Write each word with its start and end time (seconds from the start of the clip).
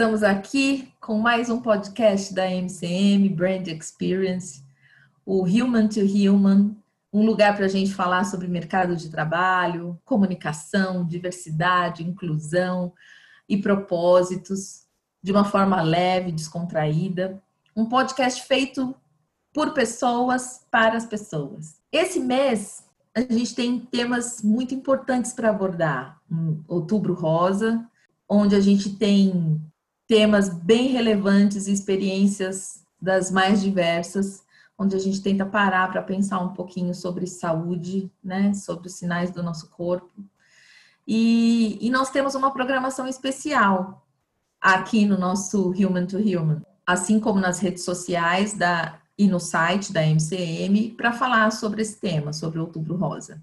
Estamos 0.00 0.22
aqui 0.22 0.90
com 0.98 1.18
mais 1.18 1.50
um 1.50 1.60
podcast 1.60 2.32
da 2.32 2.50
MCM 2.50 3.28
Brand 3.28 3.68
Experience, 3.68 4.64
o 5.26 5.42
Human 5.42 5.88
to 5.88 6.00
Human, 6.00 6.74
um 7.12 7.22
lugar 7.26 7.54
para 7.54 7.66
a 7.66 7.68
gente 7.68 7.92
falar 7.92 8.24
sobre 8.24 8.48
mercado 8.48 8.96
de 8.96 9.10
trabalho, 9.10 10.00
comunicação, 10.02 11.06
diversidade, 11.06 12.02
inclusão 12.02 12.94
e 13.46 13.58
propósitos 13.58 14.86
de 15.22 15.32
uma 15.32 15.44
forma 15.44 15.82
leve, 15.82 16.32
descontraída. 16.32 17.38
Um 17.76 17.84
podcast 17.84 18.42
feito 18.44 18.96
por 19.52 19.74
pessoas 19.74 20.66
para 20.70 20.96
as 20.96 21.04
pessoas. 21.04 21.76
Esse 21.92 22.18
mês 22.20 22.86
a 23.14 23.20
gente 23.20 23.54
tem 23.54 23.78
temas 23.78 24.40
muito 24.42 24.74
importantes 24.74 25.34
para 25.34 25.50
abordar. 25.50 26.18
Outubro 26.66 27.12
Rosa, 27.12 27.86
onde 28.26 28.56
a 28.56 28.60
gente 28.60 28.96
tem 28.96 29.60
temas 30.10 30.48
bem 30.48 30.88
relevantes 30.88 31.68
e 31.68 31.72
experiências 31.72 32.84
das 33.00 33.30
mais 33.30 33.62
diversas, 33.62 34.42
onde 34.76 34.96
a 34.96 34.98
gente 34.98 35.22
tenta 35.22 35.46
parar 35.46 35.88
para 35.88 36.02
pensar 36.02 36.40
um 36.40 36.52
pouquinho 36.52 36.92
sobre 36.96 37.28
saúde, 37.28 38.10
né, 38.22 38.52
sobre 38.52 38.88
os 38.88 38.94
sinais 38.94 39.30
do 39.30 39.40
nosso 39.40 39.70
corpo. 39.70 40.10
E, 41.06 41.78
e 41.80 41.88
nós 41.90 42.10
temos 42.10 42.34
uma 42.34 42.52
programação 42.52 43.06
especial 43.06 44.04
aqui 44.60 45.06
no 45.06 45.16
nosso 45.16 45.70
Human 45.70 46.06
to 46.06 46.16
Human, 46.16 46.60
assim 46.84 47.20
como 47.20 47.38
nas 47.38 47.60
redes 47.60 47.84
sociais 47.84 48.52
da, 48.52 48.98
e 49.16 49.28
no 49.28 49.38
site 49.38 49.92
da 49.92 50.02
MCM, 50.04 50.90
para 50.96 51.12
falar 51.12 51.52
sobre 51.52 51.82
esse 51.82 52.00
tema, 52.00 52.32
sobre 52.32 52.58
Outubro 52.58 52.96
Rosa. 52.96 53.40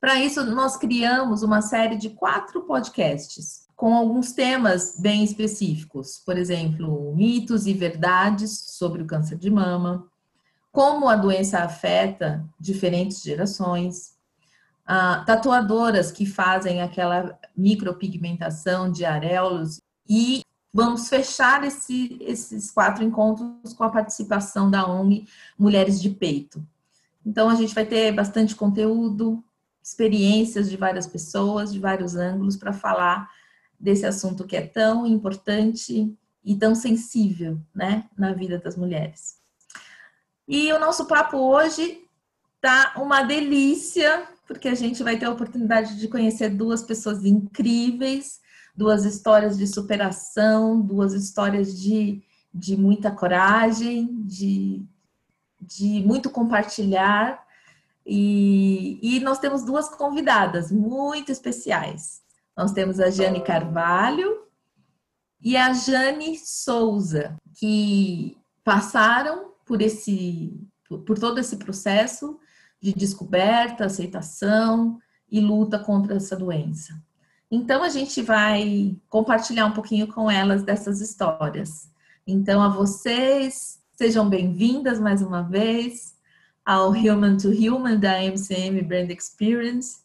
Para 0.00 0.16
isso, 0.16 0.44
nós 0.46 0.76
criamos 0.76 1.44
uma 1.44 1.62
série 1.62 1.94
de 1.94 2.10
quatro 2.10 2.62
podcasts 2.62 3.68
com 3.82 3.96
alguns 3.96 4.30
temas 4.30 4.94
bem 4.96 5.24
específicos, 5.24 6.22
por 6.24 6.38
exemplo, 6.38 7.12
mitos 7.16 7.66
e 7.66 7.74
verdades 7.74 8.56
sobre 8.78 9.02
o 9.02 9.06
câncer 9.06 9.36
de 9.36 9.50
mama, 9.50 10.06
como 10.70 11.08
a 11.08 11.16
doença 11.16 11.58
afeta 11.58 12.48
diferentes 12.60 13.20
gerações, 13.20 14.12
ah, 14.86 15.24
tatuadoras 15.26 16.12
que 16.12 16.24
fazem 16.24 16.80
aquela 16.80 17.36
micropigmentação 17.56 18.88
de 18.88 19.04
areolos 19.04 19.80
e 20.08 20.44
vamos 20.72 21.08
fechar 21.08 21.64
esse, 21.64 22.16
esses 22.20 22.70
quatro 22.70 23.02
encontros 23.02 23.72
com 23.74 23.82
a 23.82 23.90
participação 23.90 24.70
da 24.70 24.88
ONG 24.88 25.26
Mulheres 25.58 26.00
de 26.00 26.08
Peito. 26.08 26.64
Então 27.26 27.48
a 27.48 27.56
gente 27.56 27.74
vai 27.74 27.84
ter 27.84 28.12
bastante 28.12 28.54
conteúdo, 28.54 29.42
experiências 29.82 30.70
de 30.70 30.76
várias 30.76 31.08
pessoas, 31.08 31.72
de 31.72 31.80
vários 31.80 32.14
ângulos 32.14 32.56
para 32.56 32.72
falar 32.72 33.28
desse 33.82 34.06
assunto 34.06 34.46
que 34.46 34.56
é 34.56 34.64
tão 34.64 35.04
importante 35.04 36.16
e 36.44 36.54
tão 36.54 36.72
sensível, 36.72 37.60
né, 37.74 38.08
na 38.16 38.32
vida 38.32 38.56
das 38.56 38.76
mulheres. 38.76 39.38
E 40.46 40.72
o 40.72 40.78
nosso 40.78 41.06
papo 41.06 41.36
hoje 41.36 42.00
tá 42.60 42.94
uma 42.96 43.22
delícia, 43.22 44.28
porque 44.46 44.68
a 44.68 44.74
gente 44.74 45.02
vai 45.02 45.18
ter 45.18 45.26
a 45.26 45.30
oportunidade 45.30 45.98
de 45.98 46.06
conhecer 46.06 46.50
duas 46.50 46.82
pessoas 46.82 47.24
incríveis, 47.24 48.40
duas 48.74 49.04
histórias 49.04 49.58
de 49.58 49.66
superação, 49.66 50.80
duas 50.80 51.12
histórias 51.12 51.76
de, 51.76 52.22
de 52.54 52.76
muita 52.76 53.10
coragem, 53.10 54.22
de, 54.22 54.80
de 55.60 56.04
muito 56.06 56.30
compartilhar. 56.30 57.44
E, 58.06 58.98
e 59.02 59.20
nós 59.20 59.38
temos 59.40 59.64
duas 59.64 59.88
convidadas 59.88 60.70
muito 60.70 61.32
especiais. 61.32 62.21
Nós 62.56 62.72
temos 62.72 63.00
a 63.00 63.10
Jane 63.10 63.42
Carvalho 63.42 64.42
e 65.42 65.56
a 65.56 65.72
Jane 65.72 66.38
Souza, 66.38 67.36
que 67.58 68.36
passaram 68.64 69.52
por 69.64 69.80
esse 69.80 70.60
por 71.06 71.18
todo 71.18 71.38
esse 71.38 71.56
processo 71.56 72.38
de 72.80 72.92
descoberta, 72.92 73.86
aceitação 73.86 74.98
e 75.30 75.40
luta 75.40 75.78
contra 75.78 76.16
essa 76.16 76.36
doença. 76.36 76.92
Então 77.50 77.82
a 77.82 77.88
gente 77.88 78.20
vai 78.22 78.96
compartilhar 79.08 79.66
um 79.66 79.72
pouquinho 79.72 80.06
com 80.06 80.30
elas 80.30 80.62
dessas 80.62 81.00
histórias. 81.00 81.88
Então 82.26 82.62
a 82.62 82.68
vocês, 82.68 83.80
sejam 83.92 84.28
bem-vindas 84.28 85.00
mais 85.00 85.22
uma 85.22 85.42
vez 85.42 86.14
ao 86.64 86.90
Human 86.90 87.36
to 87.36 87.48
Human 87.48 87.98
da 87.98 88.22
MCM 88.22 88.82
Brand 88.82 89.10
Experience. 89.10 90.00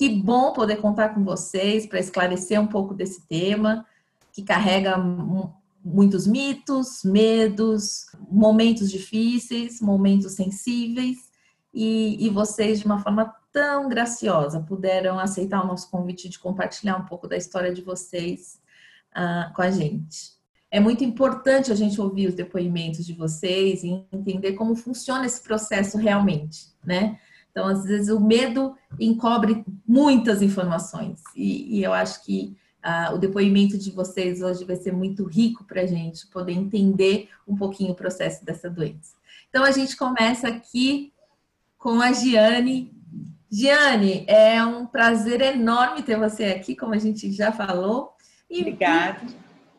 Que 0.00 0.08
bom 0.08 0.54
poder 0.54 0.76
contar 0.76 1.10
com 1.10 1.22
vocês 1.22 1.84
para 1.84 2.00
esclarecer 2.00 2.58
um 2.58 2.66
pouco 2.66 2.94
desse 2.94 3.20
tema, 3.26 3.84
que 4.32 4.42
carrega 4.42 4.96
muitos 5.84 6.26
mitos, 6.26 7.04
medos, 7.04 8.06
momentos 8.30 8.90
difíceis, 8.90 9.78
momentos 9.78 10.32
sensíveis, 10.32 11.30
e, 11.74 12.16
e, 12.18 12.30
vocês, 12.30 12.80
de 12.80 12.86
uma 12.86 12.98
forma 12.98 13.30
tão 13.52 13.90
graciosa, 13.90 14.64
puderam 14.66 15.18
aceitar 15.18 15.62
o 15.62 15.66
nosso 15.66 15.90
convite 15.90 16.30
de 16.30 16.38
compartilhar 16.38 16.96
um 16.96 17.04
pouco 17.04 17.28
da 17.28 17.36
história 17.36 17.70
de 17.70 17.82
vocês 17.82 18.58
uh, 19.12 19.52
com 19.52 19.60
a 19.60 19.70
gente. 19.70 20.32
É 20.70 20.80
muito 20.80 21.04
importante 21.04 21.70
a 21.70 21.74
gente 21.74 22.00
ouvir 22.00 22.26
os 22.26 22.34
depoimentos 22.34 23.04
de 23.04 23.12
vocês 23.12 23.84
e 23.84 24.02
entender 24.10 24.54
como 24.54 24.74
funciona 24.74 25.26
esse 25.26 25.42
processo 25.42 25.98
realmente, 25.98 26.68
né? 26.82 27.18
Então, 27.50 27.66
às 27.66 27.84
vezes, 27.84 28.08
o 28.08 28.20
medo 28.20 28.76
encobre 28.98 29.64
muitas 29.86 30.40
informações. 30.40 31.22
E, 31.34 31.78
e 31.78 31.82
eu 31.82 31.92
acho 31.92 32.24
que 32.24 32.56
uh, 32.84 33.14
o 33.14 33.18
depoimento 33.18 33.76
de 33.76 33.90
vocês 33.90 34.40
hoje 34.40 34.64
vai 34.64 34.76
ser 34.76 34.92
muito 34.92 35.24
rico 35.24 35.64
para 35.64 35.82
a 35.82 35.86
gente 35.86 36.26
poder 36.28 36.52
entender 36.52 37.28
um 37.46 37.56
pouquinho 37.56 37.92
o 37.92 37.96
processo 37.96 38.44
dessa 38.44 38.70
doença. 38.70 39.14
Então, 39.48 39.64
a 39.64 39.70
gente 39.70 39.96
começa 39.96 40.48
aqui 40.48 41.12
com 41.76 42.00
a 42.00 42.12
Giane. 42.12 42.94
Giane, 43.50 44.24
é 44.28 44.64
um 44.64 44.86
prazer 44.86 45.40
enorme 45.40 46.02
ter 46.02 46.16
você 46.16 46.44
aqui, 46.44 46.76
como 46.76 46.94
a 46.94 46.98
gente 46.98 47.32
já 47.32 47.50
falou. 47.50 48.12
E 48.48 48.60
Obrigada. 48.60 49.20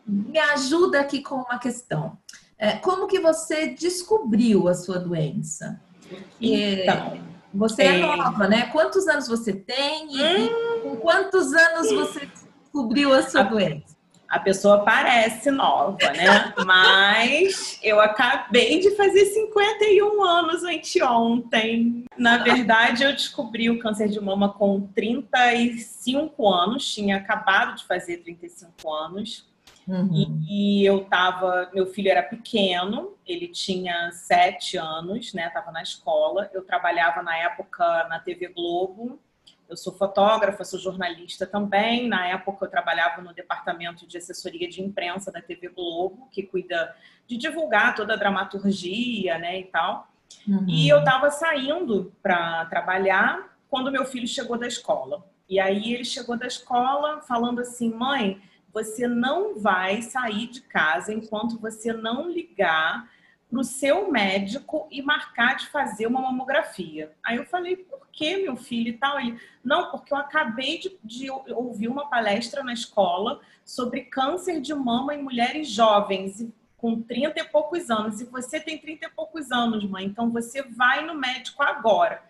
Me 0.06 0.38
ajuda 0.40 1.00
aqui 1.00 1.22
com 1.22 1.36
uma 1.36 1.58
questão. 1.58 2.18
É, 2.58 2.74
como 2.74 3.08
que 3.08 3.20
você 3.20 3.70
descobriu 3.70 4.68
a 4.68 4.74
sua 4.74 5.00
doença? 5.00 5.82
Porque... 6.08 6.84
Então, 6.84 7.31
você 7.54 7.84
é, 7.84 8.00
é 8.00 8.02
nova, 8.02 8.48
né? 8.48 8.68
Quantos 8.68 9.08
anos 9.08 9.28
você 9.28 9.54
tem 9.54 10.08
e, 10.10 10.50
hum. 10.50 10.80
com 10.84 10.96
quantos 10.98 11.54
anos 11.54 11.92
você 11.92 12.26
descobriu 12.26 13.14
a 13.14 13.24
sua 13.24 13.42
a, 13.42 13.44
doença? 13.44 13.96
A 14.30 14.40
pessoa 14.40 14.86
parece 14.86 15.52
nova, 15.52 15.98
né? 16.12 16.54
Mas 16.66 17.78
eu 17.84 18.00
acabei 18.00 18.80
de 18.80 18.96
fazer 18.96 19.26
51 19.26 20.24
anos 20.24 20.64
anteontem. 20.64 22.06
Na 22.18 22.38
verdade, 22.38 23.04
eu 23.04 23.12
descobri 23.12 23.70
o 23.70 23.80
câncer 23.80 24.08
de 24.08 24.22
mama 24.22 24.54
com 24.54 24.88
35 24.96 26.48
anos, 26.48 26.94
tinha 26.94 27.18
acabado 27.18 27.76
de 27.76 27.86
fazer 27.86 28.18
35 28.18 28.92
anos. 28.94 29.51
Uhum. 29.92 30.10
E, 30.48 30.82
e, 30.82 30.86
eu 30.86 31.04
tava, 31.04 31.70
meu 31.74 31.86
filho 31.86 32.10
era 32.10 32.24
pequeno, 32.24 33.18
ele 33.28 33.50
tinha 33.50 34.10
sete 34.14 34.78
anos, 34.78 35.34
né? 35.34 35.50
Tava 35.50 35.70
na 35.70 35.84
escola. 35.84 36.50
Eu 36.54 36.64
trabalhava 36.64 37.22
na 37.22 37.36
época 37.36 38.08
na 38.08 38.18
TV 38.18 38.48
Globo. 38.48 39.20
Eu 39.68 39.76
sou 39.76 39.94
fotógrafa, 39.94 40.64
sou 40.64 40.80
jornalista 40.80 41.46
também. 41.46 42.08
Na 42.08 42.26
época 42.26 42.66
eu 42.66 42.70
trabalhava 42.70 43.22
no 43.22 43.34
departamento 43.34 44.08
de 44.08 44.18
assessoria 44.18 44.70
de 44.70 44.82
imprensa 44.82 45.30
da 45.30 45.42
TV 45.42 45.68
Globo, 45.68 46.30
que 46.32 46.44
cuida 46.44 46.96
de 47.28 47.36
divulgar 47.36 47.94
toda 47.94 48.14
a 48.14 48.18
dramaturgia, 48.18 49.38
né, 49.38 49.60
e 49.60 49.66
tal. 49.66 50.08
Uhum. 50.48 50.66
E 50.70 50.88
eu 50.88 51.04
tava 51.04 51.30
saindo 51.30 52.14
para 52.24 52.66
trabalhar 52.66 53.58
quando 53.70 53.92
meu 53.92 54.06
filho 54.06 54.28
chegou 54.28 54.58
da 54.58 54.68
escola. 54.68 55.26
E 55.50 55.60
aí 55.60 55.94
ele 55.94 56.06
chegou 56.06 56.38
da 56.38 56.48
escola 56.48 57.22
falando 57.22 57.60
assim: 57.60 57.94
"Mãe, 57.94 58.42
você 58.74 59.08
não 59.08 59.58
vai 59.60 60.02
sair 60.02 60.48
de 60.48 60.62
casa 60.62 61.14
enquanto 61.14 61.60
você 61.60 61.94
não 61.94 62.30
ligar 62.30 63.10
para 63.50 63.60
o 63.60 63.64
seu 63.66 64.10
médico 64.10 64.88
e 64.90 65.02
marcar 65.02 65.58
de 65.58 65.68
fazer 65.68 66.08
uma 66.08 66.22
mamografia. 66.22 67.12
Aí 67.22 67.36
eu 67.36 67.46
falei, 67.46 67.76
por 67.76 68.08
que, 68.10 68.38
meu 68.38 68.56
filho 68.56 68.90
e 68.90 68.98
tal? 68.98 69.20
Ele, 69.20 69.38
não, 69.62 69.92
porque 69.92 70.14
eu 70.14 70.18
acabei 70.18 70.80
de, 70.80 70.98
de, 71.04 71.30
ouvir 71.30 71.90
uma 71.90 72.10
palestra 72.10 72.64
na 72.64 72.72
escola 72.72 73.42
sobre 73.66 74.02
câncer 74.02 74.62
de 74.62 74.74
mama 74.74 75.14
em 75.14 75.22
mulheres 75.22 75.68
jovens, 75.68 76.48
com 76.78 77.02
30 77.02 77.42
e 77.42 77.44
poucos 77.44 77.90
anos. 77.90 78.22
E 78.22 78.26
você 78.26 78.58
tem 78.58 78.78
30 78.78 79.08
e 79.08 79.10
poucos 79.10 79.52
anos, 79.52 79.84
mãe, 79.84 80.06
então 80.06 80.32
você 80.32 80.62
vai 80.64 81.06
no 81.06 81.14
médico 81.14 81.62
agora. 81.62 82.24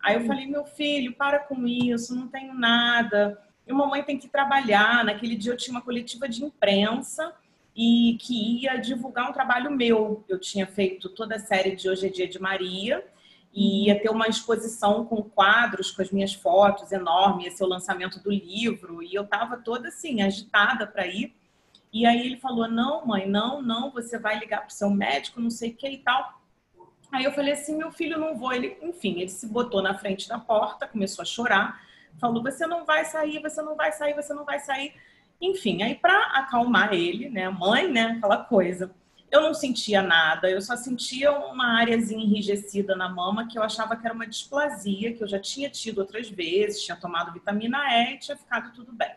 Aí 0.00 0.14
eu 0.14 0.24
falei, 0.26 0.46
meu 0.46 0.64
filho, 0.64 1.12
para 1.12 1.40
com 1.40 1.66
isso, 1.66 2.14
não 2.14 2.28
tenho 2.28 2.54
nada 2.54 3.36
e 3.68 3.72
uma 3.72 3.86
mãe 3.86 4.02
tem 4.02 4.18
que 4.18 4.26
trabalhar. 4.26 5.04
Naquele 5.04 5.36
dia 5.36 5.52
eu 5.52 5.56
tinha 5.56 5.76
uma 5.76 5.82
coletiva 5.82 6.26
de 6.26 6.42
imprensa 6.42 7.34
e 7.76 8.16
que 8.20 8.62
ia 8.62 8.76
divulgar 8.78 9.28
um 9.28 9.32
trabalho 9.32 9.70
meu. 9.70 10.24
Eu 10.26 10.40
tinha 10.40 10.66
feito 10.66 11.10
toda 11.10 11.36
a 11.36 11.38
série 11.38 11.76
de 11.76 11.88
Hoje 11.88 12.06
é 12.06 12.10
Dia 12.10 12.26
de 12.26 12.40
Maria 12.40 13.06
e 13.52 13.86
ia 13.86 14.00
ter 14.00 14.10
uma 14.10 14.26
exposição 14.26 15.04
com 15.04 15.22
quadros, 15.22 15.90
com 15.90 16.00
as 16.00 16.10
minhas 16.10 16.32
fotos 16.32 16.92
enorme, 16.92 17.46
esse 17.46 17.62
é 17.62 17.66
o 17.66 17.68
lançamento 17.68 18.22
do 18.22 18.30
livro 18.30 19.02
e 19.02 19.14
eu 19.14 19.22
estava 19.22 19.56
toda 19.56 19.88
assim 19.88 20.22
agitada 20.22 20.86
para 20.86 21.06
ir. 21.06 21.34
E 21.92 22.06
aí 22.06 22.26
ele 22.26 22.38
falou: 22.38 22.68
Não, 22.68 23.06
mãe, 23.06 23.28
não, 23.28 23.60
não, 23.60 23.90
você 23.90 24.18
vai 24.18 24.38
ligar 24.38 24.60
para 24.60 24.68
o 24.68 24.72
seu 24.72 24.90
médico, 24.90 25.40
não 25.40 25.50
sei 25.50 25.70
o 25.70 25.74
que 25.74 25.88
e 25.88 25.98
tal. 25.98 26.40
Aí 27.12 27.24
eu 27.24 27.32
falei 27.32 27.52
assim: 27.52 27.76
Meu 27.76 27.90
filho, 27.90 28.18
não 28.18 28.36
vou. 28.36 28.52
Ele, 28.52 28.76
enfim, 28.82 29.20
ele 29.20 29.30
se 29.30 29.46
botou 29.46 29.82
na 29.82 29.94
frente 29.94 30.28
da 30.28 30.38
porta, 30.38 30.86
começou 30.86 31.22
a 31.22 31.26
chorar, 31.26 31.80
falou: 32.20 32.42
Você 32.42 32.66
não 32.66 32.84
vai 32.84 33.04
sair, 33.04 33.40
você 33.40 33.62
não 33.62 33.76
vai 33.76 33.92
sair, 33.92 34.14
você 34.14 34.32
não 34.32 34.44
vai 34.44 34.58
sair. 34.60 34.94
Enfim, 35.40 35.82
aí 35.82 35.94
para 35.94 36.18
acalmar 36.34 36.92
ele, 36.92 37.28
né, 37.28 37.48
mãe, 37.48 37.90
né, 37.90 38.16
aquela 38.16 38.38
coisa. 38.38 38.90
Eu 39.30 39.42
não 39.42 39.52
sentia 39.52 40.00
nada, 40.00 40.50
eu 40.50 40.60
só 40.60 40.74
sentia 40.74 41.30
uma 41.30 41.78
áreazinha 41.78 42.24
enrijecida 42.24 42.96
na 42.96 43.10
mama 43.10 43.46
que 43.46 43.58
eu 43.58 43.62
achava 43.62 43.94
que 43.94 44.06
era 44.06 44.14
uma 44.14 44.26
displasia, 44.26 45.12
que 45.12 45.22
eu 45.22 45.28
já 45.28 45.38
tinha 45.38 45.68
tido 45.68 45.98
outras 45.98 46.30
vezes, 46.30 46.82
tinha 46.82 46.96
tomado 46.96 47.32
vitamina 47.32 47.78
E 47.90 48.14
e 48.14 48.18
tinha 48.18 48.36
ficado 48.36 48.72
tudo 48.72 48.90
bem. 48.90 49.12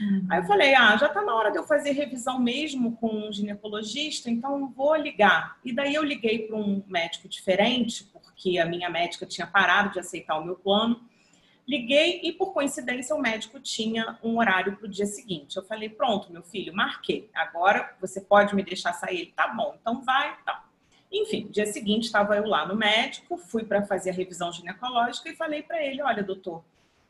Uhum. 0.00 0.26
Aí 0.28 0.40
eu 0.40 0.44
falei, 0.44 0.74
ah, 0.74 0.96
já 0.96 1.08
tá 1.08 1.22
na 1.22 1.34
hora 1.34 1.50
de 1.50 1.58
eu 1.58 1.64
fazer 1.64 1.92
revisão 1.92 2.40
mesmo 2.40 2.96
com 2.96 3.28
um 3.28 3.32
ginecologista, 3.32 4.28
então 4.28 4.68
vou 4.68 4.96
ligar. 4.96 5.56
E 5.64 5.72
daí 5.72 5.94
eu 5.94 6.02
liguei 6.02 6.46
para 6.46 6.56
um 6.56 6.82
médico 6.88 7.28
diferente, 7.28 8.04
porque 8.12 8.58
a 8.58 8.66
minha 8.66 8.90
médica 8.90 9.24
tinha 9.24 9.46
parado 9.46 9.92
de 9.92 10.00
aceitar 10.00 10.36
o 10.36 10.44
meu 10.44 10.56
plano. 10.56 11.00
Liguei 11.66 12.20
e, 12.22 12.32
por 12.32 12.52
coincidência, 12.52 13.16
o 13.16 13.20
médico 13.20 13.58
tinha 13.58 14.18
um 14.22 14.38
horário 14.38 14.76
para 14.76 14.86
o 14.86 14.88
dia 14.88 15.06
seguinte. 15.06 15.56
Eu 15.56 15.64
falei, 15.64 15.88
pronto, 15.88 16.30
meu 16.30 16.42
filho, 16.42 16.74
marquei. 16.74 17.30
Agora 17.34 17.96
você 18.00 18.20
pode 18.20 18.54
me 18.54 18.62
deixar 18.62 18.92
sair? 18.92 19.20
Ele, 19.20 19.32
tá 19.34 19.48
bom, 19.48 19.74
então 19.80 20.02
vai, 20.02 20.36
tá. 20.44 20.64
Enfim, 21.10 21.48
dia 21.50 21.64
seguinte 21.66 22.04
estava 22.04 22.36
eu 22.36 22.46
lá 22.46 22.66
no 22.66 22.76
médico, 22.76 23.38
fui 23.38 23.64
para 23.64 23.82
fazer 23.86 24.10
a 24.10 24.12
revisão 24.12 24.52
ginecológica 24.52 25.30
e 25.30 25.36
falei 25.36 25.62
para 25.62 25.82
ele, 25.82 26.02
olha, 26.02 26.22
doutor, 26.22 26.64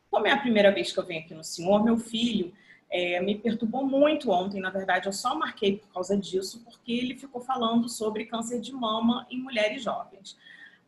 como 0.09 0.27
é 0.27 0.31
a 0.31 0.37
primeira 0.37 0.71
vez 0.71 0.91
que 0.91 0.99
eu 0.99 1.05
venho 1.05 1.21
aqui 1.21 1.33
no 1.33 1.43
senhor, 1.43 1.83
meu 1.83 1.97
filho 1.97 2.53
é, 2.89 3.19
me 3.19 3.35
perturbou 3.35 3.85
muito 3.85 4.31
ontem. 4.31 4.61
Na 4.61 4.69
verdade, 4.69 5.07
eu 5.07 5.13
só 5.13 5.35
marquei 5.35 5.77
por 5.77 5.89
causa 5.89 6.15
disso, 6.15 6.63
porque 6.63 6.93
ele 6.93 7.15
ficou 7.15 7.41
falando 7.41 7.89
sobre 7.89 8.25
câncer 8.25 8.61
de 8.61 8.71
mama 8.71 9.25
em 9.29 9.41
mulheres 9.41 9.83
jovens. 9.83 10.37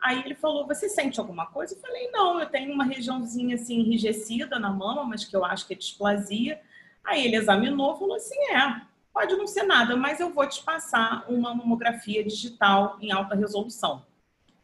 Aí 0.01 0.21
ele 0.23 0.35
falou: 0.35 0.67
Você 0.67 0.89
sente 0.89 1.19
alguma 1.19 1.45
coisa? 1.47 1.73
Eu 1.73 1.79
falei: 1.79 2.09
Não, 2.11 2.39
eu 2.39 2.47
tenho 2.47 2.73
uma 2.73 2.83
regiãozinha 2.83 3.55
assim 3.55 3.79
enrijecida 3.79 4.59
na 4.59 4.69
mama, 4.69 5.03
mas 5.03 5.25
que 5.25 5.35
eu 5.35 5.43
acho 5.43 5.67
que 5.67 5.73
é 5.73 5.77
displasia. 5.77 6.61
Aí 7.03 7.25
ele 7.25 7.35
examinou 7.35 7.95
e 7.95 7.99
falou 7.99 8.15
assim: 8.15 8.39
É, 8.51 8.81
pode 9.13 9.35
não 9.35 9.47
ser 9.47 9.63
nada, 9.63 9.95
mas 9.95 10.19
eu 10.19 10.33
vou 10.33 10.47
te 10.47 10.61
passar 10.63 11.25
uma 11.27 11.53
mamografia 11.53 12.23
digital 12.23 12.97
em 13.01 13.11
alta 13.11 13.35
resolução. 13.35 14.05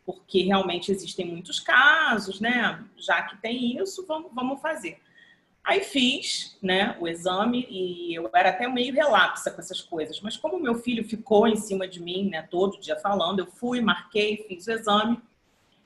Porque 0.06 0.44
realmente 0.44 0.92
existem 0.92 1.26
muitos 1.26 1.60
casos, 1.60 2.40
né? 2.40 2.84
Já 2.98 3.22
que 3.24 3.38
tem 3.38 3.78
isso, 3.82 4.06
vamos, 4.06 4.32
vamos 4.34 4.62
fazer. 4.62 5.02
Aí 5.64 5.82
fiz, 5.82 6.58
né, 6.62 6.98
o 7.00 7.08
exame 7.08 7.66
e 7.70 8.14
eu 8.14 8.30
era 8.36 8.50
até 8.50 8.68
meio 8.68 8.94
relapsa 8.94 9.50
com 9.50 9.62
essas 9.62 9.80
coisas, 9.80 10.20
mas 10.20 10.36
como 10.36 10.60
meu 10.60 10.76
filho 10.76 11.08
ficou 11.08 11.48
em 11.48 11.56
cima 11.56 11.88
de 11.88 12.02
mim, 12.02 12.30
né, 12.30 12.42
todo 12.42 12.80
dia 12.82 12.98
falando, 12.98 13.40
eu 13.40 13.46
fui, 13.46 13.80
marquei, 13.80 14.44
fiz 14.46 14.68
o 14.68 14.72
exame. 14.72 15.22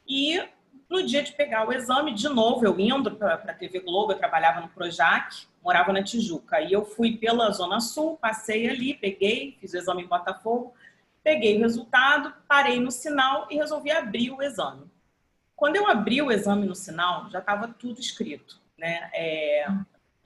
E 0.08 0.44
no 0.90 1.06
dia 1.06 1.22
de 1.22 1.32
pegar 1.34 1.68
o 1.68 1.72
exame, 1.72 2.12
de 2.16 2.28
novo, 2.28 2.66
eu 2.66 2.80
indo 2.80 3.12
para 3.12 3.36
a 3.36 3.54
TV 3.54 3.80
Globo, 3.82 4.14
eu 4.14 4.18
trabalhava 4.18 4.62
no 4.62 4.70
Projac, 4.70 5.46
morava 5.64 5.94
na 5.94 6.02
Tijuca, 6.02 6.60
e 6.60 6.74
eu 6.74 6.84
fui 6.84 7.16
pela 7.16 7.52
Zona 7.52 7.80
Sul, 7.80 8.18
passei 8.18 8.68
ali, 8.68 8.96
peguei, 8.96 9.58
fiz 9.62 9.74
o 9.74 9.78
exame 9.78 10.02
em 10.02 10.08
Botafogo, 10.08 10.74
peguei 11.24 11.56
o 11.56 11.62
resultado, 11.62 12.34
parei 12.48 12.80
no 12.80 12.90
sinal 12.90 13.48
e 13.52 13.58
resolvi 13.58 13.92
abrir 13.92 14.32
o 14.32 14.42
exame. 14.42 14.90
Quando 15.56 15.76
eu 15.76 15.86
abri 15.86 16.20
o 16.20 16.32
exame 16.32 16.66
no 16.66 16.74
sinal, 16.74 17.30
já 17.30 17.40
estava 17.40 17.68
tudo 17.68 18.00
escrito 18.00 18.66
né? 18.78 19.10
É, 19.14 19.68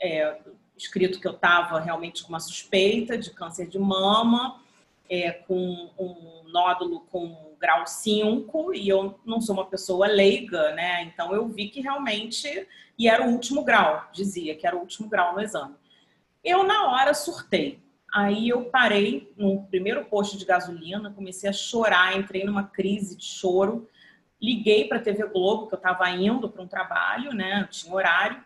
é, 0.01 0.41
escrito 0.77 1.19
que 1.19 1.27
eu 1.27 1.33
estava 1.33 1.79
realmente 1.79 2.23
com 2.23 2.29
uma 2.29 2.39
suspeita 2.39 3.17
de 3.17 3.31
câncer 3.31 3.67
de 3.67 3.77
mama, 3.77 4.61
é, 5.09 5.31
com 5.31 5.89
um 5.97 6.43
nódulo 6.51 7.01
com 7.11 7.55
grau 7.59 7.85
5, 7.85 8.73
e 8.73 8.89
eu 8.89 9.19
não 9.23 9.39
sou 9.39 9.53
uma 9.53 9.65
pessoa 9.65 10.07
leiga, 10.07 10.73
né? 10.73 11.03
Então 11.03 11.33
eu 11.33 11.47
vi 11.47 11.69
que 11.69 11.81
realmente, 11.81 12.67
e 12.97 13.07
era 13.07 13.23
o 13.23 13.31
último 13.31 13.63
grau, 13.63 14.09
dizia 14.11 14.55
que 14.55 14.65
era 14.65 14.75
o 14.75 14.79
último 14.79 15.07
grau 15.07 15.33
no 15.33 15.41
exame. 15.41 15.75
Eu, 16.43 16.63
na 16.63 16.91
hora, 16.91 17.13
surtei. 17.13 17.79
Aí 18.11 18.49
eu 18.49 18.65
parei 18.65 19.31
no 19.37 19.63
primeiro 19.63 20.03
posto 20.05 20.37
de 20.37 20.43
gasolina, 20.43 21.13
comecei 21.13 21.49
a 21.49 21.53
chorar, 21.53 22.17
entrei 22.17 22.43
numa 22.43 22.63
crise 22.63 23.15
de 23.15 23.23
choro 23.23 23.87
liguei 24.41 24.87
para 24.87 24.97
a 24.97 25.01
TV 25.01 25.27
Globo, 25.27 25.67
que 25.67 25.75
eu 25.75 25.77
estava 25.77 26.09
indo 26.09 26.49
para 26.49 26.61
um 26.61 26.67
trabalho, 26.67 27.31
né? 27.33 27.67
Tinha 27.69 27.93
horário. 27.93 28.43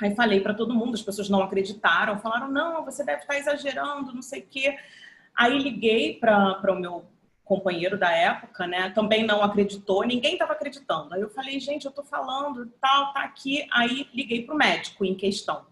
Aí 0.00 0.14
falei 0.14 0.40
para 0.40 0.54
todo 0.54 0.74
mundo, 0.74 0.94
as 0.94 1.02
pessoas 1.02 1.28
não 1.28 1.42
acreditaram, 1.42 2.18
falaram: 2.18 2.48
não, 2.50 2.84
você 2.84 3.04
deve 3.04 3.20
estar 3.20 3.34
tá 3.34 3.38
exagerando, 3.38 4.14
não 4.14 4.22
sei 4.22 4.40
o 4.40 4.46
quê. 4.46 4.78
Aí 5.36 5.58
liguei 5.58 6.18
para 6.18 6.72
o 6.72 6.80
meu 6.80 7.04
companheiro 7.44 7.98
da 7.98 8.10
época, 8.10 8.66
né? 8.66 8.90
Também 8.90 9.26
não 9.26 9.42
acreditou, 9.42 10.06
ninguém 10.06 10.34
estava 10.34 10.52
acreditando. 10.52 11.14
Aí 11.14 11.20
eu 11.20 11.28
falei: 11.28 11.60
gente, 11.60 11.84
eu 11.84 11.90
estou 11.90 12.04
falando, 12.04 12.66
tal, 12.80 13.12
tá 13.12 13.20
aqui. 13.20 13.66
Aí 13.70 14.08
liguei 14.14 14.44
para 14.46 14.54
o 14.54 14.58
médico 14.58 15.04
em 15.04 15.14
questão. 15.14 15.66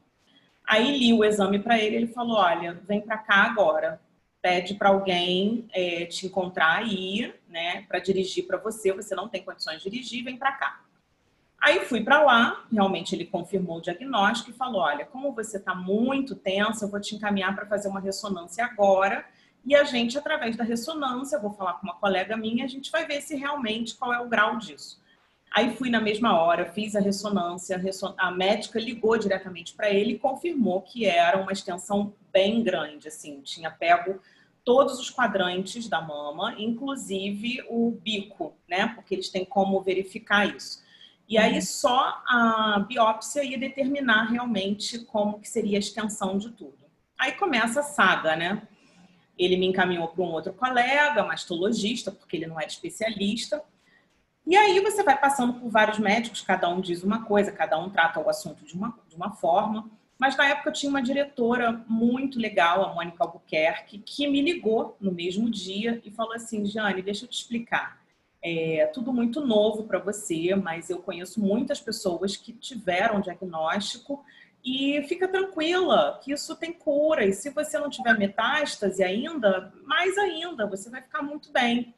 Aí 0.66 0.98
li 0.98 1.14
o 1.14 1.24
exame 1.24 1.58
para 1.58 1.78
ele, 1.78 1.96
ele 1.96 2.08
falou: 2.08 2.36
olha, 2.36 2.74
vem 2.86 3.00
para 3.00 3.16
cá 3.16 3.44
agora 3.44 3.98
pede 4.40 4.74
para 4.74 4.88
alguém 4.88 5.68
é, 5.72 6.06
te 6.06 6.26
encontrar 6.26 6.78
aí, 6.78 7.34
né, 7.48 7.82
para 7.82 7.98
dirigir 7.98 8.46
para 8.46 8.56
você, 8.56 8.92
você 8.92 9.14
não 9.14 9.28
tem 9.28 9.42
condições 9.42 9.82
de 9.82 9.90
dirigir, 9.90 10.24
vem 10.24 10.36
para 10.36 10.52
cá. 10.52 10.80
Aí 11.60 11.84
fui 11.84 12.04
para 12.04 12.22
lá, 12.22 12.64
realmente 12.70 13.14
ele 13.14 13.24
confirmou 13.24 13.78
o 13.78 13.80
diagnóstico 13.80 14.50
e 14.50 14.54
falou: 14.54 14.80
olha, 14.80 15.04
como 15.04 15.32
você 15.32 15.56
está 15.56 15.74
muito 15.74 16.36
tensa, 16.36 16.84
eu 16.84 16.90
vou 16.90 17.00
te 17.00 17.16
encaminhar 17.16 17.54
para 17.54 17.66
fazer 17.66 17.88
uma 17.88 18.00
ressonância 18.00 18.64
agora. 18.64 19.24
E 19.64 19.74
a 19.74 19.82
gente, 19.82 20.16
através 20.16 20.56
da 20.56 20.62
ressonância, 20.62 21.38
vou 21.38 21.52
falar 21.52 21.74
com 21.74 21.86
uma 21.86 21.96
colega 21.96 22.36
minha, 22.36 22.64
a 22.64 22.68
gente 22.68 22.92
vai 22.92 23.06
ver 23.06 23.20
se 23.20 23.34
realmente 23.34 23.96
qual 23.96 24.12
é 24.12 24.20
o 24.20 24.28
grau 24.28 24.56
disso. 24.56 25.02
Aí 25.54 25.74
fui 25.76 25.90
na 25.90 26.00
mesma 26.00 26.40
hora, 26.40 26.70
fiz 26.72 26.94
a 26.94 27.00
ressonância, 27.00 27.80
a 28.18 28.30
médica 28.30 28.78
ligou 28.78 29.16
diretamente 29.16 29.74
para 29.74 29.90
ele 29.90 30.12
e 30.12 30.18
confirmou 30.18 30.82
que 30.82 31.06
era 31.06 31.40
uma 31.40 31.52
extensão 31.52 32.14
bem 32.32 32.62
grande, 32.62 33.08
assim, 33.08 33.40
tinha 33.40 33.70
pego 33.70 34.20
todos 34.64 34.98
os 34.98 35.10
quadrantes 35.10 35.88
da 35.88 35.98
mama, 36.00 36.54
inclusive 36.58 37.64
o 37.70 37.90
bico, 37.90 38.54
né? 38.68 38.88
Porque 38.88 39.14
eles 39.14 39.30
têm 39.30 39.42
como 39.42 39.80
verificar 39.80 40.54
isso. 40.54 40.82
E 41.26 41.38
aí 41.38 41.54
uhum. 41.54 41.62
só 41.62 42.22
a 42.26 42.84
biópsia 42.86 43.42
ia 43.42 43.58
determinar 43.58 44.24
realmente 44.24 44.98
como 44.98 45.40
que 45.40 45.48
seria 45.48 45.78
a 45.78 45.80
extensão 45.80 46.36
de 46.36 46.50
tudo. 46.50 46.78
Aí 47.18 47.32
começa 47.32 47.80
a 47.80 47.82
saga, 47.82 48.36
né? 48.36 48.62
Ele 49.38 49.56
me 49.56 49.66
encaminhou 49.66 50.08
para 50.08 50.22
um 50.22 50.32
outro 50.32 50.52
colega, 50.52 51.24
mastologista, 51.24 52.12
porque 52.12 52.36
ele 52.36 52.46
não 52.46 52.60
era 52.60 52.68
especialista. 52.68 53.62
E 54.48 54.56
aí 54.56 54.80
você 54.80 55.02
vai 55.02 55.14
passando 55.20 55.60
por 55.60 55.68
vários 55.68 55.98
médicos, 55.98 56.40
cada 56.40 56.70
um 56.70 56.80
diz 56.80 57.02
uma 57.02 57.22
coisa, 57.26 57.52
cada 57.52 57.78
um 57.78 57.90
trata 57.90 58.18
o 58.18 58.30
assunto 58.30 58.64
de 58.64 58.74
uma, 58.74 58.98
de 59.06 59.14
uma 59.14 59.30
forma. 59.32 59.90
Mas 60.18 60.38
na 60.38 60.48
época 60.48 60.70
eu 60.70 60.72
tinha 60.72 60.88
uma 60.88 61.02
diretora 61.02 61.84
muito 61.86 62.38
legal, 62.38 62.82
a 62.82 62.94
Mônica 62.94 63.22
Albuquerque, 63.22 63.98
que 63.98 64.26
me 64.26 64.40
ligou 64.40 64.96
no 64.98 65.12
mesmo 65.12 65.50
dia 65.50 66.00
e 66.02 66.10
falou 66.10 66.32
assim: 66.32 66.64
Jane, 66.64 67.02
deixa 67.02 67.26
eu 67.26 67.28
te 67.28 67.36
explicar. 67.36 68.00
É 68.42 68.90
tudo 68.94 69.12
muito 69.12 69.44
novo 69.44 69.84
para 69.84 69.98
você, 69.98 70.54
mas 70.54 70.88
eu 70.88 71.00
conheço 71.00 71.38
muitas 71.38 71.78
pessoas 71.78 72.34
que 72.34 72.54
tiveram 72.54 73.20
diagnóstico 73.20 74.24
e 74.64 75.02
fica 75.02 75.28
tranquila 75.28 76.18
que 76.24 76.32
isso 76.32 76.56
tem 76.56 76.72
cura. 76.72 77.26
E 77.26 77.34
se 77.34 77.50
você 77.50 77.78
não 77.78 77.90
tiver 77.90 78.16
metástase 78.16 79.04
ainda, 79.04 79.74
mais 79.84 80.16
ainda, 80.16 80.66
você 80.66 80.88
vai 80.88 81.02
ficar 81.02 81.20
muito 81.20 81.52
bem. 81.52 81.94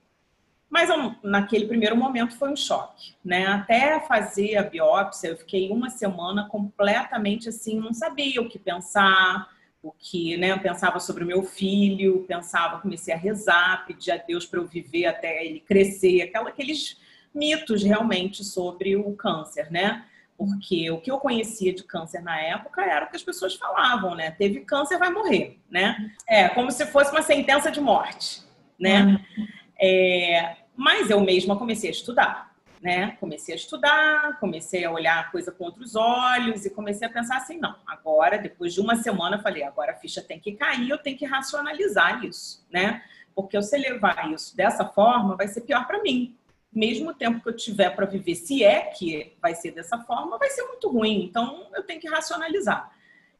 Mas 0.70 0.88
naquele 1.24 1.66
primeiro 1.66 1.96
momento 1.96 2.38
foi 2.38 2.52
um 2.52 2.56
choque, 2.56 3.14
né? 3.24 3.44
Até 3.46 3.98
fazer 4.00 4.56
a 4.56 4.62
biópsia, 4.62 5.28
eu 5.28 5.36
fiquei 5.36 5.68
uma 5.68 5.90
semana 5.90 6.46
completamente 6.48 7.48
assim, 7.48 7.80
não 7.80 7.92
sabia 7.92 8.40
o 8.40 8.48
que 8.48 8.56
pensar, 8.56 9.48
o 9.82 9.90
que, 9.90 10.36
né? 10.36 10.52
Eu 10.52 10.60
pensava 10.60 11.00
sobre 11.00 11.24
o 11.24 11.26
meu 11.26 11.42
filho, 11.42 12.24
pensava, 12.28 12.80
comecei 12.80 13.12
a 13.12 13.16
rezar, 13.16 13.84
pedir 13.84 14.12
a 14.12 14.16
Deus 14.16 14.46
para 14.46 14.60
eu 14.60 14.66
viver 14.66 15.06
até 15.06 15.44
ele 15.44 15.58
crescer, 15.58 16.22
aquela, 16.22 16.48
aqueles 16.48 16.96
mitos 17.34 17.82
realmente 17.82 18.44
sobre 18.44 18.94
o 18.94 19.12
câncer, 19.14 19.72
né? 19.72 20.04
Porque 20.38 20.90
o 20.90 21.00
que 21.00 21.10
eu 21.10 21.18
conhecia 21.18 21.74
de 21.74 21.82
câncer 21.82 22.22
na 22.22 22.40
época 22.40 22.82
era 22.82 23.06
o 23.06 23.10
que 23.10 23.16
as 23.16 23.22
pessoas 23.22 23.56
falavam, 23.56 24.14
né? 24.14 24.30
Teve 24.30 24.60
câncer, 24.60 24.98
vai 24.98 25.10
morrer, 25.10 25.58
né? 25.68 26.12
É 26.28 26.48
como 26.48 26.70
se 26.70 26.86
fosse 26.86 27.10
uma 27.10 27.22
sentença 27.22 27.70
de 27.70 27.80
morte, 27.80 28.42
né? 28.78 29.02
Uhum. 29.02 29.46
É, 29.82 30.56
mas 30.76 31.10
eu 31.10 31.20
mesma 31.20 31.56
comecei 31.56 31.90
a 31.90 31.92
estudar, 31.92 32.54
né? 32.80 33.16
Comecei 33.20 33.54
a 33.54 33.56
estudar, 33.56 34.40
comecei 34.40 34.84
a 34.84 34.90
olhar 34.90 35.18
a 35.18 35.24
coisa 35.24 35.52
com 35.52 35.64
outros 35.64 35.94
olhos 35.94 36.64
e 36.64 36.70
comecei 36.70 37.06
a 37.06 37.10
pensar 37.10 37.36
assim, 37.36 37.58
não, 37.58 37.76
agora, 37.86 38.38
depois 38.38 38.72
de 38.72 38.80
uma 38.80 38.96
semana, 38.96 39.38
falei, 39.38 39.62
agora 39.62 39.92
a 39.92 39.96
ficha 39.96 40.22
tem 40.22 40.40
que 40.40 40.52
cair, 40.52 40.88
eu 40.88 40.98
tenho 40.98 41.18
que 41.18 41.26
racionalizar 41.26 42.24
isso, 42.24 42.64
né? 42.70 43.02
Porque 43.34 43.60
se 43.62 43.76
levar 43.76 44.30
isso 44.32 44.56
dessa 44.56 44.84
forma, 44.84 45.36
vai 45.36 45.48
ser 45.48 45.62
pior 45.62 45.86
para 45.86 46.02
mim. 46.02 46.36
Mesmo 46.72 47.12
tempo 47.12 47.40
que 47.40 47.48
eu 47.48 47.56
tiver 47.56 47.90
para 47.90 48.06
viver, 48.06 48.34
se 48.34 48.62
é 48.62 48.82
que 48.82 49.34
vai 49.42 49.54
ser 49.54 49.72
dessa 49.72 49.98
forma, 49.98 50.38
vai 50.38 50.48
ser 50.50 50.62
muito 50.62 50.88
ruim. 50.88 51.24
Então, 51.24 51.66
eu 51.74 51.82
tenho 51.82 52.00
que 52.00 52.08
racionalizar. 52.08 52.90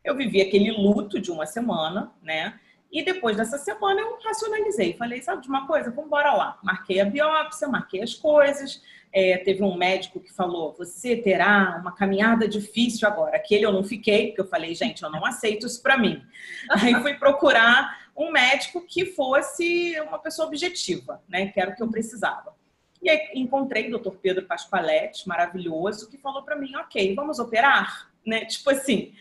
Eu 0.03 0.17
vivi 0.17 0.41
aquele 0.41 0.71
luto 0.73 1.21
de 1.21 1.31
uma 1.31 1.47
semana, 1.47 2.13
né? 2.23 2.59
E 2.91 3.05
depois 3.05 3.37
dessa 3.37 3.57
semana 3.57 4.01
eu 4.01 4.19
racionalizei. 4.25 4.95
Falei, 4.95 5.23
sabe 5.23 5.43
de 5.43 5.49
uma 5.49 5.67
coisa? 5.67 5.91
Vamos 5.91 6.07
embora 6.07 6.33
lá. 6.33 6.59
Marquei 6.63 7.01
a 7.01 7.05
biópsia, 7.05 7.69
marquei 7.69 8.03
as 8.03 8.15
coisas. 8.15 8.83
É, 9.13 9.39
teve 9.39 9.63
um 9.63 9.77
médico 9.77 10.21
que 10.21 10.33
falou: 10.33 10.75
você 10.77 11.17
terá 11.17 11.79
uma 11.81 11.93
caminhada 11.93 12.49
difícil 12.49 13.07
agora. 13.07 13.37
Aquele 13.37 13.65
eu 13.65 13.73
não 13.73 13.85
fiquei, 13.85 14.29
porque 14.29 14.41
eu 14.41 14.49
falei, 14.49 14.75
gente, 14.75 15.03
eu 15.03 15.11
não 15.11 15.25
aceito 15.25 15.67
isso 15.67 15.83
para 15.83 15.97
mim. 15.97 16.23
Aí 16.71 16.95
fui 17.03 17.15
procurar 17.15 18.09
um 18.17 18.31
médico 18.31 18.85
que 18.87 19.07
fosse 19.07 19.99
uma 20.01 20.19
pessoa 20.19 20.49
objetiva, 20.49 21.23
né? 21.29 21.47
Que 21.47 21.61
era 21.61 21.71
o 21.71 21.77
que 21.77 21.83
eu 21.83 21.91
precisava. 21.91 22.55
E 23.03 23.09
aí 23.09 23.31
encontrei 23.35 23.93
o 23.93 23.99
Dr. 23.99 24.17
Pedro 24.17 24.47
Pasqualetti, 24.47 25.27
maravilhoso, 25.27 26.09
que 26.09 26.19
falou 26.19 26.43
para 26.43 26.57
mim: 26.57 26.75
ok, 26.77 27.15
vamos 27.15 27.39
operar? 27.39 28.11
Né? 28.27 28.45
Tipo 28.45 28.71
assim. 28.71 29.13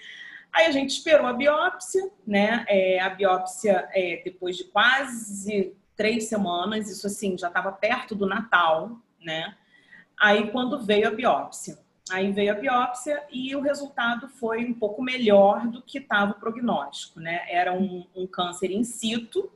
Aí 0.54 0.66
a 0.66 0.72
gente 0.72 0.92
esperou 0.92 1.28
a 1.28 1.34
biópsia, 1.34 2.10
né? 2.26 2.66
É, 2.68 3.00
a 3.00 3.10
biópsia, 3.10 3.88
é, 3.94 4.22
depois 4.24 4.58
de 4.58 4.66
quase 4.66 5.76
três 5.96 6.26
semanas, 6.26 6.90
isso 6.90 7.08
assim, 7.08 7.38
já 7.38 7.50
estava 7.50 7.72
perto 7.72 8.16
do 8.16 8.26
Natal, 8.26 8.98
né? 9.22 9.56
Aí 10.20 10.52
quando 10.52 10.82
veio 10.82 11.08
a 11.08 11.12
biópsia. 11.12 11.78
Aí 12.10 12.32
veio 12.32 12.52
a 12.52 12.56
biópsia 12.56 13.24
e 13.32 13.56
o 13.56 13.62
resultado 13.62 14.28
foi 14.28 14.66
um 14.66 14.74
pouco 14.74 15.02
melhor 15.02 15.68
do 15.68 15.82
que 15.82 16.00
estava 16.00 16.32
o 16.32 16.40
prognóstico, 16.40 17.20
né? 17.20 17.46
Era 17.48 17.72
um, 17.72 18.06
um 18.16 18.26
câncer 18.26 18.72
in 18.72 18.84
situ. 18.84 19.52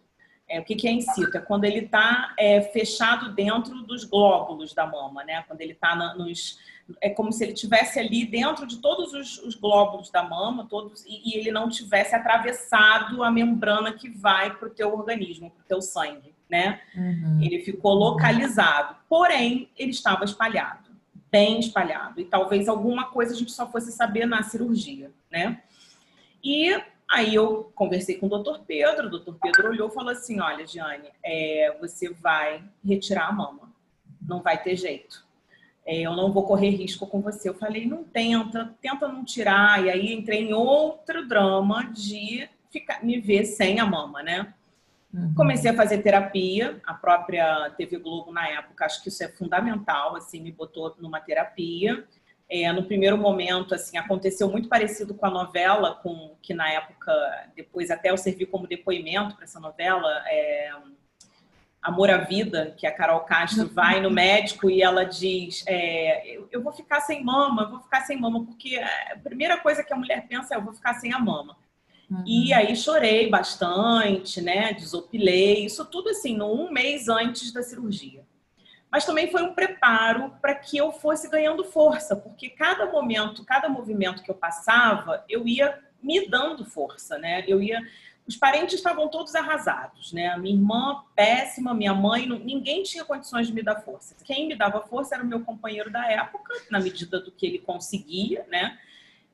É, 0.48 0.60
o 0.60 0.64
que, 0.64 0.76
que 0.76 0.88
é 0.88 0.92
in 0.92 1.02
situ? 1.02 1.36
É 1.36 1.42
quando 1.42 1.64
ele 1.64 1.80
está 1.80 2.36
é, 2.38 2.62
fechado 2.62 3.34
dentro 3.34 3.82
dos 3.82 4.04
glóbulos 4.04 4.74
da 4.74 4.86
mama, 4.86 5.24
né? 5.24 5.44
Quando 5.48 5.62
ele 5.62 5.74
está 5.74 5.96
nos 6.14 6.60
é 7.02 7.10
como 7.10 7.32
se 7.32 7.44
ele 7.44 7.54
tivesse 7.54 8.00
ali 8.00 8.26
dentro 8.26 8.68
de 8.68 8.78
todos 8.78 9.14
os, 9.14 9.38
os 9.40 9.56
glóbulos 9.56 10.10
da 10.10 10.24
mama, 10.24 10.68
todos 10.70 11.06
e, 11.06 11.30
e, 11.30 11.38
ele 11.38 11.52
não 11.52 11.70
tivesse 11.70 12.16
atravessado 12.16 13.24
a 13.24 13.32
membrana 13.32 13.94
que 13.94 14.10
vai 14.10 14.56
para 14.56 14.68
o 14.68 14.72
teu 14.72 14.94
organismo, 14.94 15.50
para 15.52 15.62
o 15.62 15.68
teu 15.68 15.82
sangue, 15.82 16.34
né? 16.50 16.82
Uhum. 16.96 17.40
Ele 17.42 17.60
ficou 17.60 17.94
localizado, 17.94 18.96
porém 19.08 19.70
ele 19.78 19.92
estava 19.92 20.26
espalhado, 20.26 20.90
bem 21.32 21.60
espalhado 21.60 22.20
e 22.20 22.26
talvez 22.26 22.68
alguma 22.68 23.06
coisa 23.06 23.34
a 23.34 23.38
gente 23.38 23.52
só 23.52 23.70
fosse 23.70 23.92
saber 23.92 24.26
na 24.26 24.44
cirurgia, 24.44 25.12
né? 25.32 25.62
E 26.44 26.78
aí 27.10 27.34
eu 27.34 27.72
conversei 27.74 28.18
com 28.18 28.26
o 28.26 28.30
doutor 28.30 28.60
Pedro, 28.68 29.08
o 29.08 29.10
doutor 29.10 29.38
Pedro 29.42 29.70
olhou 29.70 29.88
e 29.88 29.94
falou 29.94 30.10
assim, 30.10 30.42
olha, 30.42 30.68
Giane, 30.68 31.10
é, 31.24 31.78
você 31.80 32.10
vai 32.10 32.62
retirar 32.84 33.30
a 33.30 33.32
mama, 33.32 33.72
não 34.22 34.42
vai 34.42 34.62
ter 34.62 34.76
jeito 34.76 35.24
eu 35.86 36.16
não 36.16 36.32
vou 36.32 36.44
correr 36.44 36.70
risco 36.70 37.06
com 37.08 37.22
você. 37.22 37.50
Eu 37.50 37.54
falei, 37.54 37.86
não 37.86 38.04
tenta, 38.04 38.74
tenta 38.82 39.08
não 39.08 39.26
tirar. 39.26 39.84
E 39.84 39.90
aí 39.90 40.14
entrei 40.14 40.50
em 40.50 40.54
outro 40.54 41.28
drama 41.28 41.92
de 41.92 42.48
ficar, 42.70 43.04
me 43.04 43.20
ver 43.20 43.46
sem 43.46 43.80
a 43.80 43.86
mama, 43.86 44.24
né? 44.24 44.54
Uhum. 45.14 45.34
Comecei 45.36 45.70
a 45.70 45.76
fazer 45.76 46.00
terapia, 46.00 46.82
a 46.86 46.94
própria 46.94 47.70
TV 47.78 48.00
Globo 48.00 48.32
na 48.32 48.48
época, 48.50 48.86
acho 48.86 49.04
que 49.04 49.10
isso 49.10 49.24
é 49.24 49.28
fundamental, 49.28 50.16
assim, 50.16 50.42
me 50.42 50.52
botou 50.52 50.96
numa 51.00 51.20
terapia. 51.20 52.04
É, 52.50 52.72
no 52.72 52.84
primeiro 52.84 53.18
momento, 53.18 53.76
assim, 53.76 53.98
aconteceu 53.98 54.50
muito 54.50 54.68
parecido 54.68 55.14
com 55.14 55.26
a 55.26 55.30
novela, 55.30 55.96
com 55.96 56.36
que 56.42 56.54
na 56.54 56.70
época, 56.72 57.14
depois 57.56 57.92
até 57.92 58.10
eu 58.10 58.18
servi 58.18 58.46
como 58.46 58.68
depoimento 58.68 59.36
para 59.36 59.44
essa 59.44 59.60
novela, 59.60 60.10
é, 60.28 60.72
Amor 61.84 62.10
à 62.10 62.18
Vida, 62.18 62.74
que 62.78 62.88
a 62.88 62.92
Carol 62.92 63.20
Castro 63.22 63.68
vai 63.68 64.00
no 64.00 64.10
médico 64.10 64.70
e 64.70 64.82
ela 64.82 65.04
diz: 65.04 65.66
é, 65.68 66.40
eu, 66.50 66.64
vou 66.64 66.72
ficar 66.72 67.02
sem 67.02 67.22
mama, 67.22 67.64
eu 67.64 67.70
vou 67.72 67.80
ficar 67.82 68.02
sem 68.02 68.18
mama, 68.18 68.46
porque 68.46 68.78
a 68.78 69.18
primeira 69.22 69.58
coisa 69.58 69.84
que 69.84 69.92
a 69.92 69.98
mulher 69.98 70.26
pensa 70.28 70.54
é: 70.54 70.58
eu 70.58 70.62
vou 70.62 70.74
ficar 70.74 70.94
sem 70.94 71.14
a 71.14 71.20
mama. 71.20 71.58
Uhum. 72.10 72.24
E 72.26 72.54
aí 72.54 72.74
chorei 72.74 73.30
bastante, 73.30 74.42
né? 74.42 74.72
Desopilei, 74.72 75.66
isso 75.66 75.84
tudo 75.84 76.10
assim, 76.10 76.38
no 76.38 76.54
um 76.54 76.72
mês 76.72 77.10
antes 77.10 77.52
da 77.52 77.62
cirurgia. 77.62 78.24
Mas 78.90 79.06
também 79.06 79.30
foi 79.30 79.44
um 79.44 79.54
preparo 79.54 80.32
para 80.42 80.56
que 80.56 80.78
eu 80.78 80.92
fosse 80.92 81.30
ganhando 81.30 81.66
força, 81.66 82.16
porque 82.16 82.48
cada 82.48 82.86
momento, 82.86 83.44
cada 83.44 83.68
movimento 83.68 84.24
que 84.24 84.32
eu 84.32 84.36
passava, 84.36 85.26
eu 85.28 85.46
ia 85.46 85.80
me 86.02 86.30
dando 86.30 86.64
força, 86.64 87.18
né? 87.18 87.44
Eu 87.48 87.62
ia 87.62 87.82
os 88.26 88.38
parentes 88.38 88.76
estavam 88.76 89.10
todos 89.10 89.36
arrasados, 89.36 90.14
né? 90.14 90.38
Minha 90.38 90.56
irmã, 90.56 91.04
péssima, 91.16 91.74
minha 91.74 91.94
mãe, 91.94 92.26
ninguém 92.28 92.82
tinha 92.82 93.04
condições 93.04 93.48
de 93.48 93.54
me 93.54 93.62
dar 93.62 93.82
força. 93.82 94.16
Quem 94.24 94.48
me 94.48 94.56
dava 94.56 94.82
força 94.82 95.16
era 95.16 95.24
o 95.24 95.28
meu 95.28 95.42
companheiro 95.42 95.92
da 95.92 96.10
época, 96.10 96.54
na 96.72 96.80
medida 96.80 97.20
do 97.20 97.32
que 97.32 97.46
ele 97.46 97.60
conseguia, 97.60 98.46
né? 98.50 98.80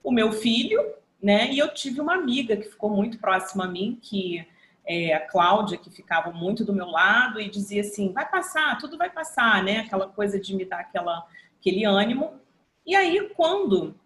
O 0.04 0.12
meu 0.12 0.32
filho, 0.32 0.84
né? 1.22 1.52
E 1.52 1.60
eu 1.60 1.72
tive 1.72 2.02
uma 2.02 2.16
amiga 2.16 2.58
que 2.58 2.70
ficou 2.70 2.90
muito 2.90 3.20
próxima 3.20 3.66
a 3.66 3.68
mim, 3.68 4.00
que 4.02 4.48
é 4.86 5.14
a 5.14 5.20
Cláudia, 5.20 5.78
que 5.78 5.92
ficava 5.92 6.32
muito 6.32 6.66
do 6.66 6.74
meu 6.74 6.88
lado 6.88 7.40
e 7.40 7.48
dizia 7.48 7.82
assim: 7.82 8.12
vai 8.12 8.28
passar, 8.28 8.80
tudo 8.80 8.98
vai 8.98 9.12
passar, 9.12 9.64
né? 9.64 9.82
Aquela 9.82 10.08
coisa 10.08 10.40
de 10.40 10.56
me 10.56 10.66
dar 10.66 10.80
aquela, 10.80 11.28
aquele 11.60 11.86
ânimo. 11.86 12.40
E 12.88 12.96
aí, 12.96 13.30
quando 13.36 13.99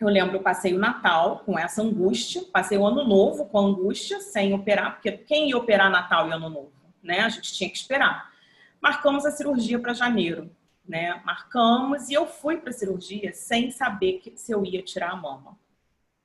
eu 0.00 0.08
lembro, 0.08 0.36
eu 0.36 0.42
passei 0.42 0.74
o 0.74 0.78
Natal 0.78 1.40
com 1.44 1.58
essa 1.58 1.82
angústia, 1.82 2.42
passei 2.50 2.78
o 2.78 2.86
Ano 2.86 3.04
Novo 3.04 3.44
com 3.46 3.58
angústia, 3.58 4.18
sem 4.20 4.54
operar, 4.54 4.94
porque 4.94 5.12
quem 5.12 5.50
ia 5.50 5.58
operar 5.58 5.90
Natal 5.90 6.28
e 6.28 6.32
Ano 6.32 6.48
Novo? 6.48 6.72
Né? 7.02 7.20
A 7.20 7.28
gente 7.28 7.52
tinha 7.52 7.68
que 7.68 7.76
esperar. 7.76 8.32
Marcamos 8.80 9.26
a 9.26 9.30
cirurgia 9.30 9.78
para 9.78 9.92
janeiro, 9.92 10.50
né? 10.88 11.20
Marcamos 11.24 12.08
e 12.08 12.14
eu 12.14 12.26
fui 12.26 12.56
para 12.56 12.70
a 12.70 12.72
cirurgia 12.72 13.32
sem 13.34 13.70
saber 13.70 14.20
que, 14.20 14.36
se 14.38 14.52
eu 14.52 14.64
ia 14.64 14.82
tirar 14.82 15.10
a 15.10 15.16
mama. 15.16 15.58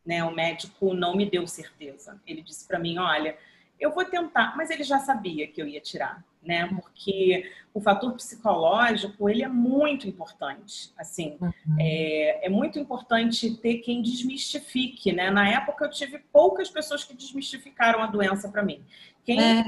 Né? 0.06 0.24
O 0.24 0.34
médico 0.34 0.94
não 0.94 1.16
me 1.16 1.30
deu 1.30 1.46
certeza. 1.46 2.22
Ele 2.26 2.42
disse 2.42 2.66
para 2.66 2.80
mim: 2.80 2.98
olha, 2.98 3.38
eu 3.78 3.92
vou 3.92 4.06
tentar, 4.06 4.56
mas 4.56 4.70
ele 4.70 4.84
já 4.84 5.00
sabia 5.00 5.48
que 5.48 5.62
eu 5.62 5.68
ia 5.68 5.82
tirar, 5.82 6.24
né? 6.46 6.68
Porque 6.68 7.52
o 7.74 7.82
fator 7.82 8.14
psicológico 8.14 9.30
ele 9.30 9.44
é 9.44 9.48
muito 9.48 10.08
importante. 10.08 10.92
Assim, 10.98 11.38
uhum. 11.42 11.52
é, 11.80 12.48
é, 12.48 12.50
muito 12.50 12.80
importante 12.80 13.52
ter 13.58 13.80
quem 13.80 14.02
desmistifique, 14.02 15.12
né? 15.12 15.30
Na 15.30 15.50
época 15.50 15.86
eu 15.86 15.90
tive 15.90 16.20
poucas 16.32 16.70
pessoas 16.70 17.04
que 17.04 17.14
desmistificaram 17.14 18.02
a 18.02 18.08
doença 18.08 18.48
para 18.48 18.64
mim. 18.64 18.82
Quem... 19.26 19.40
É, 19.42 19.64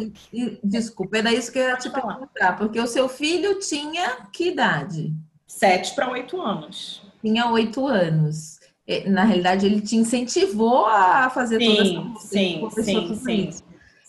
desculpa, 0.64 1.18
era 1.18 1.34
isso 1.34 1.52
que 1.52 1.60
eu 1.60 1.68
ia 1.68 1.78
te 1.78 1.90
perguntar, 1.90 2.56
porque 2.58 2.80
o 2.80 2.88
seu 2.88 3.10
filho 3.10 3.60
tinha 3.60 4.28
que 4.32 4.50
idade? 4.50 5.14
Sete 5.46 5.96
para 5.96 6.10
oito 6.12 6.40
anos. 6.40 7.02
Tinha 7.22 7.50
oito 7.50 7.86
anos. 7.88 8.60
Na 9.08 9.26
realidade, 9.26 9.66
ele 9.66 9.82
te 9.82 9.98
incentivou 9.98 10.86
a 10.86 11.30
fazer 11.30 11.60
sim, 11.60 11.76
toda 11.76 11.82
essa 11.82 12.28
sim, 12.28 12.70
sim, 12.72 13.16
sim, 13.16 13.52
sim. 13.52 13.64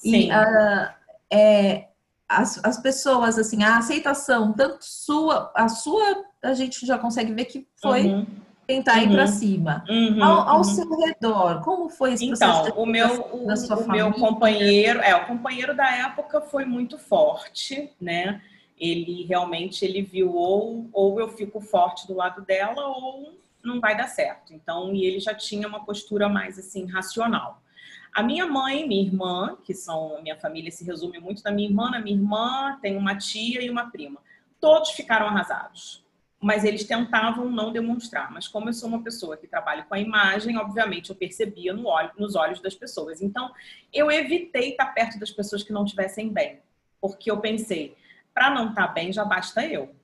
E 0.05 0.31
uh, 0.31 0.89
é, 1.31 1.88
as, 2.29 2.63
as 2.63 2.79
pessoas, 2.79 3.39
assim, 3.39 3.63
a 3.63 3.79
aceitação, 3.79 4.53
tanto 4.53 4.79
sua, 4.83 5.51
a 5.55 5.69
sua, 5.69 6.25
a 6.43 6.53
gente 6.53 6.85
já 6.85 6.99
consegue 6.99 7.33
ver 7.33 7.47
que 7.47 7.67
foi 7.81 8.05
uhum. 8.05 8.27
tentar 8.67 9.03
ir 9.03 9.11
para 9.11 9.23
uhum. 9.23 9.29
cima. 9.29 9.85
Uhum. 9.89 10.23
Ao, 10.23 10.49
ao 10.49 10.57
uhum. 10.59 10.65
seu 10.65 10.99
redor, 10.99 11.63
como 11.63 11.89
foi 11.89 12.13
esse 12.13 12.27
então, 12.27 12.37
processo? 12.37 12.69
Então, 12.69 12.83
o 12.83 12.87
meu, 12.87 13.23
o, 13.33 13.47
o 13.47 13.91
meu 13.91 14.13
companheiro, 14.13 15.01
é, 15.01 15.17
o 15.17 15.27
companheiro 15.27 15.75
da 15.75 15.91
época 15.91 16.43
foi 16.43 16.67
muito 16.67 16.99
forte, 16.99 17.91
né? 17.99 18.43
Ele 18.79 19.25
realmente 19.25 19.85
ele 19.85 20.03
viu 20.03 20.35
ou, 20.35 20.89
ou 20.93 21.19
eu 21.19 21.29
fico 21.29 21.61
forte 21.61 22.07
do 22.07 22.15
lado 22.15 22.43
dela 22.43 22.87
ou 22.87 23.33
não 23.65 23.81
vai 23.81 23.97
dar 23.97 24.07
certo. 24.07 24.53
Então, 24.53 24.95
e 24.95 25.05
ele 25.05 25.19
já 25.19 25.35
tinha 25.35 25.67
uma 25.67 25.85
postura 25.85 26.29
mais 26.29 26.59
assim 26.59 26.87
racional. 26.87 27.61
A 28.13 28.23
minha 28.23 28.47
mãe, 28.47 28.87
minha 28.87 29.03
irmã, 29.03 29.57
que 29.63 29.75
são 29.75 30.21
minha 30.23 30.37
família 30.37 30.71
se 30.71 30.85
resume 30.85 31.19
muito 31.19 31.43
na 31.43 31.51
minha 31.51 31.69
irmã, 31.69 31.91
na 31.91 32.01
minha 32.01 32.17
irmã 32.17 32.79
tem 32.81 32.97
uma 32.97 33.17
tia 33.17 33.63
e 33.63 33.71
uma 33.71 33.91
prima. 33.91 34.21
Todos 34.61 34.91
ficaram 34.91 35.27
arrasados, 35.27 36.05
mas 36.41 36.65
eles 36.65 36.85
tentavam 36.85 37.49
não 37.51 37.73
demonstrar. 37.73 38.31
Mas 38.33 38.49
como 38.49 38.69
eu 38.69 38.73
sou 38.73 38.89
uma 38.89 39.03
pessoa 39.03 39.37
que 39.37 39.47
trabalha 39.47 39.85
com 39.85 39.95
a 39.95 40.01
imagem, 40.01 40.57
obviamente 40.57 41.11
eu 41.11 41.17
percebia 41.17 41.73
no 41.73 41.87
olho, 41.87 42.11
nos 42.19 42.35
olhos 42.35 42.61
das 42.61 42.75
pessoas. 42.75 43.21
Então 43.21 43.53
eu 43.93 44.11
evitei 44.11 44.71
estar 44.71 44.87
perto 44.87 45.19
das 45.19 45.31
pessoas 45.31 45.63
que 45.63 45.73
não 45.73 45.85
estivessem 45.85 46.33
bem, 46.33 46.61
porque 47.01 47.31
eu 47.31 47.41
pensei, 47.41 47.97
para 48.35 48.51
não 48.51 48.71
estar 48.71 48.89
bem 48.89 49.13
já 49.13 49.25
basta 49.25 49.65
eu. 49.65 49.95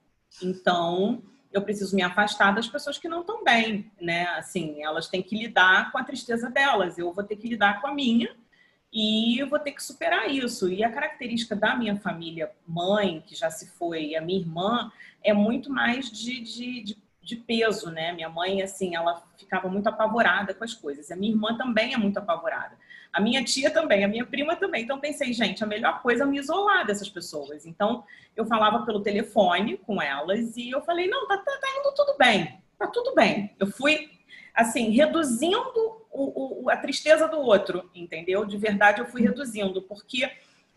Então 0.43 1.23
eu 1.55 1.63
preciso 1.63 1.95
me 1.95 2.03
afastar 2.03 2.53
das 2.53 2.69
pessoas 2.69 2.99
que 2.99 3.09
não 3.09 3.21
estão 3.21 3.45
bem, 3.45 3.89
né? 4.01 4.27
Assim, 4.37 4.83
elas 4.83 5.07
têm 5.07 5.23
que 5.23 5.39
lidar 5.39 5.93
com 5.93 5.99
a 5.99 6.03
tristeza 6.03 6.51
delas, 6.51 6.99
eu 6.99 7.13
vou 7.13 7.23
ter 7.23 7.37
que 7.37 7.49
lidar 7.49 7.81
com 7.81 7.87
a 7.87 7.95
minha 7.95 8.29
e 8.93 9.39
eu 9.39 9.49
vou 9.49 9.61
ter 9.61 9.71
que 9.71 9.83
superar 9.83 10.29
isso. 10.29 10.69
E 10.69 10.83
a 10.83 10.91
característica 10.91 11.55
da 11.55 11.77
minha 11.77 11.97
família, 11.97 12.51
mãe, 12.67 13.23
que 13.25 13.37
já 13.37 13.53
se 13.53 13.71
foi, 13.71 14.07
e 14.07 14.17
a 14.17 14.21
minha 14.21 14.41
irmã, 14.41 14.91
é 15.23 15.33
muito 15.33 15.71
mais 15.71 16.11
de, 16.11 16.41
de, 16.41 16.83
de, 16.83 16.97
de 17.23 17.37
peso, 17.37 17.89
né? 17.89 18.11
Minha 18.13 18.29
mãe, 18.29 18.61
assim, 18.61 18.97
ela 18.97 19.23
ficava 19.39 19.69
muito 19.69 19.89
apavorada 19.89 20.55
com 20.55 20.65
as 20.65 20.75
coisas. 20.75 21.09
A 21.13 21.17
minha 21.17 21.33
irmã 21.33 21.57
também 21.57 21.95
é 21.95 21.97
muito 21.97 22.19
apavorada. 22.19 22.77
A 23.15 23.21
minha 23.21 23.45
tia 23.45 23.71
também, 23.71 24.05
a 24.05 24.09
minha 24.09 24.27
prima 24.27 24.57
também. 24.57 24.83
Então 24.83 24.99
pensei, 24.99 25.33
gente, 25.33 25.63
a 25.63 25.67
melhor 25.67 26.03
coisa 26.03 26.25
é 26.25 26.27
me 26.27 26.39
isolar 26.39 26.85
dessas 26.85 27.09
pessoas. 27.09 27.65
Então 27.65 28.05
eu 28.37 28.45
falava 28.45 28.85
pelo 28.85 29.01
telefone 29.01 29.79
com 29.79 30.03
elas 30.03 30.57
e 30.57 30.71
eu 30.71 30.83
falei, 30.83 31.07
não, 31.07 31.29
tá, 31.29 31.39
tá, 31.39 31.59
tá 31.61 31.69
indo 31.79 31.95
tudo 31.95 32.19
bem, 32.19 32.59
tá 32.77 32.89
tudo 32.89 33.15
bem. 33.15 33.55
Eu 33.59 33.69
fui, 33.69 34.11
assim, 34.53 34.91
reduzindo 34.91 36.05
o, 36.11 36.65
o, 36.65 36.71
a 36.71 36.77
tristeza 36.77 37.29
do 37.29 37.39
outro, 37.39 37.89
entendeu? 37.95 38.45
De 38.45 38.57
verdade, 38.57 39.01
eu 39.01 39.07
fui 39.07 39.23
reduzindo, 39.23 39.81
porque 39.83 40.29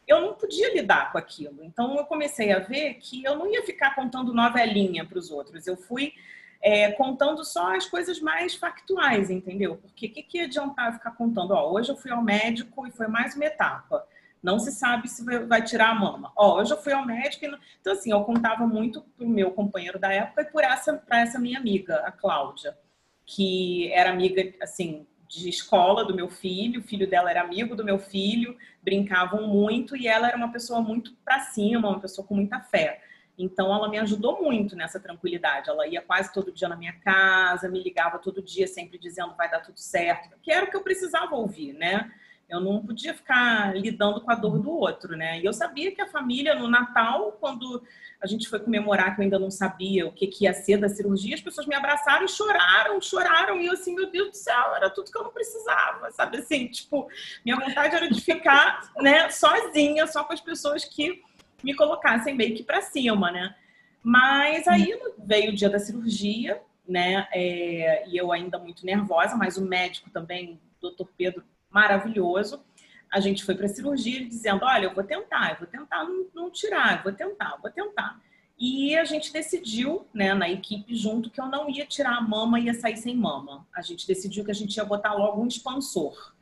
eu 0.08 0.22
não 0.22 0.34
podia 0.34 0.74
lidar 0.74 1.12
com 1.12 1.18
aquilo. 1.18 1.64
Então, 1.64 1.98
eu 1.98 2.06
comecei 2.06 2.52
a 2.52 2.60
ver 2.60 2.96
que 2.96 3.24
eu 3.24 3.36
não 3.36 3.52
ia 3.52 3.64
ficar 3.64 3.94
contando 3.94 4.34
novelinha 4.34 5.06
para 5.06 5.18
os 5.18 5.32
outros. 5.32 5.68
Eu 5.68 5.76
fui 5.76 6.14
é, 6.62 6.92
contando 6.92 7.44
só 7.44 7.76
as 7.76 7.86
coisas 7.86 8.20
mais 8.20 8.56
factuais, 8.56 9.30
entendeu? 9.30 9.78
Porque 9.78 10.08
o 10.08 10.12
que, 10.12 10.24
que 10.24 10.40
adiantava 10.42 10.98
ficar 10.98 11.12
contando? 11.12 11.52
Ó, 11.52 11.72
hoje 11.72 11.90
eu 11.90 11.98
fui 11.98 12.12
ao 12.12 12.22
médico 12.22 12.88
e 12.88 12.92
foi 12.92 13.08
mais 13.08 13.36
uma 13.36 13.46
etapa. 13.46 14.06
Não 14.42 14.60
se 14.60 14.72
sabe 14.72 15.08
se 15.08 15.24
vai 15.46 15.64
tirar 15.64 15.90
a 15.90 15.96
mama. 15.96 16.32
Ó, 16.36 16.60
hoje 16.60 16.72
eu 16.72 16.82
fui 16.82 16.94
ao 16.94 17.06
médico 17.06 17.46
e 17.46 17.48
não... 17.48 17.60
Então, 17.82 17.94
assim, 17.94 18.12
eu 18.12 18.24
contava 18.24 18.66
muito 18.66 19.02
pro 19.18 19.28
meu 19.28 19.52
companheiro 19.52 20.00
da 20.00 20.12
época 20.12 20.44
e 20.44 20.46
por 20.46 20.64
essa, 20.64 20.94
para 20.94 21.20
essa 21.22 21.40
minha 21.40 21.60
amiga, 21.60 21.98
a 22.06 22.12
Cláudia, 22.12 22.78
que 23.26 23.92
era 23.92 24.12
amiga, 24.12 24.54
assim, 24.62 25.08
de 25.28 25.50
escola 25.50 26.06
do 26.06 26.16
meu 26.16 26.30
filho, 26.30 26.80
o 26.80 26.84
filho 26.84 27.10
dela 27.10 27.30
era 27.30 27.42
amigo 27.42 27.76
do 27.76 27.84
meu 27.84 28.00
filho, 28.00 28.56
brincavam 28.82 29.48
muito 29.48 29.96
e 29.96 30.08
ela 30.08 30.28
era 30.28 30.38
uma 30.38 30.52
pessoa 30.52 30.82
muito 30.82 31.14
para 31.26 31.42
cima, 31.42 31.90
uma 31.90 32.00
pessoa 32.00 32.26
com 32.26 32.36
muita 32.36 32.60
fé. 32.62 33.02
Então 33.38 33.74
ela 33.74 33.88
me 33.88 34.00
ajudou 34.00 34.42
muito 34.42 34.76
nessa 34.76 35.00
tranquilidade. 35.00 35.70
Ela 35.70 35.88
ia 35.88 36.02
quase 36.02 36.34
todo 36.34 36.52
dia 36.52 36.68
na 36.68 36.76
minha 36.76 36.94
casa, 36.94 37.70
me 37.70 37.82
ligava 37.82 38.18
todo 38.18 38.42
dia 38.42 38.68
sempre 38.68 38.98
dizendo 38.98 39.36
vai 39.36 39.50
dar 39.50 39.60
tudo 39.60 39.80
certo, 39.80 40.36
que 40.42 40.52
era 40.52 40.66
o 40.66 40.70
que 40.70 40.76
eu 40.76 40.82
precisava 40.82 41.36
ouvir, 41.36 41.74
né? 41.74 42.12
Eu 42.50 42.62
não 42.62 42.82
podia 42.82 43.14
ficar 43.14 43.76
lidando 43.76 44.22
com 44.22 44.32
a 44.32 44.36
dor 44.36 44.58
do 44.58 44.72
outro, 44.72 45.18
né? 45.18 45.38
E 45.38 45.46
eu 45.46 45.52
sabia 45.52 45.92
que 45.94 46.02
a 46.02 46.08
família 46.08 46.56
no 46.56 46.70
Natal, 46.70 47.34
quando 47.42 47.84
a 48.22 48.26
gente 48.26 48.48
foi 48.48 48.58
comemorar, 48.58 49.14
que 49.14 49.22
eu 49.22 49.24
ainda 49.24 49.38
não 49.38 49.52
sabia 49.52 50.08
o 50.08 50.14
que, 50.14 50.28
que 50.28 50.46
ia 50.46 50.54
ser 50.54 50.78
da 50.78 50.88
cirurgia, 50.88 51.36
as 51.36 51.42
pessoas 51.42 51.68
me 51.68 51.76
abraçaram 51.76 52.24
e 52.24 52.30
choraram, 52.30 53.02
choraram. 53.02 53.60
E 53.60 53.66
eu 53.66 53.74
assim, 53.74 53.94
meu 53.94 54.10
Deus 54.10 54.30
do 54.30 54.38
céu, 54.38 54.74
era 54.76 54.90
tudo 54.90 55.12
que 55.12 55.18
eu 55.18 55.26
não 55.26 55.32
precisava, 55.32 56.10
sabe? 56.12 56.38
Assim, 56.38 56.68
tipo, 56.68 57.10
minha 57.44 57.58
vontade 57.58 57.94
era 57.94 58.10
de 58.10 58.22
ficar, 58.22 58.94
né, 58.96 59.30
sozinha, 59.30 60.08
só 60.08 60.24
com 60.24 60.32
as 60.32 60.42
pessoas 60.42 60.86
que 60.86 61.22
me 61.64 61.74
colocassem 61.76 62.36
meio 62.36 62.56
que 62.56 62.64
para 62.64 62.82
cima, 62.82 63.32
né? 63.32 63.56
Mas 64.04 64.68
aí 64.68 64.98
veio 65.18 65.52
o 65.52 65.56
dia 65.56 65.70
da 65.70 65.80
cirurgia, 65.80 66.62
né? 66.88 67.28
É, 67.34 68.08
e 68.08 68.18
eu 68.18 68.32
ainda 68.32 68.58
muito 68.58 68.86
nervosa, 68.86 69.36
mas 69.36 69.58
o 69.58 69.66
médico 69.66 70.10
também, 70.10 70.60
doutor 70.80 71.10
Pedro, 71.18 71.44
maravilhoso. 71.70 72.64
A 73.12 73.20
gente 73.20 73.44
foi 73.44 73.56
para 73.56 73.66
a 73.66 73.70
cirurgia 73.70 74.26
dizendo: 74.26 74.66
olha, 74.66 74.86
eu 74.86 74.94
vou 74.94 75.04
tentar, 75.04 75.52
eu 75.52 75.58
vou 75.58 75.68
tentar 75.68 76.04
não, 76.04 76.28
não 76.34 76.52
tirar, 76.52 76.98
eu 76.98 77.04
vou 77.04 77.12
tentar, 77.14 77.54
eu 77.56 77.62
vou 77.62 77.72
tentar. 77.72 78.20
E 78.60 78.98
a 78.98 79.06
gente 79.06 79.32
decidiu, 79.32 80.08
né, 80.12 80.34
na 80.34 80.50
equipe 80.50 80.96
junto, 80.96 81.30
que 81.30 81.40
eu 81.40 81.46
não 81.46 81.70
ia 81.70 81.86
tirar 81.86 82.18
a 82.18 82.22
mama 82.22 82.60
e 82.60 82.66
ia 82.66 82.74
sair 82.74 82.98
sem 82.98 83.16
mama. 83.16 83.68
A 83.76 83.82
gente 83.82 84.08
decidiu 84.08 84.44
que 84.44 84.50
a 84.50 84.56
gente 84.56 84.76
ia 84.76 84.84
botar 84.84 85.14
logo 85.14 85.42
um 85.42 85.48
expansor, 85.48 86.34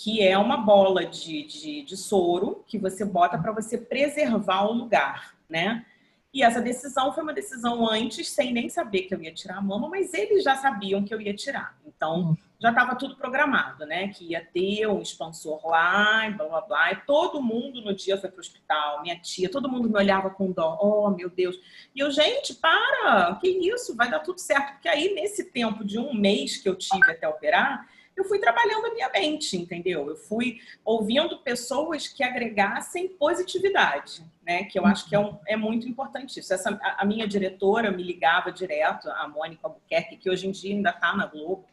que 0.00 0.22
é 0.22 0.38
uma 0.38 0.56
bola 0.56 1.04
de, 1.04 1.42
de, 1.42 1.82
de 1.82 1.96
soro 1.96 2.62
que 2.68 2.78
você 2.78 3.04
bota 3.04 3.36
para 3.36 3.50
você 3.50 3.76
preservar 3.76 4.62
o 4.70 4.72
lugar, 4.72 5.34
né? 5.48 5.84
E 6.32 6.40
essa 6.40 6.60
decisão 6.60 7.12
foi 7.12 7.24
uma 7.24 7.32
decisão 7.32 7.84
antes, 7.90 8.28
sem 8.28 8.52
nem 8.52 8.68
saber 8.68 9.02
que 9.02 9.14
eu 9.14 9.20
ia 9.20 9.34
tirar 9.34 9.56
a 9.56 9.60
mama, 9.60 9.88
mas 9.88 10.14
eles 10.14 10.44
já 10.44 10.54
sabiam 10.54 11.02
que 11.02 11.12
eu 11.12 11.20
ia 11.20 11.34
tirar. 11.34 11.76
Então, 11.84 12.30
hum. 12.30 12.36
já 12.60 12.68
estava 12.68 12.94
tudo 12.94 13.16
programado, 13.16 13.84
né? 13.86 14.06
Que 14.06 14.26
ia 14.26 14.40
ter 14.40 14.86
um 14.86 15.02
expansor 15.02 15.66
lá, 15.66 16.28
e 16.28 16.30
blá 16.32 16.46
blá 16.46 16.60
blá. 16.60 16.92
E 16.92 16.96
todo 17.04 17.42
mundo 17.42 17.82
no 17.82 17.92
dia 17.92 18.16
foi 18.16 18.30
para 18.30 18.36
o 18.36 18.40
hospital, 18.40 19.02
minha 19.02 19.18
tia, 19.18 19.50
todo 19.50 19.68
mundo 19.68 19.90
me 19.90 19.98
olhava 19.98 20.30
com 20.30 20.52
dó. 20.52 20.78
Oh, 20.80 21.10
meu 21.10 21.28
Deus. 21.28 21.58
E 21.92 21.98
eu, 21.98 22.08
gente, 22.12 22.54
para! 22.54 23.34
Que 23.40 23.48
isso? 23.48 23.96
Vai 23.96 24.08
dar 24.08 24.20
tudo 24.20 24.38
certo. 24.38 24.74
Porque 24.74 24.88
aí, 24.88 25.12
nesse 25.12 25.50
tempo 25.50 25.84
de 25.84 25.98
um 25.98 26.14
mês 26.14 26.56
que 26.56 26.68
eu 26.68 26.76
tive 26.76 27.10
até 27.10 27.26
operar, 27.26 27.84
eu 28.18 28.24
fui 28.24 28.40
trabalhando 28.40 28.86
a 28.86 28.92
minha 28.92 29.08
mente, 29.10 29.56
entendeu? 29.56 30.08
Eu 30.08 30.16
fui 30.16 30.60
ouvindo 30.84 31.38
pessoas 31.38 32.08
que 32.08 32.24
agregassem 32.24 33.08
positividade, 33.08 34.24
né? 34.42 34.64
Que 34.64 34.76
eu 34.76 34.84
acho 34.84 35.08
que 35.08 35.14
é, 35.14 35.18
um, 35.20 35.38
é 35.46 35.56
muito 35.56 35.88
importante 35.88 36.40
isso. 36.40 36.52
Essa, 36.52 36.70
a, 36.82 37.02
a, 37.02 37.06
minha 37.06 37.28
diretora 37.28 37.92
me 37.92 38.02
ligava 38.02 38.50
direto, 38.50 39.08
a 39.08 39.28
Mônica 39.28 39.60
Albuquerque, 39.64 40.16
que 40.16 40.28
hoje 40.28 40.48
em 40.48 40.50
dia 40.50 40.74
ainda 40.74 40.90
está 40.90 41.16
na 41.16 41.26
Globo, 41.26 41.64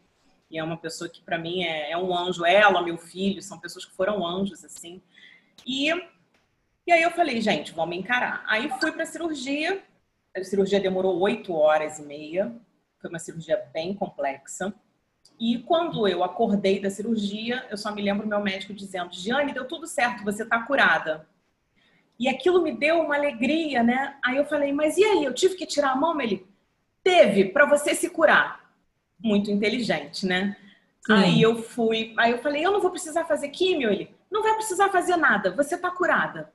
e 0.52 0.60
é 0.60 0.64
uma 0.64 0.78
pessoa 0.78 1.10
que 1.10 1.24
para 1.24 1.40
mim 1.40 1.64
é, 1.64 1.92
é, 1.92 1.98
um 1.98 2.16
anjo. 2.16 2.46
Ela, 2.46 2.82
meu 2.84 2.98
filho, 2.98 3.42
são 3.42 3.60
pessoas 3.60 3.84
que 3.84 3.96
foram 3.96 4.26
anjos, 4.26 4.64
assim. 4.64 5.02
E, 5.66 5.90
e 6.86 6.92
aí 6.92 7.02
eu 7.02 7.10
falei, 7.10 7.42
gente, 7.42 7.74
vamos 7.74 7.98
encarar. 7.98 8.44
Aí 8.48 8.70
fui 8.80 8.92
para 8.92 9.02
a 9.02 9.08
cirurgia. 9.08 9.84
A 10.38 10.44
cirurgia 10.44 10.80
demorou 10.80 11.20
oito 11.22 11.54
horas 11.54 11.98
e 11.98 12.04
meia. 12.04 12.56
Foi 13.02 13.10
uma 13.10 13.18
cirurgia 13.18 13.58
bem 13.74 13.96
complexa. 13.96 14.72
E 15.40 15.60
quando 15.60 16.08
eu 16.08 16.24
acordei 16.24 16.80
da 16.80 16.90
cirurgia, 16.90 17.66
eu 17.70 17.78
só 17.78 17.94
me 17.94 18.02
lembro 18.02 18.28
meu 18.28 18.40
médico 18.40 18.74
dizendo: 18.74 19.14
Giane, 19.14 19.54
deu 19.54 19.68
tudo 19.68 19.86
certo, 19.86 20.24
você 20.24 20.44
está 20.44 20.62
curada. 20.62 21.28
E 22.18 22.30
aquilo 22.30 22.62
me 22.62 22.72
deu 22.72 23.02
uma 23.02 23.16
alegria, 23.16 23.84
né? 23.84 24.16
Aí 24.24 24.38
eu 24.38 24.46
falei: 24.46 24.72
Mas 24.72 24.98
e 24.98 25.04
aí? 25.04 25.24
Eu 25.24 25.34
tive 25.34 25.56
que 25.56 25.66
tirar 25.66 25.92
a 25.92 25.96
mão? 25.96 26.20
Ele 26.22 26.46
teve 27.04 27.46
para 27.46 27.66
você 27.66 27.94
se 27.94 28.10
curar. 28.10 28.64
Muito 29.20 29.52
inteligente, 29.52 30.26
né? 30.26 30.56
Sim. 31.06 31.14
Aí 31.14 31.42
eu 31.42 31.62
fui, 31.62 32.14
aí 32.18 32.32
eu 32.32 32.40
falei: 32.40 32.66
Eu 32.66 32.72
não 32.72 32.82
vou 32.82 32.92
precisar 32.92 33.26
fazer 33.26 33.50
químio. 33.50 33.90
Ele: 33.90 34.10
Não 34.32 34.42
vai 34.42 34.56
precisar 34.56 34.90
fazer 34.90 35.18
nada, 35.18 35.52
você 35.52 35.76
está 35.76 35.92
curada. 35.92 36.54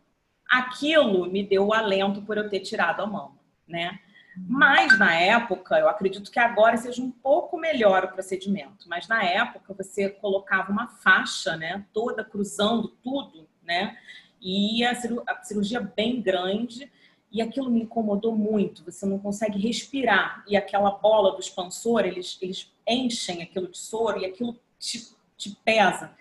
Aquilo 0.51 1.31
me 1.31 1.45
deu 1.45 1.67
o 1.67 1.75
alento 1.75 2.23
por 2.23 2.37
eu 2.37 2.49
ter 2.49 2.61
tirado 2.61 3.03
a 3.03 3.07
mão, 3.07 3.39
né? 3.69 4.01
Mas 4.49 4.99
na 4.99 5.15
época, 5.15 5.79
eu 5.79 5.89
acredito 5.89 6.31
que 6.31 6.39
agora 6.39 6.77
seja 6.77 7.03
um 7.03 7.11
pouco 7.11 7.59
melhor 7.59 8.05
o 8.05 8.13
procedimento, 8.13 8.89
mas 8.89 9.09
na 9.09 9.23
época 9.23 9.75
você 9.75 10.09
colocava 10.09 10.71
uma 10.71 10.89
faixa, 10.89 11.57
né, 11.57 11.85
toda 11.93 12.25
cruzando 12.25 12.89
tudo, 13.03 13.49
né? 13.63 13.97
E 14.41 14.85
a 14.85 14.95
cirurgia 15.43 15.81
bem 15.81 16.23
grande, 16.23 16.91
e 17.31 17.41
aquilo 17.41 17.71
me 17.71 17.83
incomodou 17.83 18.35
muito. 18.35 18.85
Você 18.85 19.07
não 19.07 19.19
consegue 19.19 19.59
respirar, 19.59 20.43
e 20.49 20.57
aquela 20.57 20.91
bola 20.91 21.33
do 21.33 21.41
expansor, 21.41 22.01
eles, 22.05 22.39
eles 22.41 22.73
enchem 22.87 23.43
aquilo 23.43 23.69
de 23.69 23.79
soro 23.79 24.19
e 24.19 24.27
aquilo 24.27 24.59
te, 24.79 25.15
te 25.37 25.57
pesa. 25.65 26.15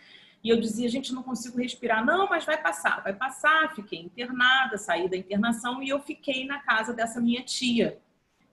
E 0.44 0.50
eu 0.50 0.60
dizia, 0.60 0.88
gente, 0.88 1.14
não 1.14 1.24
consigo 1.24 1.58
respirar. 1.58 2.06
Não, 2.06 2.28
mas 2.30 2.46
vai 2.46 2.62
passar, 2.62 3.02
vai 3.04 3.14
passar. 3.14 3.74
Fiquei 3.76 4.00
internada, 4.00 4.78
saí 4.78 5.10
da 5.10 5.18
internação 5.18 5.84
e 5.84 5.90
eu 5.90 6.00
fiquei 6.00 6.46
na 6.46 6.60
casa 6.60 6.94
dessa 6.94 7.20
minha 7.20 7.44
tia. 7.44 8.00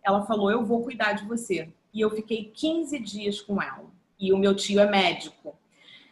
Ela 0.07 0.25
falou, 0.25 0.51
eu 0.51 0.65
vou 0.65 0.83
cuidar 0.85 1.15
de 1.15 1.25
você. 1.25 1.69
E 1.93 2.01
eu 2.01 2.11
fiquei 2.11 2.45
15 2.55 2.99
dias 3.01 3.41
com 3.41 3.61
ela. 3.61 3.91
E 4.21 4.33
o 4.33 4.39
meu 4.39 4.55
tio 4.55 4.79
é 4.79 4.89
médico. 4.89 5.59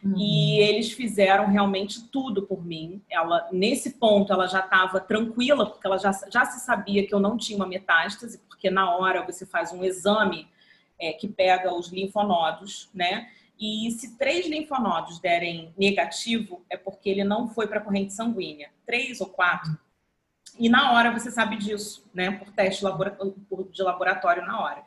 Uhum. 0.03 0.15
E 0.17 0.59
eles 0.59 0.91
fizeram 0.91 1.47
realmente 1.47 2.03
tudo 2.09 2.43
por 2.43 2.63
mim. 2.63 3.01
Ela, 3.09 3.47
nesse 3.51 3.91
ponto, 3.91 4.33
ela 4.33 4.47
já 4.47 4.59
estava 4.59 4.99
tranquila, 4.99 5.65
porque 5.65 5.87
ela 5.87 5.97
já, 5.97 6.11
já 6.29 6.45
se 6.45 6.65
sabia 6.65 7.07
que 7.07 7.13
eu 7.13 7.19
não 7.19 7.37
tinha 7.37 7.55
uma 7.55 7.65
metástase, 7.65 8.39
porque 8.49 8.69
na 8.69 8.93
hora 8.95 9.25
você 9.25 9.45
faz 9.45 9.71
um 9.71 9.83
exame 9.83 10.47
é, 10.99 11.13
que 11.13 11.27
pega 11.27 11.73
os 11.73 11.87
linfonodos, 11.87 12.89
né? 12.93 13.29
E 13.57 13.89
se 13.91 14.17
três 14.17 14.47
linfonodos 14.47 15.19
derem 15.19 15.73
negativo, 15.77 16.65
é 16.69 16.75
porque 16.75 17.09
ele 17.09 17.23
não 17.23 17.47
foi 17.47 17.67
para 17.67 17.79
a 17.79 17.81
corrente 17.81 18.11
sanguínea. 18.11 18.69
Três 18.85 19.21
ou 19.21 19.27
quatro. 19.27 19.77
E 20.57 20.69
na 20.69 20.93
hora 20.93 21.11
você 21.11 21.29
sabe 21.31 21.57
disso, 21.57 22.09
né? 22.13 22.31
Por 22.31 22.51
teste 22.51 22.83
de 23.71 23.83
laboratório 23.83 24.45
na 24.45 24.59
hora. 24.59 24.83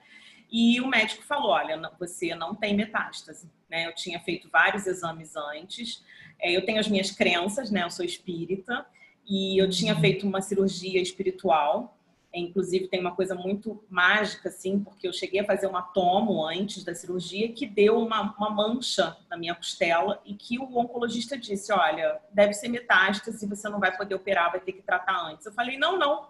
E 0.50 0.81
o 0.81 0.87
médico 0.87 1.24
falou: 1.24 1.50
olha, 1.50 1.81
você 1.98 2.35
não 2.35 2.54
tem 2.54 2.74
metástase. 2.74 3.50
Né? 3.68 3.87
Eu 3.87 3.94
tinha 3.94 4.18
feito 4.20 4.48
vários 4.50 4.87
exames 4.87 5.37
antes. 5.37 6.02
É, 6.40 6.50
eu 6.50 6.64
tenho 6.64 6.81
as 6.81 6.88
minhas 6.88 7.11
crenças, 7.11 7.70
né? 7.70 7.83
Eu 7.83 7.90
sou 7.90 8.04
espírita. 8.04 8.87
E 9.26 9.61
eu 9.61 9.68
tinha 9.68 9.94
feito 9.94 10.26
uma 10.26 10.40
cirurgia 10.40 11.02
espiritual 11.02 11.98
Inclusive, 12.38 12.88
tem 12.88 13.01
uma 13.01 13.14
coisa 13.14 13.35
muito 13.35 13.83
mágica, 13.88 14.48
assim, 14.48 14.81
porque 14.81 15.07
eu 15.07 15.12
cheguei 15.12 15.40
a 15.40 15.44
fazer 15.44 15.66
uma 15.66 15.83
tomo 15.83 16.46
antes 16.46 16.85
da 16.85 16.94
cirurgia 16.94 17.53
que 17.53 17.66
deu 17.66 17.98
uma, 17.98 18.35
uma 18.37 18.51
mancha 18.51 19.16
na 19.29 19.37
minha 19.37 19.55
costela 19.55 20.20
e 20.24 20.35
que 20.35 20.59
o 20.59 20.79
oncologista 20.79 21.37
disse: 21.37 21.72
Olha, 21.72 22.20
deve 22.33 22.53
ser 22.55 22.68
metástase, 22.68 23.46
você 23.46 23.68
não 23.68 23.81
vai 23.81 23.96
poder 23.96 24.14
operar, 24.14 24.51
vai 24.51 24.61
ter 24.61 24.72
que 24.72 24.83
tratar 24.83 25.27
antes. 25.27 25.46
Eu 25.46 25.53
falei: 25.53 25.77
Não, 25.79 25.98
não, 25.98 26.29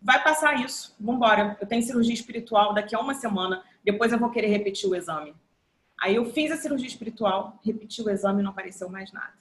vai 0.00 0.22
passar 0.22 0.64
isso, 0.64 0.94
vamos 0.98 1.16
embora. 1.16 1.56
Eu 1.60 1.66
tenho 1.66 1.82
cirurgia 1.82 2.14
espiritual 2.14 2.74
daqui 2.74 2.94
a 2.94 3.00
uma 3.00 3.14
semana, 3.14 3.62
depois 3.84 4.12
eu 4.12 4.18
vou 4.18 4.30
querer 4.30 4.48
repetir 4.48 4.88
o 4.88 4.94
exame. 4.94 5.34
Aí 6.00 6.16
eu 6.16 6.24
fiz 6.26 6.50
a 6.50 6.56
cirurgia 6.56 6.88
espiritual, 6.88 7.58
repeti 7.64 8.02
o 8.02 8.10
exame 8.10 8.40
e 8.40 8.44
não 8.44 8.50
apareceu 8.50 8.88
mais 8.88 9.12
nada. 9.12 9.34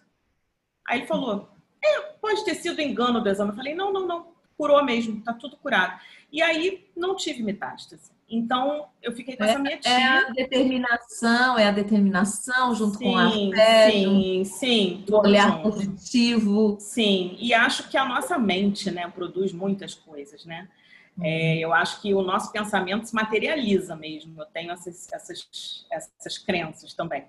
Aí 0.88 1.00
ele 1.00 1.08
falou: 1.08 1.50
é, 1.84 2.02
pode 2.22 2.46
ter 2.46 2.56
sido 2.56 2.82
engano 2.82 3.22
do 3.22 3.30
exame. 3.30 3.52
Eu 3.52 3.56
falei: 3.56 3.74
Não, 3.74 3.92
não, 3.92 4.08
não 4.08 4.35
curou 4.58 4.84
mesmo, 4.84 5.22
tá 5.22 5.34
tudo 5.34 5.58
curado. 5.58 6.00
E 6.32 6.42
aí 6.42 6.88
não 6.96 7.16
tive 7.16 7.44
metástase. 7.44 8.12
Então 8.30 8.88
eu 9.02 9.12
fiquei 9.12 9.38
com 9.38 9.44
é, 9.44 9.50
essa 9.50 9.60
minha 9.60 9.78
tia. 9.78 9.92
É 9.92 10.04
a 10.04 10.30
determinação, 10.30 11.60
é 11.60 11.68
a 11.68 11.72
determinação 11.72 12.74
junto 12.74 12.98
sim, 12.98 13.04
com 13.06 13.18
a 13.18 13.32
fé. 13.32 13.92
Sim, 13.92 14.44
sim. 14.44 15.06
O 15.10 15.18
olhar 15.18 15.52
junto. 15.52 15.62
positivo. 15.64 16.78
Sim, 16.80 17.38
e 17.40 17.54
acho 17.54 17.88
que 17.90 17.98
a 17.98 18.06
nossa 18.06 18.38
mente, 18.38 18.90
né, 18.90 19.08
produz 19.14 19.54
muitas 19.54 19.94
coisas, 19.94 20.44
né? 20.46 20.68
É, 21.22 21.58
eu 21.60 21.72
acho 21.72 22.02
que 22.02 22.14
o 22.14 22.22
nosso 22.22 22.52
pensamento 22.52 23.06
se 23.06 23.16
materializa 23.16 23.96
mesmo. 23.96 24.42
Eu 24.42 24.46
tenho 24.48 24.72
essas, 24.72 25.08
essas, 25.14 25.86
essas 25.90 26.38
crenças 26.38 26.94
também. 26.94 27.26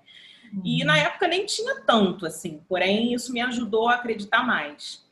E 0.63 0.83
na 0.83 0.97
época 0.97 1.27
nem 1.27 1.45
tinha 1.45 1.81
tanto 1.81 2.25
assim, 2.25 2.61
porém 2.67 3.13
isso 3.13 3.33
me 3.33 3.41
ajudou 3.41 3.89
a 3.89 3.95
acreditar 3.95 4.45
mais. 4.45 5.05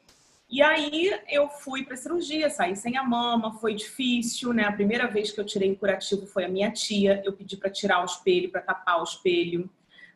E 0.55 0.61
aí 0.61 1.11
eu 1.27 1.49
fui 1.49 1.83
para 1.83 1.97
cirurgia, 1.97 2.49
saí 2.49 2.77
sem 2.77 2.95
a 2.95 3.03
mama, 3.03 3.59
foi 3.59 3.75
difícil, 3.75 4.53
né? 4.53 4.63
A 4.63 4.71
primeira 4.71 5.05
vez 5.05 5.29
que 5.29 5.37
eu 5.37 5.45
tirei 5.45 5.69
o 5.69 5.75
curativo 5.75 6.25
foi 6.25 6.45
a 6.45 6.47
minha 6.47 6.71
tia. 6.71 7.21
Eu 7.25 7.33
pedi 7.33 7.57
para 7.57 7.69
tirar 7.69 8.01
o 8.01 8.05
espelho, 8.05 8.49
para 8.49 8.61
tapar 8.61 9.01
o 9.01 9.03
espelho, 9.03 9.69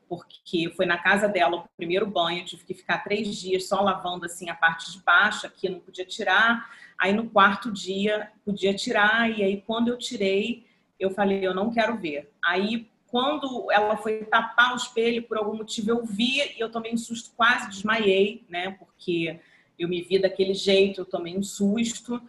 porque 0.08 0.72
foi 0.78 0.86
na 0.86 0.98
casa 0.98 1.28
dela 1.28 1.58
o 1.58 1.68
primeiro 1.76 2.06
banho. 2.06 2.40
Eu 2.40 2.46
tive 2.46 2.64
que 2.64 2.74
ficar 2.74 3.00
três 3.00 3.36
dias 3.36 3.68
só 3.68 3.82
lavando 3.82 4.26
assim 4.26 4.50
a 4.50 4.56
parte 4.56 4.90
de 4.94 5.04
baixo, 5.04 5.46
aqui 5.46 5.68
não 5.68 5.82
podia 5.82 6.06
tirar. 6.06 6.70
Aí 6.98 7.12
no 7.12 7.30
quarto 7.30 7.70
dia 7.70 8.32
podia 8.46 8.74
tirar 8.74 9.30
e 9.38 9.44
aí 9.44 9.62
quando 9.68 9.90
eu 9.90 9.98
tirei 9.98 10.66
eu 10.98 11.12
falei 11.12 11.46
eu 11.46 11.54
não 11.54 11.70
quero 11.70 11.98
ver. 11.98 12.32
Aí 12.42 12.90
quando 13.08 13.70
ela 13.74 13.98
foi 13.98 14.24
tapar 14.24 14.72
o 14.72 14.78
espelho 14.78 15.22
por 15.24 15.36
algum 15.36 15.58
motivo 15.58 15.90
eu 15.90 16.06
vi 16.06 16.56
e 16.56 16.62
eu 16.62 16.72
tomei 16.72 16.94
um 16.94 16.98
susto, 16.98 17.36
quase 17.36 17.68
desmaiei, 17.68 18.46
né? 18.48 18.72
Porque 18.80 19.38
eu 19.80 19.88
me 19.88 20.02
vi 20.02 20.20
daquele 20.20 20.54
jeito, 20.54 21.02
eu 21.02 21.06
tomei 21.06 21.38
um 21.38 21.42
susto. 21.42 22.22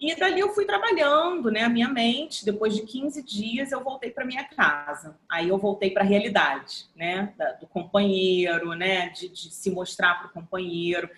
E 0.00 0.14
dali 0.16 0.40
eu 0.40 0.52
fui 0.54 0.64
trabalhando, 0.64 1.50
né, 1.50 1.62
a 1.62 1.68
minha 1.68 1.88
mente. 1.88 2.44
Depois 2.44 2.74
de 2.74 2.82
15 2.82 3.22
dias 3.22 3.70
eu 3.70 3.82
voltei 3.84 4.10
para 4.10 4.24
minha 4.24 4.44
casa. 4.44 5.16
Aí 5.28 5.48
eu 5.48 5.58
voltei 5.58 5.90
para 5.90 6.02
a 6.02 6.06
realidade, 6.06 6.86
né, 6.96 7.32
do 7.60 7.66
companheiro, 7.66 8.74
né, 8.74 9.10
de, 9.10 9.28
de 9.28 9.54
se 9.54 9.70
mostrar 9.70 10.14
para 10.14 10.26
o 10.28 10.32
companheiro. 10.32 11.08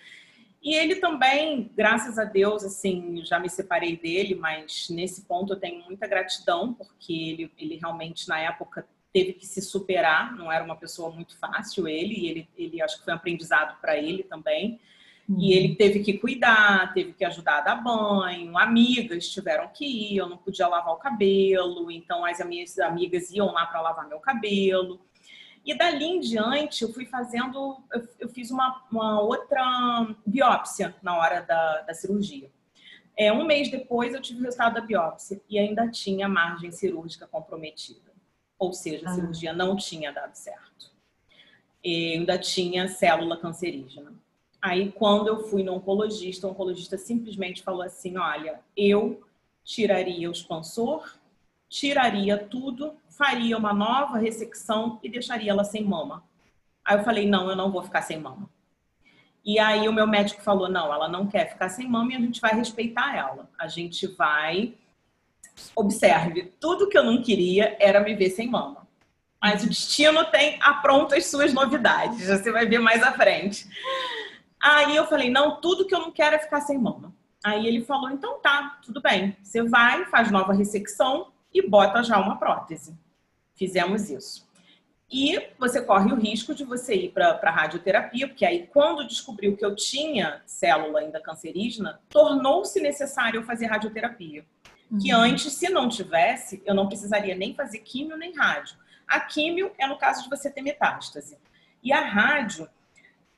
E 0.61 0.75
ele 0.75 0.95
também, 0.95 1.71
graças 1.75 2.19
a 2.19 2.25
Deus, 2.25 2.63
assim, 2.63 3.23
já 3.23 3.39
me 3.39 3.49
separei 3.49 3.95
dele, 3.95 4.35
mas 4.35 4.89
nesse 4.89 5.21
ponto 5.21 5.53
eu 5.53 5.59
tenho 5.59 5.83
muita 5.85 6.07
gratidão, 6.07 6.73
porque 6.73 7.13
ele, 7.13 7.51
ele 7.57 7.75
realmente, 7.77 8.27
na 8.27 8.39
época, 8.39 8.85
teve 9.13 9.33
que 9.33 9.45
se 9.45 9.61
superar, 9.61 10.35
não 10.35 10.51
era 10.51 10.63
uma 10.63 10.75
pessoa 10.75 11.09
muito 11.09 11.37
fácil 11.37 11.87
ele, 11.87 12.13
e 12.13 12.27
ele, 12.27 12.49
ele 12.57 12.81
acho 12.81 12.99
que 12.99 13.05
foi 13.05 13.13
um 13.13 13.17
aprendizado 13.17 13.79
para 13.79 13.97
ele 13.97 14.23
também. 14.23 14.79
E 15.29 15.51
ele 15.53 15.75
teve 15.75 15.99
que 15.99 16.17
cuidar, 16.17 16.93
teve 16.93 17.11
que 17.11 17.25
ajudar 17.25 17.57
a 17.57 17.61
dar 17.61 17.75
banho, 17.75 18.57
amigas 18.57 19.27
tiveram 19.27 19.67
que 19.67 19.85
ir, 19.85 20.17
eu 20.17 20.29
não 20.29 20.37
podia 20.37 20.67
lavar 20.67 20.93
o 20.93 20.97
cabelo, 20.97 21.91
então 21.91 22.23
as 22.23 22.39
minhas 22.45 22.79
amigas 22.79 23.29
iam 23.31 23.51
lá 23.51 23.65
para 23.65 23.81
lavar 23.81 24.07
meu 24.07 24.19
cabelo. 24.19 25.01
E 25.65 25.77
dali 25.77 26.05
em 26.05 26.19
diante 26.21 26.83
eu 26.83 26.93
fui 26.93 27.05
fazendo, 27.05 27.83
eu 28.17 28.29
fiz 28.29 28.51
uma, 28.51 28.85
uma 28.89 29.19
outra 29.19 30.07
biópsia 30.25 30.95
na 31.03 31.17
hora 31.17 31.41
da, 31.41 31.81
da 31.81 31.93
cirurgia. 31.93 32.49
É, 33.17 33.33
um 33.33 33.45
mês 33.45 33.69
depois 33.69 34.13
eu 34.13 34.21
tive 34.21 34.39
o 34.39 34.43
resultado 34.43 34.75
da 34.75 34.81
biópsia 34.81 35.41
e 35.49 35.59
ainda 35.59 35.89
tinha 35.89 36.29
margem 36.29 36.71
cirúrgica 36.71 37.27
comprometida. 37.27 38.13
Ou 38.57 38.71
seja, 38.71 39.07
a 39.07 39.11
ah. 39.11 39.13
cirurgia 39.13 39.51
não 39.51 39.75
tinha 39.75 40.13
dado 40.13 40.35
certo. 40.35 40.91
E 41.83 42.13
ainda 42.13 42.37
tinha 42.37 42.87
célula 42.87 43.35
cancerígena. 43.35 44.13
Aí, 44.61 44.91
quando 44.91 45.27
eu 45.27 45.47
fui 45.47 45.63
no 45.63 45.75
oncologista, 45.75 46.47
o 46.47 46.51
oncologista 46.51 46.97
simplesmente 46.97 47.63
falou 47.63 47.81
assim: 47.81 48.17
olha, 48.17 48.59
eu 48.75 49.23
tiraria 49.63 50.29
o 50.29 50.31
expansor, 50.31 51.13
tiraria 51.69 52.37
tudo, 52.37 52.95
faria 53.09 53.57
uma 53.57 53.73
nova 53.73 54.17
ressecção 54.17 54.99
e 55.03 55.09
deixaria 55.09 55.51
ela 55.51 55.63
sem 55.63 55.83
mama. 55.83 56.23
Aí 56.83 56.97
eu 56.97 57.03
falei: 57.03 57.27
não, 57.27 57.49
eu 57.49 57.55
não 57.55 57.71
vou 57.71 57.83
ficar 57.83 58.01
sem 58.01 58.19
mama. 58.19 58.49
E 59.45 59.59
aí 59.59 59.87
o 59.87 59.93
meu 59.93 60.07
médico 60.07 60.41
falou: 60.41 60.67
não, 60.67 60.93
ela 60.93 61.07
não 61.07 61.27
quer 61.27 61.49
ficar 61.49 61.69
sem 61.69 61.87
mama 61.87 62.11
e 62.11 62.15
a 62.15 62.19
gente 62.19 62.41
vai 62.41 62.53
respeitar 62.53 63.15
ela. 63.15 63.49
A 63.57 63.67
gente 63.67 64.07
vai. 64.07 64.73
Observe, 65.75 66.53
tudo 66.59 66.87
que 66.87 66.97
eu 66.97 67.03
não 67.03 67.21
queria 67.21 67.75
era 67.79 67.99
me 67.99 68.13
ver 68.13 68.29
sem 68.29 68.47
mama. 68.47 68.87
Mas 69.41 69.63
o 69.63 69.69
destino 69.69 70.25
tem 70.25 70.59
apronta 70.61 71.15
as 71.15 71.27
suas 71.27 71.53
novidades. 71.53 72.27
Você 72.27 72.51
vai 72.51 72.65
ver 72.65 72.79
mais 72.79 73.01
à 73.01 73.11
frente. 73.11 73.67
Aí 74.61 74.95
eu 74.95 75.05
falei, 75.05 75.29
não, 75.29 75.61
tudo 75.61 75.85
que 75.85 75.93
eu 75.93 75.99
não 75.99 76.11
quero 76.11 76.35
é 76.35 76.39
ficar 76.39 76.61
sem 76.61 76.77
mama. 76.77 77.13
Aí 77.43 77.67
ele 77.67 77.83
falou, 77.83 78.09
então 78.09 78.39
tá, 78.39 78.79
tudo 78.83 79.01
bem. 79.01 79.37
Você 79.41 79.61
vai, 79.61 80.05
faz 80.05 80.31
nova 80.31 80.53
ressecção 80.53 81.31
e 81.53 81.67
bota 81.67 82.03
já 82.03 82.17
uma 82.19 82.37
prótese. 82.37 82.97
Fizemos 83.55 84.09
isso. 84.09 84.47
E 85.09 85.41
você 85.57 85.81
corre 85.81 86.11
o 86.11 86.17
risco 86.17 86.53
de 86.53 86.65
você 86.65 86.93
ir 86.93 87.09
para 87.13 87.39
a 87.41 87.51
radioterapia, 87.51 88.27
porque 88.27 88.45
aí 88.45 88.67
quando 88.67 89.07
descobriu 89.07 89.55
que 89.55 89.63
eu 89.63 89.73
tinha 89.73 90.41
célula 90.45 90.99
ainda 90.99 91.21
cancerígena, 91.21 92.01
tornou-se 92.09 92.79
necessário 92.81 93.39
eu 93.39 93.43
fazer 93.43 93.67
radioterapia. 93.67 94.45
Uhum. 94.91 94.99
Que 94.99 95.11
antes, 95.11 95.53
se 95.53 95.69
não 95.69 95.87
tivesse, 95.87 96.61
eu 96.65 96.75
não 96.75 96.87
precisaria 96.87 97.35
nem 97.35 97.53
fazer 97.53 97.79
químio 97.79 98.17
nem 98.17 98.35
rádio. 98.35 98.75
A 99.07 99.21
químio 99.21 99.71
é 99.77 99.87
no 99.87 99.97
caso 99.97 100.23
de 100.23 100.29
você 100.29 100.49
ter 100.49 100.61
metástase. 100.61 101.37
E 101.81 101.93
a 101.93 102.01
rádio 102.01 102.67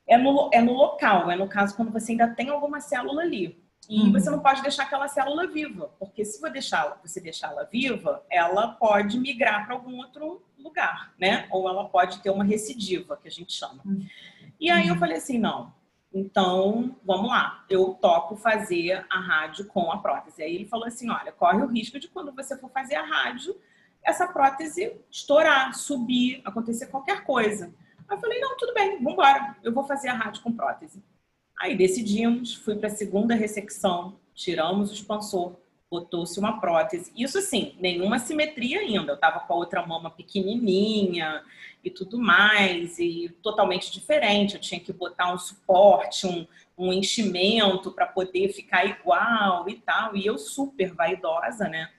é 0.10 0.18
no, 0.18 0.50
é 0.52 0.62
no 0.62 0.74
local, 0.74 1.30
é 1.30 1.36
no 1.36 1.48
caso 1.48 1.76
quando 1.76 1.92
você 1.92 2.14
ainda 2.14 2.28
tem 2.28 2.50
alguma 2.50 2.82
célula 2.82 3.22
ali. 3.22 3.64
E 3.88 4.02
uhum. 4.02 4.12
você 4.12 4.30
não 4.30 4.40
pode 4.40 4.62
deixar 4.62 4.84
aquela 4.84 5.08
célula 5.08 5.48
viva, 5.48 5.92
porque 6.00 6.26
se 6.26 6.42
você 6.42 7.32
ela 7.44 7.64
viva, 7.64 8.24
ela 8.30 8.68
pode 8.68 9.20
migrar 9.20 9.66
para 9.66 9.76
algum 9.76 9.98
outro 9.98 10.44
lugar, 10.58 11.14
né? 11.20 11.48
Ou 11.50 11.70
ela 11.70 11.86
pode 11.86 12.20
ter 12.22 12.30
uma 12.30 12.44
recidiva, 12.44 13.18
que 13.18 13.28
a 13.28 13.32
gente 13.32 13.54
chama. 13.54 13.82
Uhum. 13.86 14.06
E 14.60 14.70
aí 14.70 14.88
eu 14.88 14.96
falei 14.98 15.18
assim, 15.18 15.40
não, 15.40 15.74
então 16.14 16.96
vamos 17.06 17.30
lá, 17.30 17.64
eu 17.70 17.94
topo 17.94 18.36
fazer 18.36 19.06
a 19.10 19.20
rádio 19.20 19.66
com 19.66 19.92
a 19.92 19.98
prótese. 20.00 20.44
Aí 20.44 20.56
ele 20.56 20.66
falou 20.66 20.86
assim, 20.86 21.10
olha, 21.10 21.32
corre 21.32 21.62
o 21.62 21.68
risco 21.68 22.00
de 22.00 22.08
quando 22.08 22.34
você 22.34 22.58
for 22.58 22.70
fazer 22.72 22.96
a 22.96 23.06
rádio, 23.06 23.56
essa 24.04 24.28
prótese 24.28 25.00
estourar, 25.10 25.74
subir, 25.76 26.42
acontecer 26.46 26.88
qualquer 26.88 27.24
coisa. 27.24 27.74
Aí 28.10 28.18
eu 28.18 28.20
falei, 28.20 28.40
não, 28.40 28.58
tudo 28.58 28.74
bem, 28.74 28.98
vamos 28.98 29.14
embora. 29.14 29.56
Eu 29.64 29.72
vou 29.72 29.84
fazer 29.84 30.10
a 30.10 30.14
rádio 30.14 30.42
com 30.42 30.52
prótese. 30.52 31.02
Aí 31.60 31.76
decidimos, 31.78 32.56
fui 32.56 32.76
para 32.76 32.88
a 32.88 32.96
segunda 32.96 33.36
ressecção, 33.36 34.18
tiramos 34.34 34.90
o 34.90 34.94
expansor, 34.94 35.56
botou-se 35.92 36.40
uma 36.40 36.60
prótese. 36.60 37.12
Isso 37.16 37.38
assim, 37.38 37.76
nenhuma 37.80 38.18
simetria 38.18 38.80
ainda. 38.80 39.12
Eu 39.12 39.16
estava 39.16 39.42
com 39.42 39.54
a 39.54 39.58
outra 39.58 39.86
mama 39.86 40.10
pequenininha 40.10 41.44
e 41.84 41.90
tudo 41.90 42.18
mais, 42.18 42.98
e 42.98 43.30
totalmente 43.44 43.92
diferente. 43.92 44.56
Eu 44.56 44.62
tinha 44.62 44.80
que 44.80 44.94
botar 44.94 45.34
um 45.34 45.38
suporte, 45.38 46.26
um, 46.26 46.48
um 46.78 46.94
enchimento 46.94 47.92
para 47.92 48.08
poder 48.08 48.50
ficar 48.54 48.86
igual 48.86 49.70
e 49.70 49.76
tal. 49.76 50.16
E 50.16 50.26
eu 50.26 50.38
super 50.38 50.94
vaidosa, 50.94 51.68
né? 51.68 51.92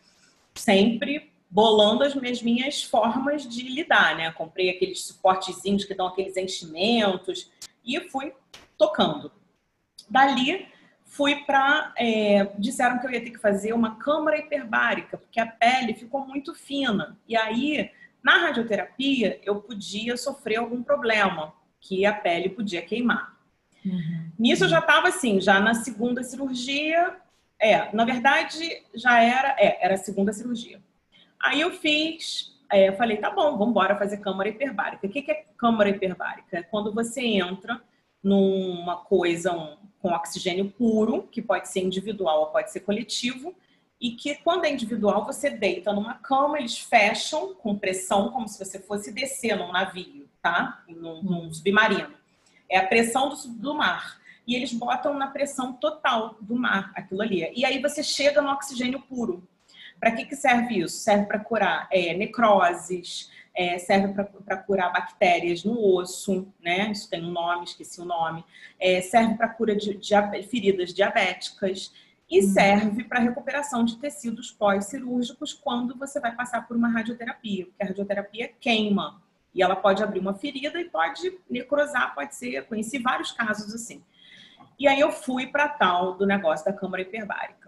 Sempre 0.55 1.30
bolando 1.51 2.05
as 2.05 2.15
minhas, 2.15 2.43
minhas 2.43 2.83
formas 2.83 3.47
de 3.47 3.63
lidar, 3.69 4.17
né? 4.17 4.31
Comprei 4.31 4.71
aqueles 4.71 5.03
suportezinhos 5.03 5.85
que 5.85 5.95
dão 5.95 6.07
aqueles 6.07 6.37
enchimentos 6.37 7.51
e 7.85 8.01
fui 8.09 8.33
tocando. 8.79 9.33
Dali 10.09 10.69
fui 11.05 11.45
para 11.45 11.93
é, 11.97 12.45
disseram 12.57 12.99
que 12.99 13.07
eu 13.07 13.11
ia 13.11 13.21
ter 13.21 13.31
que 13.31 13.39
fazer 13.39 13.73
uma 13.73 13.97
câmara 13.97 14.39
hiperbárica 14.39 15.19
porque 15.19 15.41
a 15.41 15.47
pele 15.47 15.93
ficou 15.93 16.25
muito 16.25 16.55
fina 16.55 17.19
e 17.27 17.37
aí 17.37 17.91
na 18.23 18.39
radioterapia 18.39 19.41
eu 19.43 19.61
podia 19.61 20.17
sofrer 20.17 20.57
algum 20.57 20.85
problema 20.85 21.53
que 21.81 22.07
a 22.07 22.13
pele 22.13 22.51
podia 22.51 22.81
queimar. 22.81 23.37
Uhum. 23.85 24.31
Nisso 24.39 24.65
eu 24.65 24.69
já 24.69 24.79
estava 24.79 25.09
assim, 25.09 25.41
já 25.41 25.59
na 25.59 25.75
segunda 25.75 26.23
cirurgia, 26.23 27.17
é, 27.59 27.93
na 27.95 28.05
verdade 28.05 28.83
já 28.95 29.21
era, 29.21 29.57
é, 29.59 29.85
era 29.85 29.95
a 29.95 29.99
segunda 29.99 30.33
cirurgia. 30.33 30.81
Aí 31.41 31.61
eu 31.61 31.73
fiz, 31.73 32.55
é, 32.71 32.89
eu 32.89 32.93
falei, 32.97 33.17
tá 33.17 33.31
bom, 33.31 33.53
vamos 33.53 33.71
embora 33.71 33.99
fazer 33.99 34.19
câmara 34.19 34.49
hiperbárica. 34.49 35.07
O 35.07 35.11
que 35.11 35.31
é 35.31 35.47
câmara 35.57 35.89
hiperbárica? 35.89 36.59
É 36.59 36.63
quando 36.63 36.93
você 36.93 37.23
entra 37.23 37.81
numa 38.23 38.97
coisa 38.97 39.53
um, 39.53 39.77
com 40.01 40.13
oxigênio 40.13 40.71
puro, 40.71 41.23
que 41.25 41.41
pode 41.41 41.69
ser 41.69 41.81
individual 41.81 42.41
ou 42.41 42.47
pode 42.49 42.71
ser 42.71 42.81
coletivo, 42.81 43.55
e 44.01 44.13
que 44.13 44.35
quando 44.37 44.65
é 44.65 44.73
individual 44.73 45.25
você 45.25 45.51
deita 45.51 45.93
numa 45.93 46.15
cama, 46.15 46.59
eles 46.59 46.79
fecham 46.79 47.55
com 47.55 47.79
pressão, 47.79 48.31
como 48.31 48.49
se 48.49 48.59
você 48.63 48.79
fosse 48.79 49.13
descer 49.13 49.57
num 49.57 49.73
navio, 49.73 50.29
tá? 50.43 50.83
Num, 50.89 51.23
num 51.23 51.53
submarino. 51.53 52.15
É 52.69 52.79
a 52.79 52.87
pressão 52.87 53.29
do, 53.29 53.37
do 53.49 53.75
mar. 53.75 54.21
E 54.47 54.55
eles 54.55 54.73
botam 54.73 55.15
na 55.15 55.27
pressão 55.27 55.73
total 55.73 56.37
do 56.41 56.57
mar, 56.57 56.93
aquilo 56.95 57.21
ali. 57.21 57.51
E 57.55 57.65
aí 57.65 57.81
você 57.81 58.03
chega 58.03 58.41
no 58.41 58.51
oxigênio 58.51 59.01
puro. 59.01 59.47
Para 60.01 60.13
que, 60.13 60.25
que 60.25 60.35
serve 60.35 60.79
isso? 60.79 60.97
Serve 60.97 61.27
para 61.27 61.39
curar 61.39 61.87
é, 61.93 62.15
necroses, 62.15 63.31
é, 63.55 63.79
serve 63.79 64.15
para 64.15 64.57
curar 64.57 64.93
bactérias 64.93 65.63
no 65.63 65.79
osso, 65.95 66.49
né? 66.61 66.91
Isso 66.91 67.11
tem 67.11 67.23
um 67.23 67.31
nome, 67.31 67.65
esqueci 67.65 68.01
o 68.01 68.05
nome. 68.07 68.43
É, 68.79 69.03
serve 69.03 69.35
para 69.35 69.49
cura 69.49 69.77
de, 69.77 69.95
de, 69.95 70.43
feridas 70.45 70.95
diabéticas 70.95 71.93
e 72.31 72.41
uhum. 72.41 72.53
serve 72.53 73.05
para 73.05 73.19
recuperação 73.19 73.85
de 73.85 73.99
tecidos 73.99 74.51
pós-cirúrgicos 74.51 75.53
quando 75.53 75.97
você 75.99 76.19
vai 76.19 76.35
passar 76.35 76.67
por 76.67 76.77
uma 76.77 76.89
radioterapia, 76.89 77.67
porque 77.67 77.83
a 77.83 77.87
radioterapia 77.87 78.51
queima 78.61 79.21
e 79.53 79.63
ela 79.63 79.77
pode 79.77 80.03
abrir 80.03 80.21
uma 80.21 80.35
ferida 80.35 80.81
e 80.81 80.85
pode 80.85 81.39
necrosar, 81.51 82.15
pode 82.15 82.35
ser, 82.37 82.65
conheci 82.67 82.99
vários 82.99 83.33
casos 83.33 83.75
assim. 83.75 84.03
E 84.79 84.87
aí 84.87 85.01
eu 85.01 85.11
fui 85.11 85.49
para 85.49 85.69
tal 85.69 86.15
do 86.15 86.25
negócio 86.25 86.65
da 86.65 86.73
câmara 86.73 87.03
hiperbárica. 87.03 87.60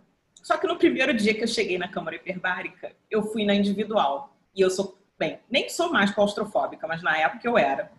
Só 0.42 0.57
que 0.57 0.66
no 0.66 0.76
primeiro 0.76 1.14
dia 1.14 1.33
que 1.33 1.42
eu 1.42 1.48
cheguei 1.48 1.78
na 1.78 1.88
câmara 1.88 2.16
hiperbárica, 2.16 2.92
eu 3.09 3.22
fui 3.22 3.44
na 3.46 3.55
individual. 3.55 4.37
E 4.55 4.61
eu 4.61 4.68
sou, 4.68 4.98
bem, 5.18 5.38
nem 5.48 5.68
sou 5.68 5.92
mais 5.92 6.11
claustrofóbica, 6.11 6.87
mas 6.87 7.02
na 7.02 7.16
época 7.16 7.46
eu 7.46 7.57
era. 7.57 7.92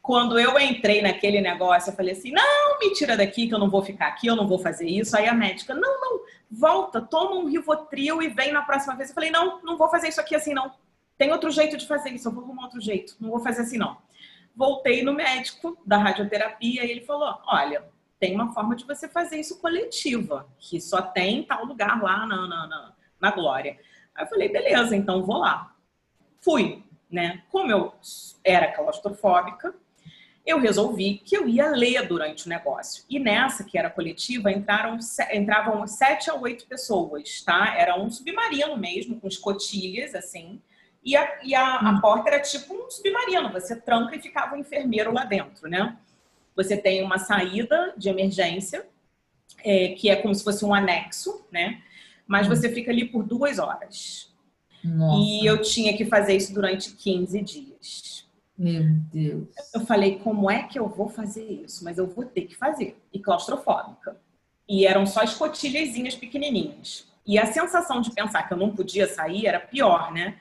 Quando 0.00 0.38
eu 0.38 0.58
entrei 0.58 1.02
naquele 1.02 1.40
negócio, 1.42 1.90
eu 1.90 1.94
falei 1.94 2.12
assim: 2.12 2.32
não, 2.32 2.78
me 2.78 2.94
tira 2.94 3.14
daqui 3.14 3.46
que 3.46 3.54
eu 3.54 3.58
não 3.58 3.68
vou 3.68 3.82
ficar 3.82 4.06
aqui, 4.06 4.26
eu 4.26 4.34
não 4.34 4.48
vou 4.48 4.58
fazer 4.58 4.88
isso. 4.88 5.14
Aí 5.14 5.28
a 5.28 5.34
médica: 5.34 5.74
não, 5.74 6.00
não, 6.00 6.20
volta, 6.50 7.02
toma 7.02 7.36
um 7.36 7.46
Rivotril 7.46 8.22
e 8.22 8.28
vem 8.28 8.50
na 8.50 8.62
próxima 8.62 8.96
vez. 8.96 9.10
Eu 9.10 9.14
falei: 9.14 9.30
não, 9.30 9.60
não 9.62 9.76
vou 9.76 9.90
fazer 9.90 10.08
isso 10.08 10.20
aqui 10.20 10.34
assim, 10.34 10.54
não. 10.54 10.72
Tem 11.18 11.30
outro 11.30 11.50
jeito 11.50 11.76
de 11.76 11.86
fazer 11.86 12.10
isso, 12.10 12.28
eu 12.28 12.32
vou 12.32 12.44
arrumar 12.44 12.64
outro 12.64 12.80
jeito, 12.80 13.16
não 13.20 13.28
vou 13.28 13.40
fazer 13.40 13.62
assim, 13.62 13.76
não. 13.76 13.98
Voltei 14.56 15.02
no 15.02 15.12
médico 15.12 15.76
da 15.84 15.98
radioterapia 15.98 16.86
e 16.86 16.90
ele 16.90 17.02
falou: 17.02 17.38
olha, 17.46 17.84
tem 18.18 18.34
uma 18.34 18.52
forma 18.52 18.74
de 18.74 18.84
você 18.84 19.08
fazer 19.08 19.38
isso 19.38 19.60
coletiva, 19.60 20.48
que 20.58 20.80
só 20.80 21.00
tem 21.00 21.44
tal 21.44 21.64
lugar 21.64 22.02
lá 22.02 22.26
na, 22.26 22.48
na, 22.48 22.66
na, 22.66 22.94
na 23.20 23.30
Glória. 23.30 23.78
Aí 24.14 24.24
eu 24.24 24.28
falei, 24.28 24.48
beleza, 24.48 24.96
então 24.96 25.24
vou 25.24 25.38
lá. 25.38 25.74
Fui, 26.40 26.82
né? 27.10 27.42
Como 27.50 27.70
eu 27.70 27.92
era 28.44 28.72
claustrofóbica, 28.72 29.74
eu 30.44 30.58
resolvi 30.58 31.18
que 31.18 31.36
eu 31.36 31.46
ia 31.46 31.68
ler 31.68 32.08
durante 32.08 32.46
o 32.46 32.48
negócio. 32.48 33.04
E 33.08 33.18
nessa, 33.18 33.64
que 33.64 33.78
era 33.78 33.90
coletiva, 33.90 34.50
entraram, 34.50 34.98
entravam 35.32 35.86
sete 35.86 36.30
a 36.30 36.34
oito 36.34 36.66
pessoas, 36.66 37.42
tá? 37.42 37.74
Era 37.76 38.00
um 38.00 38.10
submarino 38.10 38.76
mesmo, 38.76 39.20
com 39.20 39.28
escotilhas, 39.28 40.14
assim. 40.14 40.60
E 41.04 41.16
a, 41.16 41.38
e 41.42 41.54
a, 41.54 41.76
a 41.76 41.90
hum. 41.90 42.00
porta 42.00 42.30
era 42.30 42.40
tipo 42.40 42.74
um 42.74 42.90
submarino, 42.90 43.52
você 43.52 43.76
tranca 43.76 44.16
e 44.16 44.22
ficava 44.22 44.54
o 44.54 44.56
um 44.56 44.60
enfermeiro 44.60 45.12
lá 45.12 45.24
dentro, 45.24 45.68
né? 45.68 45.96
Você 46.58 46.76
tem 46.76 47.04
uma 47.04 47.18
saída 47.18 47.94
de 47.96 48.08
emergência, 48.08 48.84
é, 49.64 49.90
que 49.90 50.10
é 50.10 50.16
como 50.16 50.34
se 50.34 50.42
fosse 50.42 50.64
um 50.64 50.74
anexo, 50.74 51.46
né? 51.52 51.80
Mas 52.26 52.48
hum. 52.48 52.50
você 52.50 52.68
fica 52.68 52.90
ali 52.90 53.04
por 53.04 53.22
duas 53.22 53.60
horas. 53.60 54.34
Nossa. 54.82 55.22
E 55.22 55.46
eu 55.46 55.62
tinha 55.62 55.96
que 55.96 56.04
fazer 56.04 56.34
isso 56.34 56.52
durante 56.52 56.96
15 56.96 57.40
dias. 57.42 58.28
Meu 58.58 58.82
Deus. 59.12 59.48
Eu 59.72 59.82
falei, 59.82 60.18
como 60.18 60.50
é 60.50 60.64
que 60.64 60.76
eu 60.76 60.88
vou 60.88 61.08
fazer 61.08 61.44
isso? 61.44 61.84
Mas 61.84 61.96
eu 61.96 62.08
vou 62.08 62.24
ter 62.24 62.42
que 62.42 62.56
fazer. 62.56 63.00
E 63.12 63.20
claustrofóbica. 63.20 64.20
E 64.68 64.84
eram 64.84 65.06
só 65.06 65.22
escotilhazinhas 65.22 66.16
pequenininhas. 66.16 67.06
E 67.24 67.38
a 67.38 67.46
sensação 67.46 68.00
de 68.00 68.10
pensar 68.10 68.48
que 68.48 68.52
eu 68.52 68.58
não 68.58 68.74
podia 68.74 69.06
sair 69.06 69.46
era 69.46 69.60
pior, 69.60 70.12
né? 70.12 70.40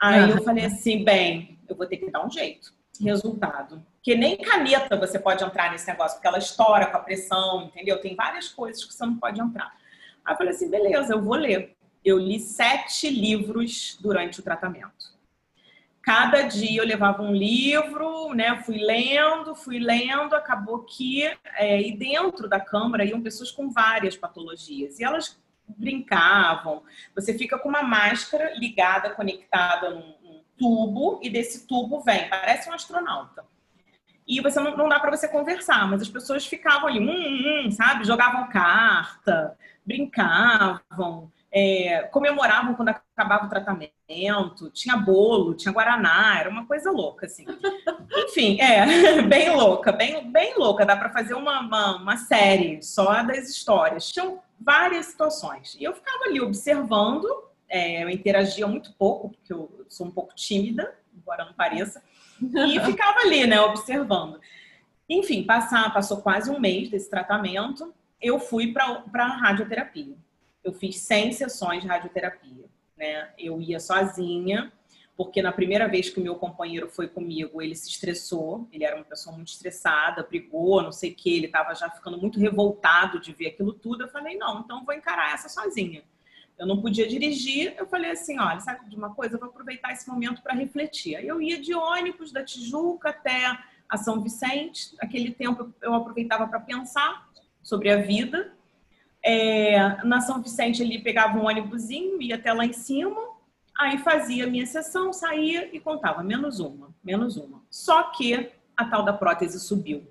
Aí 0.00 0.28
eu 0.28 0.42
falei 0.42 0.64
assim, 0.64 1.04
bem, 1.04 1.56
eu 1.68 1.76
vou 1.76 1.86
ter 1.86 1.98
que 1.98 2.10
dar 2.10 2.26
um 2.26 2.30
jeito. 2.30 2.74
Resultado. 3.00 3.86
Que 4.02 4.14
nem 4.14 4.38
caneta 4.38 4.96
você 4.96 5.18
pode 5.18 5.44
entrar 5.44 5.70
nesse 5.70 5.86
negócio, 5.86 6.16
porque 6.16 6.26
ela 6.26 6.38
estoura 6.38 6.86
com 6.86 6.96
a 6.96 7.00
pressão, 7.00 7.64
entendeu? 7.64 8.00
Tem 8.00 8.14
várias 8.16 8.48
coisas 8.48 8.84
que 8.84 8.94
você 8.94 9.04
não 9.04 9.16
pode 9.16 9.40
entrar. 9.40 9.76
Aí 10.24 10.32
eu 10.32 10.38
falei 10.38 10.52
assim, 10.52 10.70
beleza, 10.70 11.12
eu 11.12 11.22
vou 11.22 11.34
ler. 11.34 11.76
Eu 12.02 12.18
li 12.18 12.40
sete 12.40 13.10
livros 13.10 13.98
durante 14.00 14.40
o 14.40 14.42
tratamento. 14.42 15.10
Cada 16.02 16.42
dia 16.42 16.80
eu 16.80 16.86
levava 16.86 17.22
um 17.22 17.34
livro, 17.34 18.32
né? 18.32 18.62
Fui 18.62 18.78
lendo, 18.78 19.54
fui 19.54 19.78
lendo, 19.78 20.34
acabou 20.34 20.84
que 20.84 21.24
é, 21.56 21.80
e 21.80 21.94
dentro 21.94 22.48
da 22.48 22.58
câmara 22.58 23.04
iam 23.04 23.20
pessoas 23.20 23.50
com 23.50 23.68
várias 23.68 24.16
patologias 24.16 24.98
e 24.98 25.04
elas 25.04 25.38
brincavam. 25.68 26.82
Você 27.14 27.36
fica 27.36 27.58
com 27.58 27.68
uma 27.68 27.82
máscara 27.82 28.54
ligada, 28.54 29.10
conectada 29.10 29.90
num, 29.90 30.14
num 30.22 30.40
tubo 30.56 31.20
e 31.22 31.28
desse 31.28 31.66
tubo 31.66 32.00
vem, 32.00 32.30
parece 32.30 32.70
um 32.70 32.72
astronauta 32.72 33.44
e 34.30 34.40
você 34.40 34.60
não, 34.60 34.76
não 34.76 34.88
dá 34.88 35.00
para 35.00 35.10
você 35.10 35.26
conversar, 35.26 35.88
mas 35.88 36.02
as 36.02 36.08
pessoas 36.08 36.46
ficavam 36.46 36.88
ali, 36.88 37.00
hum, 37.00 37.10
hum, 37.10 37.66
hum, 37.66 37.70
sabe? 37.72 38.04
Jogavam 38.04 38.48
carta, 38.48 39.56
brincavam, 39.84 41.30
é, 41.52 42.02
comemoravam 42.12 42.74
quando 42.74 42.90
acabava 42.90 43.46
o 43.46 43.48
tratamento, 43.48 44.70
tinha 44.72 44.96
bolo, 44.96 45.54
tinha 45.54 45.72
guaraná, 45.72 46.38
era 46.38 46.48
uma 46.48 46.64
coisa 46.64 46.92
louca, 46.92 47.26
assim. 47.26 47.44
Enfim, 48.28 48.60
é, 48.60 49.22
bem 49.22 49.50
louca, 49.50 49.90
bem, 49.90 50.30
bem 50.30 50.54
louca. 50.56 50.86
Dá 50.86 50.96
para 50.96 51.10
fazer 51.10 51.34
uma, 51.34 51.60
uma, 51.60 51.96
uma, 51.96 52.16
série 52.16 52.80
só 52.82 53.22
das 53.24 53.48
histórias. 53.48 54.10
Tinham 54.10 54.40
várias 54.60 55.06
situações. 55.06 55.74
E 55.74 55.82
eu 55.82 55.92
ficava 55.92 56.24
ali 56.26 56.40
observando, 56.40 57.26
é, 57.68 58.04
eu 58.04 58.08
interagia 58.08 58.66
muito 58.66 58.92
pouco, 58.94 59.30
porque 59.30 59.52
eu 59.52 59.84
sou 59.88 60.06
um 60.06 60.10
pouco 60.10 60.34
tímida, 60.36 60.94
embora 61.12 61.44
não 61.44 61.52
pareça. 61.52 62.00
E 62.40 62.80
ficava 62.80 63.20
ali, 63.20 63.46
né, 63.46 63.60
observando. 63.60 64.40
Enfim, 65.08 65.42
passar, 65.44 65.92
passou 65.92 66.22
quase 66.22 66.50
um 66.50 66.60
mês 66.60 66.88
desse 66.88 67.10
tratamento, 67.10 67.92
eu 68.20 68.38
fui 68.38 68.72
para 68.72 69.04
a 69.14 69.36
radioterapia. 69.36 70.14
Eu 70.62 70.72
fiz 70.72 70.98
100 70.98 71.32
sessões 71.32 71.82
de 71.82 71.88
radioterapia, 71.88 72.64
né? 72.96 73.30
Eu 73.38 73.60
ia 73.60 73.80
sozinha, 73.80 74.72
porque 75.16 75.42
na 75.42 75.52
primeira 75.52 75.88
vez 75.88 76.08
que 76.08 76.20
o 76.20 76.22
meu 76.22 76.34
companheiro 76.36 76.88
foi 76.88 77.08
comigo, 77.08 77.60
ele 77.60 77.74
se 77.74 77.88
estressou, 77.88 78.68
ele 78.72 78.84
era 78.84 78.96
uma 78.96 79.04
pessoa 79.04 79.34
muito 79.34 79.48
estressada, 79.48 80.22
brigou, 80.22 80.82
não 80.82 80.92
sei 80.92 81.10
o 81.10 81.14
que, 81.14 81.36
ele 81.36 81.46
estava 81.46 81.74
já 81.74 81.90
ficando 81.90 82.18
muito 82.18 82.38
revoltado 82.38 83.18
de 83.18 83.32
ver 83.32 83.48
aquilo 83.48 83.72
tudo. 83.72 84.04
Eu 84.04 84.08
falei, 84.08 84.36
não, 84.36 84.60
então 84.60 84.84
vou 84.84 84.94
encarar 84.94 85.34
essa 85.34 85.48
sozinha. 85.48 86.02
Eu 86.60 86.66
não 86.66 86.78
podia 86.78 87.08
dirigir, 87.08 87.74
eu 87.78 87.86
falei 87.86 88.10
assim, 88.10 88.38
olha, 88.38 88.60
sabe 88.60 88.86
de 88.86 88.94
uma 88.94 89.14
coisa? 89.14 89.34
Eu 89.34 89.40
vou 89.40 89.48
aproveitar 89.48 89.92
esse 89.92 90.06
momento 90.06 90.42
para 90.42 90.52
refletir. 90.52 91.16
Aí 91.16 91.26
eu 91.26 91.40
ia 91.40 91.58
de 91.58 91.74
ônibus 91.74 92.30
da 92.30 92.44
Tijuca 92.44 93.08
até 93.08 93.58
a 93.88 93.96
São 93.96 94.20
Vicente. 94.20 94.94
Aquele 95.00 95.30
tempo 95.30 95.72
eu 95.80 95.94
aproveitava 95.94 96.46
para 96.46 96.60
pensar 96.60 97.30
sobre 97.62 97.90
a 97.90 98.02
vida. 98.02 98.52
É, 99.24 100.04
na 100.04 100.20
São 100.20 100.42
Vicente 100.42 100.82
ali 100.82 100.98
pegava 101.02 101.38
um 101.38 101.46
ônibusinho, 101.46 102.20
ia 102.20 102.34
até 102.34 102.52
lá 102.52 102.66
em 102.66 102.74
cima, 102.74 103.18
aí 103.78 103.96
fazia 103.96 104.46
minha 104.46 104.66
sessão, 104.66 105.14
saía 105.14 105.74
e 105.74 105.80
contava 105.80 106.22
menos 106.22 106.60
uma, 106.60 106.94
menos 107.02 107.38
uma. 107.38 107.62
Só 107.70 108.02
que 108.10 108.52
a 108.76 108.84
tal 108.84 109.02
da 109.02 109.14
prótese 109.14 109.58
subiu. 109.58 110.06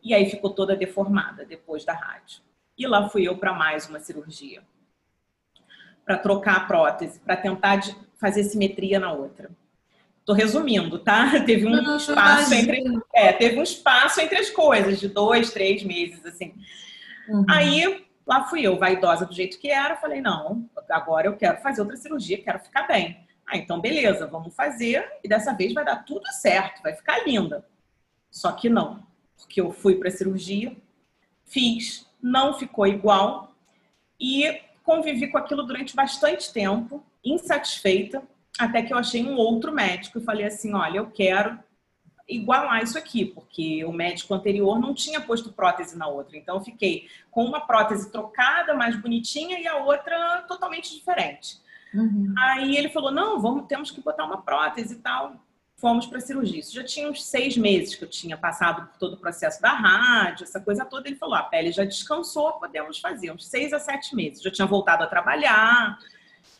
E 0.00 0.14
aí 0.14 0.30
ficou 0.30 0.50
toda 0.50 0.76
deformada 0.76 1.44
depois 1.44 1.84
da 1.84 1.94
rádio. 1.94 2.42
E 2.78 2.86
lá 2.86 3.08
fui 3.08 3.26
eu 3.26 3.36
para 3.36 3.52
mais 3.52 3.88
uma 3.88 3.98
cirurgia 3.98 4.62
para 6.04 6.18
trocar 6.18 6.56
a 6.56 6.60
prótese, 6.60 7.20
para 7.20 7.36
tentar 7.36 7.80
fazer 8.18 8.44
simetria 8.44 8.98
na 8.98 9.12
outra. 9.12 9.50
Estou 10.20 10.34
resumindo, 10.34 10.98
tá? 10.98 11.30
Teve 11.44 11.66
um 11.66 11.96
espaço 11.96 12.54
entre, 12.54 12.84
é, 13.12 13.32
teve 13.32 13.58
um 13.58 13.62
espaço 13.62 14.20
entre 14.20 14.38
as 14.38 14.50
coisas 14.50 15.00
de 15.00 15.08
dois, 15.08 15.50
três 15.50 15.82
meses, 15.82 16.24
assim. 16.24 16.54
Uhum. 17.28 17.44
Aí 17.50 18.04
lá 18.26 18.44
fui 18.44 18.62
eu, 18.62 18.78
vaidosa 18.78 19.26
do 19.26 19.34
jeito 19.34 19.58
que 19.58 19.68
era, 19.68 19.96
falei 19.96 20.20
não, 20.20 20.68
agora 20.88 21.26
eu 21.26 21.36
quero 21.36 21.60
fazer 21.60 21.80
outra 21.80 21.96
cirurgia, 21.96 22.42
quero 22.42 22.60
ficar 22.60 22.86
bem. 22.86 23.26
Ah, 23.46 23.56
então 23.56 23.80
beleza, 23.80 24.26
vamos 24.26 24.54
fazer 24.54 25.04
e 25.22 25.28
dessa 25.28 25.52
vez 25.52 25.74
vai 25.74 25.84
dar 25.84 26.04
tudo 26.04 26.26
certo, 26.32 26.82
vai 26.82 26.94
ficar 26.94 27.26
linda. 27.26 27.66
Só 28.30 28.52
que 28.52 28.68
não, 28.68 29.04
porque 29.36 29.60
eu 29.60 29.72
fui 29.72 29.96
para 29.96 30.08
a 30.08 30.12
cirurgia, 30.12 30.74
fiz, 31.44 32.06
não 32.22 32.54
ficou 32.54 32.86
igual 32.86 33.54
e 34.18 34.60
convivi 34.82 35.28
com 35.28 35.38
aquilo 35.38 35.62
durante 35.62 35.94
bastante 35.94 36.52
tempo, 36.52 37.04
insatisfeita, 37.24 38.22
até 38.58 38.82
que 38.82 38.92
eu 38.92 38.98
achei 38.98 39.24
um 39.24 39.36
outro 39.36 39.72
médico 39.72 40.18
e 40.18 40.24
falei 40.24 40.46
assim: 40.46 40.74
olha, 40.74 40.98
eu 40.98 41.10
quero 41.10 41.58
igualar 42.28 42.82
isso 42.82 42.96
aqui, 42.96 43.24
porque 43.24 43.84
o 43.84 43.92
médico 43.92 44.34
anterior 44.34 44.78
não 44.78 44.94
tinha 44.94 45.20
posto 45.20 45.52
prótese 45.52 45.96
na 45.96 46.06
outra. 46.06 46.36
Então, 46.36 46.56
eu 46.56 46.62
fiquei 46.62 47.08
com 47.30 47.44
uma 47.44 47.60
prótese 47.60 48.10
trocada, 48.10 48.74
mais 48.74 48.96
bonitinha, 48.96 49.58
e 49.58 49.66
a 49.66 49.76
outra 49.76 50.42
totalmente 50.48 50.94
diferente. 50.94 51.60
Uhum. 51.94 52.34
Aí 52.38 52.76
ele 52.76 52.88
falou: 52.88 53.10
não, 53.10 53.40
vamos, 53.40 53.66
temos 53.66 53.90
que 53.90 54.00
botar 54.00 54.24
uma 54.24 54.42
prótese 54.42 54.94
e 54.94 54.98
tal 54.98 55.36
fomos 55.82 56.06
para 56.06 56.18
a 56.18 56.20
cirurgia. 56.20 56.60
Isso 56.60 56.72
já 56.72 56.84
tinha 56.84 57.10
uns 57.10 57.24
seis 57.24 57.56
meses 57.56 57.96
que 57.96 58.04
eu 58.04 58.08
tinha 58.08 58.36
passado 58.36 58.86
por 58.86 58.98
todo 58.98 59.14
o 59.14 59.16
processo 59.16 59.60
da 59.60 59.70
rádio, 59.70 60.44
essa 60.44 60.60
coisa 60.60 60.84
toda. 60.84 61.08
Ele 61.08 61.16
falou: 61.16 61.34
a 61.34 61.42
pele 61.42 61.72
já 61.72 61.84
descansou, 61.84 62.52
podemos 62.52 63.00
fazer. 63.00 63.32
Uns 63.32 63.44
seis 63.44 63.72
a 63.72 63.80
sete 63.80 64.14
meses. 64.14 64.40
Já 64.40 64.50
tinha 64.50 64.66
voltado 64.66 65.02
a 65.02 65.08
trabalhar 65.08 65.98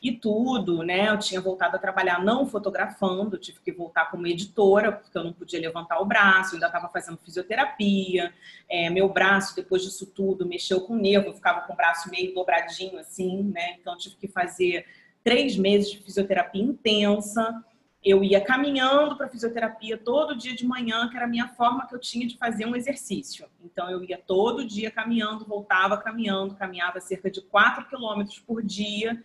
e 0.02 0.11
tudo, 0.11 0.82
né? 0.82 1.08
Eu 1.08 1.18
tinha 1.20 1.40
voltado 1.40 1.76
a 1.76 1.78
trabalhar 1.78 2.24
não 2.24 2.44
fotografando, 2.44 3.38
tive 3.38 3.61
que 3.61 3.70
voltar 3.70 4.11
como 4.11 4.26
editora, 4.26 4.90
porque 4.90 5.16
eu 5.16 5.22
não 5.22 5.32
podia 5.32 5.61
levantar 5.61 6.00
o 6.00 6.04
braço, 6.04 6.54
ainda 6.54 6.66
estava 6.66 6.88
fazendo 6.88 7.16
fisioterapia. 7.18 8.35
É, 8.68 8.90
meu 8.90 9.08
braço, 9.08 9.54
depois 9.54 9.82
disso 9.82 10.04
tudo, 10.04 10.44
mexeu 10.44 10.80
com 10.80 10.94
o 10.94 10.98
nervo, 11.00 11.28
eu 11.28 11.35
ficava 11.35 11.61
com 11.61 11.74
o 11.74 11.76
braço 11.76 12.11
meio 12.11 12.35
dobradinho 12.35 12.98
assim, 12.98 13.44
né? 13.44 13.76
Então 13.80 13.96
tive 13.96 14.16
que 14.16 14.26
fazer 14.26 14.85
três 15.22 15.56
meses 15.56 15.92
de 15.92 15.98
fisioterapia 15.98 16.61
intensa 16.61 17.64
eu 18.04 18.24
ia 18.24 18.40
caminhando 18.40 19.16
para 19.16 19.28
fisioterapia 19.28 19.96
todo 19.96 20.36
dia 20.36 20.54
de 20.54 20.66
manhã, 20.66 21.08
que 21.08 21.16
era 21.16 21.24
a 21.24 21.28
minha 21.28 21.48
forma 21.48 21.86
que 21.86 21.94
eu 21.94 22.00
tinha 22.00 22.26
de 22.26 22.36
fazer 22.36 22.66
um 22.66 22.74
exercício. 22.74 23.46
Então, 23.64 23.88
eu 23.88 24.02
ia 24.02 24.18
todo 24.18 24.66
dia 24.66 24.90
caminhando, 24.90 25.44
voltava 25.44 25.96
caminhando, 25.96 26.56
caminhava 26.56 27.00
cerca 27.00 27.30
de 27.30 27.40
4 27.40 27.86
quilômetros 27.88 28.40
por 28.40 28.62
dia. 28.62 29.22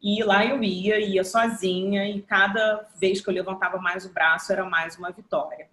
E 0.00 0.22
lá 0.22 0.44
eu 0.44 0.62
ia, 0.62 1.00
ia 1.00 1.24
sozinha, 1.24 2.08
e 2.08 2.22
cada 2.22 2.88
vez 2.96 3.20
que 3.20 3.28
eu 3.28 3.34
levantava 3.34 3.78
mais 3.78 4.04
o 4.04 4.12
braço 4.12 4.52
era 4.52 4.64
mais 4.64 4.96
uma 4.96 5.10
vitória. 5.10 5.68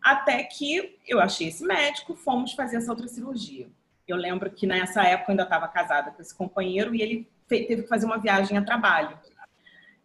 Até 0.00 0.44
que 0.44 0.96
eu 1.06 1.20
achei 1.20 1.48
esse 1.48 1.64
médico, 1.64 2.14
fomos 2.14 2.52
fazer 2.52 2.76
essa 2.76 2.90
outra 2.90 3.08
cirurgia. 3.08 3.68
Eu 4.06 4.16
lembro 4.16 4.50
que 4.50 4.66
nessa 4.66 5.02
época 5.02 5.30
eu 5.30 5.32
ainda 5.32 5.42
estava 5.42 5.68
casada 5.68 6.10
com 6.10 6.22
esse 6.22 6.34
companheiro 6.34 6.94
e 6.94 7.02
ele 7.02 7.28
teve 7.46 7.82
que 7.82 7.88
fazer 7.88 8.06
uma 8.06 8.18
viagem 8.18 8.56
a 8.56 8.62
trabalho. 8.62 9.18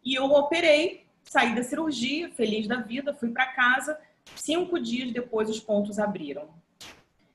E 0.04 0.14
eu 0.14 0.26
operei, 0.26 1.05
saí 1.26 1.54
da 1.54 1.64
cirurgia, 1.64 2.30
feliz 2.32 2.68
da 2.68 2.78
vida, 2.78 3.14
fui 3.14 3.30
para 3.30 3.48
casa. 3.48 3.98
Cinco 4.36 4.80
dias 4.80 5.12
depois, 5.12 5.50
os 5.50 5.60
pontos 5.60 6.00
abriram. 6.00 6.50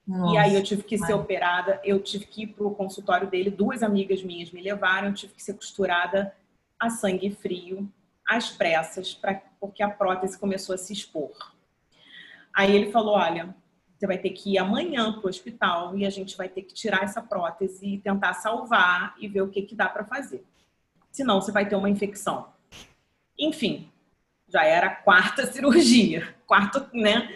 Nossa, 0.07 0.35
e 0.35 0.39
aí 0.39 0.55
eu 0.55 0.63
tive 0.63 0.83
que 0.83 0.99
ser 0.99 1.13
operada, 1.13 1.81
eu 1.85 2.03
tive 2.03 2.27
que 2.27 2.43
ir 2.43 2.47
para 2.49 2.67
o 2.67 2.75
consultório 2.75 3.29
dele. 3.29 3.51
Duas 3.51 3.83
amigas 3.83 4.23
minhas 4.23 4.51
me 4.51 4.61
levaram, 4.61 5.09
eu 5.09 5.15
tive 5.15 5.35
que 5.35 5.43
ser 5.43 5.55
costurada 5.55 6.35
a 6.79 6.91
sangue 6.91 7.31
frio, 7.31 7.89
às 8.27 8.51
pressas, 8.51 9.15
pra, 9.15 9.41
porque 9.61 9.83
a 9.83 9.91
prótese 9.91 10.39
começou 10.39 10.75
a 10.75 10.79
se 10.79 10.93
expor. 10.93 11.31
Aí 12.53 12.75
ele 12.75 12.91
falou: 12.91 13.15
Olha, 13.15 13.55
você 13.97 14.07
vai 14.07 14.19
ter 14.19 14.31
que 14.31 14.55
ir 14.55 14.59
amanhã 14.59 15.13
para 15.13 15.27
o 15.27 15.29
hospital 15.29 15.97
e 15.97 16.07
a 16.07 16.11
gente 16.11 16.37
vai 16.37 16.49
ter 16.49 16.63
que 16.63 16.75
tirar 16.75 17.05
essa 17.05 17.21
prótese 17.21 17.87
e 17.87 17.99
tentar 17.99 18.35
salvar 18.35 19.15
e 19.19 19.29
ver 19.29 19.43
o 19.43 19.49
que, 19.49 19.63
que 19.63 19.75
dá 19.75 19.89
para 19.89 20.05
fazer. 20.05 20.45
Senão 21.13 21.41
você 21.41 21.53
vai 21.53 21.69
ter 21.69 21.77
uma 21.77 21.91
infecção. 21.91 22.49
Enfim, 23.41 23.89
já 24.49 24.65
era 24.65 24.89
a 24.89 24.95
quarta 24.95 25.47
cirurgia. 25.51 26.35
Quarto, 26.47 26.87
né? 26.93 27.35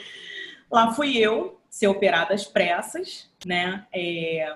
Lá 0.70 0.92
fui 0.92 1.16
eu 1.16 1.60
ser 1.70 1.88
operada 1.88 2.34
às 2.34 2.44
pressas, 2.44 3.28
né? 3.44 3.86
É, 3.92 4.54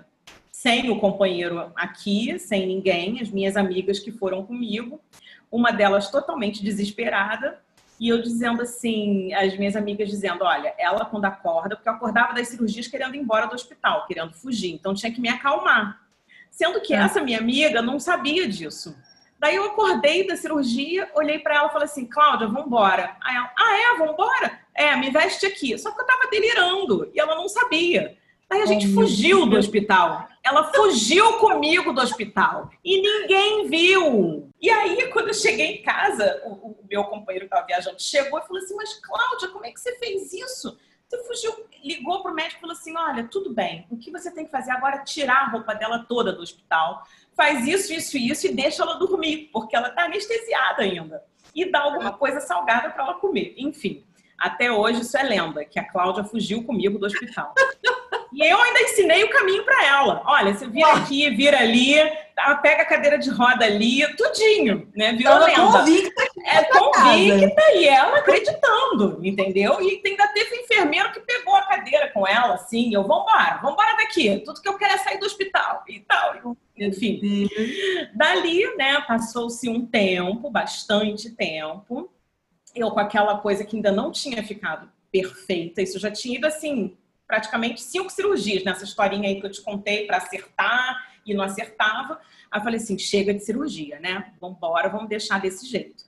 sem 0.52 0.90
o 0.90 0.98
companheiro 0.98 1.72
aqui, 1.74 2.38
sem 2.38 2.66
ninguém, 2.66 3.20
as 3.20 3.30
minhas 3.30 3.56
amigas 3.56 3.98
que 3.98 4.11
foram 4.11 4.44
comigo, 4.44 5.00
uma 5.50 5.70
delas 5.70 6.11
totalmente 6.11 6.62
desesperada, 6.62 7.61
e 7.98 8.08
eu 8.08 8.20
dizendo 8.20 8.62
assim, 8.62 9.32
as 9.34 9.56
minhas 9.56 9.74
amigas 9.74 10.08
dizendo, 10.08 10.44
olha, 10.44 10.74
ela 10.78 11.04
quando 11.04 11.24
acorda, 11.24 11.74
porque 11.74 11.88
eu 11.88 11.92
acordava 11.92 12.34
das 12.34 12.48
cirurgias 12.48 12.87
querendo 12.87 13.14
ir 13.14 13.18
embora 13.18 13.46
do 13.46 13.54
hospital, 13.54 14.06
querendo 14.06 14.32
fugir, 14.34 14.72
então 14.72 14.94
tinha 14.94 15.12
que 15.12 15.20
me 15.20 15.28
acalmar. 15.28 16.00
Sendo 16.50 16.80
que 16.80 16.92
é. 16.92 16.96
essa 16.96 17.20
minha 17.20 17.38
amiga 17.38 17.80
não 17.82 18.00
sabia 18.00 18.48
disso. 18.48 18.96
Daí 19.38 19.57
eu 19.57 19.64
acordei 19.64 20.27
da 20.27 20.37
cirurgia, 20.37 21.11
olhei 21.14 21.38
para 21.38 21.57
ela 21.57 21.68
e 21.68 21.72
falei 21.72 21.85
assim, 21.85 22.07
Cláudia, 22.07 22.48
vambora. 22.48 23.16
Aí 23.20 23.37
ela, 23.37 23.53
ah 23.57 23.77
é, 23.77 23.98
vambora? 23.98 24.61
É, 24.74 24.96
me 24.96 25.11
veste 25.11 25.46
aqui. 25.46 25.79
Só 25.79 25.92
que 25.92 26.01
eu 26.01 26.07
tava 26.07 26.29
delirando 26.31 27.11
e 27.14 27.20
ela 27.20 27.37
não 27.37 27.48
sabia. 27.48 28.16
Aí 28.51 28.62
a 28.62 28.66
gente 28.66 28.92
fugiu 28.94 29.44
do 29.46 29.57
hospital. 29.57 30.27
Ela 30.42 30.72
fugiu 30.72 31.35
comigo 31.35 31.92
do 31.92 32.01
hospital 32.01 32.70
e 32.83 33.01
ninguém 33.01 33.68
viu. 33.68 34.51
E 34.61 34.70
aí, 34.70 35.09
quando 35.12 35.29
eu 35.29 35.35
cheguei 35.35 35.77
em 35.77 35.83
casa, 35.83 36.42
o, 36.46 36.53
o 36.53 36.87
meu 36.88 37.05
companheiro 37.05 37.46
que 37.46 37.55
estava 37.55 37.66
viajando 37.66 38.01
chegou 38.01 38.38
e 38.38 38.42
falou 38.42 38.62
assim: 38.62 38.74
Mas 38.74 38.94
Cláudia, 38.94 39.48
como 39.48 39.66
é 39.66 39.70
que 39.70 39.79
você 39.79 39.96
fez 39.98 40.33
isso? 40.33 40.79
Você 41.07 41.24
fugiu, 41.24 41.66
ligou 41.85 42.22
pro 42.22 42.35
médico 42.35 42.57
e 42.57 42.61
falou 42.62 42.74
assim: 42.74 42.96
Olha, 42.96 43.24
tudo 43.24 43.53
bem, 43.53 43.87
o 43.90 43.98
que 43.98 44.11
você 44.11 44.31
tem 44.31 44.46
que 44.46 44.51
fazer 44.51 44.70
agora 44.70 44.96
é 44.96 45.05
tirar 45.05 45.42
a 45.42 45.48
roupa 45.48 45.74
dela 45.74 46.07
toda 46.09 46.33
do 46.33 46.40
hospital, 46.40 47.05
faz 47.38 47.64
isso, 47.68 47.92
isso 47.92 48.18
e 48.18 48.29
isso 48.29 48.46
e 48.48 48.53
deixa 48.53 48.83
ela 48.83 48.94
dormir, 48.94 49.48
porque 49.53 49.77
ela 49.77 49.88
está 49.88 50.07
anestesiada 50.07 50.83
ainda. 50.83 51.22
E 51.55 51.70
dá 51.70 51.81
alguma 51.83 52.12
coisa 52.12 52.40
salgada 52.40 52.90
para 52.90 53.05
ela 53.05 53.14
comer. 53.14 53.55
Enfim, 53.57 54.05
até 54.37 54.72
hoje 54.72 55.03
isso 55.03 55.16
é 55.16 55.22
lenda, 55.22 55.64
que 55.64 55.79
a 55.79 55.85
Cláudia 55.88 56.24
fugiu 56.24 56.64
comigo 56.64 56.98
do 56.98 57.07
hospital. 57.07 57.55
E 58.31 58.46
eu 58.46 58.61
ainda 58.61 58.83
ensinei 58.83 59.24
o 59.24 59.31
caminho 59.31 59.64
para 59.64 59.87
ela. 59.87 60.22
Olha, 60.27 60.55
você 60.55 60.68
vira 60.68 60.92
aqui, 60.92 61.31
vira 61.31 61.59
ali, 61.59 61.94
tá, 62.37 62.55
pega 62.57 62.83
a 62.83 62.87
cadeira 62.87 63.18
de 63.18 63.31
roda 63.31 63.64
ali, 63.64 64.07
tudinho, 64.16 64.87
né? 64.94 65.12
Virou 65.14 65.33
ela 65.33 65.46
lenda. 65.46 65.79
Convicta 65.79 66.27
é 66.44 66.64
convicta 66.64 67.62
e 67.74 67.88
ela 67.88 68.18
acreditando, 68.18 69.20
entendeu? 69.22 69.81
E 69.81 70.03
ainda 70.05 70.29
teve 70.29 70.57
um 70.57 70.61
enfermeiro 70.61 71.12
que 71.12 71.20
pegou 71.20 71.55
a 71.55 71.62
cadeira 71.62 72.11
com 72.12 72.27
ela, 72.27 72.55
assim, 72.55 72.94
eu, 72.94 73.03
vambora, 73.03 73.61
vambora 73.62 73.96
daqui, 73.96 74.38
tudo 74.44 74.61
que 74.61 74.68
eu 74.68 74.77
quero 74.77 74.94
é 74.94 74.98
sair 74.98 75.18
do 75.18 75.27
hospital 75.27 75.85
e 75.88 76.01
tal. 76.01 76.57
Enfim, 76.77 77.48
dali, 78.14 78.64
né, 78.77 79.01
passou-se 79.03 79.68
um 79.68 79.85
tempo, 79.85 80.51
bastante 80.51 81.31
tempo, 81.31 82.11
eu 82.74 82.90
com 82.90 83.01
aquela 83.01 83.38
coisa 83.38 83.64
que 83.64 83.77
ainda 83.77 83.90
não 83.90 84.11
tinha 84.11 84.42
ficado 84.42 84.90
perfeita, 85.11 85.83
isso 85.83 85.98
já 85.98 86.11
tinha 86.11 86.37
ido 86.37 86.46
assim, 86.46 86.96
praticamente 87.27 87.83
cinco 87.83 88.11
cirurgias 88.11 88.64
nessa 88.64 88.85
historinha 88.85 89.29
aí 89.29 89.40
que 89.40 89.46
eu 89.46 89.51
te 89.51 89.62
contei 89.62 90.07
para 90.07 90.16
acertar 90.16 91.09
e 91.27 91.35
não 91.35 91.44
acertava. 91.44 92.18
Aí 92.51 92.59
eu 92.59 92.64
falei 92.64 92.81
assim: 92.81 92.98
chega 92.98 93.35
de 93.35 93.44
cirurgia, 93.44 94.01
né? 94.01 94.33
Vamos 94.40 94.57
embora, 94.57 94.88
vamos 94.88 95.09
deixar 95.09 95.40
desse 95.40 95.66
jeito. 95.66 96.07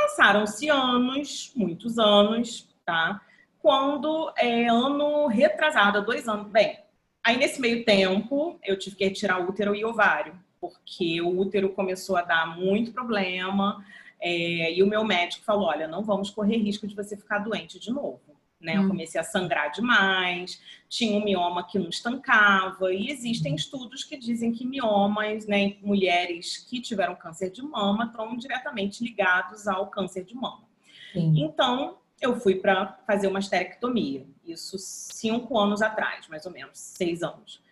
Passaram-se 0.00 0.68
anos, 0.70 1.52
muitos 1.54 1.98
anos, 1.98 2.66
tá? 2.86 3.20
Quando 3.58 4.32
é 4.36 4.66
ano 4.66 5.26
retrasado, 5.26 6.04
dois 6.04 6.26
anos. 6.26 6.50
Bem, 6.50 6.78
aí 7.22 7.36
nesse 7.36 7.60
meio 7.60 7.84
tempo 7.84 8.58
eu 8.64 8.78
tive 8.78 8.96
que 8.96 9.04
retirar 9.04 9.46
útero 9.46 9.74
e 9.74 9.84
ovário, 9.84 10.34
porque 10.58 11.20
o 11.20 11.38
útero 11.38 11.68
começou 11.70 12.16
a 12.16 12.22
dar 12.22 12.58
muito 12.58 12.92
problema. 12.92 13.84
É, 14.18 14.72
e 14.72 14.82
o 14.82 14.86
meu 14.86 15.04
médico 15.04 15.44
falou: 15.44 15.68
olha, 15.68 15.86
não 15.86 16.02
vamos 16.02 16.30
correr 16.30 16.56
risco 16.56 16.86
de 16.86 16.96
você 16.96 17.14
ficar 17.14 17.38
doente 17.38 17.78
de 17.78 17.90
novo 17.90 18.29
né? 18.60 18.76
Eu 18.76 18.82
hum. 18.82 18.88
comecei 18.88 19.20
a 19.20 19.24
sangrar 19.24 19.72
demais, 19.72 20.60
tinha 20.88 21.18
um 21.18 21.24
mioma 21.24 21.66
que 21.66 21.78
não 21.78 21.88
estancava, 21.88 22.92
e 22.92 23.10
existem 23.10 23.54
estudos 23.54 24.04
que 24.04 24.16
dizem 24.16 24.52
que 24.52 24.66
miomas, 24.66 25.46
né, 25.46 25.76
mulheres 25.82 26.58
que 26.58 26.80
tiveram 26.80 27.14
câncer 27.14 27.50
de 27.50 27.62
mama 27.62 28.04
estão 28.04 28.36
diretamente 28.36 29.02
ligados 29.02 29.66
ao 29.66 29.86
câncer 29.88 30.24
de 30.24 30.34
mama. 30.34 30.64
Sim. 31.12 31.34
Então, 31.36 31.98
eu 32.20 32.38
fui 32.38 32.56
para 32.56 32.98
fazer 33.06 33.28
uma 33.28 33.38
esterectomia, 33.38 34.26
isso 34.46 34.76
cinco 34.78 35.58
anos 35.58 35.80
atrás, 35.80 36.28
mais 36.28 36.44
ou 36.44 36.52
menos, 36.52 36.78
seis 36.78 37.22
anos. 37.22 37.62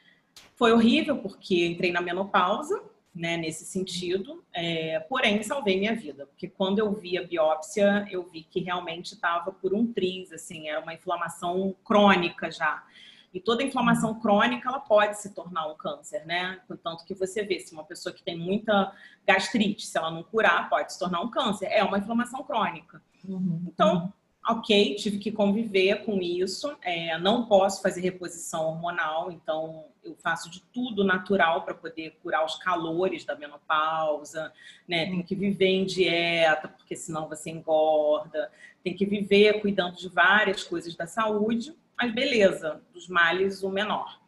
Foi 0.57 0.72
horrível 0.72 1.18
porque 1.18 1.66
entrei 1.66 1.92
na 1.92 2.01
menopausa, 2.01 2.83
né, 3.14 3.37
nesse 3.37 3.64
sentido, 3.64 4.44
é, 4.53 5.01
porém 5.01 5.42
salvei 5.42 5.79
minha 5.79 5.94
vida, 5.94 6.27
porque 6.27 6.49
quando 6.49 6.79
eu 6.79 6.92
vi 6.92 7.18
a 7.18 7.27
biópsia, 7.27 8.07
eu 8.11 8.23
vi 8.23 8.42
que 8.42 8.61
realmente 8.61 9.14
estava 9.14 9.51
por 9.51 9.75
um 9.75 9.92
triz, 9.92 10.33
assim, 10.33 10.68
era 10.68 10.81
uma 10.81 10.94
inflamação 10.94 11.75
crônica 11.85 12.51
já. 12.51 12.85
E 13.33 13.40
toda 13.40 13.62
inflamação 13.62 14.18
crônica, 14.18 14.68
ela 14.68 14.81
pode 14.81 15.21
se 15.21 15.35
tornar 15.35 15.66
um 15.66 15.77
câncer, 15.77 16.25
né? 16.25 16.61
Portanto 16.66 17.05
que 17.05 17.14
você 17.14 17.42
vê, 17.42 17.61
se 17.61 17.75
uma 17.75 17.85
pessoa 17.85 18.14
que 18.14 18.23
tem 18.23 18.38
muita 18.38 18.92
gastrite, 19.27 19.87
se 19.87 19.99
ela 19.99 20.11
não 20.11 20.23
curar, 20.23 20.68
pode 20.71 20.92
se 20.92 20.99
tornar 20.99 21.21
um 21.21 21.31
câncer. 21.31 21.66
É 21.66 21.85
uma 21.85 21.99
inflamação 21.99 22.42
crônica. 22.42 23.03
Uhum. 23.25 23.64
Então, 23.66 24.12
ok, 24.48 24.94
tive 24.94 25.18
que 25.18 25.30
conviver 25.30 26.04
com 26.04 26.20
isso. 26.20 26.74
É, 26.82 27.18
não 27.18 27.46
posso 27.46 27.82
fazer 27.82 28.00
reposição 28.00 28.66
hormonal, 28.66 29.30
então 29.30 29.84
eu 30.02 30.16
faço 30.16 30.50
de 30.50 30.61
tudo 30.72 31.04
natural 31.04 31.62
para 31.62 31.74
poder 31.74 32.18
curar 32.22 32.44
os 32.44 32.56
calores 32.56 33.24
da 33.24 33.37
menopausa, 33.37 34.52
né? 34.87 35.06
Tem 35.06 35.22
que 35.22 35.34
viver 35.34 35.68
em 35.68 35.84
dieta, 35.84 36.68
porque 36.68 36.96
senão 36.96 37.28
você 37.28 37.50
engorda. 37.50 38.50
Tem 38.82 38.96
que 38.96 39.04
viver 39.04 39.61
cuidando 39.61 39.96
de 39.96 40.08
várias 40.08 40.64
coisas 40.64 40.96
da 40.96 41.06
saúde, 41.06 41.74
mas 41.96 42.14
beleza, 42.14 42.80
dos 42.92 43.06
males 43.06 43.62
o 43.62 43.68
menor. 43.68 44.18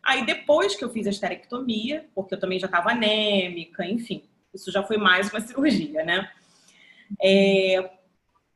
Aí 0.00 0.24
depois 0.24 0.76
que 0.76 0.84
eu 0.84 0.90
fiz 0.90 1.06
a 1.08 1.10
esterectomia, 1.10 2.08
porque 2.14 2.34
eu 2.34 2.38
também 2.38 2.60
já 2.60 2.66
estava 2.66 2.92
anêmica, 2.92 3.84
enfim, 3.84 4.22
isso 4.54 4.70
já 4.70 4.82
foi 4.84 4.96
mais 4.96 5.28
uma 5.30 5.40
cirurgia, 5.42 6.04
né? 6.04 6.30
É, 7.20 7.95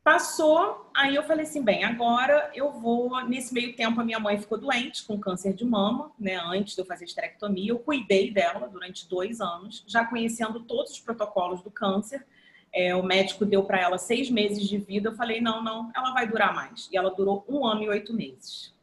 Passou, 0.03 0.89
aí 0.95 1.13
eu 1.13 1.21
falei 1.21 1.45
assim, 1.45 1.61
bem, 1.63 1.83
agora 1.83 2.49
eu 2.55 2.71
vou. 2.71 3.23
Nesse 3.25 3.53
meio 3.53 3.75
tempo, 3.75 4.01
a 4.01 4.03
minha 4.03 4.19
mãe 4.19 4.39
ficou 4.39 4.57
doente 4.57 5.03
com 5.05 5.19
câncer 5.19 5.53
de 5.53 5.63
mama, 5.63 6.11
né? 6.19 6.41
Antes 6.43 6.73
de 6.73 6.81
eu 6.81 6.85
fazer 6.85 7.05
esterectomia, 7.05 7.69
eu 7.69 7.77
cuidei 7.77 8.31
dela 8.31 8.67
durante 8.67 9.07
dois 9.07 9.39
anos, 9.39 9.83
já 9.85 10.03
conhecendo 10.03 10.61
todos 10.61 10.93
os 10.93 10.99
protocolos 10.99 11.61
do 11.61 11.69
câncer. 11.69 12.25
É, 12.73 12.95
o 12.95 13.03
médico 13.03 13.45
deu 13.45 13.63
para 13.63 13.79
ela 13.79 13.99
seis 13.99 14.27
meses 14.29 14.67
de 14.67 14.79
vida. 14.79 15.09
Eu 15.09 15.15
falei, 15.15 15.39
não, 15.39 15.63
não, 15.63 15.91
ela 15.95 16.11
vai 16.13 16.27
durar 16.27 16.55
mais. 16.55 16.89
E 16.91 16.97
ela 16.97 17.11
durou 17.11 17.45
um 17.47 17.63
ano 17.63 17.83
e 17.83 17.89
oito 17.89 18.11
meses. 18.11 18.73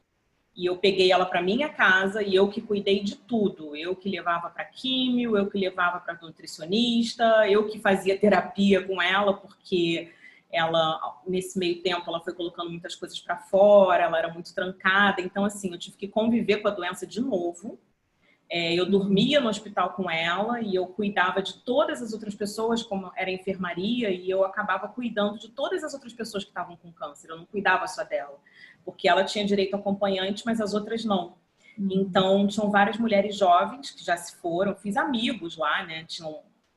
E 0.54 0.66
eu 0.66 0.76
peguei 0.76 1.10
ela 1.10 1.26
para 1.26 1.42
minha 1.42 1.68
casa 1.68 2.22
e 2.22 2.34
eu 2.34 2.48
que 2.48 2.60
cuidei 2.60 3.02
de 3.02 3.16
tudo. 3.16 3.74
Eu 3.74 3.96
que 3.96 4.08
levava 4.08 4.50
para 4.50 4.64
químio, 4.64 5.36
eu 5.36 5.50
que 5.50 5.58
levava 5.58 5.98
para 5.98 6.18
nutricionista, 6.20 7.48
eu 7.48 7.66
que 7.66 7.80
fazia 7.80 8.18
terapia 8.18 8.86
com 8.86 9.00
ela, 9.00 9.34
porque 9.34 10.12
ela 10.50 11.20
nesse 11.26 11.58
meio 11.58 11.82
tempo 11.82 12.08
ela 12.08 12.20
foi 12.20 12.32
colocando 12.34 12.70
muitas 12.70 12.94
coisas 12.94 13.20
para 13.20 13.36
fora, 13.36 14.04
ela 14.04 14.18
era 14.18 14.32
muito 14.32 14.54
trancada, 14.54 15.20
então 15.20 15.44
assim 15.44 15.72
eu 15.72 15.78
tive 15.78 15.96
que 15.96 16.08
conviver 16.08 16.58
com 16.58 16.68
a 16.68 16.72
doença 16.72 17.06
de 17.06 17.20
novo. 17.20 17.78
É, 18.50 18.72
eu 18.72 18.88
dormia 18.88 19.42
no 19.42 19.48
hospital 19.50 19.90
com 19.90 20.10
ela 20.10 20.62
e 20.62 20.74
eu 20.74 20.86
cuidava 20.86 21.42
de 21.42 21.58
todas 21.58 22.00
as 22.00 22.14
outras 22.14 22.34
pessoas, 22.34 22.82
como 22.82 23.12
era 23.14 23.30
enfermaria, 23.30 24.10
e 24.10 24.30
eu 24.30 24.42
acabava 24.42 24.88
cuidando 24.88 25.38
de 25.38 25.50
todas 25.50 25.84
as 25.84 25.92
outras 25.92 26.14
pessoas 26.14 26.44
que 26.44 26.50
estavam 26.50 26.74
com 26.74 26.90
câncer. 26.90 27.28
Eu 27.28 27.36
não 27.36 27.44
cuidava 27.44 27.86
só 27.86 28.02
dela, 28.04 28.38
porque 28.86 29.06
ela 29.06 29.22
tinha 29.22 29.44
direito 29.44 29.74
a 29.74 29.78
acompanhante, 29.78 30.46
mas 30.46 30.62
as 30.62 30.72
outras 30.72 31.04
não. 31.04 31.36
Uhum. 31.76 31.88
Então, 31.92 32.46
tinham 32.46 32.70
várias 32.70 32.96
mulheres 32.96 33.36
jovens 33.36 33.90
que 33.90 34.02
já 34.02 34.16
se 34.16 34.36
foram, 34.36 34.74
fiz 34.74 34.96
amigos 34.96 35.58
lá, 35.58 35.84
né? 35.84 36.04
Tinha, 36.04 36.28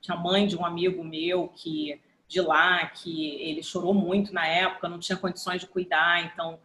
tinha 0.02 0.18
a 0.18 0.20
mãe 0.20 0.46
de 0.48 0.58
um 0.58 0.66
amigo 0.66 1.02
meu 1.06 1.48
que 1.48 2.02
de 2.32 2.40
lá, 2.40 2.86
que 2.86 3.36
ele 3.42 3.62
chorou 3.62 3.94
muito 3.94 4.34
na 4.34 4.48
época, 4.48 4.88
não 4.88 5.00
tinha 5.00 5.18
condições 5.18 5.60
de 5.60 5.68
cuidar, 5.68 6.24
então 6.24 6.58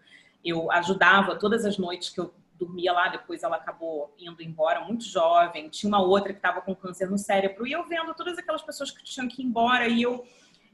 eu 0.45 0.71
ajudava 0.71 1.35
todas 1.35 1.65
as 1.65 1.77
noites 1.77 2.09
que 2.09 2.21
eu 2.21 2.33
dormia 2.55 2.93
lá, 2.93 3.09
depois 3.09 3.43
ela 3.43 3.57
acabou 3.57 4.15
indo 4.17 4.41
embora 4.41 4.81
muito 4.83 5.05
jovem. 5.05 5.69
Tinha 5.69 5.89
uma 5.89 6.01
outra 6.01 6.33
que 6.33 6.39
estava 6.39 6.61
com 6.61 6.73
câncer 6.73 7.11
no 7.11 7.19
cérebro. 7.19 7.67
E 7.67 7.73
eu 7.73 7.85
vendo 7.85 8.15
todas 8.15 8.39
aquelas 8.39 8.63
pessoas 8.63 8.93
que 8.93 9.03
tinham 9.03 9.27
que 9.27 9.43
ir 9.43 9.45
embora 9.45 9.89
e 9.89 10.01
eu 10.01 10.25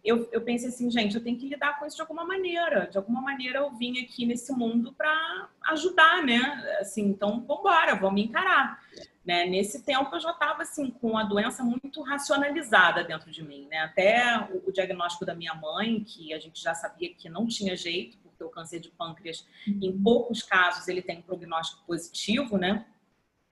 eu, 0.05 0.29
eu 0.33 0.41
pensei 0.41 0.69
assim, 0.69 0.91
gente, 0.91 1.15
eu 1.15 1.23
tenho 1.23 1.39
que 1.39 1.49
lidar 1.49 1.79
com 1.79 1.87
isso 1.87 1.95
de 1.95 2.03
alguma 2.03 2.25
maneira. 2.25 2.89
De 2.89 2.99
alguma 2.99 3.21
maneira 3.23 3.61
eu 3.61 3.71
vim 3.71 4.03
aqui 4.03 4.27
nesse 4.27 4.53
mundo 4.53 4.93
para 4.93 5.49
ajudar, 5.69 6.23
né? 6.25 6.41
Assim, 6.81 7.05
então, 7.05 7.41
vambora, 7.47 7.95
vamos 7.95 8.21
encarar. 8.21 8.81
Né? 9.25 9.47
Nesse 9.47 9.83
tempo 9.85 10.15
eu 10.15 10.21
já 10.21 10.33
estava 10.33 10.63
assim 10.63 10.91
com 10.91 11.17
a 11.17 11.23
doença 11.23 11.63
muito 11.63 12.03
racionalizada 12.03 13.05
dentro 13.05 13.31
de 13.31 13.43
mim, 13.43 13.69
né? 13.71 13.79
Até 13.79 14.49
o, 14.51 14.69
o, 14.69 14.73
diagnóstico 14.73 15.25
da 15.25 15.33
minha 15.33 15.55
mãe, 15.55 16.03
que 16.03 16.35
a 16.35 16.41
gente 16.41 16.61
já 16.61 16.75
sabia 16.75 17.15
que 17.15 17.29
não 17.29 17.47
tinha 17.47 17.77
jeito, 17.77 18.19
porque 18.19 18.43
o 18.43 18.49
câncer 18.49 18.81
de 18.81 18.89
pâncreas, 18.91 19.47
em 19.67 19.97
poucos 20.03 20.43
casos, 20.43 20.89
ele 20.89 21.01
tem 21.01 21.19
um 21.19 21.23
prognóstico 21.23 21.85
positivo, 21.87 22.59
né? 22.59 22.85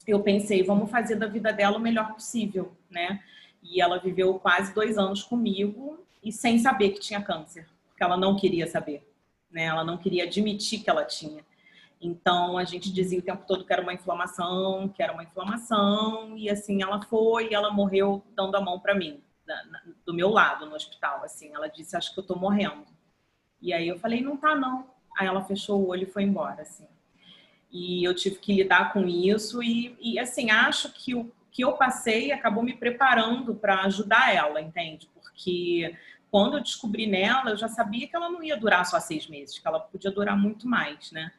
Eu 0.04 0.20
pensei, 0.24 0.64
vamos 0.64 0.90
fazer 0.90 1.14
da 1.14 1.28
vida 1.28 1.52
dela 1.52 1.76
o 1.76 1.80
melhor 1.80 2.14
possível, 2.14 2.76
né? 2.90 3.22
E 3.62 3.80
ela 3.80 4.00
viveu 4.00 4.40
quase 4.40 4.74
dois 4.74 4.98
anos 4.98 5.22
comigo 5.22 6.04
e 6.20 6.32
sem 6.32 6.58
saber 6.58 6.90
que 6.90 7.00
tinha 7.00 7.22
câncer, 7.22 7.68
porque 7.86 8.02
ela 8.02 8.16
não 8.16 8.34
queria 8.34 8.66
saber, 8.66 9.08
né? 9.48 9.66
Ela 9.66 9.84
não 9.84 9.96
queria 9.96 10.24
admitir 10.24 10.82
que 10.82 10.90
ela 10.90 11.04
tinha. 11.04 11.44
Então 12.00 12.56
a 12.56 12.64
gente 12.64 12.92
dizia 12.92 13.18
o 13.18 13.22
tempo 13.22 13.44
todo 13.46 13.64
que 13.64 13.72
era 13.72 13.82
uma 13.82 13.92
inflamação, 13.92 14.88
que 14.88 15.02
era 15.02 15.12
uma 15.12 15.22
inflamação, 15.22 16.36
e 16.36 16.48
assim 16.48 16.82
ela 16.82 17.02
foi 17.02 17.50
e 17.50 17.54
ela 17.54 17.70
morreu 17.70 18.24
dando 18.34 18.56
a 18.56 18.60
mão 18.60 18.80
para 18.80 18.94
mim, 18.94 19.22
do 20.06 20.14
meu 20.14 20.30
lado 20.30 20.64
no 20.66 20.74
hospital, 20.74 21.22
assim. 21.24 21.52
Ela 21.54 21.68
disse: 21.68 21.96
"Acho 21.96 22.14
que 22.14 22.20
eu 22.20 22.26
tô 22.26 22.36
morrendo". 22.36 22.86
E 23.60 23.72
aí 23.72 23.86
eu 23.88 23.98
falei: 23.98 24.22
"Não 24.22 24.36
tá 24.36 24.54
não". 24.54 24.88
Aí 25.18 25.26
ela 25.26 25.44
fechou 25.44 25.80
o 25.80 25.88
olho 25.88 26.04
e 26.04 26.10
foi 26.10 26.22
embora, 26.22 26.62
assim. 26.62 26.86
E 27.70 28.02
eu 28.04 28.14
tive 28.14 28.36
que 28.36 28.54
lidar 28.54 28.92
com 28.92 29.06
isso 29.06 29.62
e, 29.62 29.96
e 30.00 30.18
assim, 30.18 30.50
acho 30.50 30.92
que 30.92 31.14
o 31.14 31.30
que 31.52 31.62
eu 31.62 31.72
passei 31.74 32.32
acabou 32.32 32.62
me 32.62 32.74
preparando 32.74 33.54
para 33.54 33.82
ajudar 33.82 34.34
ela, 34.34 34.60
entende? 34.60 35.08
Porque 35.14 35.96
quando 36.30 36.56
eu 36.56 36.62
descobri 36.62 37.06
nela, 37.06 37.50
eu 37.50 37.56
já 37.56 37.68
sabia 37.68 38.06
que 38.06 38.14
ela 38.14 38.30
não 38.30 38.42
ia 38.42 38.56
durar 38.56 38.86
só 38.86 39.00
seis 39.00 39.26
meses, 39.26 39.58
que 39.58 39.66
ela 39.66 39.80
podia 39.80 40.10
durar 40.10 40.36
muito 40.36 40.66
mais, 40.68 41.10
né? 41.12 41.32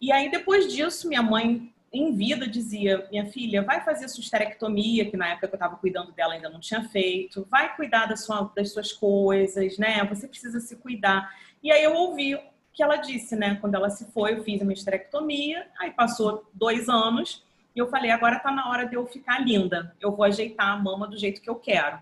E 0.00 0.12
aí, 0.12 0.30
depois 0.30 0.72
disso, 0.72 1.08
minha 1.08 1.22
mãe, 1.22 1.72
em 1.92 2.14
vida, 2.14 2.46
dizia: 2.46 3.06
Minha 3.10 3.26
filha, 3.26 3.62
vai 3.62 3.82
fazer 3.82 4.08
sua 4.08 4.22
esterectomia, 4.22 5.10
que 5.10 5.16
na 5.16 5.28
época 5.28 5.48
que 5.48 5.54
eu 5.54 5.56
estava 5.56 5.76
cuidando 5.76 6.12
dela 6.12 6.34
ainda 6.34 6.48
não 6.48 6.60
tinha 6.60 6.84
feito, 6.88 7.46
vai 7.50 7.74
cuidar 7.74 8.06
da 8.06 8.16
sua, 8.16 8.50
das 8.54 8.72
suas 8.72 8.92
coisas, 8.92 9.78
né? 9.78 10.04
Você 10.04 10.28
precisa 10.28 10.60
se 10.60 10.76
cuidar. 10.76 11.34
E 11.62 11.72
aí 11.72 11.82
eu 11.82 11.94
ouvi 11.94 12.38
que 12.72 12.82
ela 12.82 12.96
disse, 12.96 13.34
né? 13.34 13.56
Quando 13.60 13.74
ela 13.74 13.90
se 13.90 14.04
foi, 14.12 14.34
eu 14.34 14.44
fiz 14.44 14.60
a 14.60 14.64
minha 14.64 14.74
esterectomia, 14.74 15.66
aí 15.80 15.90
passou 15.90 16.48
dois 16.52 16.88
anos, 16.88 17.44
e 17.74 17.78
eu 17.78 17.88
falei: 17.88 18.10
agora 18.10 18.38
tá 18.38 18.50
na 18.52 18.68
hora 18.68 18.86
de 18.86 18.94
eu 18.94 19.06
ficar 19.06 19.40
linda, 19.40 19.94
eu 20.00 20.14
vou 20.14 20.24
ajeitar 20.24 20.68
a 20.68 20.76
mama 20.76 21.06
do 21.06 21.18
jeito 21.18 21.40
que 21.40 21.50
eu 21.50 21.56
quero. 21.56 21.98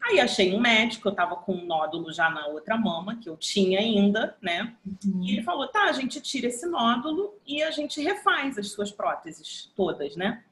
Aí 0.00 0.20
achei 0.20 0.54
um 0.54 0.60
médico, 0.60 1.08
eu 1.08 1.14
tava 1.14 1.36
com 1.36 1.52
um 1.52 1.66
nódulo 1.66 2.12
já 2.12 2.30
na 2.30 2.46
outra 2.46 2.76
mama, 2.76 3.16
que 3.16 3.28
eu 3.28 3.36
tinha 3.36 3.80
ainda, 3.80 4.36
né? 4.40 4.74
Uhum. 5.04 5.22
E 5.22 5.32
ele 5.32 5.42
falou: 5.42 5.68
tá, 5.68 5.84
a 5.84 5.92
gente 5.92 6.20
tira 6.20 6.46
esse 6.46 6.66
nódulo 6.66 7.34
e 7.46 7.62
a 7.62 7.70
gente 7.70 8.00
refaz 8.00 8.56
as 8.58 8.70
suas 8.70 8.90
próteses 8.90 9.70
todas, 9.76 10.16
né? 10.16 10.42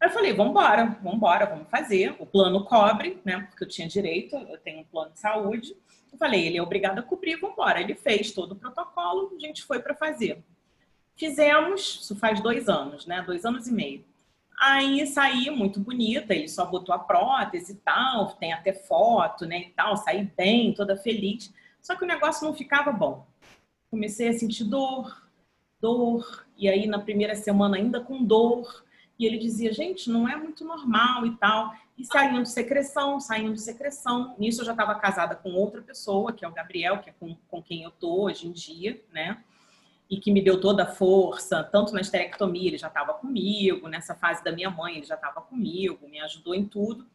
Aí 0.00 0.08
eu 0.08 0.12
falei: 0.12 0.32
vambora, 0.32 0.98
vambora, 1.02 1.46
vamos 1.46 1.68
fazer. 1.70 2.14
O 2.18 2.26
plano 2.26 2.64
cobre, 2.64 3.20
né? 3.24 3.40
Porque 3.48 3.64
eu 3.64 3.68
tinha 3.68 3.88
direito, 3.88 4.36
eu 4.36 4.58
tenho 4.58 4.80
um 4.80 4.84
plano 4.84 5.12
de 5.12 5.20
saúde. 5.20 5.76
Eu 6.12 6.18
falei: 6.18 6.46
ele 6.46 6.58
é 6.58 6.62
obrigado 6.62 6.98
a 6.98 7.02
cobrir, 7.02 7.36
vambora. 7.36 7.80
Ele 7.80 7.94
fez 7.94 8.32
todo 8.32 8.52
o 8.52 8.56
protocolo, 8.56 9.32
a 9.36 9.40
gente 9.40 9.62
foi 9.62 9.80
para 9.80 9.94
fazer. 9.94 10.42
Fizemos, 11.16 12.00
isso 12.02 12.14
faz 12.16 12.40
dois 12.40 12.68
anos, 12.68 13.06
né? 13.06 13.22
Dois 13.22 13.44
anos 13.44 13.66
e 13.66 13.72
meio. 13.72 14.04
Aí 14.60 15.06
saí 15.06 15.50
muito 15.50 15.78
bonita, 15.78 16.34
ele 16.34 16.48
só 16.48 16.66
botou 16.66 16.94
a 16.94 16.98
prótese 16.98 17.72
e 17.72 17.76
tal, 17.76 18.32
tem 18.34 18.52
até 18.52 18.72
foto, 18.72 19.46
né, 19.46 19.60
e 19.60 19.70
tal, 19.70 19.96
saí 19.96 20.24
bem, 20.36 20.74
toda 20.74 20.96
feliz. 20.96 21.54
Só 21.80 21.94
que 21.94 22.04
o 22.04 22.08
negócio 22.08 22.44
não 22.44 22.52
ficava 22.52 22.90
bom. 22.90 23.24
Comecei 23.90 24.28
a 24.28 24.32
sentir 24.32 24.64
dor, 24.64 25.28
dor, 25.80 26.44
e 26.56 26.68
aí 26.68 26.86
na 26.86 26.98
primeira 26.98 27.36
semana 27.36 27.76
ainda 27.76 28.00
com 28.00 28.22
dor. 28.22 28.84
E 29.18 29.26
ele 29.26 29.38
dizia, 29.38 29.72
gente, 29.72 30.10
não 30.10 30.28
é 30.28 30.36
muito 30.36 30.64
normal 30.64 31.26
e 31.26 31.36
tal. 31.36 31.72
E 31.96 32.04
saindo 32.04 32.46
secreção, 32.46 33.18
saindo 33.18 33.56
secreção. 33.56 34.36
Nisso 34.38 34.60
eu 34.60 34.66
já 34.66 34.72
estava 34.72 34.94
casada 34.94 35.34
com 35.34 35.50
outra 35.50 35.82
pessoa, 35.82 36.32
que 36.32 36.44
é 36.44 36.48
o 36.48 36.52
Gabriel, 36.52 36.98
que 36.98 37.10
é 37.10 37.14
com, 37.18 37.36
com 37.48 37.62
quem 37.62 37.82
eu 37.82 37.90
tô 37.90 38.22
hoje 38.22 38.46
em 38.46 38.52
dia, 38.52 39.02
né? 39.12 39.42
E 40.10 40.18
que 40.18 40.32
me 40.32 40.40
deu 40.40 40.60
toda 40.60 40.84
a 40.84 40.86
força, 40.86 41.62
tanto 41.62 41.92
na 41.92 42.00
esterectomia, 42.00 42.68
ele 42.68 42.78
já 42.78 42.88
estava 42.88 43.12
comigo, 43.14 43.88
nessa 43.88 44.14
fase 44.14 44.42
da 44.42 44.50
minha 44.50 44.70
mãe, 44.70 44.96
ele 44.96 45.06
já 45.06 45.16
estava 45.16 45.40
comigo, 45.40 46.08
me 46.08 46.20
ajudou 46.20 46.54
em 46.54 46.64
tudo. 46.64 47.06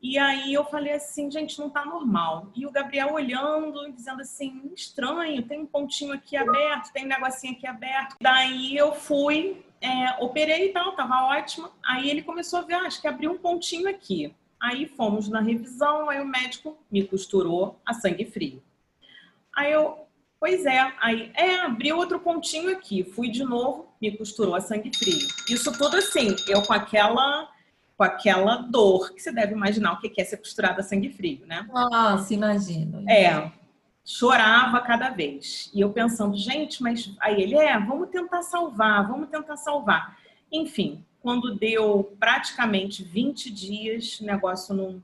E 0.00 0.16
aí 0.16 0.54
eu 0.54 0.64
falei 0.64 0.92
assim, 0.92 1.28
gente, 1.28 1.58
não 1.58 1.68
tá 1.68 1.84
normal. 1.84 2.52
E 2.54 2.64
o 2.64 2.70
Gabriel 2.70 3.12
olhando 3.12 3.88
e 3.88 3.92
dizendo 3.92 4.22
assim, 4.22 4.70
estranho, 4.74 5.42
tem 5.42 5.60
um 5.60 5.66
pontinho 5.66 6.12
aqui 6.12 6.36
aberto, 6.36 6.92
tem 6.92 7.04
um 7.04 7.08
negocinho 7.08 7.54
aqui 7.54 7.66
aberto. 7.66 8.14
Daí 8.20 8.76
eu 8.76 8.94
fui, 8.94 9.64
é, 9.80 10.22
operei 10.22 10.66
e 10.66 10.72
tal, 10.72 10.94
tava 10.94 11.24
ótima. 11.24 11.72
Aí 11.84 12.08
ele 12.08 12.22
começou 12.22 12.60
a 12.60 12.62
ver, 12.62 12.74
ah, 12.74 12.82
acho 12.82 13.00
que 13.00 13.08
abriu 13.08 13.32
um 13.32 13.38
pontinho 13.38 13.88
aqui. 13.88 14.32
Aí 14.60 14.86
fomos 14.86 15.28
na 15.28 15.40
revisão, 15.40 16.08
aí 16.08 16.20
o 16.20 16.26
médico 16.26 16.78
me 16.90 17.04
costurou 17.04 17.80
a 17.84 17.92
sangue 17.92 18.24
frio. 18.24 18.62
Aí 19.54 19.72
eu, 19.72 20.07
Pois 20.40 20.64
é, 20.64 20.92
aí 21.00 21.32
é, 21.34 21.56
abriu 21.60 21.96
outro 21.96 22.20
pontinho 22.20 22.70
aqui, 22.70 23.02
fui 23.02 23.28
de 23.28 23.42
novo, 23.42 23.88
me 24.00 24.16
costurou 24.16 24.54
a 24.54 24.60
sangue 24.60 24.96
frio. 24.96 25.26
Isso 25.50 25.72
tudo 25.76 25.96
assim, 25.96 26.34
eu 26.46 26.62
com 26.62 26.72
aquela 26.72 27.48
com 27.96 28.04
aquela 28.04 28.58
dor 28.58 29.12
que 29.12 29.20
você 29.20 29.32
deve 29.32 29.52
imaginar 29.52 29.94
o 29.94 29.98
que 29.98 30.20
é 30.20 30.24
ser 30.24 30.36
costurada 30.36 30.80
a 30.80 30.84
sangue 30.84 31.10
frio, 31.10 31.44
né? 31.44 31.66
Nossa, 31.68 32.32
imagino. 32.32 33.04
É, 33.10 33.50
chorava 34.04 34.80
cada 34.80 35.10
vez. 35.10 35.68
E 35.74 35.80
eu 35.80 35.90
pensando, 35.90 36.36
gente, 36.36 36.80
mas 36.80 37.12
aí 37.20 37.42
ele 37.42 37.56
é, 37.56 37.76
vamos 37.76 38.08
tentar 38.10 38.42
salvar, 38.42 39.08
vamos 39.08 39.28
tentar 39.28 39.56
salvar. 39.56 40.16
Enfim, 40.52 41.04
quando 41.20 41.56
deu 41.56 42.16
praticamente 42.20 43.02
20 43.02 43.50
dias, 43.50 44.20
o 44.20 44.24
negócio 44.24 44.72
não 44.74 45.02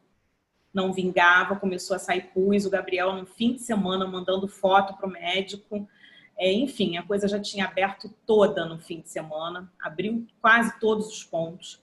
não 0.74 0.92
vingava, 0.92 1.54
começou 1.54 1.94
a 1.94 2.00
sair 2.00 2.32
pus, 2.34 2.66
o 2.66 2.70
Gabriel 2.70 3.14
no 3.14 3.24
fim 3.24 3.54
de 3.54 3.62
semana 3.62 4.06
mandando 4.06 4.48
foto 4.48 4.94
para 4.96 5.06
o 5.06 5.10
médico. 5.10 5.88
É, 6.36 6.52
enfim, 6.52 6.96
a 6.96 7.02
coisa 7.04 7.28
já 7.28 7.40
tinha 7.40 7.64
aberto 7.64 8.12
toda 8.26 8.66
no 8.66 8.80
fim 8.80 9.00
de 9.00 9.08
semana, 9.08 9.72
abriu 9.80 10.26
quase 10.40 10.78
todos 10.80 11.06
os 11.06 11.22
pontos. 11.22 11.80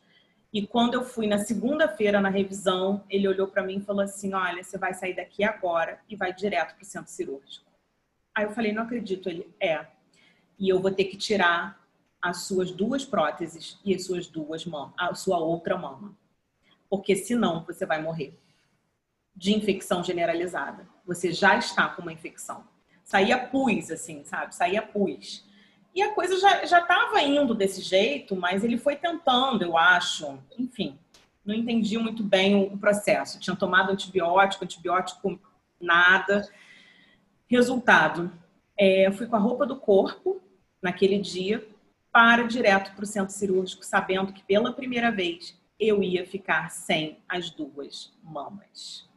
E 0.51 0.67
quando 0.67 0.95
eu 0.95 1.05
fui 1.05 1.25
na 1.25 1.37
segunda-feira 1.37 2.19
na 2.19 2.27
revisão, 2.27 3.01
ele 3.09 3.25
olhou 3.25 3.47
para 3.47 3.63
mim 3.63 3.77
e 3.77 3.81
falou 3.81 4.01
assim: 4.01 4.33
Olha, 4.33 4.61
você 4.61 4.77
vai 4.77 4.93
sair 4.93 5.15
daqui 5.15 5.45
agora 5.45 6.01
e 6.09 6.17
vai 6.17 6.33
direto 6.33 6.75
para 6.75 6.83
o 6.83 6.85
centro 6.85 7.09
cirúrgico. 7.09 7.71
Aí 8.35 8.43
eu 8.43 8.51
falei: 8.51 8.73
Não 8.73 8.83
acredito. 8.83 9.29
Ele 9.29 9.49
é. 9.57 9.85
E 10.59 10.67
eu 10.67 10.81
vou 10.81 10.91
ter 10.91 11.05
que 11.05 11.15
tirar 11.15 11.79
as 12.21 12.43
suas 12.43 12.69
duas 12.69 13.05
próteses 13.05 13.79
e 13.85 13.95
as 13.95 14.05
suas 14.05 14.27
duas 14.27 14.65
mamas, 14.65 14.93
a 14.97 15.15
sua 15.15 15.39
outra 15.39 15.77
mama. 15.77 16.13
Porque 16.89 17.15
senão 17.15 17.63
você 17.63 17.85
vai 17.85 18.01
morrer 18.01 18.37
de 19.35 19.53
infecção 19.53 20.03
generalizada. 20.03 20.87
Você 21.05 21.31
já 21.31 21.57
está 21.57 21.89
com 21.89 22.01
uma 22.01 22.13
infecção. 22.13 22.63
Saía 23.03 23.37
pus, 23.37 23.91
assim, 23.91 24.23
sabe? 24.23 24.55
Saía 24.55 24.81
pus. 24.81 25.45
E 25.93 26.01
a 26.01 26.13
coisa 26.13 26.37
já 26.39 26.79
estava 26.79 27.21
indo 27.21 27.53
desse 27.53 27.81
jeito, 27.81 28.35
mas 28.35 28.63
ele 28.63 28.77
foi 28.77 28.95
tentando, 28.95 29.63
eu 29.63 29.77
acho. 29.77 30.39
Enfim, 30.57 30.97
não 31.43 31.53
entendi 31.53 31.97
muito 31.97 32.23
bem 32.23 32.55
o, 32.55 32.77
processo. 32.77 33.39
Tinha 33.39 33.55
tomado 33.55 33.91
antibiótico, 33.91 34.63
antibiótico 34.63 35.39
nada. 35.79 36.47
Resultado, 37.47 38.31
é, 38.77 39.11
fui 39.11 39.27
com 39.27 39.35
a 39.35 39.39
roupa 39.39 39.65
do 39.65 39.75
corpo 39.75 40.41
naquele 40.81 41.19
dia 41.19 41.67
para 42.11 42.43
direto 42.43 42.93
para 42.93 43.03
o 43.03 43.07
centro 43.07 43.33
cirúrgico, 43.33 43.85
sabendo 43.85 44.31
que 44.31 44.43
pela 44.43 44.71
primeira 44.71 45.11
vez 45.11 45.59
eu 45.79 46.01
ia 46.01 46.25
ficar 46.25 46.69
sem 46.69 47.19
as 47.27 47.49
duas 47.49 48.13
mamas 48.23 49.10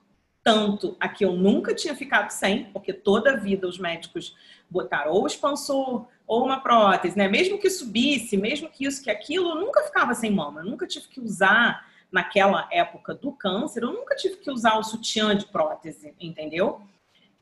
tanto 0.45 0.95
a 1.01 1.09
que 1.09 1.25
eu 1.25 1.33
nunca 1.33 1.75
tinha 1.75 1.97
ficado 1.97 2.31
sem, 2.31 2.67
porque 2.67 2.93
toda 2.93 3.33
a 3.33 3.37
vida 3.37 3.67
os 3.67 3.79
médicos 3.79 4.37
botaram 4.71 5.13
ou 5.13 5.27
expansor 5.27 6.07
ou 6.27 6.45
uma 6.45 6.61
prótese, 6.61 7.17
né? 7.17 7.27
Mesmo 7.27 7.59
que 7.59 7.71
subisse, 7.71 8.37
mesmo 8.37 8.69
que 8.69 8.85
isso, 8.85 9.03
que 9.03 9.11
aquilo, 9.11 9.51
eu 9.51 9.55
nunca 9.57 9.83
ficava 9.83 10.15
sem 10.15 10.31
mama. 10.31 10.61
Eu 10.61 10.67
nunca 10.67 10.87
tive 10.87 11.09
que 11.09 11.21
usar, 11.21 11.91
naquela 12.13 12.69
época 12.71 13.15
do 13.15 13.33
câncer, 13.33 13.83
eu 13.83 13.93
nunca 13.93 14.15
tive 14.15 14.37
que 14.37 14.51
usar 14.51 14.79
o 14.79 14.85
sutiã 14.85 15.35
de 15.35 15.47
prótese, 15.47 16.15
entendeu? 16.21 16.81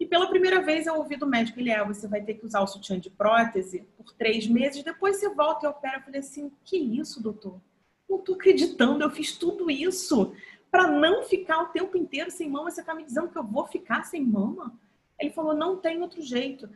E 0.00 0.07
pela 0.07 0.28
primeira 0.28 0.62
vez 0.62 0.86
eu 0.86 0.94
ouvi 0.94 1.16
do 1.16 1.26
médico, 1.26 1.61
ele 1.61 1.70
é, 1.70 1.84
você 1.84 2.09
vai 2.09 2.22
ter 2.22 2.34
que 2.34 2.46
usar 2.46 2.61
o 2.61 2.66
sutiã 2.66 2.98
de 2.98 3.11
prótese 3.11 3.86
por 3.96 4.12
três 4.14 4.46
meses, 4.46 4.82
depois 4.82 5.16
você 5.16 5.28
volta 5.28 5.66
e 5.66 5.68
opera. 5.68 5.98
Eu 5.98 6.03
falei 6.03 6.20
assim, 6.20 6.50
que 6.64 6.76
isso, 6.76 7.22
doutor? 7.22 7.61
Não 8.09 8.18
tô 8.18 8.34
acreditando, 8.34 9.05
eu 9.05 9.11
fiz 9.11 9.36
tudo 9.36 9.70
isso 9.70 10.34
para 10.72 10.90
não 10.90 11.22
ficar 11.22 11.64
o 11.64 11.66
tempo 11.66 11.98
inteiro 11.98 12.30
sem 12.30 12.48
mama. 12.48 12.70
Você 12.70 12.80
está 12.80 12.94
me 12.94 13.04
dizendo 13.04 13.28
que 13.28 13.36
eu 13.36 13.44
vou 13.44 13.66
ficar 13.66 14.04
sem 14.04 14.24
mama? 14.24 14.72
Ele 15.20 15.30
falou: 15.30 15.54
não 15.54 15.76
tem 15.76 16.00
outro 16.00 16.22
jeito. 16.22 16.66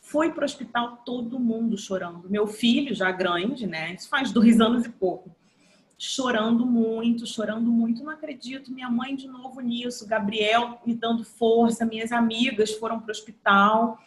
Fui 0.00 0.32
para 0.32 0.40
o 0.40 0.44
hospital 0.44 1.02
todo 1.04 1.38
mundo 1.38 1.76
chorando. 1.76 2.30
Meu 2.30 2.46
filho, 2.46 2.94
já 2.94 3.12
grande, 3.12 3.66
né? 3.66 3.92
Isso 3.92 4.08
faz 4.08 4.32
dois 4.32 4.58
anos 4.58 4.86
e 4.86 4.88
pouco. 4.88 5.36
Chorando 5.98 6.64
muito, 6.64 7.26
chorando 7.26 7.70
muito. 7.70 8.02
Não 8.02 8.10
acredito. 8.10 8.72
Minha 8.72 8.90
mãe 8.90 9.14
de 9.14 9.28
novo 9.28 9.60
nisso. 9.60 10.08
Gabriel 10.08 10.80
me 10.86 10.94
dando 10.94 11.22
força. 11.22 11.84
Minhas 11.84 12.10
amigas 12.10 12.72
foram 12.72 12.98
para 12.98 13.08
o 13.08 13.10
hospital. 13.12 14.00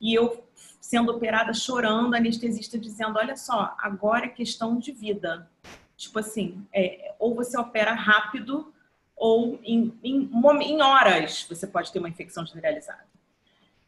E 0.00 0.12
eu 0.12 0.44
sendo 0.80 1.12
operada 1.12 1.54
chorando, 1.54 2.14
anestesista 2.14 2.76
dizendo: 2.76 3.16
Olha 3.16 3.36
só, 3.36 3.76
agora 3.78 4.26
é 4.26 4.28
questão 4.28 4.76
de 4.76 4.90
vida. 4.90 5.48
Tipo 5.96 6.18
assim, 6.18 6.66
é, 6.74 7.14
ou 7.20 7.34
você 7.34 7.56
opera 7.56 7.92
rápido, 7.92 8.72
ou 9.20 9.60
em, 9.62 9.92
em, 10.02 10.30
em 10.62 10.82
horas 10.82 11.46
você 11.46 11.66
pode 11.66 11.92
ter 11.92 11.98
uma 11.98 12.08
infecção 12.08 12.44
generalizada. 12.46 13.06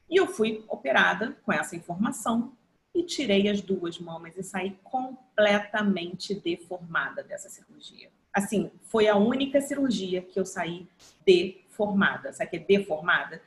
E 0.09 0.17
eu 0.17 0.27
fui 0.27 0.63
operada 0.69 1.35
com 1.43 1.51
essa 1.51 1.75
informação 1.75 2.53
e 2.95 3.03
tirei 3.03 3.49
as 3.49 3.63
duas 3.63 3.99
mamas 3.99 4.37
e 4.37 4.43
saí 4.43 4.79
completamente 4.85 6.35
deformada 6.35 7.23
dessa 7.23 7.49
cirurgia. 7.49 8.11
Assim, 8.31 8.71
foi 8.85 9.09
a 9.09 9.17
única 9.17 9.63
cirurgia 9.63 10.21
que 10.21 10.39
eu 10.39 10.45
saí 10.45 10.87
deformada. 11.25 12.31
Sabe 12.35 12.49
o 12.49 12.51
que 12.51 12.57
é 12.57 12.79
deformada? 12.79 13.41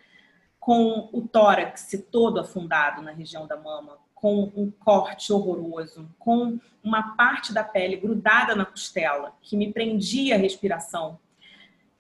Com 0.59 1.07
o 1.13 1.27
tórax 1.27 1.91
todo 2.11 2.39
afundado 2.39 3.03
na 3.03 3.11
região 3.11 3.45
da 3.45 3.57
mama, 3.57 3.99
com 4.15 4.51
um 4.55 4.71
corte 4.71 5.31
horroroso, 5.31 6.09
com 6.17 6.59
uma 6.83 7.15
parte 7.15 7.53
da 7.53 7.63
pele 7.63 7.95
grudada 7.95 8.55
na 8.55 8.65
costela, 8.65 9.37
que 9.39 9.55
me 9.55 9.71
prendia 9.71 10.33
a 10.33 10.39
respiração. 10.39 11.19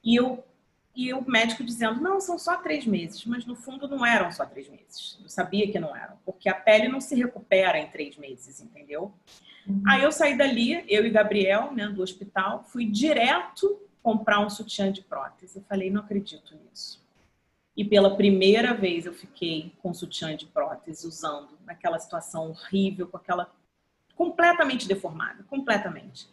E 0.05 0.15
eu 0.15 0.45
e 0.95 1.13
o 1.13 1.29
médico 1.29 1.63
dizendo, 1.63 1.99
não, 1.99 2.21
são 2.21 2.39
só 2.39 2.55
três 2.55 2.85
meses. 2.85 3.25
Mas 3.25 3.45
no 3.45 3.55
fundo 3.55 3.87
não 3.87 4.05
eram 4.05 4.31
só 4.31 4.45
três 4.45 4.69
meses. 4.69 5.19
Eu 5.21 5.27
sabia 5.27 5.69
que 5.69 5.77
não 5.77 5.93
eram, 5.95 6.15
porque 6.25 6.47
a 6.47 6.55
pele 6.55 6.87
não 6.87 7.01
se 7.01 7.15
recupera 7.15 7.77
em 7.77 7.87
três 7.87 8.15
meses, 8.15 8.61
entendeu? 8.61 9.11
Uhum. 9.67 9.83
Aí 9.85 10.03
eu 10.03 10.11
saí 10.11 10.37
dali, 10.37 10.85
eu 10.87 11.05
e 11.05 11.09
Gabriel, 11.09 11.73
né, 11.73 11.87
do 11.87 12.01
hospital, 12.01 12.63
fui 12.63 12.85
direto 12.85 13.81
comprar 14.01 14.39
um 14.39 14.49
sutiã 14.49 14.89
de 14.91 15.01
prótese. 15.01 15.57
Eu 15.57 15.63
falei, 15.63 15.89
não 15.89 16.01
acredito 16.01 16.55
nisso. 16.55 17.03
E 17.75 17.83
pela 17.83 18.15
primeira 18.15 18.73
vez 18.73 19.05
eu 19.05 19.13
fiquei 19.13 19.73
com 19.81 19.93
sutiã 19.93 20.35
de 20.35 20.45
prótese 20.45 21.05
usando, 21.05 21.49
naquela 21.65 21.99
situação 21.99 22.51
horrível, 22.51 23.07
com 23.07 23.17
aquela 23.17 23.51
completamente 24.15 24.87
deformada, 24.87 25.43
completamente. 25.43 26.29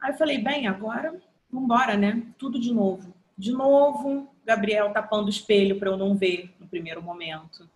Aí 0.00 0.10
eu 0.10 0.18
falei, 0.18 0.38
bem, 0.38 0.66
agora 0.66 1.22
vamos 1.54 1.64
embora, 1.64 1.96
né? 1.96 2.22
Tudo 2.36 2.58
de 2.58 2.72
novo 2.72 3.14
de 3.36 3.52
novo, 3.52 4.28
Gabriel 4.44 4.92
tapando 4.92 5.26
o 5.26 5.30
espelho 5.30 5.78
para 5.78 5.90
eu 5.90 5.96
não 5.96 6.16
ver 6.16 6.54
no 6.58 6.66
primeiro 6.66 7.02
momento. 7.02 7.68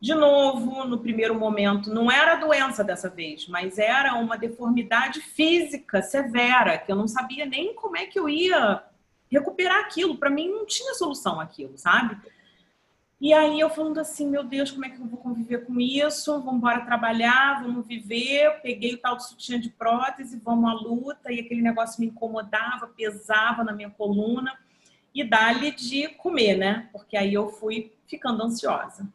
De 0.00 0.14
novo, 0.14 0.84
no 0.84 0.98
primeiro 0.98 1.34
momento, 1.34 1.92
não 1.92 2.10
era 2.10 2.36
doença 2.36 2.84
dessa 2.84 3.08
vez, 3.08 3.48
mas 3.48 3.78
era 3.78 4.14
uma 4.14 4.36
deformidade 4.36 5.20
física 5.20 6.02
severa, 6.02 6.78
que 6.78 6.92
eu 6.92 6.96
não 6.96 7.08
sabia 7.08 7.44
nem 7.44 7.74
como 7.74 7.96
é 7.96 8.06
que 8.06 8.18
eu 8.18 8.28
ia 8.28 8.82
recuperar 9.30 9.80
aquilo. 9.80 10.16
Para 10.16 10.30
mim, 10.30 10.48
não 10.48 10.64
tinha 10.64 10.94
solução 10.94 11.40
aquilo, 11.40 11.76
sabe? 11.76 12.16
E 13.20 13.32
aí 13.32 13.58
eu 13.58 13.68
falando 13.68 13.98
assim, 13.98 14.28
meu 14.28 14.44
Deus, 14.44 14.70
como 14.70 14.84
é 14.84 14.90
que 14.90 15.00
eu 15.00 15.06
vou 15.06 15.18
conviver 15.18 15.66
com 15.66 15.80
isso? 15.80 16.32
Vamos 16.40 16.58
embora 16.58 16.84
trabalhar, 16.84 17.62
vamos 17.62 17.84
viver. 17.84 18.60
Peguei 18.62 18.94
o 18.94 18.98
tal 18.98 19.16
de 19.16 19.26
sutiã 19.26 19.58
de 19.58 19.70
prótese, 19.70 20.38
vamos 20.38 20.70
à 20.70 20.74
luta. 20.74 21.32
E 21.32 21.40
aquele 21.40 21.60
negócio 21.60 22.00
me 22.00 22.06
incomodava, 22.06 22.86
pesava 22.86 23.64
na 23.64 23.72
minha 23.72 23.90
coluna 23.90 24.56
e 25.12 25.24
dá-lhe 25.24 25.72
de 25.72 26.08
comer, 26.10 26.56
né? 26.56 26.88
Porque 26.92 27.16
aí 27.16 27.34
eu 27.34 27.48
fui 27.48 27.92
ficando 28.06 28.42
ansiosa. 28.42 29.08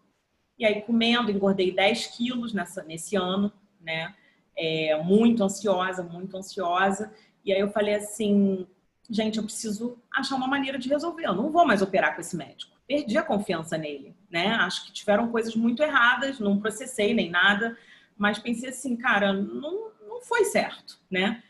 E 0.59 0.65
aí, 0.65 0.81
comendo, 0.81 1.31
engordei 1.31 1.73
10 1.73 2.07
quilos 2.07 2.53
nessa, 2.53 2.83
nesse 2.83 3.15
ano, 3.15 3.51
né? 3.79 4.13
É, 4.55 5.01
muito 5.01 5.43
ansiosa, 5.43 6.03
muito 6.03 6.35
ansiosa. 6.35 7.13
E 7.45 7.53
aí 7.53 7.59
eu 7.59 7.71
falei 7.71 7.95
assim, 7.95 8.67
gente, 9.09 9.37
eu 9.37 9.43
preciso 9.43 9.97
achar 10.13 10.35
uma 10.35 10.47
maneira 10.47 10.77
de 10.77 10.89
resolver. 10.89 11.25
Eu 11.25 11.35
não 11.35 11.51
vou 11.51 11.65
mais 11.65 11.81
operar 11.81 12.15
com 12.15 12.21
esse 12.21 12.35
médico. 12.35 12.72
Perdi 12.87 13.17
a 13.17 13.23
confiança 13.23 13.77
nele, 13.77 14.15
né? 14.29 14.47
Acho 14.55 14.85
que 14.85 14.91
tiveram 14.91 15.31
coisas 15.31 15.55
muito 15.55 15.81
erradas, 15.81 16.39
não 16.39 16.59
processei 16.59 17.13
nem 17.13 17.29
nada, 17.29 17.77
mas 18.17 18.39
pensei 18.39 18.69
assim, 18.69 18.95
cara, 18.95 19.31
não, 19.33 19.91
não 20.07 20.21
foi 20.21 20.45
certo, 20.45 20.99
né? 21.09 21.41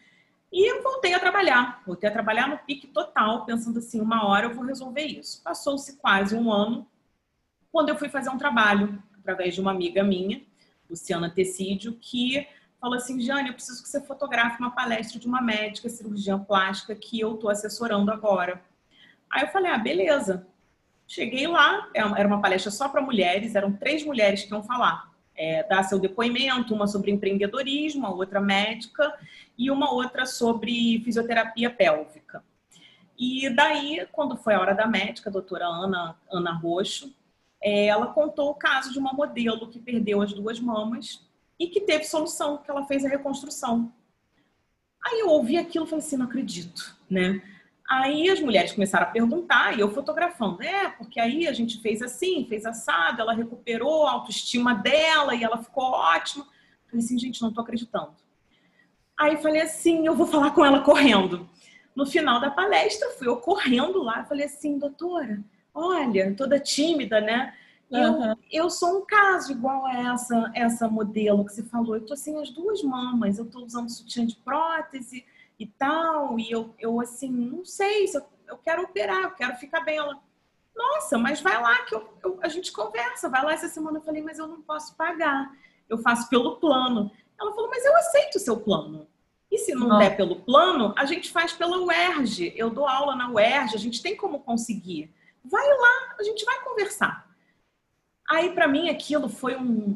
E 0.52 0.72
eu 0.72 0.84
voltei 0.84 1.16
a 1.16 1.20
trabalhar, 1.20 1.82
voltei 1.86 2.08
a 2.08 2.14
trabalhar 2.14 2.48
no 2.48 2.60
pique 2.60 2.86
total, 2.86 3.44
pensando 3.44 3.80
assim, 3.80 4.00
uma 4.00 4.28
hora 4.28 4.46
eu 4.46 4.54
vou 4.54 4.64
resolver 4.64 5.04
isso. 5.04 5.42
Passou-se 5.44 5.98
quase 5.98 6.36
um 6.36 6.52
ano, 6.52 6.88
quando 7.72 7.90
eu 7.90 7.98
fui 7.98 8.08
fazer 8.08 8.30
um 8.30 8.38
trabalho, 8.38 9.02
através 9.20 9.56
de 9.56 9.62
uma 9.62 9.72
amiga 9.72 10.04
minha, 10.04 10.44
Luciana 10.88 11.28
Tecídio, 11.28 11.98
que 12.00 12.48
falou 12.80 12.98
assim, 12.98 13.20
Jane, 13.20 13.48
eu 13.48 13.56
preciso 13.56 13.82
que 13.82 13.90
você 13.90 14.00
fotografe 14.00 14.60
uma 14.60 14.70
palestra 14.70 15.20
de 15.20 15.26
uma 15.26 15.42
médica 15.42 15.90
cirurgiã 15.90 16.38
plástica 16.38 16.94
que 16.94 17.20
eu 17.20 17.34
estou 17.34 17.50
assessorando 17.50 18.12
agora. 18.12 18.62
Aí 19.32 19.42
eu 19.42 19.48
falei, 19.48 19.72
ah, 19.72 19.78
beleza. 19.80 20.46
Cheguei 21.08 21.48
lá, 21.48 21.90
é 21.94 22.00
era 22.00 22.28
uma 22.28 22.42
palestra 22.42 22.72
só 22.72 22.90
para 22.90 23.02
mulheres, 23.02 23.56
eram 23.56 23.74
três 23.74 24.04
mulheres 24.06 24.44
que 24.44 24.52
iam 24.52 24.64
falar 24.64 25.14
é, 25.36 25.64
dar 25.64 25.84
seu 25.84 26.00
depoimento, 26.00 26.74
uma 26.74 26.88
sobre 26.88 27.12
empreendedorismo, 27.12 28.08
outra 28.08 28.40
médica 28.40 29.14
e 29.58 29.70
uma 29.72 29.92
outra 29.92 30.26
sobre 30.26 31.02
fisioterapia 31.04 31.70
pélvica. 31.70 32.44
E 33.18 33.50
daí, 33.50 34.08
quando 34.12 34.38
foi 34.38 34.54
a 34.54 34.60
hora 34.60 34.74
da 34.74 34.88
médica, 34.88 35.30
a 35.30 35.34
doutora 35.34 35.66
Ana, 35.66 36.18
Ana 36.32 36.54
Roxo, 36.54 37.14
é, 37.62 37.86
ela 37.86 38.08
contou 38.08 38.50
o 38.50 38.56
caso 38.56 38.92
de 38.92 39.00
uma 39.00 39.14
modelo 39.14 39.70
que 39.70 39.80
perdeu 39.80 40.22
as 40.22 40.34
duas 40.34 40.60
mamas 40.60 41.26
e 41.60 41.68
que 41.68 41.82
teve 41.82 42.04
solução, 42.04 42.58
que 42.58 42.70
ela 42.70 42.86
fez 42.86 43.06
a 43.06 43.10
reconstrução. 43.10 43.92
Aí 45.02 45.20
eu 45.20 45.30
ouvi 45.30 45.58
aquilo 45.58 45.86
e 45.86 45.90
falei 45.90 46.06
assim, 46.06 46.18
não 46.18 46.26
acredito, 46.26 46.96
né? 47.10 47.42
Aí 47.94 48.28
as 48.28 48.40
mulheres 48.40 48.72
começaram 48.72 49.06
a 49.06 49.12
perguntar 49.12 49.78
e 49.78 49.80
eu 49.80 49.92
fotografando. 49.92 50.64
É, 50.64 50.90
porque 50.90 51.20
aí 51.20 51.48
a 51.48 51.54
gente 51.54 51.80
fez 51.80 52.02
assim, 52.02 52.44
fez 52.50 52.66
assado, 52.66 53.22
ela 53.22 53.34
recuperou 53.34 54.08
a 54.08 54.14
autoestima 54.14 54.74
dela 54.74 55.36
e 55.36 55.44
ela 55.44 55.62
ficou 55.62 55.92
ótima. 55.92 56.44
Falei 56.88 57.06
assim, 57.06 57.20
gente, 57.20 57.40
não 57.40 57.54
tô 57.54 57.62
acreditando. 57.62 58.14
Aí 59.16 59.38
falei 59.38 59.62
assim, 59.62 60.08
eu 60.08 60.16
vou 60.16 60.26
falar 60.26 60.52
com 60.52 60.66
ela 60.66 60.82
correndo. 60.82 61.48
No 61.96 62.04
final 62.08 62.42
da 62.42 62.50
palestra, 62.50 63.12
fui 63.12 63.28
eu 63.28 63.38
correndo 63.38 64.02
lá, 64.02 64.26
falei 64.26 64.48
assim, 64.48 64.80
doutora, 64.80 65.44
olha, 65.72 66.34
toda 66.36 66.60
tímida, 66.60 67.22
né? 67.22 67.54
Eu, 67.92 68.14
uhum. 68.14 68.36
eu 68.52 68.70
sou 68.72 69.02
um 69.02 69.06
caso 69.06 69.52
igual 69.52 69.86
a 69.86 70.14
essa, 70.14 70.52
essa 70.56 70.88
modelo 70.88 71.46
que 71.46 71.54
você 71.54 71.62
falou. 71.62 71.96
Eu 71.96 72.06
tô 72.08 72.16
sem 72.16 72.42
as 72.42 72.50
duas 72.50 72.82
mamas, 72.82 73.38
eu 73.38 73.46
tô 73.46 73.64
usando 73.64 73.92
sutiã 73.92 74.26
de 74.26 74.36
prótese, 74.38 75.24
e 75.60 75.68
tal, 75.68 76.40
e 76.40 76.52
eu, 76.52 76.74
eu 76.80 77.00
assim, 77.00 77.30
não 77.30 77.64
sei 77.64 78.08
se 78.08 78.18
eu, 78.18 78.26
eu 78.48 78.58
quero 78.58 78.84
operar, 78.84 79.24
eu 79.24 79.32
quero 79.32 79.56
ficar 79.56 79.82
bem. 79.82 79.98
Ela, 79.98 80.20
nossa, 80.76 81.18
mas 81.18 81.42
vai 81.42 81.62
lá 81.62 81.84
que 81.86 81.96
eu, 81.96 82.18
eu, 82.24 82.40
a 82.42 82.48
gente 82.48 82.72
conversa, 82.72 83.30
vai 83.30 83.44
lá 83.44 83.54
essa 83.54 83.68
semana. 83.68 84.00
Eu 84.00 84.04
falei, 84.04 84.22
mas 84.22 84.40
eu 84.40 84.48
não 84.48 84.62
posso 84.62 84.96
pagar, 84.96 85.56
eu 85.88 85.98
faço 85.98 86.30
pelo 86.30 86.58
plano. 86.58 87.12
Ela 87.40 87.54
falou, 87.54 87.70
mas 87.70 87.86
eu 87.86 87.96
aceito 87.96 88.36
o 88.36 88.40
seu 88.40 88.60
plano. 88.60 89.08
E 89.52 89.60
se 89.60 89.76
não, 89.76 90.00
der 90.00 90.18
pelo 90.18 90.38
plano, 90.38 90.94
a 90.98 91.06
gente 91.06 91.32
faz 91.32 91.54
pela 91.54 91.78
UERJ. 91.78 92.54
Eu 92.56 92.72
dou 92.72 92.88
aula 92.88 93.16
na 93.16 93.30
UERJ, 93.30 93.76
a 93.76 93.80
gente 93.80 94.02
tem 94.02 94.16
como 94.16 94.40
conseguir. 94.40 95.14
Vai 95.46 95.68
lá, 95.68 96.16
a 96.20 96.24
gente 96.24 96.44
vai 96.44 96.60
conversar. 96.64 97.30
Aí, 98.28 98.52
para 98.54 98.68
mim, 98.68 98.90
aquilo 98.90 99.30
foi 99.30 99.56
um, 99.56 99.96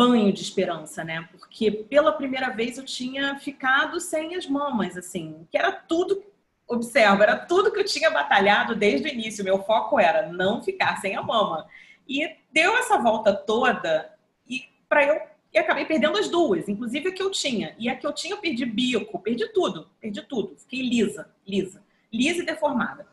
banho 0.00 0.32
de 0.32 0.40
esperança, 0.40 1.04
né? 1.04 1.28
Porque 1.30 1.70
pela 1.70 2.12
primeira 2.12 2.48
vez 2.48 2.78
eu 2.78 2.84
tinha 2.86 3.38
ficado 3.38 4.00
sem 4.00 4.34
as 4.34 4.46
mamas, 4.46 4.96
assim, 4.96 5.46
que 5.50 5.58
era 5.58 5.70
tudo, 5.70 6.24
observa, 6.66 7.22
era 7.22 7.36
tudo 7.36 7.70
que 7.70 7.78
eu 7.78 7.84
tinha 7.84 8.10
batalhado 8.10 8.74
desde 8.74 9.06
o 9.06 9.12
início. 9.12 9.44
Meu 9.44 9.62
foco 9.62 10.00
era 10.00 10.32
não 10.32 10.62
ficar 10.62 10.98
sem 11.02 11.16
a 11.16 11.22
mama. 11.22 11.68
E 12.08 12.34
deu 12.50 12.78
essa 12.78 12.96
volta 12.96 13.34
toda 13.34 14.10
e 14.48 14.64
para 14.88 15.04
eu 15.04 15.20
e 15.52 15.58
acabei 15.58 15.84
perdendo 15.84 16.16
as 16.16 16.28
duas, 16.28 16.68
inclusive 16.68 17.08
a 17.08 17.12
que 17.12 17.22
eu 17.22 17.30
tinha. 17.30 17.74
E 17.78 17.88
a 17.88 17.96
que 17.96 18.06
eu 18.06 18.12
tinha 18.12 18.34
eu 18.34 18.40
perdi 18.40 18.64
bico, 18.64 19.18
perdi 19.18 19.48
tudo, 19.48 19.90
perdi 20.00 20.22
tudo. 20.22 20.56
Fiquei 20.56 20.80
lisa, 20.80 21.28
lisa, 21.46 21.82
lisa 22.10 22.42
e 22.42 22.46
deformada. 22.46 23.06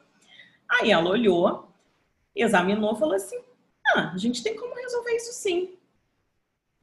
Aí 0.70 0.92
ela 0.92 1.10
olhou, 1.10 1.68
examinou, 2.34 2.96
falou 2.96 3.16
assim: 3.16 3.40
"Ah, 3.88 4.12
a 4.14 4.18
gente 4.18 4.42
tem 4.42 4.56
como 4.56 4.74
resolver 4.76 5.16
isso 5.16 5.34
sim. 5.34 5.77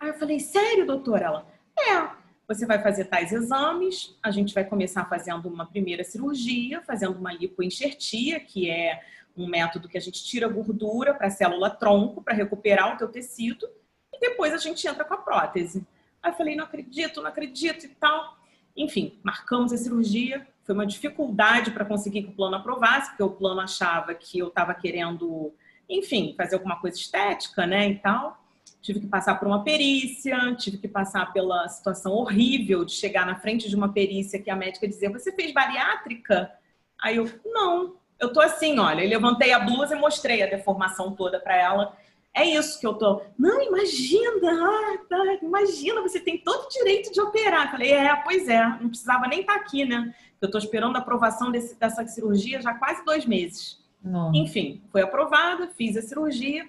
Aí 0.01 0.09
eu 0.09 0.15
falei, 0.15 0.39
sério, 0.41 0.87
doutora? 0.87 1.27
Ela, 1.27 1.47
é. 1.79 2.25
Você 2.47 2.67
vai 2.67 2.83
fazer 2.83 3.07
tais 3.07 3.33
exames, 3.33 4.19
a 4.23 4.31
gente 4.31 4.53
vai 4.53 4.65
começar 4.65 5.07
fazendo 5.07 5.49
uma 5.49 5.65
primeira 5.65 6.05
cirurgia, 6.05 6.83
fazendo 6.83 7.19
uma 7.19 7.33
lipoenxertia, 7.33 8.39
que 8.39 8.71
é 8.71 9.01
um 9.35 9.47
método 9.47 9.89
que 9.89 9.97
a 9.97 10.01
gente 10.01 10.23
tira 10.23 10.47
gordura 10.47 11.15
para 11.15 11.29
a 11.29 11.31
célula 11.31 11.71
tronco, 11.71 12.23
para 12.23 12.35
recuperar 12.35 12.95
o 12.95 12.99
teu 12.99 13.09
tecido, 13.09 13.67
e 14.13 14.21
depois 14.21 14.53
a 14.53 14.59
gente 14.59 14.87
entra 14.87 15.05
com 15.05 15.15
a 15.15 15.17
prótese. 15.17 15.87
Aí 16.23 16.33
eu 16.33 16.37
falei, 16.37 16.55
não 16.55 16.65
acredito, 16.65 17.23
não 17.23 17.29
acredito 17.29 17.87
e 17.87 17.89
tal. 17.89 18.37
Enfim, 18.77 19.19
marcamos 19.23 19.73
a 19.73 19.79
cirurgia. 19.79 20.47
Foi 20.65 20.75
uma 20.75 20.87
dificuldade 20.87 21.71
para 21.71 21.85
conseguir 21.85 22.25
que 22.25 22.31
o 22.31 22.35
plano 22.35 22.57
aprovasse, 22.57 23.09
porque 23.09 23.23
o 23.23 23.31
plano 23.31 23.61
achava 23.61 24.15
que 24.15 24.39
eu 24.39 24.49
estava 24.49 24.75
querendo, 24.75 25.53
enfim, 25.89 26.35
fazer 26.37 26.57
alguma 26.57 26.79
coisa 26.79 26.97
estética, 26.97 27.67
né, 27.67 27.89
e 27.89 27.99
tal 27.99 28.44
tive 28.85 29.01
que 29.01 29.07
passar 29.07 29.37
por 29.37 29.49
uma 29.49 29.65
perícia, 29.65 30.55
tive 30.57 30.77
que 30.77 30.87
passar 30.87 31.33
pela 31.33 31.67
situação 31.69 32.13
horrível 32.13 32.85
de 32.85 32.93
chegar 32.93 33.25
na 33.25 33.35
frente 33.35 33.67
de 33.67 33.75
uma 33.75 33.91
perícia 33.91 34.39
que 34.39 34.51
a 34.51 34.57
médica 34.57 34.87
dizia: 34.87 35.11
Você 35.11 35.33
fez 35.33 35.55
bariátrica? 35.55 36.53
Aí 37.01 37.17
eu, 37.17 37.27
não, 37.47 37.97
eu 38.21 38.31
tô 38.31 38.43
assim, 38.43 38.79
olha, 38.79 39.03
eu 39.03 39.09
levantei 39.09 39.53
a 39.53 39.59
blusa 39.59 39.97
e 39.97 39.99
mostrei 39.99 40.43
a 40.43 40.47
deformação 40.47 41.15
toda 41.15 41.41
para 41.41 41.57
ela. 41.57 41.97
É 42.35 42.45
isso 42.45 42.79
que 42.79 42.87
eu 42.87 42.93
tô. 42.93 43.23
Não, 43.39 43.63
imagina, 43.63 44.51
ah, 44.53 44.99
tá, 45.09 45.39
imagina, 45.41 46.03
você 46.03 46.21
tem 46.21 46.37
todo 46.37 46.67
o 46.67 46.69
direito 46.69 47.11
de 47.11 47.21
operar. 47.21 47.67
Eu 47.67 47.71
falei, 47.71 47.93
é, 47.93 48.15
pois 48.17 48.49
é, 48.49 48.67
não 48.81 48.89
precisava 48.89 49.27
nem 49.29 49.41
estar 49.41 49.55
tá 49.55 49.61
aqui, 49.61 49.87
né? 49.87 50.15
Eu 50.43 50.51
tô 50.51 50.59
esperando 50.59 50.97
a 50.97 50.99
aprovação 50.99 51.51
desse, 51.51 51.79
dessa 51.79 52.07
cirurgia 52.07 52.61
já 52.61 52.71
há 52.71 52.79
quase 52.79 53.03
dois 53.05 53.25
meses. 53.25 53.83
Nossa. 54.03 54.37
Enfim, 54.37 54.83
foi 54.93 55.01
aprovada, 55.01 55.69
fiz 55.69 55.97
a 55.97 56.03
cirurgia. 56.03 56.69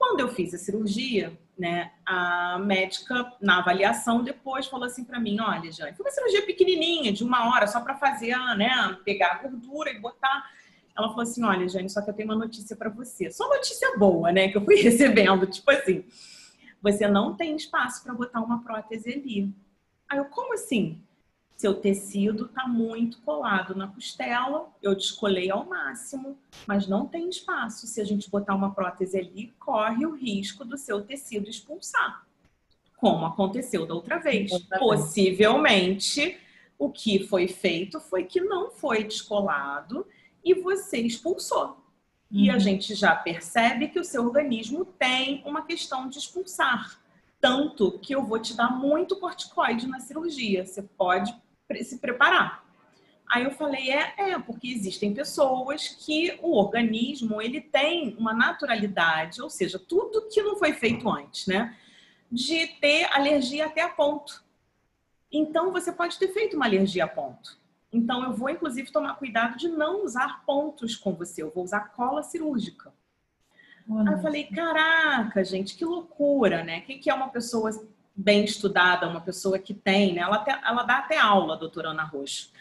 Quando 0.00 0.20
eu 0.20 0.28
fiz 0.28 0.54
a 0.54 0.58
cirurgia, 0.58 1.38
né, 1.60 1.92
a 2.06 2.58
médica, 2.58 3.30
na 3.38 3.58
avaliação, 3.58 4.24
depois 4.24 4.66
falou 4.66 4.86
assim 4.86 5.04
para 5.04 5.20
mim: 5.20 5.38
olha, 5.38 5.70
Jane, 5.70 5.94
foi 5.94 6.06
uma 6.06 6.10
cirurgia 6.10 6.46
pequenininha, 6.46 7.12
de 7.12 7.22
uma 7.22 7.50
hora, 7.50 7.66
só 7.66 7.80
para 7.80 7.96
fazer, 7.96 8.34
né, 8.56 8.96
pegar 9.04 9.32
a 9.32 9.46
gordura 9.46 9.90
e 9.90 10.00
botar. 10.00 10.50
Ela 10.96 11.08
falou 11.08 11.22
assim: 11.22 11.44
olha, 11.44 11.68
Jane, 11.68 11.90
só 11.90 12.00
que 12.00 12.08
eu 12.08 12.14
tenho 12.14 12.30
uma 12.30 12.38
notícia 12.38 12.74
para 12.74 12.88
você. 12.88 13.30
Só 13.30 13.46
notícia 13.46 13.98
boa, 13.98 14.32
né, 14.32 14.48
que 14.48 14.56
eu 14.56 14.64
fui 14.64 14.76
recebendo, 14.80 15.46
tipo 15.46 15.70
assim: 15.70 16.04
você 16.80 17.06
não 17.06 17.36
tem 17.36 17.54
espaço 17.54 18.02
para 18.02 18.14
botar 18.14 18.40
uma 18.40 18.64
prótese 18.64 19.12
ali. 19.12 19.54
Aí 20.08 20.18
eu, 20.18 20.24
como 20.24 20.54
assim? 20.54 20.98
Seu 21.60 21.74
tecido 21.74 22.46
está 22.46 22.66
muito 22.66 23.20
colado 23.20 23.74
na 23.74 23.86
costela, 23.86 24.72
eu 24.80 24.94
descolei 24.94 25.50
ao 25.50 25.66
máximo, 25.66 26.38
mas 26.66 26.86
não 26.86 27.06
tem 27.06 27.28
espaço. 27.28 27.86
Se 27.86 28.00
a 28.00 28.04
gente 28.04 28.30
botar 28.30 28.54
uma 28.54 28.74
prótese 28.74 29.18
ali, 29.18 29.52
corre 29.58 30.06
o 30.06 30.14
risco 30.16 30.64
do 30.64 30.78
seu 30.78 31.02
tecido 31.02 31.50
expulsar, 31.50 32.26
como 32.96 33.26
aconteceu 33.26 33.86
da 33.86 33.92
outra 33.92 34.16
vez. 34.16 34.50
Outra 34.50 34.78
Possivelmente, 34.78 36.28
vez. 36.28 36.38
o 36.78 36.88
que 36.88 37.26
foi 37.26 37.46
feito 37.46 38.00
foi 38.00 38.24
que 38.24 38.40
não 38.40 38.70
foi 38.70 39.04
descolado 39.04 40.06
e 40.42 40.54
você 40.54 40.96
expulsou. 40.96 41.76
E 42.30 42.48
a 42.48 42.54
uhum. 42.54 42.60
gente 42.60 42.94
já 42.94 43.14
percebe 43.14 43.88
que 43.88 44.00
o 44.00 44.04
seu 44.04 44.24
organismo 44.24 44.86
tem 44.86 45.42
uma 45.44 45.60
questão 45.60 46.08
de 46.08 46.16
expulsar. 46.20 46.98
Tanto 47.38 47.98
que 47.98 48.14
eu 48.14 48.24
vou 48.24 48.38
te 48.38 48.56
dar 48.56 48.70
muito 48.70 49.14
corticoide 49.16 49.86
na 49.86 50.00
cirurgia. 50.00 50.64
Você 50.64 50.82
pode 50.82 51.34
se 51.82 51.98
preparar. 51.98 52.64
Aí 53.28 53.44
eu 53.44 53.52
falei, 53.52 53.90
é, 53.90 54.14
é, 54.16 54.38
porque 54.38 54.68
existem 54.68 55.14
pessoas 55.14 55.88
que 55.88 56.36
o 56.42 56.56
organismo, 56.56 57.40
ele 57.40 57.60
tem 57.60 58.16
uma 58.18 58.34
naturalidade, 58.34 59.40
ou 59.40 59.48
seja, 59.48 59.78
tudo 59.78 60.28
que 60.28 60.42
não 60.42 60.56
foi 60.56 60.72
feito 60.72 61.08
antes, 61.08 61.46
né? 61.46 61.76
De 62.30 62.66
ter 62.80 63.04
alergia 63.12 63.66
até 63.66 63.82
a 63.82 63.88
ponto. 63.88 64.44
Então, 65.30 65.70
você 65.70 65.92
pode 65.92 66.18
ter 66.18 66.28
feito 66.28 66.56
uma 66.56 66.66
alergia 66.66 67.04
a 67.04 67.08
ponto. 67.08 67.56
Então, 67.92 68.24
eu 68.24 68.32
vou, 68.32 68.50
inclusive, 68.50 68.90
tomar 68.90 69.14
cuidado 69.14 69.56
de 69.56 69.68
não 69.68 70.04
usar 70.04 70.44
pontos 70.44 70.96
com 70.96 71.12
você. 71.12 71.42
Eu 71.42 71.52
vou 71.52 71.62
usar 71.62 71.92
cola 71.92 72.24
cirúrgica. 72.24 72.92
Aí 73.88 74.12
eu 74.12 74.18
falei, 74.20 74.44
caraca, 74.44 75.42
gente, 75.44 75.76
que 75.76 75.84
loucura, 75.84 76.62
né? 76.62 76.78
O 76.80 76.82
que 76.82 77.10
é 77.10 77.14
uma 77.14 77.28
pessoa 77.28 77.70
bem 78.20 78.44
estudada, 78.44 79.08
uma 79.08 79.20
pessoa 79.20 79.58
que 79.58 79.72
tem, 79.72 80.14
né? 80.14 80.20
Ela, 80.20 80.36
até, 80.36 80.60
ela 80.64 80.82
dá 80.82 80.98
até 80.98 81.18
aula, 81.18 81.56
doutora 81.56 81.90
Ana 81.90 82.04
Roxo. 82.04 82.52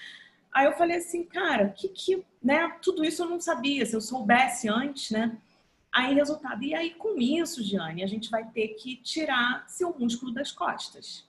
Aí 0.52 0.66
eu 0.66 0.74
falei 0.74 0.98
assim, 0.98 1.24
cara, 1.24 1.70
que 1.70 1.90
que, 1.90 2.24
né? 2.42 2.70
Tudo 2.82 3.04
isso 3.04 3.22
eu 3.24 3.30
não 3.30 3.40
sabia, 3.40 3.86
se 3.86 3.96
eu 3.96 4.02
soubesse 4.02 4.68
antes, 4.68 5.12
né? 5.12 5.38
Aí, 5.92 6.14
resultado. 6.14 6.64
E 6.64 6.74
aí, 6.74 6.92
com 6.92 7.20
isso, 7.20 7.64
Giane, 7.64 8.04
a 8.04 8.08
gente 8.08 8.30
vai 8.30 8.46
ter 8.46 8.70
que 8.70 8.96
tirar 8.98 9.66
seu 9.68 9.94
músculo 9.98 10.32
das 10.32 10.52
costas. 10.52 11.28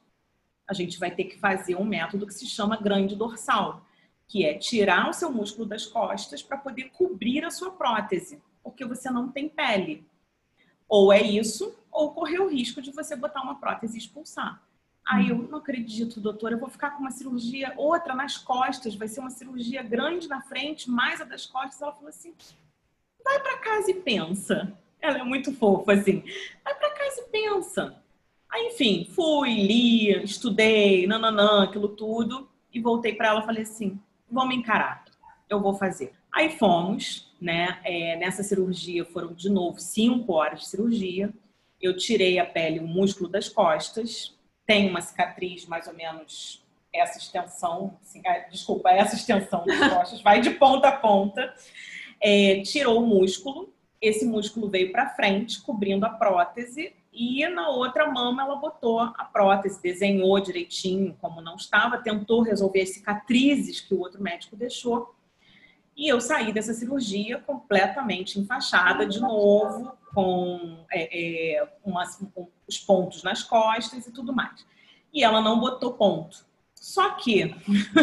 A 0.68 0.74
gente 0.74 0.99
vai 0.99 1.11
ter 1.11 1.24
que 1.24 1.39
fazer 1.39 1.74
um 1.76 1.85
método 1.85 2.26
que 2.26 2.35
se 2.35 2.47
chama 2.47 2.76
grande 2.76 3.16
dorsal, 3.16 3.85
que 4.28 4.45
é 4.45 4.55
tirar 4.55 5.09
o 5.09 5.12
seu 5.12 5.33
músculo 5.33 5.66
das 5.66 5.87
costas 5.87 6.43
para 6.43 6.59
poder 6.59 6.91
cobrir 6.91 7.45
a 7.45 7.51
sua 7.51 7.72
prótese, 7.72 8.41
porque 8.62 8.85
você 8.85 9.11
não 9.11 9.28
tem 9.31 9.49
pele. 9.49 10.07
Ou 10.89 11.12
é 11.12 11.20
isso, 11.20 11.74
ou 11.91 12.12
correr 12.12 12.38
o 12.41 12.49
risco 12.49 12.80
de 12.80 12.91
você 12.91 13.16
botar 13.16 13.43
uma 13.43 13.57
prótese 13.57 13.97
e 13.97 13.99
expulsar. 13.99 14.62
Aí 15.07 15.30
eu 15.30 15.36
não 15.36 15.59
acredito, 15.59 16.20
doutor, 16.20 16.53
eu 16.53 16.59
vou 16.59 16.68
ficar 16.68 16.91
com 16.91 17.01
uma 17.01 17.11
cirurgia, 17.11 17.74
outra 17.76 18.14
nas 18.14 18.36
costas, 18.36 18.95
vai 18.95 19.09
ser 19.09 19.20
uma 19.20 19.30
cirurgia 19.30 19.82
grande 19.82 20.28
na 20.28 20.41
frente, 20.41 20.88
mais 20.88 21.20
a 21.20 21.24
das 21.24 21.47
costas. 21.47 21.82
Ela 21.82 21.93
falou 21.93 22.09
assim: 22.09 22.34
vai 23.24 23.41
para 23.41 23.59
casa 23.59 23.91
e 23.91 23.95
pensa. 23.95 24.72
Ela 25.01 25.20
é 25.20 25.24
muito 25.24 25.53
fofa, 25.55 25.95
assim. 25.95 26.22
Vai 26.62 26.74
para 26.74 26.91
casa 26.91 27.22
e 27.22 27.30
pensa. 27.30 28.03
Aí, 28.51 28.66
enfim, 28.66 29.09
fui, 29.14 29.55
li, 29.55 30.22
estudei, 30.22 31.07
nananã, 31.07 31.64
aquilo 31.64 31.88
tudo, 31.88 32.49
e 32.72 32.80
voltei 32.80 33.14
para 33.14 33.28
ela 33.28 33.41
e 33.41 33.47
falei 33.47 33.62
assim: 33.62 34.01
vamos 34.30 34.55
encarar, 34.55 35.05
eu 35.49 35.61
vou 35.61 35.74
fazer. 35.74 36.12
Aí 36.32 36.51
fomos, 36.51 37.32
né? 37.41 37.80
É, 37.84 38.16
nessa 38.16 38.43
cirurgia 38.43 39.05
foram 39.05 39.32
de 39.32 39.49
novo 39.49 39.80
cinco 39.80 40.34
horas 40.34 40.61
de 40.61 40.68
cirurgia. 40.68 41.32
Eu 41.81 41.97
tirei 41.97 42.39
a 42.39 42.47
pele, 42.47 42.81
o 42.81 42.87
músculo 42.87 43.28
das 43.28 43.49
costas. 43.49 44.37
Tem 44.66 44.89
uma 44.89 45.01
cicatriz 45.01 45.66
mais 45.66 45.87
ou 45.87 45.95
menos 45.95 46.64
essa 46.93 47.18
extensão, 47.18 47.97
assim, 48.03 48.20
é, 48.24 48.49
desculpa, 48.49 48.91
essa 48.91 49.14
extensão 49.14 49.64
das 49.64 49.78
costas, 49.93 50.20
vai 50.22 50.41
de 50.41 50.51
ponta 50.51 50.89
a 50.89 50.93
ponta. 50.93 51.55
É, 52.20 52.61
tirou 52.62 53.03
o 53.03 53.07
músculo, 53.07 53.72
esse 54.01 54.26
músculo 54.26 54.68
veio 54.68 54.93
para 54.93 55.11
frente, 55.11 55.61
cobrindo 55.62 56.05
a 56.05 56.11
prótese, 56.11 56.93
e 57.12 57.47
na 57.49 57.68
outra 57.70 58.11
mama 58.11 58.43
ela 58.43 58.57
botou 58.57 59.01
a 59.01 59.28
prótese, 59.33 59.83
desenhou 59.83 60.39
direitinho 60.41 61.16
como 61.20 61.41
não 61.41 61.57
estava, 61.57 61.99
tentou 61.99 62.43
resolver 62.43 62.83
as 62.83 62.91
cicatrizes 62.91 63.81
que 63.81 63.95
o 63.95 64.01
outro 64.01 64.22
médico 64.22 64.57
deixou 64.57 65.14
e 66.01 66.09
eu 66.09 66.18
saí 66.18 66.51
dessa 66.51 66.72
cirurgia 66.72 67.39
completamente 67.41 68.41
enfaixada 68.41 69.05
de 69.05 69.20
novo, 69.20 69.93
com 70.15 70.85
é, 70.91 71.57
é, 71.57 71.69
umas, 71.85 72.23
os 72.67 72.79
pontos 72.79 73.23
nas 73.23 73.43
costas 73.43 74.07
e 74.07 74.13
tudo 74.13 74.33
mais. 74.33 74.67
E 75.13 75.25
ela 75.25 75.41
não 75.41 75.61
botou 75.61 75.95
ponto. 75.95 76.45
Só 76.75 77.11
que, 77.11 77.55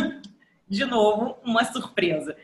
de 0.68 0.86
novo, 0.86 1.38
uma 1.44 1.64
surpresa. 1.66 2.36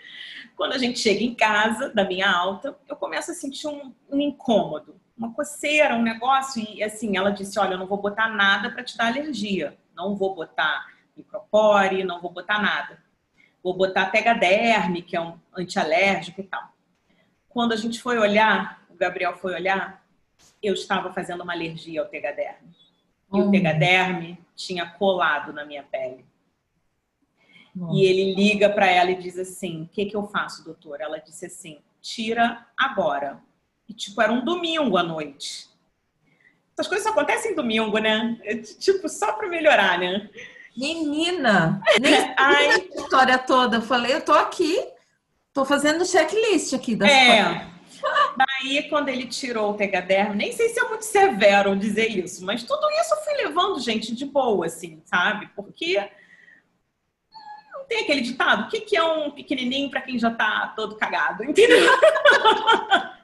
Quando 0.56 0.74
a 0.74 0.78
gente 0.78 1.00
chega 1.00 1.24
em 1.24 1.34
casa, 1.34 1.90
da 1.90 2.04
minha 2.04 2.32
alta, 2.32 2.78
eu 2.88 2.96
começo 2.96 3.32
a 3.32 3.34
sentir 3.34 3.68
um, 3.68 3.94
um 4.10 4.20
incômodo, 4.20 4.96
uma 5.18 5.34
coceira, 5.34 5.96
um 5.96 6.02
negócio. 6.02 6.64
E 6.64 6.84
assim, 6.84 7.18
ela 7.18 7.32
disse: 7.32 7.60
Olha, 7.60 7.74
eu 7.74 7.78
não 7.78 7.88
vou 7.88 7.98
botar 7.98 8.30
nada 8.30 8.70
para 8.72 8.84
te 8.84 8.98
dar 8.98 9.08
alergia. 9.08 9.78
Não 9.96 10.16
vou 10.16 10.34
botar 10.34 10.88
micropore, 11.16 12.04
não 12.04 12.22
vou 12.22 12.32
botar 12.32 12.62
nada. 12.62 13.02
Vou 13.64 13.76
botar 13.76 14.08
Tegaderme, 14.08 15.02
que 15.02 15.16
é 15.16 15.22
um 15.22 15.40
antialérgico 15.56 16.42
e 16.42 16.44
tal. 16.44 16.74
Quando 17.48 17.72
a 17.72 17.78
gente 17.78 18.02
foi 18.02 18.18
olhar, 18.18 18.83
o 18.94 18.98
Gabriel 18.98 19.36
foi 19.36 19.54
olhar, 19.54 20.06
eu 20.62 20.74
estava 20.74 21.12
fazendo 21.12 21.42
uma 21.42 21.54
alergia 21.54 22.02
ao 22.02 22.08
Tegaderme. 22.08 22.74
E 23.34 23.42
o 23.42 23.50
Tegaderme 23.50 24.38
tinha 24.56 24.86
colado 24.86 25.52
na 25.52 25.66
minha 25.66 25.84
pele. 25.84 26.26
Nossa. 27.76 27.96
E 27.96 28.06
ele 28.06 28.36
liga 28.36 28.70
para 28.70 28.86
ela 28.86 29.10
e 29.12 29.16
diz 29.16 29.38
assim: 29.38 29.84
O 29.84 29.88
que, 29.88 30.06
que 30.06 30.16
eu 30.16 30.28
faço, 30.28 30.64
doutor? 30.64 31.02
Ela 31.02 31.18
disse 31.18 31.48
assim: 31.48 31.80
Tira 32.02 32.68
agora. 32.78 33.42
E, 33.90 33.94
tipo, 33.94 34.22
era 34.22 34.32
um 34.32 34.46
domingo 34.46 34.96
à 34.96 35.04
noite. 35.04 35.68
Essas 36.74 36.88
coisas 36.88 37.04
só 37.04 37.12
acontecem 37.12 37.56
domingo, 37.56 37.98
né? 37.98 38.40
É, 38.44 38.56
tipo, 38.58 39.10
só 39.10 39.34
para 39.34 39.50
melhorar, 39.50 40.00
né? 40.00 40.30
Menina, 40.76 41.82
nem 42.02 42.14
a 42.38 42.78
história 42.78 43.38
toda. 43.38 43.78
Eu 43.78 43.82
falei, 43.82 44.14
eu 44.14 44.22
tô 44.22 44.34
aqui, 44.34 44.76
tô 45.52 45.66
fazendo 45.66 46.06
checklist 46.06 46.74
aqui 46.74 46.96
das 46.96 47.12
é. 47.12 47.44
Coisas. 47.44 47.74
Daí, 48.64 48.84
quando 48.84 49.10
ele 49.10 49.28
tirou 49.28 49.72
o 49.72 49.74
tegadermo, 49.74 50.34
nem 50.34 50.54
sei 50.54 50.70
se 50.70 50.80
é 50.80 50.88
muito 50.88 51.04
severo 51.04 51.76
dizer 51.76 52.08
isso, 52.08 52.46
mas 52.46 52.64
tudo 52.64 52.90
isso 52.92 53.14
eu 53.14 53.18
fui 53.24 53.34
levando, 53.34 53.80
gente, 53.80 54.16
de 54.16 54.26
boa, 54.26 54.66
assim, 54.66 55.02
sabe? 55.06 55.50
Porque 55.54 55.98
não 57.74 57.84
tem 57.86 58.04
aquele 58.04 58.22
ditado, 58.22 58.64
o 58.64 58.70
que, 58.70 58.80
que 58.80 58.96
é 58.96 59.04
um 59.04 59.32
pequenininho 59.32 59.90
para 59.92 60.02
quem 60.02 60.18
já 60.18 60.32
tá 60.32 60.74
todo 60.78 60.96
cagado, 60.96 61.44
entendeu? 61.44 61.92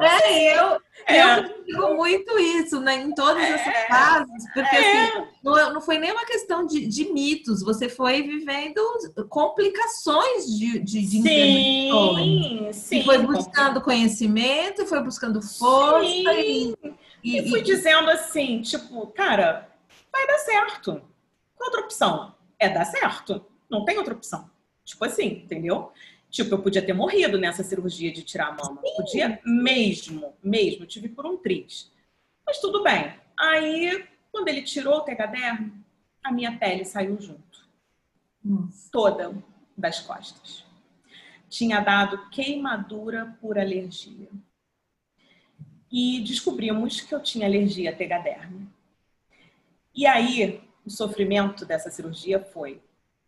É, 0.00 0.58
eu, 0.58 0.80
é. 1.06 1.38
eu 1.38 1.64
digo 1.64 1.94
muito 1.96 2.38
isso, 2.38 2.80
né? 2.80 2.96
Em 2.96 3.14
todas 3.14 3.42
essas 3.42 3.66
é. 3.66 3.88
fases, 3.88 4.44
porque 4.52 4.76
é. 4.76 5.04
assim, 5.04 5.26
não, 5.42 5.74
não 5.74 5.80
foi 5.80 5.98
nem 5.98 6.12
uma 6.12 6.24
questão 6.24 6.66
de, 6.66 6.86
de, 6.86 7.12
mitos, 7.12 7.62
você 7.62 7.88
foi 7.88 8.22
vivendo 8.22 8.80
complicações 9.28 10.46
de, 10.46 10.78
de, 10.78 11.00
de 11.02 11.22
sim, 11.22 12.70
sim. 12.72 13.00
E 13.00 13.04
foi 13.04 13.18
buscando 13.18 13.80
conhecimento, 13.80 14.86
foi 14.86 15.02
buscando 15.02 15.42
força 15.42 16.06
sim. 16.32 16.74
e, 17.24 17.38
e 17.40 17.50
fui 17.50 17.60
e... 17.60 17.62
dizendo 17.62 18.10
assim, 18.10 18.60
tipo, 18.60 19.06
cara, 19.08 19.68
vai 20.12 20.26
dar 20.26 20.38
certo. 20.38 21.02
Qual 21.56 21.68
outra 21.68 21.80
opção? 21.80 22.34
É 22.58 22.68
dar 22.68 22.84
certo. 22.84 23.44
Não 23.70 23.84
tem 23.84 23.98
outra 23.98 24.14
opção. 24.14 24.48
Tipo 24.84 25.04
assim, 25.04 25.42
entendeu? 25.44 25.92
Tipo, 26.30 26.54
eu 26.54 26.62
podia 26.62 26.84
ter 26.84 26.92
morrido 26.92 27.38
nessa 27.38 27.62
cirurgia 27.62 28.12
de 28.12 28.22
tirar 28.22 28.48
a 28.48 28.52
mama. 28.52 28.80
Sim. 28.82 28.96
Podia 28.96 29.40
mesmo, 29.44 30.34
mesmo. 30.42 30.84
Eu 30.84 30.86
tive 30.86 31.08
por 31.08 31.26
um 31.26 31.36
triz. 31.36 31.90
Mas 32.46 32.58
tudo 32.58 32.82
bem. 32.82 33.14
Aí, 33.38 34.06
quando 34.30 34.48
ele 34.48 34.62
tirou 34.62 34.96
o 34.96 35.00
tegaderme, 35.00 35.72
a 36.22 36.30
minha 36.30 36.56
pele 36.58 36.84
saiu 36.84 37.18
junto. 37.20 37.66
Nossa. 38.44 38.90
Toda 38.92 39.34
das 39.76 40.00
costas. 40.00 40.64
Tinha 41.48 41.80
dado 41.80 42.28
queimadura 42.30 43.36
por 43.40 43.58
alergia. 43.58 44.28
E 45.90 46.20
descobrimos 46.20 47.00
que 47.00 47.14
eu 47.14 47.22
tinha 47.22 47.46
alergia 47.46 47.90
a 47.90 47.96
tegaderme. 47.96 48.68
E 49.94 50.06
aí, 50.06 50.60
o 50.84 50.90
sofrimento 50.90 51.64
dessa 51.64 51.90
cirurgia 51.90 52.38
foi: 52.38 52.82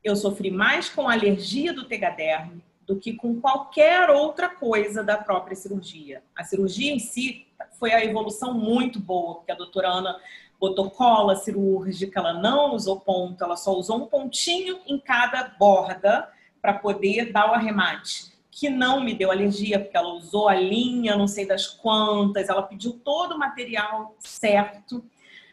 eu 0.05 0.14
sofri 0.14 0.51
mais 0.51 0.90
com 0.90 1.09
a 1.09 1.14
alergia 1.14 1.72
do 1.72 1.86
tegaderme 1.86 2.62
do 2.91 2.97
que 2.97 3.12
com 3.12 3.41
qualquer 3.41 4.11
outra 4.11 4.49
coisa 4.49 5.05
da 5.05 5.16
própria 5.16 5.55
cirurgia. 5.55 6.24
A 6.34 6.43
cirurgia 6.43 6.93
em 6.93 6.99
si 6.99 7.47
foi 7.78 7.93
a 7.93 8.05
evolução 8.05 8.53
muito 8.53 8.99
boa, 8.99 9.36
porque 9.36 9.53
a 9.53 9.55
doutora 9.55 9.88
Ana 9.88 10.20
botou 10.59 10.91
cola 10.91 11.36
cirúrgica, 11.36 12.18
ela 12.18 12.32
não 12.32 12.74
usou 12.74 12.99
ponto, 12.99 13.45
ela 13.45 13.57
só 13.57 13.72
usou 13.78 13.99
um 14.03 14.07
pontinho 14.07 14.80
em 14.88 14.99
cada 14.99 15.55
borda 15.57 16.28
para 16.61 16.74
poder 16.74 17.30
dar 17.30 17.53
o 17.53 17.55
arremate, 17.55 18.32
que 18.51 18.68
não 18.68 19.01
me 19.01 19.14
deu 19.14 19.30
alergia, 19.30 19.78
porque 19.78 19.97
ela 19.97 20.12
usou 20.14 20.49
a 20.49 20.57
linha, 20.57 21.16
não 21.16 21.28
sei 21.28 21.47
das 21.47 21.68
quantas, 21.68 22.49
ela 22.49 22.64
pediu 22.64 22.95
todo 23.05 23.36
o 23.36 23.38
material 23.38 24.16
certo, 24.18 25.05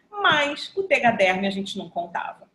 mas 0.10 0.76
o 0.76 0.82
tegaderme 0.82 1.46
a 1.46 1.52
gente 1.52 1.78
não 1.78 1.88
contava. 1.88 2.48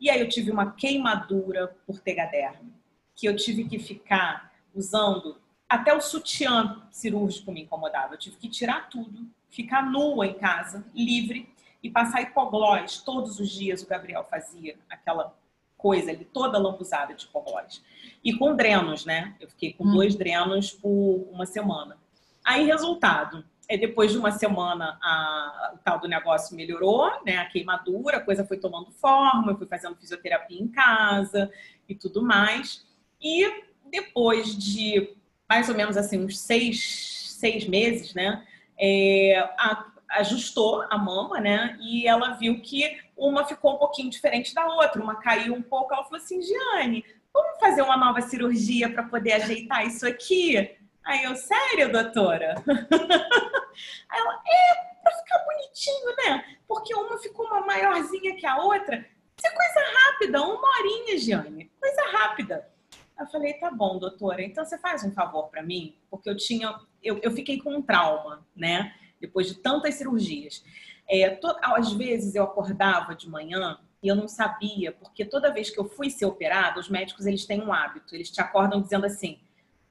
E 0.00 0.08
aí 0.08 0.20
eu 0.20 0.28
tive 0.28 0.50
uma 0.50 0.72
queimadura 0.72 1.76
por 1.86 2.00
tegaderme 2.00 2.75
que 3.16 3.26
eu 3.26 3.34
tive 3.34 3.64
que 3.64 3.78
ficar 3.78 4.52
usando 4.74 5.38
até 5.68 5.92
o 5.92 6.00
sutiã 6.00 6.82
cirúrgico 6.90 7.50
me 7.50 7.62
incomodava. 7.62 8.14
Eu 8.14 8.18
tive 8.18 8.36
que 8.36 8.48
tirar 8.48 8.88
tudo, 8.88 9.26
ficar 9.50 9.82
nua 9.90 10.26
em 10.26 10.34
casa, 10.34 10.84
livre 10.94 11.52
e 11.82 11.90
passar 11.90 12.22
hipoglós 12.22 12.98
todos 12.98 13.40
os 13.40 13.50
dias. 13.50 13.82
O 13.82 13.88
Gabriel 13.88 14.24
fazia 14.30 14.76
aquela 14.88 15.34
coisa 15.76 16.10
ali 16.10 16.24
toda 16.24 16.58
lambuzada 16.58 17.14
de 17.14 17.24
hipoglós. 17.24 17.82
E 18.22 18.32
com 18.32 18.54
drenos, 18.54 19.04
né? 19.04 19.34
Eu 19.40 19.48
fiquei 19.48 19.72
com 19.72 19.84
hum. 19.84 19.92
dois 19.92 20.14
drenos 20.14 20.70
por 20.70 21.28
uma 21.32 21.46
semana. 21.46 21.96
Aí, 22.44 22.64
resultado, 22.64 23.44
é 23.68 23.76
depois 23.76 24.12
de 24.12 24.18
uma 24.18 24.30
semana 24.30 24.96
a, 25.02 25.72
o 25.74 25.78
tal 25.78 25.98
do 25.98 26.06
negócio 26.06 26.56
melhorou, 26.56 27.10
né? 27.24 27.38
A 27.38 27.46
queimadura, 27.46 28.18
a 28.18 28.24
coisa 28.24 28.46
foi 28.46 28.56
tomando 28.56 28.92
forma, 28.92 29.50
eu 29.50 29.58
fui 29.58 29.66
fazendo 29.66 29.96
fisioterapia 29.96 30.60
em 30.60 30.68
casa 30.68 31.50
e 31.88 31.94
tudo 31.94 32.22
mais. 32.22 32.85
E 33.20 33.64
depois 33.90 34.56
de 34.56 35.16
mais 35.48 35.68
ou 35.68 35.74
menos 35.74 35.96
assim 35.96 36.24
uns 36.24 36.38
seis, 36.38 37.36
seis 37.38 37.66
meses, 37.66 38.14
né? 38.14 38.44
É, 38.78 39.38
a, 39.58 39.86
ajustou 40.10 40.82
a 40.90 40.98
mama, 40.98 41.40
né? 41.40 41.76
E 41.80 42.06
ela 42.06 42.32
viu 42.32 42.60
que 42.60 42.98
uma 43.16 43.44
ficou 43.44 43.74
um 43.74 43.78
pouquinho 43.78 44.10
diferente 44.10 44.54
da 44.54 44.66
outra, 44.66 45.02
uma 45.02 45.16
caiu 45.16 45.54
um 45.54 45.62
pouco. 45.62 45.94
Ela 45.94 46.04
falou 46.04 46.18
assim: 46.18 46.42
Giane, 46.42 47.04
vamos 47.32 47.58
fazer 47.58 47.82
uma 47.82 47.96
nova 47.96 48.20
cirurgia 48.20 48.90
para 48.90 49.04
poder 49.04 49.34
ajeitar 49.34 49.86
isso 49.86 50.06
aqui? 50.06 50.76
Aí 51.04 51.22
eu, 51.22 51.36
sério, 51.36 51.92
doutora? 51.92 52.56
Aí 52.66 54.20
ela, 54.20 54.42
é, 54.46 54.74
para 55.02 55.12
ficar 55.18 55.38
bonitinho, 55.44 56.16
né? 56.24 56.58
Porque 56.66 56.94
uma 56.94 57.18
ficou 57.18 57.46
uma 57.46 57.60
maiorzinha 57.60 58.36
que 58.36 58.46
a 58.46 58.58
outra. 58.58 59.06
Isso 59.36 59.46
é 59.46 59.50
coisa 59.50 59.98
rápida, 59.98 60.42
uma 60.42 60.68
horinha, 60.78 61.18
Giane, 61.18 61.70
coisa 61.78 62.02
rápida. 62.10 62.75
Eu 63.18 63.26
falei, 63.26 63.54
tá 63.54 63.70
bom, 63.70 63.98
doutora, 63.98 64.42
então 64.42 64.64
você 64.64 64.76
faz 64.78 65.02
um 65.02 65.10
favor 65.10 65.48
para 65.48 65.62
mim, 65.62 65.96
porque 66.10 66.28
eu 66.28 66.36
tinha, 66.36 66.78
eu, 67.02 67.18
eu 67.22 67.30
fiquei 67.30 67.58
com 67.58 67.74
um 67.74 67.82
trauma, 67.82 68.46
né? 68.54 68.94
Depois 69.18 69.46
de 69.46 69.54
tantas 69.54 69.94
cirurgias. 69.94 70.62
É, 71.08 71.30
to, 71.30 71.46
às 71.62 71.92
vezes 71.92 72.34
eu 72.34 72.44
acordava 72.44 73.14
de 73.14 73.28
manhã 73.28 73.78
e 74.02 74.08
eu 74.08 74.14
não 74.14 74.28
sabia, 74.28 74.92
porque 74.92 75.24
toda 75.24 75.52
vez 75.52 75.70
que 75.70 75.80
eu 75.80 75.88
fui 75.88 76.10
ser 76.10 76.26
operada, 76.26 76.78
os 76.78 76.90
médicos 76.90 77.24
eles 77.24 77.46
têm 77.46 77.62
um 77.62 77.72
hábito, 77.72 78.14
eles 78.14 78.30
te 78.30 78.40
acordam 78.40 78.82
dizendo 78.82 79.06
assim: 79.06 79.40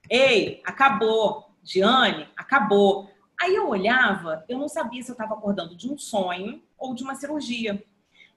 Ei, 0.10 0.62
acabou, 0.64 1.50
Diane, 1.64 2.30
acabou. 2.38 3.10
Aí 3.42 3.56
eu 3.56 3.68
olhava, 3.68 4.46
eu 4.48 4.60
não 4.60 4.68
sabia 4.68 5.02
se 5.02 5.10
eu 5.10 5.14
estava 5.14 5.34
acordando 5.34 5.76
de 5.76 5.92
um 5.92 5.98
sonho 5.98 6.62
ou 6.78 6.94
de 6.94 7.04
uma 7.04 7.16
cirurgia. 7.16 7.84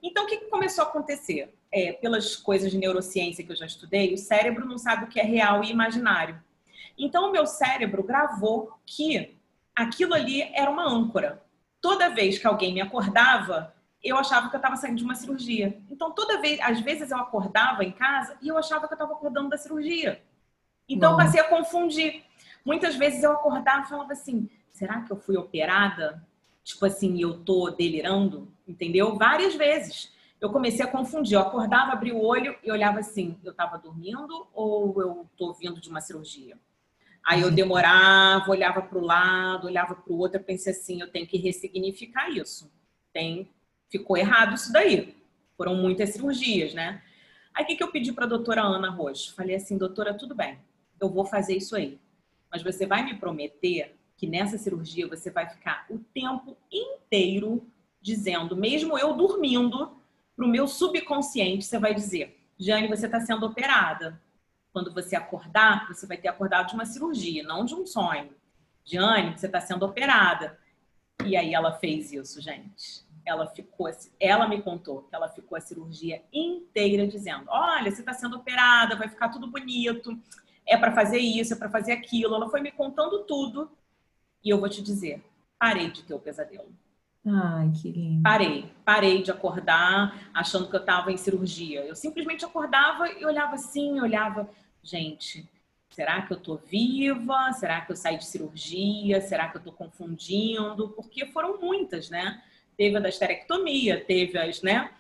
Então, 0.03 0.25
o 0.25 0.27
que 0.27 0.49
começou 0.49 0.85
a 0.85 0.89
acontecer? 0.89 1.58
É, 1.73 1.93
pelas 1.93 2.37
coisas 2.37 2.71
de 2.71 2.79
neurociência 2.79 3.45
que 3.45 3.53
eu 3.53 3.57
já 3.57 3.67
estudei, 3.67 4.15
o 4.15 4.19
cérebro 4.19 4.67
não 4.67 4.79
sabe 4.79 5.05
o 5.05 5.09
que 5.09 5.21
é 5.21 5.25
real 5.25 5.63
e 5.63 5.71
imaginário. 5.71 6.41
Então, 6.97 7.29
o 7.29 7.33
meu 7.33 7.47
cérebro 7.47 8.03
gravou 8.03 8.73
que 8.85 9.37
aquilo 9.75 10.15
ali 10.15 10.43
era 10.43 10.71
uma 10.71 10.89
âncora. 10.89 11.43
Toda 11.81 12.09
vez 12.09 12.39
que 12.39 12.47
alguém 12.47 12.75
me 12.75 12.81
acordava, 12.81 13.75
eu 14.03 14.17
achava 14.17 14.49
que 14.49 14.57
eu 14.57 14.59
estava 14.59 14.77
saindo 14.77 14.97
de 14.97 15.05
uma 15.05 15.15
cirurgia. 15.15 15.81
Então, 15.91 16.11
toda 16.11 16.41
vez, 16.41 16.59
às 16.61 16.81
vezes 16.81 17.11
eu 17.11 17.19
acordava 17.19 17.85
em 17.85 17.93
casa 17.93 18.37
e 18.43 18.49
eu 18.49 18.59
achava 18.59 18.87
que 18.89 18.95
eu 18.95 18.97
estava 18.97 19.13
acordando 19.13 19.51
da 19.51 19.59
cirurgia. 19.59 20.21
Então, 20.89 21.13
eu 21.13 21.17
passei 21.17 21.41
a 21.41 21.45
confundir. 21.45 22.25
Muitas 22.65 22.97
vezes 22.97 23.23
eu 23.23 23.33
acordava 23.33 23.85
e 23.85 23.89
falava 23.89 24.13
assim: 24.13 24.49
será 24.73 25.03
que 25.03 25.13
eu 25.13 25.17
fui 25.17 25.37
operada? 25.37 26.27
Tipo 26.65 26.87
assim, 26.87 27.21
eu 27.21 27.39
tô 27.45 27.71
delirando? 27.71 28.49
Entendeu? 28.67 29.17
Várias 29.17 29.55
vezes 29.55 30.13
eu 30.41 30.51
comecei 30.51 30.85
a 30.85 30.89
confundir. 30.89 31.35
Eu 31.35 31.41
acordava, 31.41 31.93
abria 31.93 32.15
o 32.15 32.25
olho 32.25 32.57
e 32.63 32.71
olhava 32.71 33.01
assim: 33.01 33.39
eu 33.45 33.53
estava 33.53 33.79
dormindo 33.79 34.47
ou 34.53 35.01
eu 35.01 35.27
estou 35.33 35.55
vindo 35.55 35.81
de 35.81 35.89
uma 35.89 36.01
cirurgia? 36.01 36.59
Aí 37.25 37.43
eu 37.43 37.51
demorava, 37.51 38.51
olhava 38.51 38.81
para 38.81 38.99
o 38.99 39.05
lado, 39.05 39.67
olhava 39.67 39.95
para 39.95 40.13
o 40.13 40.19
outro, 40.19 40.39
eu 40.39 40.45
pensei 40.45 40.73
assim: 40.73 41.01
eu 41.01 41.11
tenho 41.11 41.27
que 41.27 41.37
ressignificar 41.37 42.31
isso. 42.31 42.71
Tem, 43.13 43.51
ficou 43.91 44.17
errado 44.17 44.55
isso 44.55 44.73
daí. 44.73 45.17
Foram 45.57 45.75
muitas 45.75 46.11
cirurgias, 46.11 46.73
né? 46.73 47.03
Aí 47.55 47.65
o 47.65 47.67
que, 47.67 47.77
que 47.77 47.83
eu 47.83 47.91
pedi 47.91 48.13
para 48.13 48.25
a 48.25 48.29
doutora 48.29 48.63
Ana 48.63 48.91
Rocha? 48.91 49.33
Falei 49.35 49.57
assim: 49.57 49.77
doutora, 49.77 50.15
tudo 50.15 50.35
bem, 50.35 50.59
eu 51.01 51.09
vou 51.09 51.25
fazer 51.25 51.57
isso 51.57 51.75
aí. 51.75 51.99
Mas 52.51 52.63
você 52.63 52.87
vai 52.87 53.05
me 53.05 53.15
prometer 53.15 53.95
que 54.17 54.27
nessa 54.27 54.57
cirurgia 54.57 55.07
você 55.07 55.31
vai 55.31 55.49
ficar 55.49 55.87
o 55.91 55.99
tempo 55.99 56.57
inteiro 56.73 57.67
dizendo, 58.01 58.57
mesmo 58.57 58.99
eu 58.99 59.13
dormindo, 59.15 59.98
para 60.39 60.47
o 60.47 60.49
meu 60.49 60.69
subconsciente, 60.69 61.65
você 61.65 61.81
vai 61.81 61.93
dizer: 61.93 62.41
Jane, 62.57 62.87
você 62.87 63.07
está 63.07 63.21
sendo 63.21 63.45
operada. 63.45 64.23
Quando 64.73 64.95
você 64.95 65.17
acordar, 65.17 65.89
você 65.89 66.07
vai 66.07 66.17
ter 66.17 66.29
acordado 66.29 66.69
de 66.69 66.75
uma 66.75 66.87
cirurgia, 66.87 67.43
não 67.43 67.65
de 67.65 67.75
um 67.75 67.85
sonho. 67.85 68.31
Jane, 68.85 69.37
você 69.37 69.47
está 69.47 69.61
sendo 69.61 69.85
operada. 69.85 70.57
E 71.27 71.37
aí 71.37 71.53
ela 71.53 71.73
fez 71.73 72.13
isso, 72.13 72.41
gente. 72.41 73.05
Ela 73.27 73.49
ficou, 73.49 73.91
ela 74.21 74.47
me 74.47 74.63
contou 74.63 75.03
que 75.03 75.15
ela 75.15 75.29
ficou 75.29 75.59
a 75.59 75.61
cirurgia 75.61 76.23
inteira 76.33 77.09
dizendo: 77.09 77.47
Olha, 77.49 77.91
você 77.91 78.01
está 78.01 78.15
sendo 78.15 78.37
operada, 78.37 78.95
vai 78.95 79.09
ficar 79.09 79.31
tudo 79.31 79.49
bonito, 79.49 80.17
é 80.65 80.77
para 80.77 80.93
fazer 80.93 81.19
isso, 81.19 81.53
é 81.53 81.57
para 81.57 81.69
fazer 81.69 81.91
aquilo. 81.91 82.37
Ela 82.37 82.49
foi 82.49 82.61
me 82.61 82.71
contando 82.71 83.25
tudo. 83.25 83.69
E 84.45 84.51
eu 84.51 84.61
vou 84.61 84.69
te 84.69 84.81
dizer: 84.83 85.21
parei 85.59 85.91
de 85.91 86.05
ter 86.05 86.15
o 86.15 86.21
pesadelo. 86.21 86.73
Ai, 87.31 87.71
que 87.81 87.91
lindo. 87.91 88.23
Parei, 88.23 88.65
parei 88.85 89.23
de 89.23 89.31
acordar 89.31 90.31
achando 90.33 90.69
que 90.69 90.75
eu 90.75 90.81
estava 90.81 91.13
em 91.13 91.17
cirurgia. 91.17 91.85
Eu 91.85 91.95
simplesmente 91.95 92.45
acordava 92.45 93.09
e 93.09 93.25
olhava 93.25 93.55
assim, 93.55 94.01
olhava, 94.01 94.49
gente, 94.83 95.47
será 95.91 96.23
que 96.23 96.33
eu 96.33 96.39
tô 96.39 96.57
viva? 96.57 97.53
Será 97.53 97.83
que 97.83 97.93
eu 97.93 97.97
saí 97.97 98.17
de 98.17 98.27
cirurgia? 98.27 99.21
Será 99.21 99.49
que 99.49 99.59
eu 99.59 99.63
tô 99.63 99.73
confundindo? 99.73 100.89
Porque 100.91 101.27
foram 101.27 101.61
muitas, 101.61 102.09
né? 102.09 102.41
Teve 102.77 102.97
a 102.97 103.01
da 103.01 103.09
esterectomia, 103.09 104.03
teve 104.05 104.39
as, 104.39 104.63
né? 104.63 104.91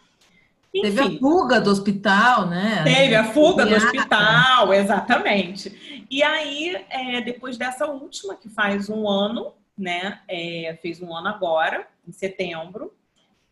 Enfim, 0.74 0.94
teve 0.94 1.00
a 1.00 1.18
fuga 1.18 1.60
do 1.60 1.70
hospital, 1.70 2.46
né? 2.46 2.84
Teve 2.84 3.14
a 3.14 3.24
fuga 3.32 3.64
do 3.64 3.74
hospital, 3.74 4.74
exatamente. 4.74 6.06
E 6.10 6.22
aí, 6.22 6.84
é, 6.90 7.22
depois 7.22 7.56
dessa 7.56 7.86
última, 7.86 8.34
que 8.34 8.50
faz 8.50 8.90
um 8.90 9.08
ano, 9.08 9.54
né? 9.78 10.20
É, 10.28 10.76
fez 10.82 11.00
um 11.00 11.14
ano 11.14 11.28
agora, 11.28 11.88
em 12.06 12.12
setembro. 12.12 12.94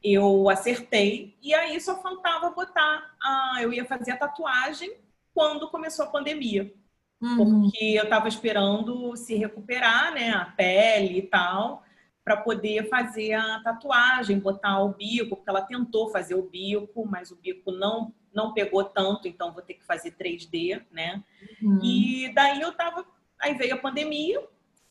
Eu 0.02 0.48
acertei 0.48 1.36
e 1.42 1.54
aí 1.54 1.80
só 1.80 2.00
faltava 2.02 2.50
botar. 2.50 3.14
A, 3.22 3.58
eu 3.62 3.72
ia 3.72 3.84
fazer 3.84 4.12
a 4.12 4.16
tatuagem 4.16 4.94
quando 5.34 5.70
começou 5.70 6.04
a 6.04 6.10
pandemia. 6.10 6.72
Uhum. 7.20 7.36
Porque 7.62 7.84
eu 7.84 8.04
estava 8.04 8.28
esperando 8.28 9.16
se 9.16 9.36
recuperar, 9.36 10.12
né? 10.12 10.30
A 10.30 10.44
pele 10.44 11.18
e 11.18 11.22
tal, 11.22 11.82
para 12.22 12.36
poder 12.36 12.88
fazer 12.88 13.32
a 13.34 13.60
tatuagem, 13.60 14.38
botar 14.38 14.82
o 14.82 14.90
bico, 14.90 15.36
porque 15.36 15.48
ela 15.48 15.62
tentou 15.62 16.10
fazer 16.10 16.34
o 16.34 16.42
bico, 16.42 17.06
mas 17.06 17.30
o 17.30 17.36
bico 17.36 17.70
não 17.70 18.12
não 18.36 18.52
pegou 18.52 18.84
tanto, 18.84 19.26
então 19.26 19.50
vou 19.54 19.62
ter 19.62 19.74
que 19.74 19.86
fazer 19.86 20.10
3D, 20.10 20.82
né? 20.92 21.24
Uhum. 21.62 21.80
E 21.82 22.30
daí 22.34 22.60
eu 22.60 22.70
tava. 22.72 23.06
Aí 23.40 23.54
veio 23.54 23.74
a 23.74 23.78
pandemia, 23.78 24.46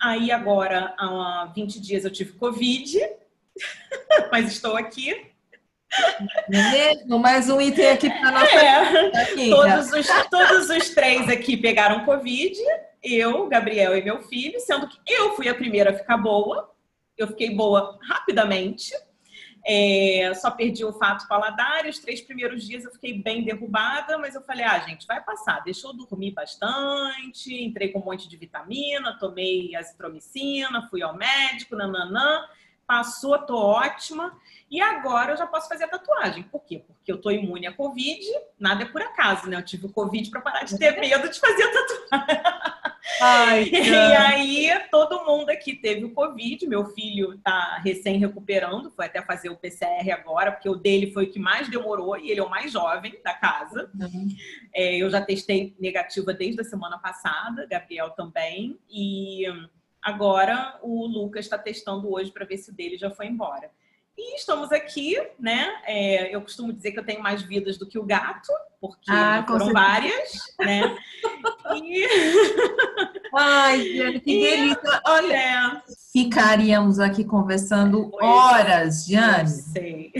Aí 0.06 0.32
agora, 0.32 0.94
há 1.00 1.52
20 1.56 1.82
dias 1.82 2.06
eu 2.06 2.12
tive 2.12 2.34
Covid, 2.34 2.96
mas 4.32 4.52
estou 4.52 4.78
aqui. 4.78 5.32
Mesmo, 6.48 7.18
mais 7.18 7.50
um 7.50 7.60
item 7.60 7.90
aqui 7.90 8.08
para 8.08 8.30
nossa. 8.30 8.56
É, 8.56 9.22
aqui, 9.24 9.50
todos, 9.50 9.92
os, 9.92 10.08
todos 10.30 10.70
os 10.70 10.90
três 10.90 11.28
aqui 11.28 11.58
pegaram 11.58 12.06
Covid, 12.06 12.56
eu, 13.02 13.48
Gabriel 13.48 13.98
e 13.98 14.04
meu 14.04 14.22
filho, 14.22 14.60
sendo 14.60 14.88
que 14.88 15.00
eu 15.08 15.36
fui 15.36 15.50
a 15.50 15.56
primeira 15.56 15.90
a 15.90 15.94
ficar 15.96 16.18
boa. 16.18 16.72
Eu 17.18 17.30
fiquei 17.30 17.56
boa 17.56 17.98
rapidamente. 18.08 18.94
É, 19.68 20.32
só 20.36 20.52
perdi 20.52 20.84
o 20.84 20.88
olfato 20.88 21.28
paladar. 21.28 21.88
Os 21.88 21.98
três 21.98 22.22
primeiros 22.22 22.64
dias 22.68 22.86
eu 22.86 22.92
fiquei 22.92 23.20
bem 23.20 23.44
derrubada, 23.44 24.16
mas 24.20 24.36
eu 24.36 24.42
falei: 24.42 24.64
ah, 24.64 24.78
gente, 24.80 25.08
vai 25.08 25.24
passar. 25.24 25.64
Deixou 25.64 25.92
dormir 25.92 26.32
bastante, 26.32 27.52
entrei 27.52 27.90
com 27.90 28.00
um 28.00 28.06
monte 28.06 28.30
de 28.30 28.38
vitamina, 28.38 29.18
tomei 29.18 29.76
azitromicina, 29.76 30.88
fui 30.88 31.02
ao 31.02 31.18
médico, 31.18 31.76
nananã. 31.76 32.46
Passou, 32.86 33.36
tô 33.40 33.58
ótima. 33.58 34.38
E 34.70 34.80
agora 34.80 35.32
eu 35.32 35.38
já 35.38 35.48
posso 35.48 35.68
fazer 35.68 35.86
a 35.86 35.88
tatuagem. 35.88 36.44
Por 36.44 36.64
quê? 36.64 36.84
Porque 36.86 37.12
eu 37.12 37.20
tô 37.20 37.32
imune 37.32 37.66
à 37.66 37.74
Covid, 37.74 38.24
nada 38.60 38.84
é 38.84 38.86
por 38.86 39.02
acaso, 39.02 39.50
né? 39.50 39.58
Eu 39.58 39.66
tive 39.66 39.88
o 39.88 39.92
Covid 39.92 40.30
para 40.30 40.42
parar 40.42 40.64
de 40.64 40.78
ter 40.78 41.00
medo 41.00 41.28
de 41.28 41.40
fazer 41.40 41.64
a 41.64 41.72
tatuagem. 41.72 42.76
Ai, 43.22 43.70
e 43.72 44.14
aí, 44.14 44.70
todo 44.90 45.26
mundo 45.26 45.50
aqui 45.50 45.76
teve 45.76 46.04
o 46.06 46.14
Covid. 46.14 46.68
Meu 46.68 46.86
filho 46.86 47.38
tá 47.40 47.80
recém 47.84 48.18
recuperando, 48.18 48.92
foi 48.92 49.06
até 49.06 49.22
fazer 49.22 49.50
o 49.50 49.56
PCR 49.56 50.12
agora, 50.12 50.52
porque 50.52 50.70
o 50.70 50.76
dele 50.76 51.12
foi 51.12 51.26
o 51.26 51.32
que 51.32 51.40
mais 51.40 51.70
demorou 51.70 52.18
e 52.18 52.32
ele 52.32 52.40
é 52.40 52.44
o 52.44 52.50
mais 52.50 52.72
jovem 52.72 53.20
da 53.24 53.34
casa. 53.34 53.90
Uhum. 54.00 54.28
É, 54.74 54.96
eu 54.98 55.10
já 55.10 55.22
testei 55.22 55.76
negativa 55.80 56.34
desde 56.34 56.62
a 56.62 56.66
semana 56.66 56.98
passada, 56.98 57.68
Gabriel 57.68 58.10
também. 58.12 58.78
E 58.90 59.46
agora 60.02 60.80
o 60.82 61.06
Lucas 61.06 61.46
está 61.46 61.58
testando 61.58 62.12
hoje 62.12 62.32
para 62.32 62.46
ver 62.46 62.58
se 62.58 62.72
o 62.72 62.74
dele 62.74 62.98
já 62.98 63.12
foi 63.12 63.28
embora. 63.28 63.70
E 64.18 64.36
estamos 64.38 64.72
aqui, 64.72 65.16
né? 65.38 65.76
É, 65.86 66.34
eu 66.34 66.42
costumo 66.42 66.72
dizer 66.72 66.92
que 66.94 67.00
eu 67.00 67.06
tenho 67.06 67.22
mais 67.22 67.42
vidas 67.42 67.78
do 67.78 67.86
que 67.86 68.00
o 68.00 68.06
gato, 68.06 68.52
porque 68.80 69.12
ah, 69.12 69.44
foram 69.48 69.72
várias, 69.72 70.32
né? 70.60 70.96
E... 71.76 72.08
Ai, 73.38 73.82
Diane, 73.82 74.20
que 74.22 74.40
delícia. 74.40 75.02
Olha, 75.06 75.84
ficaríamos 76.14 77.00
aqui 77.00 77.26
conversando 77.26 78.10
horas, 78.22 79.06
Diane. 79.06 79.50
Sei. 79.50 80.14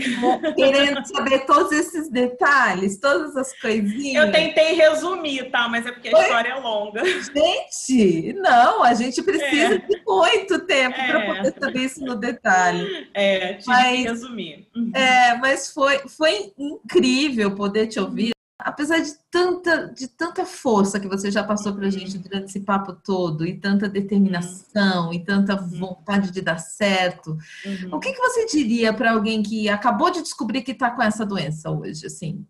Querendo 0.54 1.02
saber 1.06 1.46
todos 1.46 1.72
esses 1.72 2.10
detalhes, 2.10 3.00
todas 3.00 3.34
as 3.34 3.58
coisinhas. 3.58 4.26
Eu 4.26 4.32
tentei 4.32 4.74
resumir, 4.74 5.50
tá? 5.50 5.66
Mas 5.68 5.86
é 5.86 5.92
porque 5.92 6.14
a 6.14 6.20
história 6.20 6.50
é 6.50 6.54
longa. 6.56 7.02
Gente, 7.04 8.34
não, 8.34 8.82
a 8.82 8.92
gente 8.92 9.22
precisa 9.22 9.76
é. 9.76 9.78
de 9.78 10.02
muito 10.06 10.58
tempo 10.66 11.00
é. 11.00 11.06
para 11.06 11.34
poder 11.34 11.54
saber 11.58 11.80
isso 11.80 12.04
no 12.04 12.14
detalhe. 12.14 13.08
É, 13.14 13.54
tive 13.54 13.66
mas, 13.66 13.96
que 13.96 14.02
resumir. 14.02 14.68
Uhum. 14.76 14.90
É, 14.94 15.36
mas 15.38 15.72
foi, 15.72 16.00
foi 16.08 16.52
incrível 16.58 17.54
poder 17.54 17.86
te 17.86 17.98
ouvir 17.98 18.35
apesar 18.58 19.00
de 19.00 19.12
tanta, 19.30 19.88
de 19.88 20.08
tanta 20.08 20.46
força 20.46 20.98
que 20.98 21.08
você 21.08 21.30
já 21.30 21.44
passou 21.44 21.74
para 21.74 21.86
a 21.86 21.90
gente 21.90 22.18
durante 22.18 22.46
esse 22.46 22.60
papo 22.60 22.92
todo, 22.92 23.46
e 23.46 23.58
tanta 23.58 23.88
determinação, 23.88 25.06
uhum. 25.06 25.12
e 25.12 25.24
tanta 25.24 25.60
uhum. 25.60 25.68
vontade 25.68 26.30
de 26.30 26.40
dar 26.40 26.58
certo, 26.58 27.36
uhum. 27.64 27.94
o 27.94 28.00
que, 28.00 28.12
que 28.12 28.20
você 28.20 28.46
diria 28.46 28.92
para 28.92 29.12
alguém 29.12 29.42
que 29.42 29.68
acabou 29.68 30.10
de 30.10 30.22
descobrir 30.22 30.62
que 30.62 30.72
está 30.72 30.90
com 30.90 31.02
essa 31.02 31.26
doença 31.26 31.70
hoje, 31.70 32.06
assim? 32.06 32.46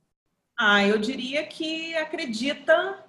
Ah, 0.58 0.84
eu 0.84 0.98
diria 0.98 1.44
que 1.46 1.94
acredita 1.96 3.04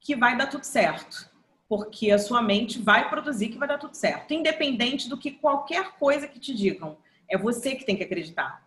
que 0.00 0.14
vai 0.14 0.36
dar 0.36 0.46
tudo 0.46 0.64
certo, 0.64 1.28
porque 1.68 2.10
a 2.10 2.18
sua 2.18 2.42
mente 2.42 2.80
vai 2.80 3.08
produzir 3.08 3.48
que 3.48 3.58
vai 3.58 3.66
dar 3.66 3.78
tudo 3.78 3.94
certo, 3.94 4.34
independente 4.34 5.08
do 5.08 5.18
que 5.18 5.32
qualquer 5.32 5.92
coisa 5.98 6.28
que 6.28 6.38
te 6.38 6.54
digam. 6.54 6.98
É 7.28 7.38
você 7.38 7.74
que 7.74 7.86
tem 7.86 7.96
que 7.96 8.04
acreditar. 8.04 8.63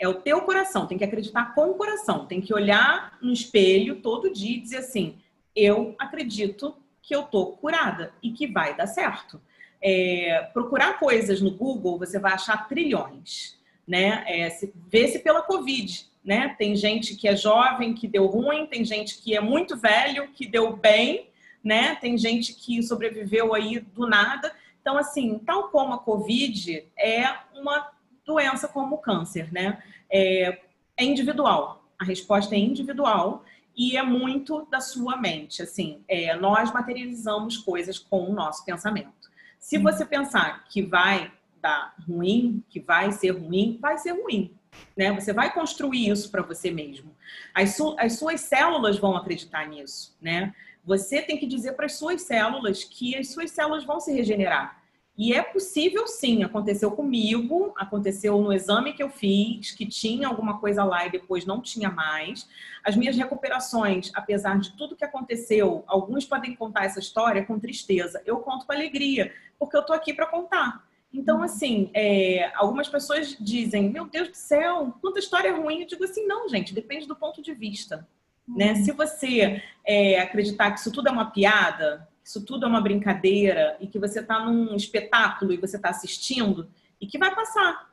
É 0.00 0.08
o 0.08 0.14
teu 0.14 0.40
coração, 0.40 0.86
tem 0.86 0.96
que 0.96 1.04
acreditar 1.04 1.54
com 1.54 1.72
o 1.72 1.74
coração, 1.74 2.24
tem 2.24 2.40
que 2.40 2.54
olhar 2.54 3.18
no 3.20 3.30
espelho 3.30 4.00
todo 4.00 4.32
dia 4.32 4.56
e 4.56 4.60
dizer 4.60 4.78
assim: 4.78 5.18
eu 5.54 5.94
acredito 5.98 6.74
que 7.02 7.14
eu 7.14 7.24
tô 7.24 7.48
curada 7.48 8.14
e 8.22 8.32
que 8.32 8.46
vai 8.46 8.74
dar 8.74 8.86
certo. 8.86 9.38
É, 9.82 10.48
procurar 10.54 10.98
coisas 10.98 11.42
no 11.42 11.50
Google, 11.50 11.98
você 11.98 12.18
vai 12.18 12.32
achar 12.32 12.66
trilhões, 12.66 13.58
né? 13.86 14.24
É, 14.26 14.48
se, 14.48 14.72
vê 14.88 15.06
se 15.06 15.18
pela 15.18 15.42
Covid, 15.42 16.06
né? 16.24 16.54
Tem 16.58 16.74
gente 16.74 17.14
que 17.14 17.28
é 17.28 17.36
jovem 17.36 17.92
que 17.92 18.08
deu 18.08 18.26
ruim, 18.26 18.66
tem 18.66 18.84
gente 18.84 19.20
que 19.20 19.36
é 19.36 19.40
muito 19.40 19.76
velho 19.76 20.28
que 20.28 20.46
deu 20.46 20.74
bem, 20.76 21.28
né? 21.62 21.94
Tem 21.96 22.16
gente 22.16 22.54
que 22.54 22.82
sobreviveu 22.82 23.54
aí 23.54 23.80
do 23.80 24.06
nada. 24.06 24.50
Então, 24.80 24.96
assim, 24.96 25.38
tal 25.40 25.68
como 25.68 25.92
a 25.92 25.98
Covid 25.98 26.86
é 26.96 27.24
uma 27.54 27.90
doença 28.30 28.68
como 28.68 28.96
o 28.96 28.98
câncer, 28.98 29.52
né? 29.52 29.82
É, 30.08 30.60
é 30.96 31.04
individual. 31.04 31.84
A 31.98 32.04
resposta 32.04 32.54
é 32.54 32.58
individual 32.58 33.44
e 33.76 33.96
é 33.96 34.02
muito 34.02 34.66
da 34.70 34.80
sua 34.80 35.16
mente. 35.16 35.62
Assim, 35.62 36.02
é, 36.08 36.36
nós 36.36 36.72
materializamos 36.72 37.56
coisas 37.56 37.98
com 37.98 38.30
o 38.30 38.32
nosso 38.32 38.64
pensamento. 38.64 39.30
Se 39.58 39.78
você 39.78 40.04
pensar 40.04 40.64
que 40.68 40.80
vai 40.80 41.30
dar 41.60 41.94
ruim, 42.08 42.64
que 42.68 42.80
vai 42.80 43.12
ser 43.12 43.30
ruim, 43.32 43.78
vai 43.80 43.98
ser 43.98 44.12
ruim. 44.12 44.54
Né? 44.96 45.12
Você 45.12 45.32
vai 45.32 45.52
construir 45.52 46.08
isso 46.08 46.30
para 46.30 46.42
você 46.42 46.70
mesmo. 46.70 47.14
As, 47.52 47.76
su 47.76 47.96
as 47.98 48.18
suas 48.18 48.40
células 48.40 48.98
vão 48.98 49.16
acreditar 49.16 49.68
nisso, 49.68 50.16
né? 50.20 50.54
Você 50.84 51.20
tem 51.20 51.36
que 51.36 51.46
dizer 51.46 51.72
para 51.72 51.86
as 51.86 51.94
suas 51.94 52.22
células 52.22 52.84
que 52.84 53.14
as 53.14 53.28
suas 53.28 53.50
células 53.50 53.84
vão 53.84 54.00
se 54.00 54.12
regenerar. 54.12 54.79
E 55.20 55.34
é 55.34 55.42
possível 55.42 56.06
sim, 56.06 56.42
aconteceu 56.42 56.90
comigo, 56.92 57.74
aconteceu 57.76 58.40
no 58.40 58.54
exame 58.54 58.94
que 58.94 59.02
eu 59.02 59.10
fiz, 59.10 59.70
que 59.70 59.84
tinha 59.84 60.26
alguma 60.26 60.58
coisa 60.58 60.82
lá 60.82 61.04
e 61.04 61.10
depois 61.10 61.44
não 61.44 61.60
tinha 61.60 61.90
mais. 61.90 62.48
As 62.82 62.96
minhas 62.96 63.14
recuperações, 63.14 64.10
apesar 64.14 64.58
de 64.58 64.74
tudo 64.74 64.96
que 64.96 65.04
aconteceu, 65.04 65.84
alguns 65.86 66.24
podem 66.24 66.56
contar 66.56 66.86
essa 66.86 66.98
história 67.00 67.44
com 67.44 67.60
tristeza. 67.60 68.22
Eu 68.24 68.38
conto 68.38 68.64
com 68.64 68.72
alegria, 68.72 69.30
porque 69.58 69.76
eu 69.76 69.84
tô 69.84 69.92
aqui 69.92 70.14
para 70.14 70.24
contar. 70.24 70.88
Então, 71.12 71.36
uhum. 71.36 71.42
assim, 71.42 71.90
é, 71.92 72.50
algumas 72.54 72.88
pessoas 72.88 73.36
dizem: 73.38 73.90
Meu 73.90 74.06
Deus 74.06 74.30
do 74.30 74.36
céu, 74.38 74.96
quanta 75.02 75.18
história 75.18 75.54
ruim. 75.54 75.82
Eu 75.82 75.86
digo 75.86 76.02
assim: 76.02 76.26
não, 76.26 76.48
gente, 76.48 76.72
depende 76.72 77.06
do 77.06 77.14
ponto 77.14 77.42
de 77.42 77.52
vista. 77.52 78.08
Né? 78.48 78.72
Uhum. 78.72 78.84
Se 78.84 78.92
você 78.92 79.62
é, 79.86 80.18
acreditar 80.18 80.70
que 80.70 80.80
isso 80.80 80.90
tudo 80.90 81.08
é 81.08 81.12
uma 81.12 81.30
piada, 81.30 82.08
isso 82.24 82.44
tudo 82.44 82.64
é 82.64 82.68
uma 82.68 82.80
brincadeira 82.80 83.76
e 83.80 83.86
que 83.86 83.98
você 83.98 84.20
está 84.20 84.44
num 84.44 84.74
espetáculo 84.74 85.52
e 85.52 85.56
você 85.56 85.76
está 85.76 85.90
assistindo 85.90 86.68
e 87.00 87.06
que 87.06 87.18
vai 87.18 87.34
passar. 87.34 87.90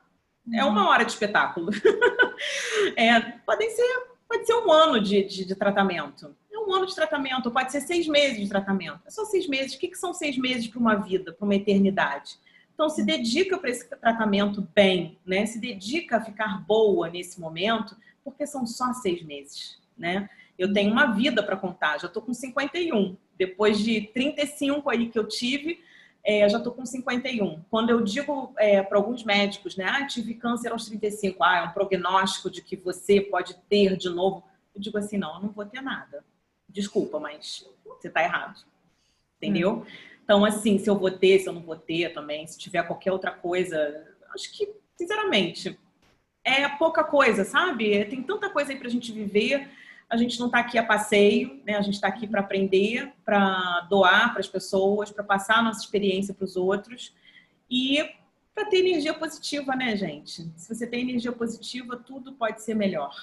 É 0.52 0.64
uma 0.64 0.82
uhum. 0.82 0.88
hora 0.88 1.04
de 1.04 1.12
espetáculo. 1.12 1.70
é, 2.96 3.20
podem 3.20 3.70
ser, 3.70 4.06
pode 4.28 4.46
ser 4.46 4.54
um 4.54 4.70
ano 4.70 5.00
de, 5.00 5.22
de, 5.24 5.44
de, 5.44 5.54
tratamento. 5.54 6.34
É 6.50 6.58
um 6.58 6.74
ano 6.74 6.86
de 6.86 6.94
tratamento, 6.94 7.50
pode 7.50 7.70
ser 7.70 7.80
seis 7.80 8.06
meses 8.06 8.38
de 8.38 8.48
tratamento. 8.48 9.00
É 9.06 9.10
só 9.10 9.24
seis 9.24 9.46
meses. 9.46 9.74
O 9.74 9.78
que, 9.78 9.88
que 9.88 9.98
são 9.98 10.14
seis 10.14 10.38
meses 10.38 10.66
para 10.68 10.80
uma 10.80 10.94
vida, 10.94 11.32
para 11.32 11.44
uma 11.44 11.54
eternidade? 11.54 12.38
Então, 12.72 12.88
se 12.88 13.04
dedica 13.04 13.58
para 13.58 13.70
esse 13.70 13.88
tratamento 13.88 14.66
bem, 14.74 15.18
né? 15.26 15.44
Se 15.46 15.60
dedica 15.60 16.18
a 16.18 16.20
ficar 16.20 16.64
boa 16.64 17.10
nesse 17.10 17.40
momento, 17.40 17.96
porque 18.22 18.46
são 18.46 18.66
só 18.66 18.92
seis 18.94 19.22
meses, 19.22 19.78
né? 19.96 20.30
Eu 20.56 20.72
tenho 20.72 20.92
uma 20.92 21.06
vida 21.06 21.42
para 21.42 21.56
contar, 21.56 21.98
já 21.98 22.06
estou 22.06 22.22
com 22.22 22.32
51. 22.32 23.16
Depois 23.38 23.78
de 23.78 24.02
35 24.12 24.90
aí 24.90 25.08
que 25.08 25.18
eu 25.18 25.26
tive, 25.26 25.80
é, 26.24 26.48
já 26.48 26.58
estou 26.58 26.72
com 26.72 26.84
51. 26.84 27.62
Quando 27.70 27.90
eu 27.90 28.02
digo 28.02 28.52
é, 28.58 28.82
para 28.82 28.98
alguns 28.98 29.24
médicos, 29.24 29.76
né, 29.76 29.84
ah, 29.84 30.06
tive 30.06 30.34
câncer 30.34 30.72
aos 30.72 30.86
35, 30.86 31.42
ah, 31.42 31.58
é 31.58 31.62
um 31.62 31.70
prognóstico 31.70 32.50
de 32.50 32.60
que 32.60 32.76
você 32.76 33.20
pode 33.20 33.54
ter 33.68 33.96
de 33.96 34.08
novo. 34.08 34.42
Eu 34.74 34.80
digo 34.80 34.98
assim, 34.98 35.16
não, 35.16 35.36
eu 35.36 35.42
não 35.42 35.48
vou 35.50 35.64
ter 35.64 35.80
nada. 35.80 36.24
Desculpa, 36.68 37.18
mas 37.18 37.66
você 37.86 38.08
está 38.08 38.22
errado. 38.22 38.60
Entendeu? 39.36 39.76
Hum. 39.76 39.86
Então, 40.22 40.44
assim, 40.44 40.78
se 40.78 40.90
eu 40.90 40.98
vou 40.98 41.10
ter, 41.10 41.38
se 41.38 41.48
eu 41.48 41.52
não 41.54 41.62
vou 41.62 41.76
ter 41.76 42.12
também, 42.12 42.46
se 42.46 42.58
tiver 42.58 42.82
qualquer 42.82 43.12
outra 43.12 43.30
coisa, 43.30 44.06
acho 44.34 44.52
que, 44.52 44.68
sinceramente, 44.94 45.78
é 46.44 46.68
pouca 46.68 47.02
coisa, 47.02 47.44
sabe? 47.44 48.04
Tem 48.04 48.22
tanta 48.22 48.50
coisa 48.50 48.72
aí 48.72 48.78
para 48.78 48.88
a 48.88 48.90
gente 48.90 49.10
viver 49.10 49.70
a 50.08 50.16
gente 50.16 50.38
não 50.38 50.46
está 50.46 50.60
aqui 50.60 50.78
a 50.78 50.84
passeio, 50.84 51.60
né? 51.66 51.76
A 51.76 51.82
gente 51.82 51.94
está 51.94 52.08
aqui 52.08 52.26
para 52.26 52.40
aprender, 52.40 53.12
para 53.24 53.80
doar 53.90 54.30
para 54.30 54.40
as 54.40 54.48
pessoas, 54.48 55.10
para 55.10 55.22
passar 55.22 55.58
a 55.58 55.62
nossa 55.62 55.80
experiência 55.80 56.32
para 56.32 56.44
os 56.44 56.56
outros 56.56 57.14
e 57.70 58.02
para 58.54 58.64
ter 58.64 58.78
energia 58.78 59.14
positiva, 59.14 59.76
né, 59.76 59.94
gente? 59.96 60.50
Se 60.56 60.74
você 60.74 60.86
tem 60.86 61.02
energia 61.02 61.30
positiva, 61.30 61.96
tudo 61.96 62.32
pode 62.32 62.62
ser 62.62 62.74
melhor. 62.74 63.14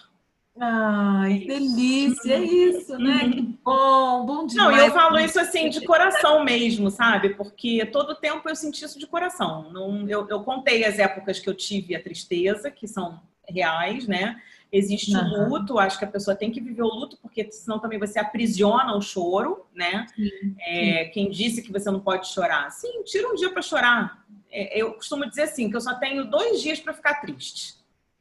Ai, 0.57 1.39
que 1.39 1.47
delícia, 1.47 2.33
é 2.35 2.39
isso, 2.39 2.97
né? 2.97 3.29
Que 3.29 3.41
bom, 3.41 4.25
bom 4.25 4.45
demais. 4.45 4.77
Não, 4.77 4.85
eu 4.85 4.93
falo 4.93 5.19
isso 5.19 5.37
assim 5.37 5.69
de 5.69 5.81
coração 5.81 6.45
mesmo, 6.45 6.89
sabe? 6.89 7.33
Porque 7.33 7.85
todo 7.87 8.15
tempo 8.15 8.47
eu 8.47 8.55
senti 8.55 8.85
isso 8.85 8.97
de 8.97 9.07
coração. 9.07 9.69
Não, 9.71 10.07
eu, 10.07 10.25
eu 10.29 10.43
contei 10.43 10.85
as 10.85 10.97
épocas 10.97 11.39
que 11.39 11.49
eu 11.49 11.53
tive 11.53 11.93
a 11.93 12.01
tristeza, 12.01 12.71
que 12.71 12.87
são 12.87 13.19
reais, 13.49 14.07
né? 14.07 14.41
Existe 14.75 15.15
uhum. 15.15 15.45
o 15.45 15.49
luto, 15.49 15.79
acho 15.79 15.97
que 15.97 16.03
a 16.03 16.07
pessoa 16.09 16.35
tem 16.35 16.51
que 16.51 16.59
viver 16.59 16.81
o 16.81 16.93
luto, 16.93 17.17
porque 17.21 17.49
senão 17.49 17.79
também 17.79 17.97
você 17.97 18.19
aprisiona 18.19 18.93
o 18.93 19.01
choro, 19.01 19.65
né? 19.73 20.05
Sim, 20.13 20.29
é, 20.59 21.05
Quem 21.05 21.31
disse 21.31 21.61
que 21.61 21.71
você 21.71 21.89
não 21.89 22.01
pode 22.01 22.27
chorar? 22.27 22.69
Sim, 22.71 23.01
tira 23.05 23.29
um 23.29 23.35
dia 23.35 23.49
para 23.49 23.61
chorar. 23.61 24.25
É, 24.51 24.77
eu 24.77 24.91
costumo 24.91 25.29
dizer 25.29 25.43
assim, 25.43 25.69
que 25.69 25.77
eu 25.77 25.81
só 25.81 25.95
tenho 25.95 26.25
dois 26.25 26.61
dias 26.61 26.77
para 26.77 26.93
ficar 26.93 27.21
triste. 27.21 27.75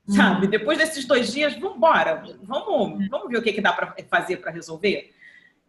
Uhum. 0.07 0.15
Sabe? 0.15 0.47
Depois 0.47 0.79
desses 0.79 1.05
dois 1.07 1.33
dias, 1.33 1.55
vamos 1.55 1.77
embora. 1.77 2.23
Vamos, 2.45 3.09
vamos 3.09 3.29
ver 3.29 3.39
o 3.39 3.43
que, 3.43 3.53
que 3.53 3.61
dá 3.61 3.73
para 3.73 3.93
fazer 4.09 4.37
para 4.37 4.53
resolver. 4.53 5.13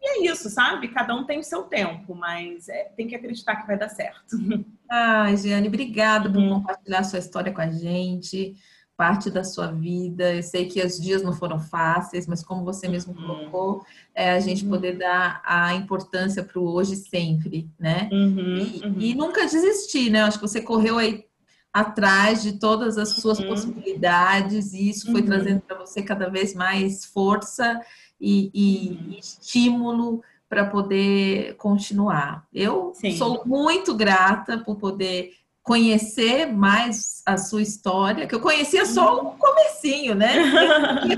E 0.00 0.08
é 0.08 0.30
isso, 0.30 0.48
sabe? 0.48 0.86
Cada 0.86 1.16
um 1.16 1.24
tem 1.24 1.40
o 1.40 1.42
seu 1.42 1.64
tempo, 1.64 2.14
mas 2.14 2.68
é, 2.68 2.84
tem 2.96 3.08
que 3.08 3.16
acreditar 3.16 3.56
que 3.56 3.66
vai 3.66 3.76
dar 3.76 3.88
certo. 3.88 4.36
Ai, 4.88 5.36
Giane, 5.36 5.66
obrigada 5.66 6.30
por 6.30 6.38
uhum. 6.38 6.60
compartilhar 6.60 7.02
sua 7.02 7.18
história 7.18 7.52
com 7.52 7.60
a 7.60 7.70
gente 7.72 8.56
parte 8.96 9.30
da 9.30 9.44
sua 9.44 9.66
vida. 9.66 10.34
Eu 10.34 10.42
sei 10.42 10.66
que 10.66 10.82
os 10.82 10.98
dias 10.98 11.22
não 11.22 11.32
foram 11.32 11.60
fáceis, 11.60 12.26
mas 12.26 12.42
como 12.42 12.64
você 12.64 12.88
mesmo 12.88 13.14
uhum. 13.14 13.26
colocou, 13.26 13.86
é 14.14 14.32
a 14.32 14.40
gente 14.40 14.64
uhum. 14.64 14.70
poder 14.70 14.98
dar 14.98 15.42
a 15.44 15.74
importância 15.74 16.42
para 16.42 16.58
o 16.58 16.72
hoje 16.72 16.96
sempre, 16.96 17.68
né? 17.78 18.08
Uhum, 18.10 18.56
e, 18.56 18.80
e, 18.80 19.12
uhum. 19.12 19.18
nunca 19.18 19.44
desistir, 19.44 20.10
né? 20.10 20.22
Eu 20.22 20.26
acho 20.26 20.38
que 20.38 20.48
você 20.48 20.60
correu 20.60 20.98
aí 20.98 21.26
atrás 21.72 22.42
de 22.42 22.52
todas 22.54 22.96
as 22.96 23.10
suas 23.16 23.38
uhum. 23.38 23.48
possibilidades 23.48 24.72
e 24.72 24.88
isso 24.88 25.12
foi 25.12 25.20
uhum. 25.20 25.26
trazendo 25.26 25.60
para 25.60 25.76
você 25.76 26.02
cada 26.02 26.30
vez 26.30 26.54
mais 26.54 27.04
força 27.04 27.78
e, 28.18 28.50
e 28.54 29.18
estímulo 29.18 30.22
para 30.48 30.64
poder 30.64 31.54
continuar. 31.56 32.46
Eu 32.52 32.92
Sim. 32.94 33.16
sou 33.16 33.42
muito 33.44 33.94
grata 33.94 34.56
por 34.58 34.76
poder 34.76 35.32
conhecer 35.66 36.46
mais 36.46 37.20
a 37.26 37.36
sua 37.36 37.60
história, 37.60 38.24
que 38.28 38.34
eu 38.36 38.40
conhecia 38.40 38.86
só 38.86 39.16
o 39.16 39.32
comecinho, 39.32 40.14
né? 40.14 40.32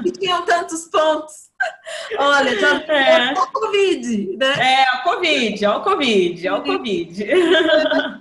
que 0.03 0.11
tinham 0.13 0.43
tantos 0.47 0.87
pontos. 0.87 1.49
Olha, 2.19 2.59
já 2.59 2.81
é. 2.81 3.33
o 3.35 3.47
Covid, 3.49 4.37
né? 4.39 4.53
É, 4.59 4.85
o 4.97 5.03
Covid, 5.03 5.65
é 5.65 5.71
o 5.71 5.83
Covid, 5.83 6.47
é 6.47 6.53
o 6.55 6.63
Covid. 6.63 7.25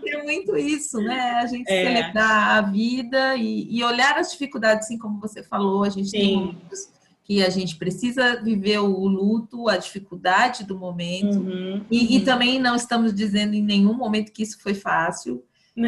Tem 0.04 0.24
muito 0.24 0.58
isso, 0.58 0.98
né? 0.98 1.40
A 1.42 1.46
gente 1.46 1.72
é. 1.72 1.86
celebrar 1.86 2.58
a 2.58 2.62
vida 2.62 3.38
e, 3.38 3.78
e, 3.78 3.82
olhar 3.84 4.18
as 4.18 4.32
dificuldades, 4.32 4.86
assim 4.86 4.98
como 4.98 5.22
você 5.22 5.42
falou, 5.42 5.86
a 5.86 5.90
gente 5.90 6.10
Sim. 6.10 6.18
tem 6.18 6.36
momentos 6.36 6.90
que 7.24 7.44
a 7.44 7.50
gente 7.50 7.78
precisa 7.78 8.42
viver 8.42 8.80
o 8.80 9.08
luto, 9.08 9.70
a 9.70 9.78
dificuldade 9.78 10.66
do 10.66 10.78
momento, 10.78 11.40
uhum, 11.40 11.86
e, 11.92 12.00
uhum. 12.00 12.08
e 12.10 12.20
também 12.22 12.60
não 12.60 12.76
estamos 12.76 13.14
dizendo 13.14 13.54
em 13.54 13.62
nenhum 13.62 13.94
momento 13.94 14.32
que 14.32 14.44
isso 14.44 14.58
foi 14.62 14.74
fácil, 14.74 15.44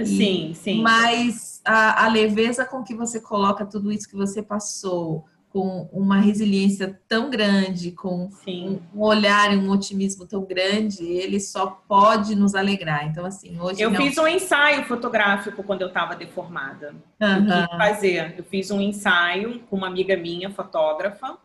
Sim, 0.05 0.53
sim. 0.53 0.81
Mas 0.81 1.61
a, 1.65 2.05
a, 2.05 2.07
leveza 2.07 2.63
com 2.63 2.83
que 2.83 2.93
você 2.93 3.19
coloca 3.19 3.65
tudo 3.65 3.91
isso 3.91 4.07
que 4.07 4.15
você 4.15 4.43
passou, 4.43 5.25
com 5.49 5.89
uma 5.91 6.19
resiliência 6.19 7.01
tão 7.07 7.29
grande, 7.29 7.91
com 7.91 8.29
sim. 8.29 8.79
um 8.93 9.01
olhar 9.01 9.51
e 9.51 9.57
um 9.57 9.71
otimismo 9.71 10.27
tão 10.27 10.45
grande, 10.45 11.03
ele 11.03 11.39
só 11.39 11.81
pode 11.87 12.35
nos 12.35 12.53
alegrar. 12.53 13.07
Então, 13.07 13.25
assim, 13.25 13.59
hoje. 13.59 13.81
Eu 13.81 13.89
não... 13.89 13.97
fiz 13.97 14.15
um 14.19 14.27
ensaio 14.27 14.85
fotográfico 14.85 15.63
quando 15.63 15.81
eu 15.81 15.87
estava 15.87 16.15
deformada. 16.15 16.93
Uhum. 17.19 17.49
Eu 17.49 17.77
fazer. 17.77 18.35
Eu 18.37 18.43
fiz 18.43 18.69
um 18.69 18.79
ensaio 18.79 19.61
com 19.61 19.75
uma 19.75 19.87
amiga 19.87 20.15
minha, 20.15 20.51
fotógrafa, 20.51 21.35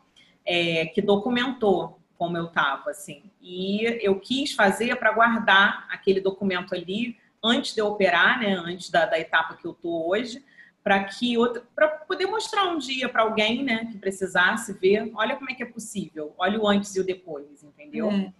é, 0.44 0.84
que 0.86 1.00
documentou 1.00 1.98
como 2.18 2.36
eu 2.36 2.44
estava, 2.44 2.90
assim. 2.90 3.22
E 3.40 3.84
eu 4.02 4.20
quis 4.20 4.52
fazer 4.52 4.96
para 4.96 5.12
guardar 5.12 5.86
aquele 5.90 6.20
documento 6.20 6.74
ali 6.74 7.16
antes 7.44 7.74
de 7.74 7.80
eu 7.80 7.88
operar, 7.88 8.40
né, 8.40 8.54
antes 8.54 8.88
da, 8.90 9.04
da 9.04 9.20
etapa 9.20 9.54
que 9.54 9.66
eu 9.66 9.74
tô 9.74 10.08
hoje, 10.08 10.42
para 10.82 11.04
que 11.04 11.34
para 11.74 11.88
poder 11.88 12.26
mostrar 12.26 12.64
um 12.68 12.78
dia 12.78 13.08
para 13.08 13.22
alguém, 13.22 13.62
né, 13.62 13.86
que 13.92 13.98
precisasse 13.98 14.72
ver, 14.72 15.12
olha 15.14 15.36
como 15.36 15.50
é 15.50 15.54
que 15.54 15.62
é 15.62 15.66
possível, 15.66 16.34
olha 16.38 16.58
o 16.58 16.66
antes 16.66 16.96
e 16.96 17.00
o 17.00 17.04
depois, 17.04 17.62
entendeu? 17.62 18.10
É. 18.10 18.32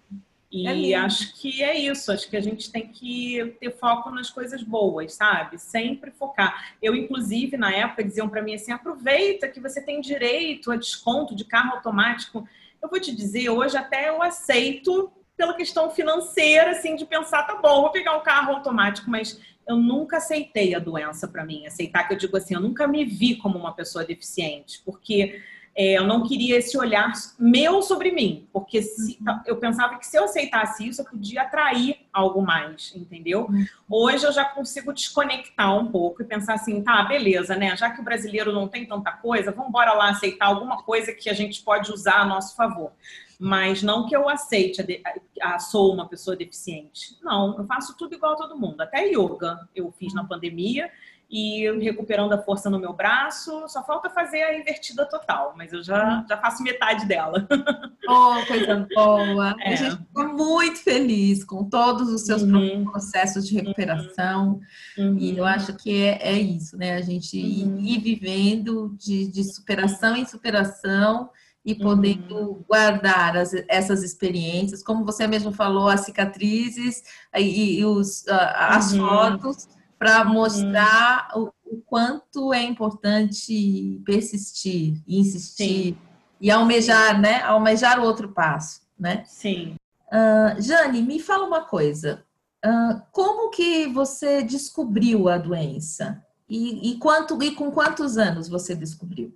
E 0.57 0.93
é 0.93 0.97
acho 0.97 1.35
que 1.35 1.65
é 1.65 1.77
isso, 1.77 2.13
acho 2.13 2.31
que 2.31 2.37
a 2.37 2.41
gente 2.41 2.71
tem 2.71 2.87
que 2.87 3.57
ter 3.59 3.73
foco 3.73 4.09
nas 4.11 4.31
coisas 4.31 4.63
boas, 4.63 5.15
sabe? 5.15 5.59
Sempre 5.59 6.13
focar. 6.13 6.77
Eu, 6.81 6.95
inclusive, 6.95 7.57
na 7.57 7.75
época, 7.75 8.05
diziam 8.05 8.29
para 8.29 8.41
mim 8.41 8.55
assim: 8.55 8.71
aproveita 8.71 9.49
que 9.49 9.59
você 9.59 9.83
tem 9.83 10.01
direito 10.01 10.71
a 10.71 10.77
desconto 10.77 11.35
de 11.35 11.45
carro 11.45 11.75
automático. 11.75 12.47
Eu 12.81 12.89
vou 12.89 13.01
te 13.01 13.13
dizer, 13.13 13.49
hoje 13.49 13.77
até 13.77 14.11
eu 14.11 14.23
aceito 14.23 15.11
pela 15.37 15.55
questão 15.55 15.91
financeira, 15.91 16.73
assim, 16.73 16.97
de 16.97 17.05
pensar, 17.05 17.43
tá 17.45 17.57
bom, 17.57 17.83
vou 17.83 17.91
pegar 17.91 18.17
um 18.17 18.23
carro 18.23 18.55
automático, 18.55 19.11
mas 19.11 19.41
eu 19.67 19.77
nunca 19.77 20.19
aceitei 20.19 20.75
a 20.75 20.79
doença 20.79 21.27
para 21.27 21.45
mim. 21.45 21.67
Aceitar 21.67 22.07
que 22.07 22.15
eu 22.15 22.19
digo 22.19 22.37
assim, 22.37 22.55
eu 22.55 22.61
nunca 22.61 22.87
me 22.87 23.05
vi 23.05 23.37
como 23.37 23.59
uma 23.59 23.73
pessoa 23.73 24.05
deficiente, 24.05 24.81
porque 24.85 25.41
é, 25.77 25.99
eu 25.99 26.05
não 26.05 26.23
queria 26.23 26.59
esse 26.59 26.79
olhar 26.79 27.13
meu 27.37 27.83
sobre 27.83 28.13
mim, 28.13 28.47
porque 28.53 28.81
se, 28.81 29.19
uhum. 29.21 29.41
eu 29.45 29.57
pensava 29.57 29.99
que 29.99 30.07
se 30.07 30.17
eu 30.17 30.25
aceitasse 30.25 30.87
isso, 30.87 31.01
eu 31.01 31.05
podia 31.05 31.43
atrair 31.43 31.97
algo 32.13 32.41
mais, 32.41 32.93
entendeu? 32.95 33.47
Uhum. 33.51 33.67
Hoje 33.91 34.25
eu 34.25 34.33
já 34.33 34.45
consigo 34.45 34.93
desconectar 34.93 35.77
um 35.77 35.91
pouco 35.91 36.23
e 36.23 36.25
pensar 36.25 36.55
assim, 36.55 36.81
tá, 36.81 37.03
beleza, 37.03 37.57
né? 37.57 37.77
Já 37.77 37.91
que 37.91 38.01
o 38.01 38.05
brasileiro 38.05 38.53
não 38.53 38.69
tem 38.69 38.87
tanta 38.87 39.11
coisa, 39.11 39.51
vamos 39.51 39.71
embora 39.71 39.95
lá 39.95 40.11
aceitar 40.11 40.47
alguma 40.47 40.81
coisa 40.85 41.13
que 41.13 41.29
a 41.29 41.35
gente 41.35 41.61
pode 41.63 41.91
usar 41.91 42.21
a 42.21 42.25
nosso 42.25 42.55
favor 42.55 42.93
mas 43.39 43.83
não 43.83 44.07
que 44.07 44.17
eu 44.17 44.29
aceite 44.29 44.81
a, 44.81 44.85
de, 44.85 45.03
a, 45.43 45.55
a, 45.55 45.59
sou 45.59 45.93
uma 45.93 46.09
pessoa 46.09 46.37
deficiente. 46.37 47.17
Não, 47.23 47.59
eu 47.59 47.67
faço 47.67 47.97
tudo 47.97 48.15
igual 48.15 48.33
a 48.33 48.37
todo 48.37 48.59
mundo. 48.59 48.81
Até 48.81 49.07
yoga 49.07 49.69
eu 49.75 49.93
fiz 49.93 50.15
na 50.15 50.25
pandemia 50.25 50.91
e 51.31 51.69
recuperando 51.81 52.33
a 52.33 52.43
força 52.43 52.71
no 52.71 52.79
meu 52.79 52.93
braço, 52.93 53.67
só 53.69 53.83
falta 53.85 54.11
fazer 54.11 54.43
a 54.43 54.59
invertida 54.59 55.05
total, 55.07 55.55
mas 55.57 55.73
eu 55.73 55.83
já, 55.83 56.25
já 56.29 56.37
faço 56.37 56.63
metade 56.63 57.07
dela. 57.07 57.47
Oh, 58.07 58.45
coisa 58.47 58.87
boa! 58.95 59.57
É. 59.61 59.73
A 59.73 59.77
gente 59.77 59.97
ficou 59.97 60.29
muito 60.29 60.79
feliz 60.81 61.43
com 61.43 61.65
todos 61.65 62.11
os 62.11 62.27
seus 62.27 62.43
uhum. 62.43 62.85
processos 62.85 63.49
de 63.49 63.55
recuperação 63.55 64.61
uhum. 64.99 65.17
e 65.19 65.39
eu 65.39 65.43
acho 65.47 65.75
que 65.75 66.03
é, 66.03 66.19
é 66.21 66.39
isso, 66.39 66.77
né? 66.77 66.97
A 66.97 67.01
gente 67.01 67.35
uhum. 67.35 67.79
ir, 67.79 67.97
ir 67.97 68.01
vivendo 68.01 68.95
de, 68.99 69.27
de 69.29 69.43
superação 69.43 70.15
em 70.15 70.27
superação 70.27 71.31
e 71.65 71.75
podendo 71.75 72.37
uhum. 72.37 72.65
guardar 72.69 73.37
as, 73.37 73.55
essas 73.69 74.03
experiências, 74.03 74.83
como 74.83 75.05
você 75.05 75.27
mesmo 75.27 75.51
falou, 75.51 75.89
as 75.89 76.03
cicatrizes 76.03 77.03
e, 77.35 77.79
e 77.79 77.85
os, 77.85 78.27
as 78.29 78.93
uhum. 78.93 79.09
fotos 79.09 79.69
para 79.99 80.27
uhum. 80.27 80.35
mostrar 80.35 81.31
o, 81.35 81.51
o, 81.65 81.77
quanto 81.87 82.53
é 82.53 82.63
importante 82.63 84.03
persistir, 84.05 85.03
insistir 85.09 85.95
Sim. 85.95 85.99
e 86.41 86.51
almejar, 86.51 87.19
né? 87.19 87.41
Almejar 87.43 87.99
o 87.99 88.05
outro 88.05 88.29
passo, 88.29 88.83
né? 88.99 89.25
Sim. 89.27 89.77
Uh, 90.09 90.61
Jane, 90.61 91.01
me 91.01 91.19
fala 91.19 91.47
uma 91.47 91.63
coisa. 91.63 92.23
Uh, 92.65 93.01
como 93.11 93.51
que 93.51 93.87
você 93.89 94.43
descobriu 94.43 95.29
a 95.29 95.39
doença? 95.39 96.23
E, 96.47 96.91
e, 96.91 96.99
quanto, 96.99 97.43
e 97.43 97.53
com 97.53 97.71
quantos 97.71 98.19
anos 98.19 98.49
você 98.49 98.75
descobriu? 98.75 99.35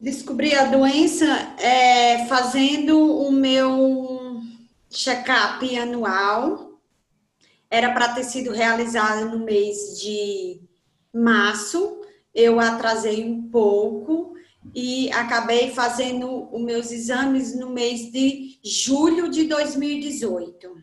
Descobri 0.00 0.54
a 0.54 0.64
doença 0.64 1.26
é, 1.58 2.26
fazendo 2.26 2.98
o 2.98 3.30
meu 3.30 4.40
check-up 4.88 5.76
anual. 5.76 6.80
Era 7.68 7.92
para 7.92 8.14
ter 8.14 8.24
sido 8.24 8.50
realizado 8.50 9.30
no 9.30 9.44
mês 9.44 10.00
de 10.00 10.62
março. 11.12 12.00
Eu 12.34 12.58
atrasei 12.58 13.24
um 13.24 13.42
pouco 13.50 14.32
e 14.74 15.10
acabei 15.12 15.70
fazendo 15.70 16.48
os 16.50 16.62
meus 16.62 16.90
exames 16.90 17.54
no 17.54 17.68
mês 17.68 18.10
de 18.10 18.58
julho 18.64 19.30
de 19.30 19.44
2018. 19.44 20.82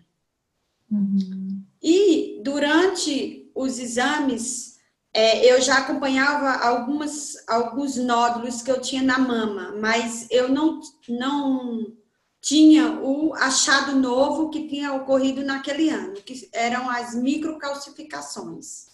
Uhum. 0.91 1.63
E 1.81 2.39
durante 2.43 3.49
os 3.55 3.79
exames, 3.79 4.76
é, 5.17 5.51
eu 5.51 5.59
já 5.59 5.79
acompanhava 5.79 6.63
algumas, 6.63 7.33
alguns 7.47 7.95
nódulos 7.95 8.61
que 8.61 8.69
eu 8.69 8.79
tinha 8.79 9.01
na 9.01 9.17
mama, 9.17 9.73
mas 9.81 10.27
eu 10.29 10.47
não, 10.47 10.79
não 11.09 11.91
tinha 12.39 12.99
o 13.01 13.33
achado 13.33 13.95
novo 13.95 14.51
que 14.51 14.67
tinha 14.67 14.93
ocorrido 14.93 15.43
naquele 15.43 15.89
ano, 15.89 16.21
que 16.21 16.47
eram 16.53 16.87
as 16.87 17.15
microcalcificações. 17.15 18.85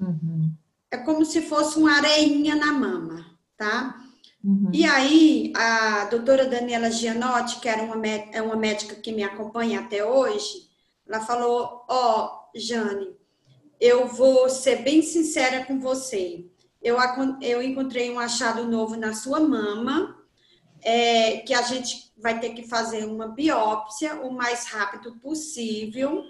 Uhum. 0.00 0.50
É 0.90 0.96
como 0.96 1.26
se 1.26 1.42
fosse 1.42 1.78
uma 1.78 1.92
areinha 1.98 2.54
na 2.54 2.72
mama, 2.72 3.26
tá? 3.54 4.02
Uhum. 4.42 4.70
E 4.72 4.82
aí, 4.86 5.52
a 5.54 6.06
doutora 6.06 6.46
Daniela 6.46 6.90
Gianotti, 6.90 7.60
que 7.60 7.68
era 7.68 7.82
uma, 7.82 8.06
é 8.06 8.40
uma 8.40 8.56
médica 8.56 8.94
que 8.94 9.12
me 9.12 9.22
acompanha 9.22 9.80
até 9.80 10.02
hoje, 10.02 10.70
ela 11.06 11.20
falou: 11.20 11.84
Ó, 11.86 12.24
oh, 12.24 12.58
Jane, 12.58 13.15
eu 13.80 14.06
vou 14.06 14.48
ser 14.48 14.82
bem 14.82 15.02
sincera 15.02 15.64
com 15.64 15.78
você. 15.78 16.46
Eu, 16.82 16.96
eu 17.40 17.62
encontrei 17.62 18.10
um 18.10 18.18
achado 18.18 18.64
novo 18.64 18.96
na 18.96 19.12
sua 19.12 19.40
mama, 19.40 20.16
é, 20.82 21.38
que 21.38 21.52
a 21.52 21.62
gente 21.62 22.12
vai 22.16 22.38
ter 22.38 22.50
que 22.50 22.66
fazer 22.66 23.04
uma 23.04 23.28
biópsia 23.28 24.14
o 24.22 24.30
mais 24.30 24.66
rápido 24.66 25.16
possível, 25.16 26.24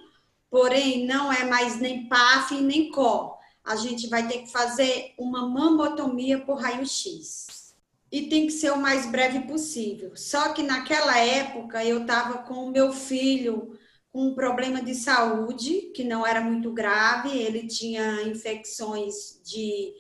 porém 0.51 1.07
não 1.07 1.32
é 1.32 1.44
mais 1.44 1.78
nem 1.78 2.09
PAF 2.09 2.55
nem 2.61 2.90
CO. 2.90 3.36
A 3.64 3.76
gente 3.76 4.09
vai 4.09 4.26
ter 4.26 4.38
que 4.38 4.51
fazer 4.51 5.12
uma 5.18 5.47
mamotomia 5.47 6.40
por 6.40 6.61
raio-x. 6.61 7.74
E 8.11 8.28
tem 8.28 8.47
que 8.47 8.53
ser 8.53 8.72
o 8.72 8.80
mais 8.80 9.05
breve 9.07 9.40
possível. 9.40 10.12
Só 10.16 10.53
que 10.53 10.62
naquela 10.62 11.18
época 11.18 11.84
eu 11.84 12.03
estava 12.03 12.38
com 12.38 12.66
o 12.66 12.70
meu 12.70 12.92
filho 12.92 13.75
um 14.16 14.34
problema 14.34 14.82
de 14.82 14.94
saúde 14.94 15.92
que 15.94 16.02
não 16.02 16.26
era 16.26 16.40
muito 16.40 16.72
grave, 16.72 17.36
ele 17.36 17.66
tinha 17.66 18.22
infecções 18.22 19.40
de 19.44 19.92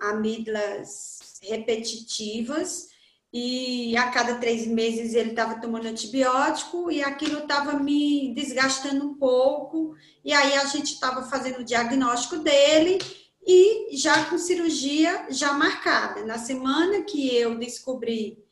amígdalas 0.00 1.18
repetitivas 1.42 2.88
e 3.30 3.94
a 3.98 4.10
cada 4.10 4.36
três 4.36 4.66
meses 4.66 5.14
ele 5.14 5.30
estava 5.30 5.60
tomando 5.60 5.86
antibiótico 5.86 6.90
e 6.90 7.02
aquilo 7.02 7.40
estava 7.40 7.78
me 7.78 8.32
desgastando 8.34 9.04
um 9.04 9.14
pouco. 9.14 9.94
E 10.24 10.32
aí 10.32 10.54
a 10.54 10.64
gente 10.64 10.94
estava 10.94 11.22
fazendo 11.24 11.60
o 11.60 11.64
diagnóstico 11.64 12.38
dele 12.38 12.98
e 13.46 13.94
já 13.96 14.24
com 14.24 14.38
cirurgia 14.38 15.26
já 15.30 15.52
marcada. 15.52 16.24
Na 16.24 16.38
semana 16.38 17.02
que 17.02 17.34
eu 17.36 17.58
descobri 17.58 18.42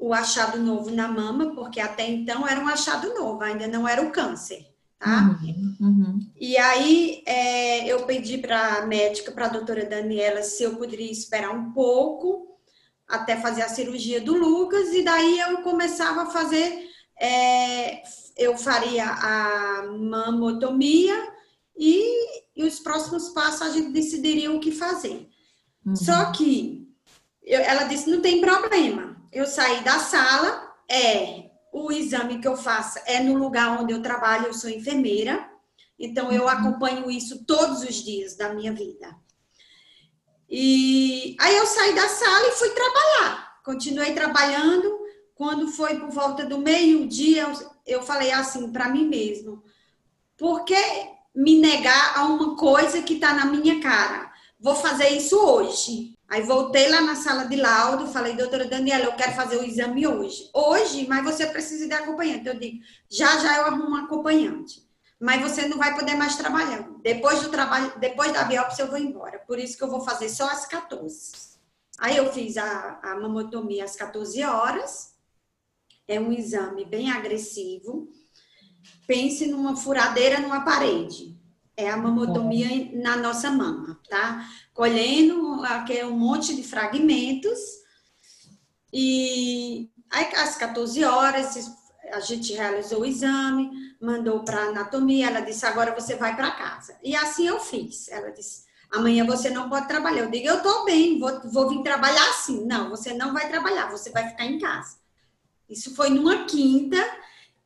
o 0.00 0.14
achado 0.14 0.58
novo 0.58 0.90
na 0.90 1.06
mama, 1.06 1.54
porque 1.54 1.78
até 1.78 2.08
então 2.08 2.48
era 2.48 2.58
um 2.58 2.66
achado 2.66 3.12
novo, 3.12 3.42
ainda 3.42 3.68
não 3.68 3.86
era 3.86 4.00
o 4.00 4.10
câncer, 4.10 4.66
tá? 4.98 5.38
Uhum, 5.42 5.76
uhum. 5.78 6.18
E 6.40 6.56
aí 6.56 7.22
é, 7.26 7.86
eu 7.86 8.06
pedi 8.06 8.38
para 8.38 8.78
a 8.78 8.86
médica, 8.86 9.30
para 9.30 9.44
a 9.44 9.50
doutora 9.50 9.84
Daniela, 9.84 10.42
se 10.42 10.62
eu 10.62 10.74
poderia 10.76 11.12
esperar 11.12 11.50
um 11.50 11.70
pouco 11.72 12.58
até 13.06 13.36
fazer 13.36 13.60
a 13.60 13.68
cirurgia 13.68 14.22
do 14.22 14.34
Lucas, 14.34 14.94
e 14.94 15.02
daí 15.02 15.38
eu 15.38 15.58
começava 15.58 16.22
a 16.22 16.30
fazer, 16.30 16.88
é, 17.20 18.02
eu 18.38 18.56
faria 18.56 19.04
a 19.04 19.82
mamotomia 19.98 21.28
e, 21.76 22.02
e, 22.56 22.64
os 22.64 22.80
próximos 22.80 23.28
passos 23.30 23.62
a 23.62 23.70
gente 23.70 23.90
decidiria 23.90 24.50
o 24.50 24.60
que 24.60 24.72
fazer. 24.72 25.28
Uhum. 25.84 25.94
Só 25.94 26.32
que 26.32 26.88
eu, 27.42 27.60
ela 27.60 27.84
disse: 27.84 28.08
não 28.08 28.22
tem 28.22 28.40
problema 28.40 29.09
eu 29.32 29.46
saí 29.46 29.82
da 29.84 29.98
sala, 29.98 30.74
é 30.88 31.50
o 31.72 31.92
exame 31.92 32.40
que 32.40 32.48
eu 32.48 32.56
faço 32.56 32.98
é 33.06 33.20
no 33.20 33.34
lugar 33.34 33.80
onde 33.80 33.92
eu 33.92 34.02
trabalho, 34.02 34.46
eu 34.46 34.54
sou 34.54 34.68
enfermeira, 34.68 35.48
então 35.98 36.32
eu 36.32 36.42
uhum. 36.42 36.48
acompanho 36.48 37.10
isso 37.10 37.44
todos 37.44 37.82
os 37.82 37.94
dias 37.96 38.36
da 38.36 38.52
minha 38.52 38.72
vida. 38.72 39.14
E 40.48 41.36
aí 41.38 41.56
eu 41.56 41.66
saí 41.66 41.94
da 41.94 42.08
sala 42.08 42.48
e 42.48 42.52
fui 42.52 42.70
trabalhar. 42.70 43.60
Continuei 43.64 44.14
trabalhando. 44.14 44.98
Quando 45.34 45.68
foi 45.68 45.98
por 45.98 46.10
volta 46.10 46.44
do 46.44 46.58
meio-dia, 46.58 47.46
eu 47.86 48.02
falei 48.02 48.32
assim 48.32 48.72
para 48.72 48.88
mim 48.88 49.06
mesmo: 49.06 49.62
por 50.36 50.64
que 50.64 50.74
me 51.34 51.60
negar 51.60 52.18
a 52.18 52.24
uma 52.24 52.56
coisa 52.56 53.00
que 53.02 53.14
está 53.14 53.32
na 53.32 53.44
minha 53.46 53.80
cara? 53.80 54.30
Vou 54.58 54.74
fazer 54.74 55.10
isso 55.10 55.38
hoje. 55.38 56.18
Aí 56.30 56.42
voltei 56.42 56.88
lá 56.88 57.00
na 57.00 57.16
sala 57.16 57.44
de 57.46 57.56
laudo, 57.56 58.06
falei, 58.06 58.36
doutora 58.36 58.64
Daniela, 58.64 59.04
eu 59.04 59.16
quero 59.16 59.32
fazer 59.32 59.56
o 59.56 59.64
exame 59.64 60.06
hoje. 60.06 60.48
Hoje, 60.54 61.04
mas 61.08 61.24
você 61.24 61.44
precisa 61.44 61.88
de 61.88 61.92
acompanhante. 61.92 62.46
Eu 62.46 62.56
digo, 62.56 62.78
já 63.10 63.36
já 63.38 63.56
eu 63.58 63.64
arrumo 63.64 63.90
um 63.90 63.96
acompanhante. 63.96 64.88
Mas 65.18 65.42
você 65.42 65.66
não 65.66 65.76
vai 65.76 65.92
poder 65.92 66.14
mais 66.14 66.36
trabalhar. 66.36 66.88
Depois 67.02 67.42
do 67.42 67.50
trabalho, 67.50 67.98
depois 67.98 68.32
da 68.32 68.44
biópsia, 68.44 68.84
eu 68.84 68.88
vou 68.88 68.96
embora. 68.96 69.40
Por 69.40 69.58
isso 69.58 69.76
que 69.76 69.82
eu 69.82 69.90
vou 69.90 70.02
fazer 70.02 70.28
só 70.28 70.48
às 70.48 70.64
14. 70.66 71.32
Aí 71.98 72.16
eu 72.16 72.32
fiz 72.32 72.56
a, 72.56 73.00
a 73.02 73.16
mamotomia 73.16 73.82
às 73.82 73.96
14 73.96 74.40
horas. 74.44 75.16
É 76.06 76.20
um 76.20 76.32
exame 76.32 76.84
bem 76.84 77.10
agressivo. 77.10 78.08
Pense 79.04 79.46
numa 79.46 79.76
furadeira 79.76 80.38
numa 80.38 80.60
parede. 80.60 81.36
É 81.80 81.90
a 81.90 81.96
mamotomia 81.96 82.90
na 82.92 83.16
nossa 83.16 83.50
mama, 83.50 83.98
tá? 84.08 84.46
Colhendo 84.74 85.64
aquele 85.64 86.04
um 86.04 86.18
monte 86.18 86.54
de 86.54 86.62
fragmentos. 86.62 87.58
E 88.92 89.88
aí, 90.10 90.26
às 90.34 90.56
14 90.56 91.02
horas, 91.04 91.56
a 92.12 92.20
gente 92.20 92.52
realizou 92.52 93.00
o 93.00 93.06
exame, 93.06 93.70
mandou 94.00 94.44
para 94.44 94.64
anatomia. 94.64 95.28
Ela 95.28 95.40
disse: 95.40 95.64
agora 95.64 95.94
você 95.94 96.16
vai 96.16 96.36
para 96.36 96.50
casa. 96.50 96.96
E 97.02 97.16
assim 97.16 97.46
eu 97.46 97.58
fiz. 97.60 98.08
Ela 98.08 98.30
disse: 98.30 98.64
amanhã 98.90 99.24
você 99.24 99.48
não 99.50 99.68
pode 99.68 99.88
trabalhar. 99.88 100.22
Eu 100.22 100.30
digo: 100.30 100.46
eu 100.46 100.56
estou 100.58 100.84
bem, 100.84 101.18
vou, 101.18 101.40
vou 101.50 101.68
vir 101.68 101.82
trabalhar 101.82 102.28
assim. 102.30 102.66
Não, 102.66 102.90
você 102.90 103.14
não 103.14 103.32
vai 103.32 103.48
trabalhar, 103.48 103.90
você 103.90 104.10
vai 104.10 104.28
ficar 104.28 104.44
em 104.44 104.58
casa. 104.58 104.98
Isso 105.68 105.94
foi 105.94 106.10
numa 106.10 106.44
quinta 106.44 106.98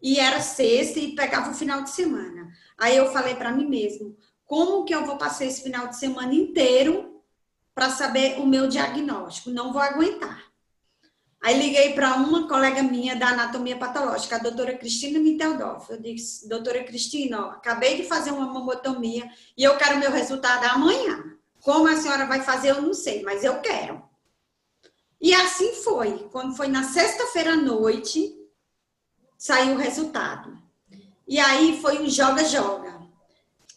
e 0.01 0.21
era 0.21 0.41
sexta 0.41 1.01
e 1.01 1.15
pegava 1.15 1.51
o 1.51 1.55
final 1.55 1.83
de 1.83 1.91
semana. 1.91 2.53
Aí 2.79 2.97
eu 2.97 3.13
falei 3.13 3.35
para 3.35 3.53
mim 3.53 3.67
mesmo, 3.67 4.17
como 4.45 4.85
que 4.85 4.95
eu 4.95 5.05
vou 5.05 5.17
passar 5.17 5.45
esse 5.45 5.63
final 5.63 5.89
de 5.89 5.97
semana 5.97 6.35
inteiro 6.35 7.23
para 7.75 7.91
saber 7.91 8.39
o 8.41 8.47
meu 8.47 8.69
diagnóstico? 8.69 9.51
Não 9.51 9.73
vou 9.73 9.81
aguentar. 9.83 10.45
Aí 11.45 11.59
liguei 11.59 11.93
para 11.93 12.15
uma 12.15 12.49
colega 12.49 12.83
minha 12.83 13.15
da 13.15 13.29
anatomia 13.29 13.77
patológica, 13.77 14.37
a 14.37 14.39
doutora 14.39 14.79
Cristina 14.79 15.19
Miteldorf. 15.19 15.91
Eu 15.91 16.01
disse, 16.01 16.49
doutora 16.49 16.83
Cristina, 16.85 17.47
ó, 17.47 17.51
acabei 17.51 17.97
de 17.97 18.09
fazer 18.09 18.31
uma 18.31 18.47
mamotomia 18.47 19.31
e 19.55 19.63
eu 19.63 19.77
quero 19.77 19.99
meu 19.99 20.11
resultado 20.11 20.65
amanhã. 20.65 21.37
Como 21.61 21.87
a 21.87 21.97
senhora 21.97 22.27
vai 22.27 22.41
fazer, 22.41 22.71
eu 22.71 22.81
não 22.81 22.95
sei, 22.95 23.23
mas 23.23 23.45
eu 23.45 23.61
quero. 23.61 24.03
E 25.21 25.35
assim 25.35 25.75
foi. 25.83 26.29
Quando 26.31 26.57
foi 26.57 26.69
na 26.69 26.83
sexta-feira 26.83 27.53
à 27.53 27.57
noite, 27.57 28.35
saiu 29.37 29.75
o 29.75 29.79
resultado. 29.79 30.64
E 31.27 31.39
aí 31.39 31.81
foi 31.81 32.03
um 32.03 32.09
joga-joga. 32.09 33.03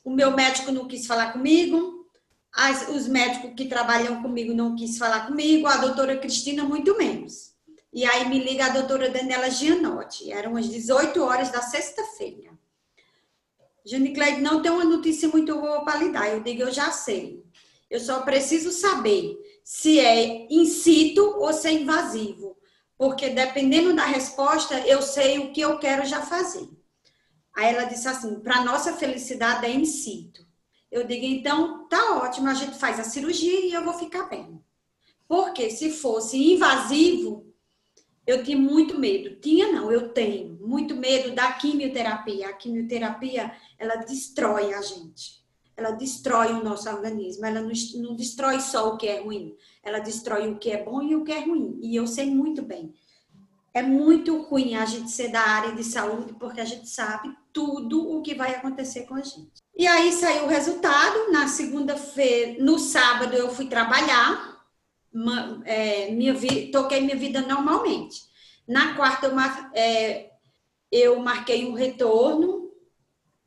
O 0.03 0.09
meu 0.09 0.31
médico 0.31 0.71
não 0.71 0.87
quis 0.87 1.05
falar 1.05 1.33
comigo, 1.33 2.05
as, 2.53 2.89
os 2.89 3.07
médicos 3.07 3.51
que 3.55 3.67
trabalham 3.67 4.21
comigo 4.21 4.53
não 4.53 4.75
quis 4.75 4.97
falar 4.97 5.27
comigo, 5.27 5.67
a 5.67 5.77
doutora 5.77 6.17
Cristina 6.17 6.63
muito 6.63 6.97
menos. 6.97 7.51
E 7.93 8.05
aí 8.05 8.27
me 8.27 8.39
liga 8.39 8.65
a 8.65 8.69
doutora 8.69 9.09
Daniela 9.09 9.49
Gianotti, 9.49 10.31
eram 10.31 10.55
as 10.55 10.67
18 10.67 11.21
horas 11.23 11.51
da 11.51 11.61
sexta-feira. 11.61 12.57
Janicleide, 13.85 14.41
não 14.41 14.61
tem 14.61 14.71
uma 14.71 14.83
notícia 14.83 15.29
muito 15.29 15.55
boa 15.59 15.83
para 15.83 15.99
lhe 15.99 16.11
dar. 16.11 16.29
Eu 16.29 16.41
digo, 16.41 16.63
eu 16.63 16.71
já 16.71 16.91
sei. 16.91 17.43
Eu 17.89 17.99
só 17.99 18.21
preciso 18.21 18.71
saber 18.71 19.37
se 19.63 19.99
é 19.99 20.45
in 20.49 20.65
situ 20.65 21.23
ou 21.39 21.53
se 21.53 21.69
é 21.69 21.71
invasivo. 21.71 22.57
Porque 22.97 23.29
dependendo 23.29 23.95
da 23.95 24.05
resposta, 24.05 24.79
eu 24.81 25.01
sei 25.01 25.39
o 25.39 25.53
que 25.53 25.61
eu 25.61 25.79
quero 25.79 26.05
já 26.05 26.21
fazer. 26.21 26.67
Aí 27.57 27.73
ela 27.73 27.85
disse 27.85 28.07
assim: 28.07 28.39
para 28.39 28.63
nossa 28.63 28.93
felicidade 28.93 29.65
é 29.65 29.73
in 29.73 29.83
situ. 29.83 30.45
Eu 30.91 31.07
digo, 31.07 31.25
então 31.25 31.87
tá 31.87 32.17
ótimo, 32.17 32.47
a 32.47 32.53
gente 32.53 32.77
faz 32.77 32.99
a 32.99 33.03
cirurgia 33.03 33.59
e 33.65 33.73
eu 33.73 33.83
vou 33.83 33.95
ficar 33.95 34.29
bem. 34.29 34.63
Porque 35.27 35.71
se 35.71 35.91
fosse 35.91 36.37
invasivo, 36.53 37.51
eu 38.27 38.43
tinha 38.43 38.57
muito 38.57 38.97
medo. 38.99 39.39
Tinha 39.41 39.71
não, 39.71 39.91
eu 39.91 40.09
tenho 40.09 40.55
muito 40.61 40.95
medo 40.95 41.33
da 41.33 41.51
quimioterapia. 41.53 42.47
A 42.47 42.53
quimioterapia, 42.53 43.51
ela 43.79 43.95
destrói 43.95 44.73
a 44.73 44.81
gente. 44.81 45.43
Ela 45.75 45.91
destrói 45.91 46.53
o 46.53 46.63
nosso 46.63 46.87
organismo. 46.87 47.43
Ela 47.43 47.61
não 47.61 48.15
destrói 48.15 48.59
só 48.59 48.93
o 48.93 48.97
que 48.97 49.07
é 49.07 49.19
ruim. 49.19 49.55
Ela 49.81 49.99
destrói 49.99 50.47
o 50.49 50.59
que 50.59 50.69
é 50.69 50.83
bom 50.83 51.01
e 51.01 51.15
o 51.15 51.23
que 51.23 51.31
é 51.31 51.39
ruim. 51.39 51.79
E 51.81 51.95
eu 51.95 52.05
sei 52.05 52.29
muito 52.29 52.61
bem. 52.61 52.93
É 53.77 53.83
muito 53.83 54.41
ruim 54.41 54.73
a 54.73 54.85
gente 54.85 55.11
ser 55.11 55.27
da 55.27 55.39
área 55.39 55.75
de 55.75 55.83
saúde, 55.83 56.33
porque 56.33 56.59
a 56.59 56.65
gente 56.65 56.89
sabe 56.89 57.31
tudo 57.53 58.09
o 58.09 58.23
que 58.23 58.33
vai 58.33 58.55
acontecer 58.55 59.03
com 59.03 59.13
a 59.13 59.21
gente. 59.21 59.61
E 59.75 59.85
aí 59.85 60.11
saiu 60.11 60.45
o 60.45 60.47
resultado. 60.47 61.31
Na 61.31 61.47
segunda-feira, 61.47 62.55
no 62.59 62.79
sábado, 62.79 63.35
eu 63.35 63.53
fui 63.53 63.67
trabalhar, 63.67 64.65
é, 65.63 66.09
minha 66.09 66.33
vi, 66.33 66.71
toquei 66.71 67.01
minha 67.01 67.15
vida 67.15 67.41
normalmente. 67.41 68.23
Na 68.67 68.95
quarta, 68.95 69.27
eu, 69.27 69.35
mar, 69.35 69.69
é, 69.75 70.31
eu 70.91 71.19
marquei 71.19 71.67
um 71.67 71.73
retorno 71.73 72.71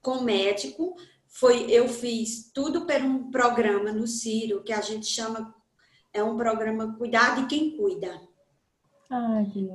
com 0.01 0.19
o 0.19 0.23
médico. 0.23 0.95
Foi, 1.27 1.69
eu 1.69 1.89
fiz 1.89 2.53
tudo 2.55 2.87
por 2.87 3.03
um 3.03 3.33
programa 3.33 3.91
no 3.91 4.07
Ciro, 4.07 4.63
que 4.63 4.73
a 4.73 4.81
gente 4.81 5.07
chama, 5.07 5.53
é 6.13 6.23
um 6.23 6.37
programa 6.37 6.97
Cuidar 6.97 7.35
de 7.35 7.47
Quem 7.49 7.77
Cuida 7.77 8.30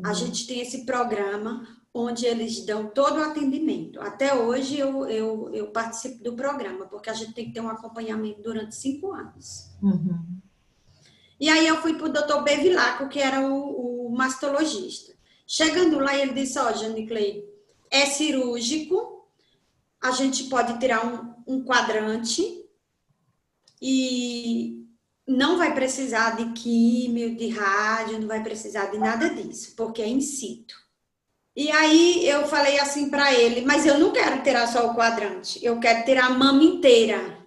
a 0.04 0.14
gente 0.14 0.48
tem 0.48 0.62
esse 0.62 0.86
programa 0.86 1.68
onde 1.94 2.26
eles 2.26 2.66
dão 2.66 2.88
todo 2.88 3.20
o 3.20 3.24
atendimento. 3.24 4.00
Até 4.02 4.34
hoje 4.34 4.78
eu, 4.78 5.08
eu, 5.08 5.50
eu 5.54 5.68
participo 5.72 6.24
do 6.24 6.34
programa, 6.34 6.86
porque 6.88 7.10
a 7.10 7.14
gente 7.14 7.34
tem 7.34 7.46
que 7.46 7.54
ter 7.54 7.62
um 7.62 7.70
acompanhamento 7.70 8.42
durante 8.42 8.76
cinco 8.76 9.14
anos. 9.14 9.72
Uhum. 9.82 10.40
E 11.40 11.50
aí 11.50 11.68
eu 11.68 11.82
fui 11.82 11.96
para 11.96 12.08
o 12.08 12.12
doutor 12.12 12.44
Bevilaco, 12.44 13.10
que 13.10 13.20
era 13.20 13.42
o, 13.46 14.08
o, 14.08 14.16
mastologista. 14.16 15.14
Chegando 15.46 16.00
lá, 16.00 16.18
ele 16.18 16.34
disse, 16.34 16.58
ó, 16.58 16.70
oh, 16.70 16.74
Jane 16.74 17.06
Clay, 17.06 17.46
é 17.92 18.06
cirúrgico, 18.06 19.28
a 20.02 20.12
gente 20.12 20.46
pode 20.46 20.80
tirar 20.80 21.06
um, 21.06 21.56
um 21.56 21.64
quadrante 21.64 22.66
e 23.82 24.85
não 25.28 25.58
vai 25.58 25.74
precisar 25.74 26.36
de 26.36 26.52
químio, 26.54 27.36
de 27.36 27.50
rádio, 27.50 28.20
não 28.20 28.28
vai 28.28 28.44
precisar 28.44 28.88
de 28.88 28.98
nada 28.98 29.30
disso, 29.30 29.74
porque 29.76 30.02
é 30.02 30.08
in 30.08 30.22
situ. 30.22 30.76
E 31.56 31.72
aí 31.72 32.28
eu 32.28 32.48
falei 32.48 32.80
assim 32.80 33.10
para 33.10 33.34
ele, 33.34 33.62
mas 33.62 33.86
eu 33.86 33.98
não 33.98 34.12
quero 34.12 34.44
tirar 34.44 34.68
só 34.68 34.92
o 34.92 34.96
quadrante, 34.96 35.64
eu 35.64 35.80
quero 35.80 36.04
tirar 36.06 36.26
a 36.26 36.30
mama 36.30 36.64
inteira. 36.64 37.46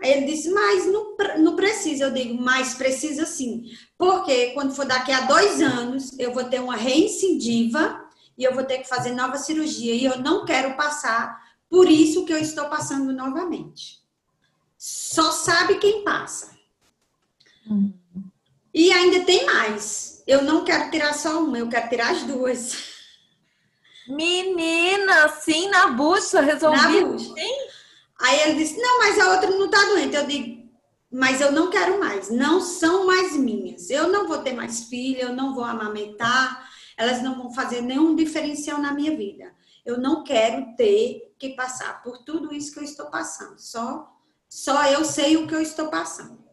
Aí 0.00 0.12
ele 0.12 0.26
disse, 0.26 0.50
mas 0.50 0.86
não, 0.86 1.16
não 1.38 1.56
precisa. 1.56 2.04
Eu 2.04 2.12
digo, 2.12 2.40
mas 2.40 2.74
precisa 2.74 3.24
sim. 3.24 3.64
Porque 3.96 4.50
quando 4.50 4.74
for 4.74 4.84
daqui 4.84 5.10
a 5.10 5.22
dois 5.22 5.60
anos, 5.60 6.16
eu 6.18 6.32
vou 6.32 6.44
ter 6.44 6.60
uma 6.60 6.76
reincidiva 6.76 8.04
e 8.36 8.44
eu 8.44 8.54
vou 8.54 8.64
ter 8.64 8.78
que 8.78 8.88
fazer 8.88 9.12
nova 9.12 9.38
cirurgia. 9.38 9.94
E 9.94 10.04
eu 10.04 10.18
não 10.18 10.44
quero 10.44 10.76
passar 10.76 11.42
por 11.68 11.88
isso 11.88 12.24
que 12.24 12.32
eu 12.32 12.38
estou 12.38 12.66
passando 12.66 13.12
novamente. 13.12 14.00
Só 14.76 15.32
sabe 15.32 15.78
quem 15.78 16.04
passa. 16.04 16.55
E 18.72 18.92
ainda 18.92 19.24
tem 19.24 19.46
mais. 19.46 20.22
Eu 20.26 20.42
não 20.42 20.64
quero 20.64 20.90
tirar 20.90 21.14
só 21.14 21.42
uma, 21.42 21.58
eu 21.58 21.68
quero 21.68 21.88
tirar 21.88 22.12
as 22.12 22.22
duas. 22.24 22.96
Menina, 24.08 25.28
sim, 25.28 25.68
na 25.68 25.88
bucha, 25.88 26.40
resolvi. 26.40 27.00
Na 27.00 27.06
bucha. 27.06 27.34
Sim? 27.34 27.68
Aí 28.20 28.40
ele 28.40 28.54
disse: 28.54 28.80
Não, 28.80 28.98
mas 28.98 29.18
a 29.18 29.32
outra 29.32 29.50
não 29.50 29.68
tá 29.68 29.82
doente. 29.86 30.14
Eu 30.14 30.26
digo: 30.26 30.66
mas 31.10 31.40
eu 31.40 31.52
não 31.52 31.70
quero 31.70 31.98
mais, 32.00 32.28
não 32.30 32.60
são 32.60 33.06
mais 33.06 33.36
minhas. 33.36 33.88
Eu 33.90 34.08
não 34.08 34.26
vou 34.26 34.38
ter 34.38 34.52
mais 34.52 34.84
filha, 34.84 35.22
eu 35.22 35.32
não 35.34 35.54
vou 35.54 35.64
amamentar, 35.64 36.68
elas 36.96 37.22
não 37.22 37.36
vão 37.36 37.50
fazer 37.50 37.80
nenhum 37.80 38.14
diferencial 38.14 38.78
na 38.78 38.92
minha 38.92 39.16
vida. 39.16 39.54
Eu 39.84 39.98
não 39.98 40.24
quero 40.24 40.74
ter 40.76 41.34
que 41.38 41.50
passar 41.50 42.02
por 42.02 42.18
tudo 42.18 42.52
isso 42.52 42.72
que 42.72 42.80
eu 42.80 42.84
estou 42.84 43.06
passando. 43.06 43.58
Só, 43.58 44.12
só 44.48 44.84
eu 44.90 45.04
sei 45.04 45.36
o 45.36 45.46
que 45.46 45.54
eu 45.54 45.60
estou 45.60 45.88
passando. 45.88 46.44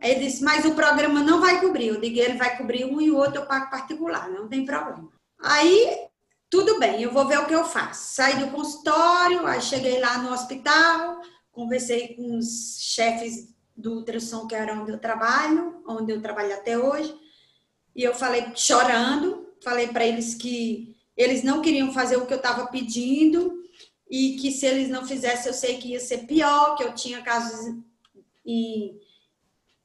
Aí 0.00 0.12
ele 0.12 0.26
disse, 0.26 0.42
mas 0.42 0.64
o 0.64 0.74
programa 0.74 1.22
não 1.22 1.40
vai 1.40 1.60
cobrir. 1.60 1.88
Eu 1.88 2.00
digo, 2.00 2.18
ele 2.18 2.38
vai 2.38 2.56
cobrir 2.56 2.84
um 2.84 3.00
e 3.00 3.10
o 3.10 3.16
outro 3.16 3.42
eu 3.42 3.46
pago 3.46 3.70
particular, 3.70 4.30
não 4.30 4.48
tem 4.48 4.64
problema. 4.64 5.10
Aí, 5.38 6.08
tudo 6.48 6.78
bem, 6.78 7.02
eu 7.02 7.12
vou 7.12 7.26
ver 7.26 7.38
o 7.38 7.46
que 7.46 7.54
eu 7.54 7.64
faço. 7.64 8.14
Saí 8.14 8.38
do 8.38 8.50
consultório, 8.50 9.46
aí 9.46 9.60
cheguei 9.60 10.00
lá 10.00 10.18
no 10.18 10.32
hospital, 10.32 11.20
conversei 11.52 12.14
com 12.14 12.38
os 12.38 12.78
chefes 12.80 13.54
do 13.76 13.94
ultrassom, 13.96 14.46
que 14.46 14.54
era 14.54 14.74
onde 14.74 14.92
eu 14.92 14.98
trabalho, 14.98 15.82
onde 15.86 16.12
eu 16.12 16.20
trabalho 16.20 16.54
até 16.54 16.78
hoje, 16.78 17.14
e 17.94 18.02
eu 18.02 18.14
falei 18.14 18.52
chorando, 18.54 19.48
falei 19.62 19.88
para 19.88 20.06
eles 20.06 20.34
que 20.34 20.96
eles 21.16 21.42
não 21.42 21.60
queriam 21.60 21.92
fazer 21.92 22.16
o 22.16 22.26
que 22.26 22.32
eu 22.32 22.38
estava 22.38 22.66
pedindo 22.68 23.60
e 24.10 24.36
que 24.36 24.50
se 24.50 24.66
eles 24.66 24.88
não 24.88 25.06
fizessem 25.06 25.48
eu 25.48 25.54
sei 25.54 25.78
que 25.78 25.88
ia 25.88 26.00
ser 26.00 26.26
pior, 26.26 26.76
que 26.76 26.82
eu 26.82 26.94
tinha 26.94 27.22
casos 27.22 27.74
em, 28.44 28.98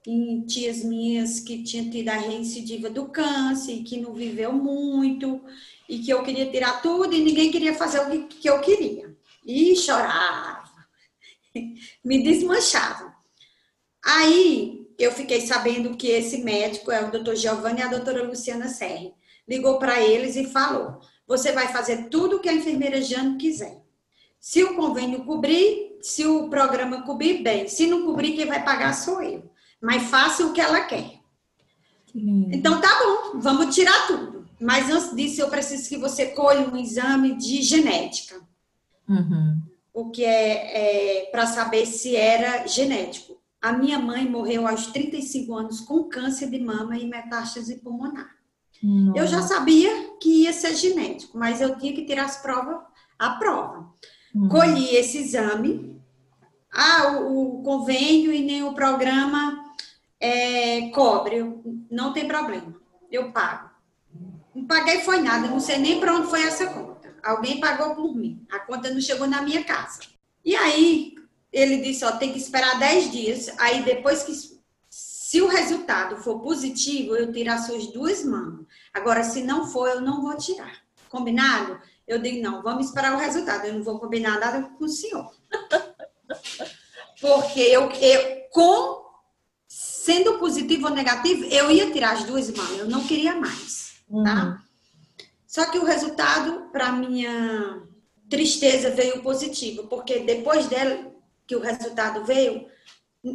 em 0.07 0.45
tias 0.45 0.83
minhas 0.83 1.39
que 1.39 1.63
tinham 1.63 1.89
tido 1.89 2.09
a 2.09 2.17
reincidiva 2.17 2.89
do 2.89 3.09
câncer 3.09 3.83
que 3.83 3.99
não 3.99 4.13
viveu 4.13 4.51
muito 4.53 5.41
e 5.89 5.99
que 5.99 6.11
eu 6.11 6.23
queria 6.23 6.49
tirar 6.49 6.81
tudo 6.81 7.13
e 7.13 7.23
ninguém 7.23 7.51
queria 7.51 7.73
fazer 7.73 7.99
o 8.01 8.27
que, 8.27 8.47
eu 8.47 8.61
queria. 8.61 9.15
E 9.45 9.75
chorava, 9.75 10.69
me 12.03 12.23
desmanchava. 12.23 13.15
Aí 14.03 14.87
eu 14.97 15.11
fiquei 15.11 15.41
sabendo 15.41 15.97
que 15.97 16.07
esse 16.07 16.43
médico 16.43 16.91
é 16.91 17.03
o 17.03 17.11
doutor 17.11 17.35
Giovanni 17.35 17.79
e 17.79 17.83
a 17.83 17.87
doutora 17.87 18.23
Luciana 18.23 18.67
Serri 18.67 19.13
ligou 19.47 19.79
para 19.79 20.01
eles 20.01 20.35
e 20.35 20.45
falou: 20.45 20.99
você 21.27 21.51
vai 21.51 21.67
fazer 21.69 22.09
tudo 22.09 22.37
o 22.37 22.39
que 22.39 22.49
a 22.49 22.53
enfermeira 22.53 23.01
Jane 23.01 23.37
quiser. 23.37 23.81
Se 24.39 24.63
o 24.63 24.75
convênio 24.75 25.25
cobrir, 25.25 25.97
se 26.01 26.25
o 26.25 26.49
programa 26.49 27.01
cobrir, 27.01 27.41
bem. 27.41 27.67
Se 27.67 27.87
não 27.87 28.05
cobrir, 28.05 28.35
quem 28.35 28.45
vai 28.45 28.63
pagar 28.63 28.93
sou 28.93 29.21
eu. 29.23 29.49
Mas 29.81 30.03
faça 30.03 30.45
o 30.45 30.53
que 30.53 30.61
ela 30.61 30.81
quer. 30.81 31.19
Então 32.15 32.79
tá 32.79 32.89
bom, 32.99 33.39
vamos 33.39 33.75
tirar 33.75 34.07
tudo. 34.07 34.47
Mas 34.59 34.89
antes 34.89 35.15
disso, 35.15 35.41
eu 35.41 35.49
preciso 35.49 35.89
que 35.89 35.97
você 35.97 36.27
colhe 36.27 36.65
um 36.65 36.77
exame 36.77 37.35
de 37.35 37.61
genética. 37.61 38.39
Uhum. 39.07 39.61
O 39.93 40.09
que 40.09 40.23
é, 40.23 41.23
é 41.23 41.25
para 41.25 41.45
saber 41.45 41.85
se 41.85 42.15
era 42.15 42.65
genético. 42.65 43.37
A 43.61 43.73
minha 43.73 43.99
mãe 43.99 44.29
morreu 44.29 44.67
aos 44.67 44.87
35 44.87 45.53
anos 45.53 45.79
com 45.81 46.03
câncer 46.03 46.49
de 46.49 46.59
mama 46.59 46.97
e 46.97 47.05
metástase 47.05 47.75
pulmonar. 47.77 48.29
Nossa. 48.81 49.19
Eu 49.19 49.27
já 49.27 49.41
sabia 49.41 50.11
que 50.21 50.43
ia 50.43 50.53
ser 50.53 50.75
genético, 50.75 51.37
mas 51.37 51.59
eu 51.59 51.77
tinha 51.77 51.93
que 51.93 52.05
tirar 52.05 52.25
as 52.25 52.37
provas, 52.37 52.77
a 53.17 53.31
prova. 53.31 53.89
Uhum. 54.33 54.49
Colhi 54.49 54.95
esse 54.95 55.17
exame. 55.17 55.99
Ah, 56.71 57.19
o, 57.21 57.59
o, 57.59 57.63
convênio 57.63 58.33
e 58.33 58.43
nem 58.43 58.63
o 58.63 58.73
programa 58.73 59.64
é, 60.19 60.89
cobre. 60.89 61.43
Não 61.89 62.13
tem 62.13 62.27
problema. 62.27 62.75
Eu 63.11 63.31
pago. 63.31 63.69
Não 64.53 64.65
paguei 64.65 65.01
foi 65.01 65.21
nada, 65.21 65.47
não 65.47 65.59
sei 65.59 65.77
nem 65.77 65.99
para 65.99 66.13
onde 66.13 66.29
foi 66.29 66.41
essa 66.41 66.67
conta. 66.67 67.13
Alguém 67.21 67.59
pagou 67.59 67.95
por 67.95 68.15
mim. 68.15 68.45
A 68.49 68.59
conta 68.59 68.89
não 68.89 69.01
chegou 69.01 69.27
na 69.27 69.41
minha 69.41 69.63
casa. 69.63 69.99
E 70.43 70.55
aí, 70.55 71.15
ele 71.51 71.77
disse, 71.77 72.05
ó, 72.05 72.13
tem 72.13 72.31
que 72.31 72.37
esperar 72.37 72.79
10 72.79 73.11
dias. 73.11 73.49
Aí, 73.57 73.83
depois 73.83 74.23
que 74.23 74.33
se 74.89 75.41
o 75.41 75.47
resultado 75.47 76.17
for 76.17 76.39
positivo, 76.39 77.15
eu 77.15 77.33
tiro 77.33 77.51
as 77.51 77.65
suas 77.65 77.87
duas 77.87 78.23
mãos. 78.23 78.65
Agora, 78.93 79.23
se 79.23 79.43
não 79.43 79.67
for, 79.67 79.89
eu 79.89 79.99
não 79.99 80.21
vou 80.21 80.37
tirar. 80.37 80.83
Combinado? 81.09 81.79
Eu 82.07 82.19
digo, 82.19 82.41
não, 82.41 82.61
vamos 82.61 82.87
esperar 82.87 83.13
o 83.13 83.17
resultado. 83.19 83.65
Eu 83.65 83.73
não 83.73 83.83
vou 83.83 83.99
combinar 83.99 84.39
nada 84.39 84.61
com 84.61 84.85
o 84.85 84.87
senhor. 84.87 85.33
Porque 87.19 87.59
eu, 87.59 87.89
eu, 87.89 88.41
com 88.51 89.04
sendo 90.05 90.37
positivo 90.37 90.87
ou 90.87 90.93
negativo, 90.93 91.45
eu 91.45 91.71
ia 91.71 91.91
tirar 91.91 92.13
as 92.13 92.25
duas 92.25 92.51
mãos. 92.51 92.77
Eu 92.77 92.87
não 92.87 93.03
queria 93.03 93.33
mais, 93.35 93.95
tá? 94.23 94.45
Uhum. 94.45 94.57
Só 95.47 95.65
que 95.71 95.79
o 95.79 95.83
resultado, 95.83 96.69
para 96.71 96.91
minha 96.91 97.81
tristeza, 98.29 98.91
veio 98.91 99.23
positivo. 99.23 99.87
Porque 99.87 100.19
depois 100.19 100.67
dela, 100.67 101.11
que 101.47 101.55
o 101.55 101.59
resultado 101.59 102.23
veio, 102.23 102.67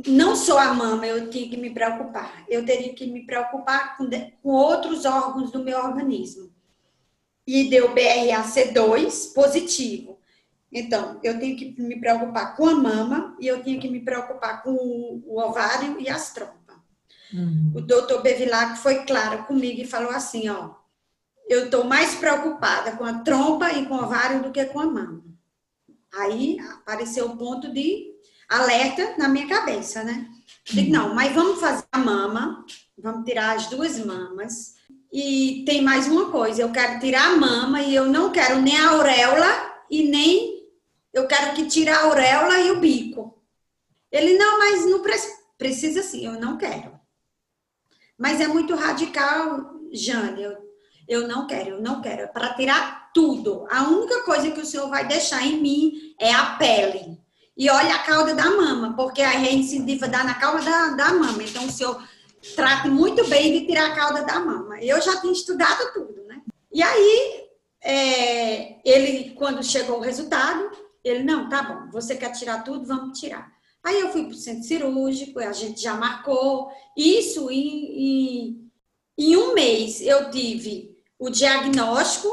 não 0.07 0.37
só 0.37 0.59
a 0.59 0.73
mama 0.73 1.07
eu 1.07 1.29
tinha 1.29 1.51
que 1.51 1.57
me 1.57 1.71
preocupar, 1.71 2.45
eu 2.49 2.65
teria 2.65 2.95
que 2.95 3.07
me 3.07 3.27
preocupar 3.27 3.97
com, 3.97 4.09
com 4.41 4.51
outros 4.51 5.05
órgãos 5.05 5.51
do 5.51 5.65
meu 5.65 5.79
organismo. 5.79 6.53
E 7.45 7.69
deu 7.69 7.93
BRAC2 7.93 9.35
positivo. 9.35 10.21
Então, 10.73 11.19
eu 11.25 11.37
tenho 11.41 11.57
que 11.57 11.83
me 11.83 11.99
preocupar 11.99 12.57
com 12.57 12.69
a 12.69 12.75
mama 12.75 13.37
e 13.41 13.47
eu 13.49 13.61
tinha 13.63 13.81
que 13.81 13.89
me 13.89 14.01
preocupar 14.01 14.63
com 14.63 14.71
o 15.27 15.41
ovário 15.41 16.01
e 16.01 16.09
as 16.09 16.33
trompas. 16.33 16.60
Uhum. 17.33 17.73
O 17.75 17.81
doutor 17.81 18.23
Bevilacqua 18.23 18.77
foi 18.77 19.05
claro 19.05 19.45
comigo 19.45 19.81
e 19.81 19.87
falou 19.87 20.11
assim, 20.11 20.49
ó, 20.49 20.71
eu 21.49 21.65
estou 21.65 21.85
mais 21.85 22.15
preocupada 22.15 22.93
com 22.93 23.05
a 23.05 23.21
trompa 23.21 23.73
e 23.73 23.87
com 23.87 23.95
o 23.95 24.05
ovário 24.05 24.43
do 24.43 24.53
que 24.53 24.65
com 24.67 24.81
a 24.81 24.87
mama. 24.87 25.25
Aí 26.13 26.59
apareceu 26.61 27.27
o 27.27 27.37
ponto 27.37 27.73
de 27.73 28.11
alerta 28.49 29.15
na 29.17 29.29
minha 29.29 29.49
cabeça, 29.49 30.03
né? 30.03 30.29
Digo, 30.65 30.93
não, 30.93 31.15
mas 31.15 31.33
vamos 31.33 31.61
fazer 31.61 31.85
a 31.93 31.99
mama, 31.99 32.65
vamos 32.99 33.25
tirar 33.25 33.57
as 33.57 33.67
duas 33.67 33.99
mamas. 34.05 34.75
E 35.13 35.65
tem 35.67 35.83
mais 35.83 36.07
uma 36.07 36.31
coisa, 36.31 36.63
eu 36.63 36.71
quero 36.71 37.01
tirar 37.01 37.33
a 37.33 37.37
mama 37.37 37.83
e 37.83 37.95
eu 37.95 38.07
não 38.07 38.31
quero 38.31 38.61
nem 38.61 38.77
a 38.77 38.91
auréola 38.91 39.47
e 39.91 40.05
nem 40.05 40.61
eu 41.13 41.27
quero 41.27 41.55
que 41.55 41.67
tire 41.67 41.91
a 41.91 42.03
auréola 42.03 42.61
e 42.61 42.71
o 42.71 42.81
bico. 42.81 43.43
Ele, 44.11 44.39
não, 44.39 44.59
mas 44.59 44.87
não 44.87 45.03
precisa 45.59 46.03
sim, 46.03 46.27
eu 46.27 46.41
não 46.41 46.57
quero. 46.57 46.90
Mas 48.21 48.39
é 48.39 48.47
muito 48.47 48.75
radical, 48.75 49.77
Jane, 49.91 50.43
eu, 50.43 50.55
eu 51.09 51.27
não 51.27 51.47
quero, 51.47 51.71
eu 51.71 51.81
não 51.81 52.03
quero. 52.03 52.21
É 52.21 52.27
para 52.27 52.53
tirar 52.53 53.11
tudo. 53.15 53.67
A 53.71 53.85
única 53.85 54.23
coisa 54.25 54.51
que 54.51 54.61
o 54.61 54.67
senhor 54.67 54.91
vai 54.91 55.09
deixar 55.09 55.43
em 55.43 55.59
mim 55.59 56.15
é 56.21 56.31
a 56.31 56.57
pele 56.57 57.19
e 57.57 57.71
olha 57.71 57.95
a 57.95 58.03
cauda 58.03 58.35
da 58.35 58.51
mama, 58.51 58.95
porque 58.95 59.23
a 59.23 59.31
recidiva 59.31 60.07
dá 60.07 60.23
na 60.23 60.35
cauda 60.35 60.63
da, 60.63 60.89
da 60.89 61.15
mama. 61.15 61.43
Então, 61.43 61.65
o 61.65 61.71
senhor 61.71 62.07
trate 62.55 62.91
muito 62.91 63.27
bem 63.27 63.59
de 63.59 63.67
tirar 63.67 63.87
a 63.87 63.95
cauda 63.95 64.23
da 64.23 64.39
mama. 64.39 64.79
Eu 64.83 65.01
já 65.01 65.19
tinha 65.19 65.33
estudado 65.33 65.91
tudo, 65.95 66.23
né? 66.27 66.43
E 66.71 66.83
aí, 66.83 67.45
é, 67.83 68.77
ele, 68.85 69.31
quando 69.31 69.65
chegou 69.65 69.97
o 69.97 70.03
resultado, 70.03 70.71
ele, 71.03 71.23
não, 71.23 71.49
tá 71.49 71.63
bom, 71.63 71.91
você 71.91 72.15
quer 72.15 72.33
tirar 72.33 72.65
tudo, 72.65 72.85
vamos 72.85 73.19
tirar. 73.19 73.51
Aí 73.83 74.01
eu 74.01 74.11
fui 74.11 74.25
para 74.25 74.33
o 74.33 74.35
centro 74.35 74.65
cirúrgico, 74.65 75.39
a 75.39 75.53
gente 75.53 75.81
já 75.81 75.95
marcou. 75.95 76.71
Isso 76.97 77.51
em, 77.51 77.87
em, 77.87 78.71
em 79.19 79.37
um 79.37 79.55
mês 79.55 80.01
eu 80.01 80.31
tive 80.31 80.97
o 81.19 81.31
diagnóstico 81.31 82.29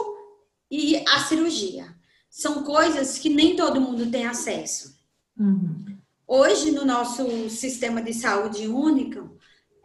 e 0.70 0.98
a 1.08 1.20
cirurgia. 1.20 1.96
São 2.30 2.64
coisas 2.64 3.18
que 3.18 3.30
nem 3.30 3.56
todo 3.56 3.82
mundo 3.82 4.12
tem 4.12 4.26
acesso. 4.26 4.98
Uhum. 5.40 5.86
Hoje, 6.28 6.72
no 6.72 6.84
nosso 6.84 7.50
sistema 7.50 8.02
de 8.02 8.14
saúde 8.14 8.68
único, 8.68 9.38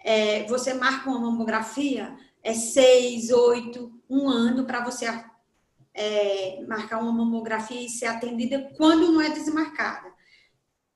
é, 0.04 0.44
você 0.48 0.74
marca 0.74 1.08
uma 1.08 1.20
mamografia, 1.20 2.16
é 2.42 2.52
seis, 2.52 3.30
oito, 3.30 3.92
um 4.10 4.28
ano 4.28 4.64
para 4.64 4.84
você 4.84 5.06
é, 5.94 6.64
marcar 6.66 7.00
uma 7.00 7.12
mamografia 7.12 7.80
e 7.80 7.88
ser 7.88 8.06
atendida 8.06 8.72
quando 8.76 9.12
não 9.12 9.20
é 9.20 9.30
desmarcada. 9.30 10.12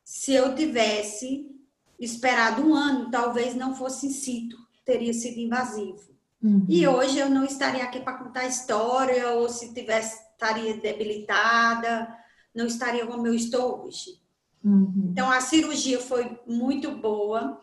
Se 0.06 0.32
eu 0.32 0.54
tivesse 0.54 1.50
esperado 1.98 2.62
um 2.62 2.72
ano, 2.76 3.10
talvez 3.10 3.56
não 3.56 3.74
fosse 3.74 4.06
in 4.06 4.10
situ, 4.10 4.56
teria 4.84 5.12
sido 5.12 5.40
invasivo. 5.40 6.14
Uhum. 6.40 6.64
E 6.68 6.86
hoje 6.86 7.18
eu 7.18 7.28
não 7.28 7.44
estaria 7.44 7.82
aqui 7.82 7.98
para 7.98 8.16
contar 8.16 8.46
história, 8.46 9.30
ou 9.30 9.48
se 9.48 9.74
tivesse, 9.74 10.22
estaria 10.30 10.76
debilitada, 10.76 12.16
não 12.54 12.66
estaria 12.66 13.04
como 13.04 13.26
eu 13.26 13.34
estou 13.34 13.84
hoje. 13.84 14.22
Uhum. 14.62 15.08
Então, 15.10 15.28
a 15.28 15.40
cirurgia 15.40 15.98
foi 15.98 16.38
muito 16.46 16.92
boa. 16.92 17.60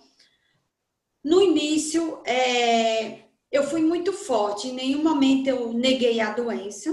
No 1.24 1.41
início, 1.41 2.22
é, 2.26 3.22
eu 3.49 3.64
fui 3.64 3.82
muito 3.82 4.11
forte, 4.11 4.68
em 4.68 4.74
nenhum 4.74 5.02
momento 5.02 5.48
eu 5.48 5.72
neguei 5.72 6.20
a 6.20 6.34
doença. 6.34 6.90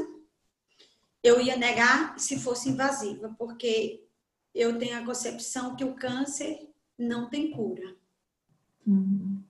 Eu 1.24 1.40
ia 1.40 1.56
negar 1.56 2.16
se 2.20 2.39
fosse 2.39 2.68
invasiva, 2.68 3.35
porque 3.36 4.09
eu 4.55 4.78
tenho 4.78 4.98
a 4.98 5.05
concepção 5.05 5.77
que 5.77 5.85
o 5.85 5.94
câncer 5.94 6.68
não 6.98 7.28
tem 7.28 7.51
cura. 7.51 7.97
Uhum. 8.86 9.43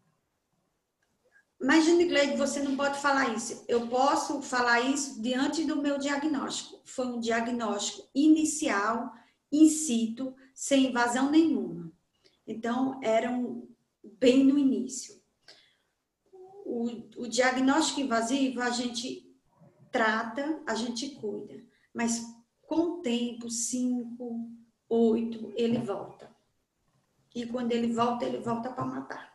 Mas, 1.63 1.87
Gleide, 1.87 2.37
você 2.37 2.63
não 2.63 2.75
pode 2.75 2.99
falar 3.01 3.35
isso. 3.35 3.65
Eu 3.69 3.87
posso 3.87 4.41
falar 4.41 4.81
isso 4.81 5.21
diante 5.21 5.65
do 5.65 5.83
meu 5.83 5.99
diagnóstico. 5.99 6.81
Foi 6.85 7.07
um 7.07 7.21
diagnóstico 7.21 8.09
inicial, 8.15 9.13
in 9.53 9.69
situ, 9.69 10.35
sem 10.55 10.87
invasão 10.87 11.31
nenhuma. 11.31 11.93
Então, 12.47 12.99
era 13.03 13.31
um, 13.31 13.69
bem 14.19 14.43
no 14.43 14.59
início. 14.59 15.21
O, 16.65 16.85
o 17.19 17.29
diagnóstico 17.29 18.01
invasivo 18.01 18.63
a 18.63 18.71
gente 18.71 19.31
trata, 19.91 20.63
a 20.67 20.75
gente 20.75 21.11
cuida, 21.11 21.63
mas 21.93 22.25
com 22.63 22.77
o 22.77 23.03
tempo, 23.03 23.51
cinco, 23.51 24.49
oito, 24.91 25.53
ele 25.57 25.79
volta. 25.79 26.29
E 27.35 27.47
quando 27.47 27.73
ele 27.73 27.93
volta, 27.93 28.25
ele 28.25 28.39
volta 28.39 28.71
para 28.71 28.85
matar. 28.85 29.31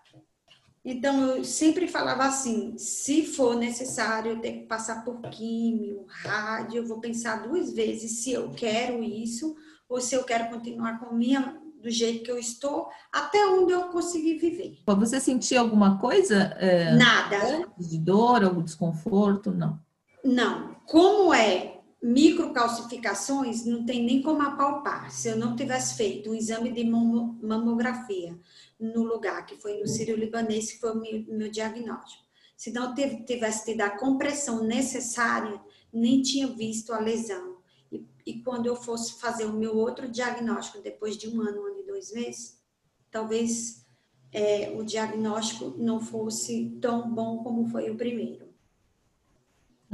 Então, 0.84 1.36
eu 1.36 1.44
sempre 1.44 1.88
falava 1.88 2.26
assim: 2.26 2.78
se 2.78 3.26
for 3.26 3.56
necessário 3.56 4.34
eu 4.34 4.40
ter 4.40 4.52
que 4.52 4.66
passar 4.68 5.04
por 5.04 5.20
químio, 5.22 6.06
rádio, 6.08 6.78
eu 6.78 6.88
vou 6.88 7.00
pensar 7.00 7.48
duas 7.48 7.74
vezes 7.74 8.24
se 8.24 8.32
eu 8.32 8.52
quero 8.52 9.02
isso 9.02 9.56
ou 9.90 10.00
se 10.00 10.14
eu 10.14 10.24
quero 10.24 10.50
continuar 10.50 11.00
com 11.00 11.16
minha 11.16 11.60
do 11.82 11.90
jeito 11.90 12.24
que 12.24 12.32
eu 12.32 12.38
estou, 12.38 12.88
até 13.12 13.46
onde 13.46 13.72
eu 13.72 13.84
conseguir 13.90 14.40
viver. 14.40 14.80
Você 14.86 15.20
sentia 15.20 15.60
alguma 15.60 16.00
coisa? 16.00 16.56
É, 16.60 16.96
Nada. 16.96 17.68
De 17.78 17.98
dor 18.00 18.44
ou 18.44 18.62
desconforto? 18.62 19.52
Não. 19.52 19.80
Não. 20.24 20.76
Como 20.88 21.32
é 21.32 21.75
microcalcificações, 22.06 23.66
não 23.66 23.84
tem 23.84 24.04
nem 24.04 24.22
como 24.22 24.44
apalpar. 24.44 25.12
Se 25.12 25.30
eu 25.30 25.36
não 25.36 25.56
tivesse 25.56 25.96
feito 25.96 26.30
um 26.30 26.36
exame 26.36 26.72
de 26.72 26.84
mamografia 26.84 28.40
no 28.80 29.04
lugar, 29.04 29.44
que 29.44 29.56
foi 29.56 29.80
no 29.80 29.88
Sírio-Libanês, 29.88 30.74
que 30.74 30.80
foi 30.80 30.92
o 30.92 31.26
meu, 31.36 31.50
diagnóstico. 31.50 32.24
Se 32.56 32.72
não 32.72 32.94
tivesse 32.94 33.66
tido 33.66 33.82
a 33.82 33.90
compressão 33.90 34.64
necessária, 34.64 35.60
nem 35.92 36.22
tinha 36.22 36.46
visto 36.46 36.94
a 36.94 37.00
lesão. 37.00 37.58
E, 37.92 38.06
e, 38.24 38.40
quando 38.42 38.68
eu 38.68 38.76
fosse 38.76 39.20
fazer 39.20 39.46
o 39.46 39.54
meu 39.54 39.76
outro 39.76 40.08
diagnóstico, 40.08 40.84
depois 40.84 41.18
de 41.18 41.28
um 41.28 41.42
ano, 41.42 41.64
um 41.64 41.66
ano 41.66 41.80
e 41.80 41.88
dois 41.88 42.14
meses, 42.14 42.62
talvez 43.10 43.84
é, 44.32 44.72
o 44.78 44.84
diagnóstico 44.84 45.74
não 45.76 46.00
fosse 46.00 46.78
tão 46.80 47.10
bom 47.10 47.40
como 47.40 47.68
foi 47.68 47.90
o 47.90 47.96
primeiro. 47.96 48.45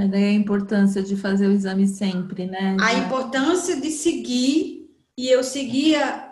Mas 0.02 0.10
daí 0.10 0.24
a 0.24 0.34
importância 0.34 1.04
de 1.04 1.16
fazer 1.16 1.46
o 1.46 1.52
exame 1.52 1.88
sempre, 1.88 2.48
né? 2.48 2.76
A 2.82 2.96
importância 2.96 3.80
de 3.80 3.92
seguir, 3.92 4.90
e 5.16 5.30
eu 5.30 5.44
seguia 5.44 6.28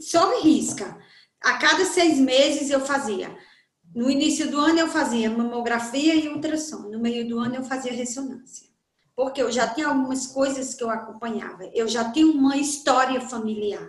sob 0.00 0.40
risca. 0.42 0.96
A 1.42 1.58
cada 1.58 1.84
seis 1.84 2.18
meses 2.18 2.70
eu 2.70 2.80
fazia. 2.80 3.36
No 3.94 4.10
início 4.10 4.50
do 4.50 4.58
ano 4.58 4.78
eu 4.78 4.88
fazia 4.88 5.28
mamografia 5.28 6.14
e 6.14 6.28
ultrassom. 6.28 6.88
No 6.88 6.98
meio 6.98 7.28
do 7.28 7.38
ano 7.38 7.56
eu 7.56 7.64
fazia 7.64 7.92
ressonância. 7.92 8.66
Porque 9.14 9.42
eu 9.42 9.52
já 9.52 9.68
tinha 9.68 9.88
algumas 9.88 10.28
coisas 10.28 10.74
que 10.74 10.82
eu 10.82 10.88
acompanhava. 10.88 11.66
Eu 11.74 11.86
já 11.86 12.10
tinha 12.12 12.26
uma 12.26 12.56
história 12.56 13.20
familiar. 13.20 13.86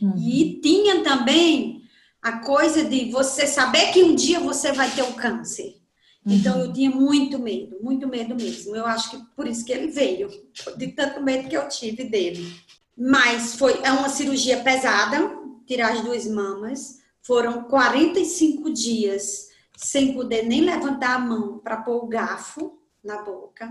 Uhum. 0.00 0.16
E 0.16 0.58
tinha 0.62 1.02
também 1.02 1.82
a 2.22 2.38
coisa 2.38 2.82
de 2.82 3.10
você 3.10 3.46
saber 3.46 3.92
que 3.92 4.02
um 4.02 4.14
dia 4.14 4.40
você 4.40 4.72
vai 4.72 4.90
ter 4.90 5.02
o 5.02 5.08
um 5.08 5.12
câncer. 5.12 5.81
Uhum. 6.24 6.34
Então 6.34 6.60
eu 6.60 6.72
tinha 6.72 6.90
muito 6.90 7.38
medo, 7.38 7.76
muito 7.80 8.06
medo 8.06 8.34
mesmo. 8.34 8.76
Eu 8.76 8.86
acho 8.86 9.10
que 9.10 9.24
por 9.34 9.46
isso 9.46 9.64
que 9.64 9.72
ele 9.72 9.88
veio, 9.88 10.28
de 10.76 10.88
tanto 10.88 11.22
medo 11.22 11.48
que 11.48 11.56
eu 11.56 11.68
tive 11.68 12.04
dele. 12.04 12.54
Mas 12.96 13.56
foi 13.56 13.80
é 13.82 13.90
uma 13.90 14.08
cirurgia 14.08 14.62
pesada, 14.62 15.36
tirar 15.66 15.92
as 15.92 16.00
duas 16.02 16.26
mamas. 16.26 17.00
Foram 17.22 17.64
45 17.64 18.72
dias 18.72 19.48
sem 19.76 20.14
poder 20.14 20.44
nem 20.44 20.60
levantar 20.60 21.16
a 21.16 21.18
mão 21.18 21.58
para 21.58 21.78
pôr 21.78 22.04
o 22.04 22.06
garfo 22.06 22.78
na 23.02 23.22
boca. 23.22 23.68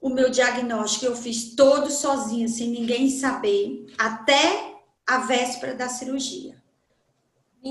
O 0.00 0.08
meu 0.08 0.30
diagnóstico 0.30 1.06
eu 1.06 1.16
fiz 1.16 1.54
todo 1.54 1.90
sozinha, 1.90 2.48
sem 2.48 2.70
ninguém 2.70 3.10
saber, 3.10 3.86
até 3.98 4.76
a 5.06 5.18
véspera 5.18 5.74
da 5.74 5.88
cirurgia. 5.88 6.62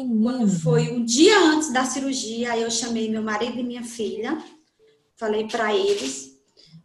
Menina. 0.03 0.37
Quando 0.37 0.59
foi 0.59 0.91
um 0.91 1.03
dia 1.03 1.37
antes 1.39 1.71
da 1.71 1.85
cirurgia, 1.85 2.57
eu 2.57 2.69
chamei 2.69 3.09
meu 3.09 3.21
marido 3.21 3.59
e 3.59 3.63
minha 3.63 3.83
filha, 3.83 4.37
falei 5.15 5.47
para 5.47 5.75
eles 5.75 6.35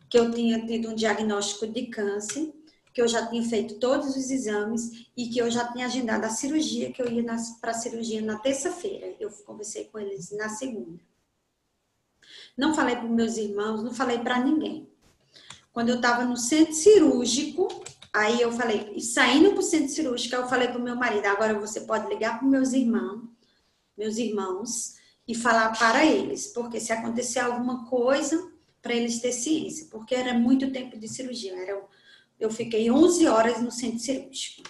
que 0.09 0.19
eu 0.19 0.31
tinha 0.31 0.65
tido 0.67 0.91
um 0.91 0.95
diagnóstico 0.95 1.67
de 1.67 1.87
câncer 1.87 2.53
que 2.93 3.01
eu 3.01 3.09
já 3.09 3.27
tinha 3.27 3.43
feito 3.43 3.79
todos 3.79 4.17
os 4.17 4.31
exames 4.31 5.07
e 5.17 5.29
que 5.29 5.39
eu 5.39 5.51
já 5.51 5.71
tinha 5.73 5.87
agendado 5.87 6.25
a 6.25 6.31
cirurgia, 6.31 6.93
que 6.93 7.01
eu 7.01 7.11
ia 7.11 7.25
para 7.61 7.71
a 7.71 7.75
cirurgia 7.75 8.21
na 8.21 8.39
terça-feira. 8.39 9.15
Eu 9.19 9.31
conversei 9.47 9.85
com 9.85 9.99
eles 9.99 10.31
na 10.33 10.49
segunda. 10.49 11.01
Não 12.57 12.75
falei 12.75 12.97
para 12.97 13.09
meus 13.09 13.37
irmãos, 13.37 13.83
não 13.83 13.95
falei 13.95 14.19
para 14.19 14.41
ninguém. 14.41 14.89
Quando 15.73 15.91
eu 15.91 15.97
estava 15.97 16.25
no 16.25 16.37
centro 16.37 16.75
cirúrgico, 16.75 17.69
aí 18.13 18.41
eu 18.41 18.53
falei, 18.53 18.99
saindo 19.01 19.51
para 19.51 19.61
o 19.61 19.63
centro 19.63 19.89
cirúrgico, 19.89 20.35
eu 20.35 20.49
falei 20.49 20.69
para 20.69 20.79
o 20.79 20.83
meu 20.83 20.97
marido, 20.97 21.27
agora 21.27 21.59
você 21.59 21.83
pode 21.83 22.09
ligar 22.09 22.39
para 22.39 22.49
meus 22.49 22.73
irmãos, 22.73 23.23
meus 23.97 24.17
irmãos, 24.17 24.97
e 25.27 25.35
falar 25.35 25.77
para 25.79 26.05
eles, 26.05 26.49
porque 26.49 26.81
se 26.81 26.93
acontecer 26.93 27.41
alguma 27.41 27.87
coisa, 27.87 28.51
para 28.83 28.95
eles 28.95 29.21
ter 29.21 29.33
ciência, 29.33 29.87
porque 29.91 30.15
era 30.15 30.35
muito 30.35 30.73
tempo 30.73 30.99
de 30.99 31.07
cirurgia, 31.07 31.55
era 31.55 31.81
eu 32.39 32.51
fiquei 32.51 32.91
11 32.91 33.27
horas 33.29 33.63
no 33.63 33.71
centro 33.71 33.99
cirúrgico. 33.99 34.63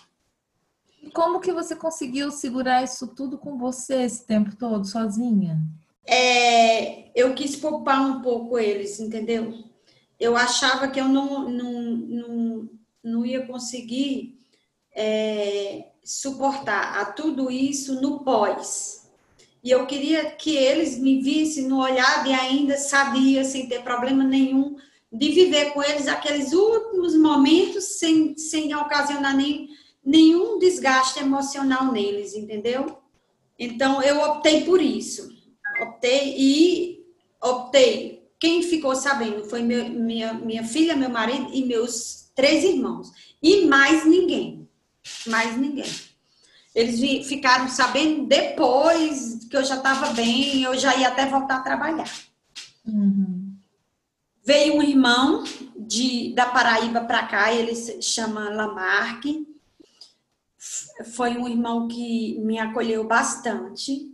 Como 1.14 1.40
que 1.40 1.52
você 1.52 1.76
conseguiu 1.76 2.30
segurar 2.30 2.82
isso 2.82 3.06
tudo 3.06 3.38
com 3.38 3.56
você 3.56 4.02
esse 4.02 4.26
tempo 4.26 4.54
todo, 4.56 4.84
sozinha? 4.84 5.58
É, 6.04 7.10
eu 7.18 7.32
quis 7.34 7.54
poupar 7.54 8.00
um 8.00 8.20
pouco 8.20 8.58
eles, 8.58 8.98
entendeu? 8.98 9.54
Eu 10.18 10.36
achava 10.36 10.88
que 10.88 11.00
eu 11.00 11.08
não, 11.08 11.48
não, 11.48 11.82
não, 11.82 12.68
não 13.02 13.24
ia 13.24 13.46
conseguir 13.46 14.38
é, 14.94 15.86
suportar 16.04 16.98
a 16.98 17.04
tudo 17.06 17.50
isso 17.50 18.00
no 18.00 18.24
pós. 18.24 19.08
E 19.62 19.70
eu 19.70 19.86
queria 19.86 20.30
que 20.30 20.56
eles 20.56 20.98
me 20.98 21.20
vissem 21.20 21.68
no 21.68 21.80
olhar 21.80 22.24
de 22.24 22.32
ainda 22.32 22.76
sabia, 22.76 23.44
sem 23.44 23.68
ter 23.68 23.82
problema 23.82 24.24
nenhum, 24.24 24.76
de 25.12 25.28
viver 25.30 25.72
com 25.72 25.82
eles 25.82 26.08
aqueles 26.08 26.52
últimos 26.52 27.14
momentos 27.16 27.98
sem, 27.98 28.36
sem 28.38 28.74
ocasionar 28.74 29.36
nem, 29.36 29.68
nenhum 30.04 30.58
desgaste 30.58 31.20
emocional 31.20 31.92
neles, 31.92 32.34
entendeu? 32.34 32.98
Então, 33.58 34.02
eu 34.02 34.22
optei 34.22 34.64
por 34.64 34.80
isso. 34.80 35.28
Optei 35.82 36.34
e 36.38 37.04
optei. 37.42 38.30
Quem 38.38 38.62
ficou 38.62 38.96
sabendo 38.96 39.44
foi 39.44 39.62
meu, 39.62 39.86
minha, 39.90 40.32
minha 40.32 40.64
filha, 40.64 40.96
meu 40.96 41.10
marido 41.10 41.50
e 41.52 41.66
meus 41.66 42.29
três 42.40 42.64
irmãos. 42.64 43.12
E 43.42 43.66
mais 43.66 44.06
ninguém. 44.06 44.66
Mais 45.26 45.58
ninguém. 45.58 45.90
Eles 46.74 47.28
ficaram 47.28 47.68
sabendo 47.68 48.26
depois 48.26 49.46
que 49.50 49.56
eu 49.56 49.64
já 49.64 49.76
estava 49.76 50.12
bem, 50.14 50.62
eu 50.62 50.78
já 50.78 50.96
ia 50.96 51.08
até 51.08 51.26
voltar 51.26 51.56
a 51.56 51.62
trabalhar. 51.62 52.10
Uhum. 52.86 53.54
Veio 54.42 54.76
um 54.76 54.82
irmão 54.82 55.44
de, 55.76 56.32
da 56.34 56.46
Paraíba 56.46 57.02
para 57.02 57.26
cá, 57.26 57.52
ele 57.52 57.74
se 57.74 58.00
chama 58.00 58.48
Lamarck. 58.48 59.24
Foi 61.14 61.36
um 61.36 61.46
irmão 61.46 61.88
que 61.88 62.38
me 62.38 62.58
acolheu 62.58 63.04
bastante. 63.06 64.10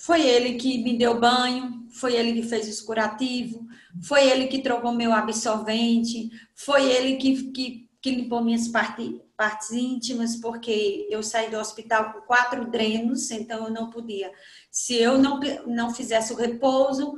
Foi 0.00 0.26
ele 0.26 0.54
que 0.54 0.82
me 0.82 0.96
deu 0.96 1.20
banho, 1.20 1.86
foi 1.90 2.16
ele 2.16 2.32
que 2.32 2.48
fez 2.48 2.66
os 2.66 2.80
curativos, 2.80 3.60
foi 4.02 4.30
ele 4.30 4.46
que 4.46 4.62
trocou 4.62 4.92
meu 4.92 5.12
absorvente, 5.12 6.30
foi 6.54 6.90
ele 6.90 7.16
que, 7.16 7.52
que, 7.52 7.88
que 8.00 8.10
limpou 8.10 8.42
minhas 8.42 8.66
partes, 8.66 9.20
partes 9.36 9.72
íntimas, 9.72 10.36
porque 10.36 11.06
eu 11.10 11.22
saí 11.22 11.50
do 11.50 11.58
hospital 11.58 12.14
com 12.14 12.20
quatro 12.22 12.70
drenos, 12.70 13.30
então 13.30 13.66
eu 13.66 13.70
não 13.70 13.90
podia. 13.90 14.32
Se 14.70 14.94
eu 14.94 15.18
não, 15.18 15.38
não 15.66 15.94
fizesse 15.94 16.32
o 16.32 16.36
repouso, 16.36 17.16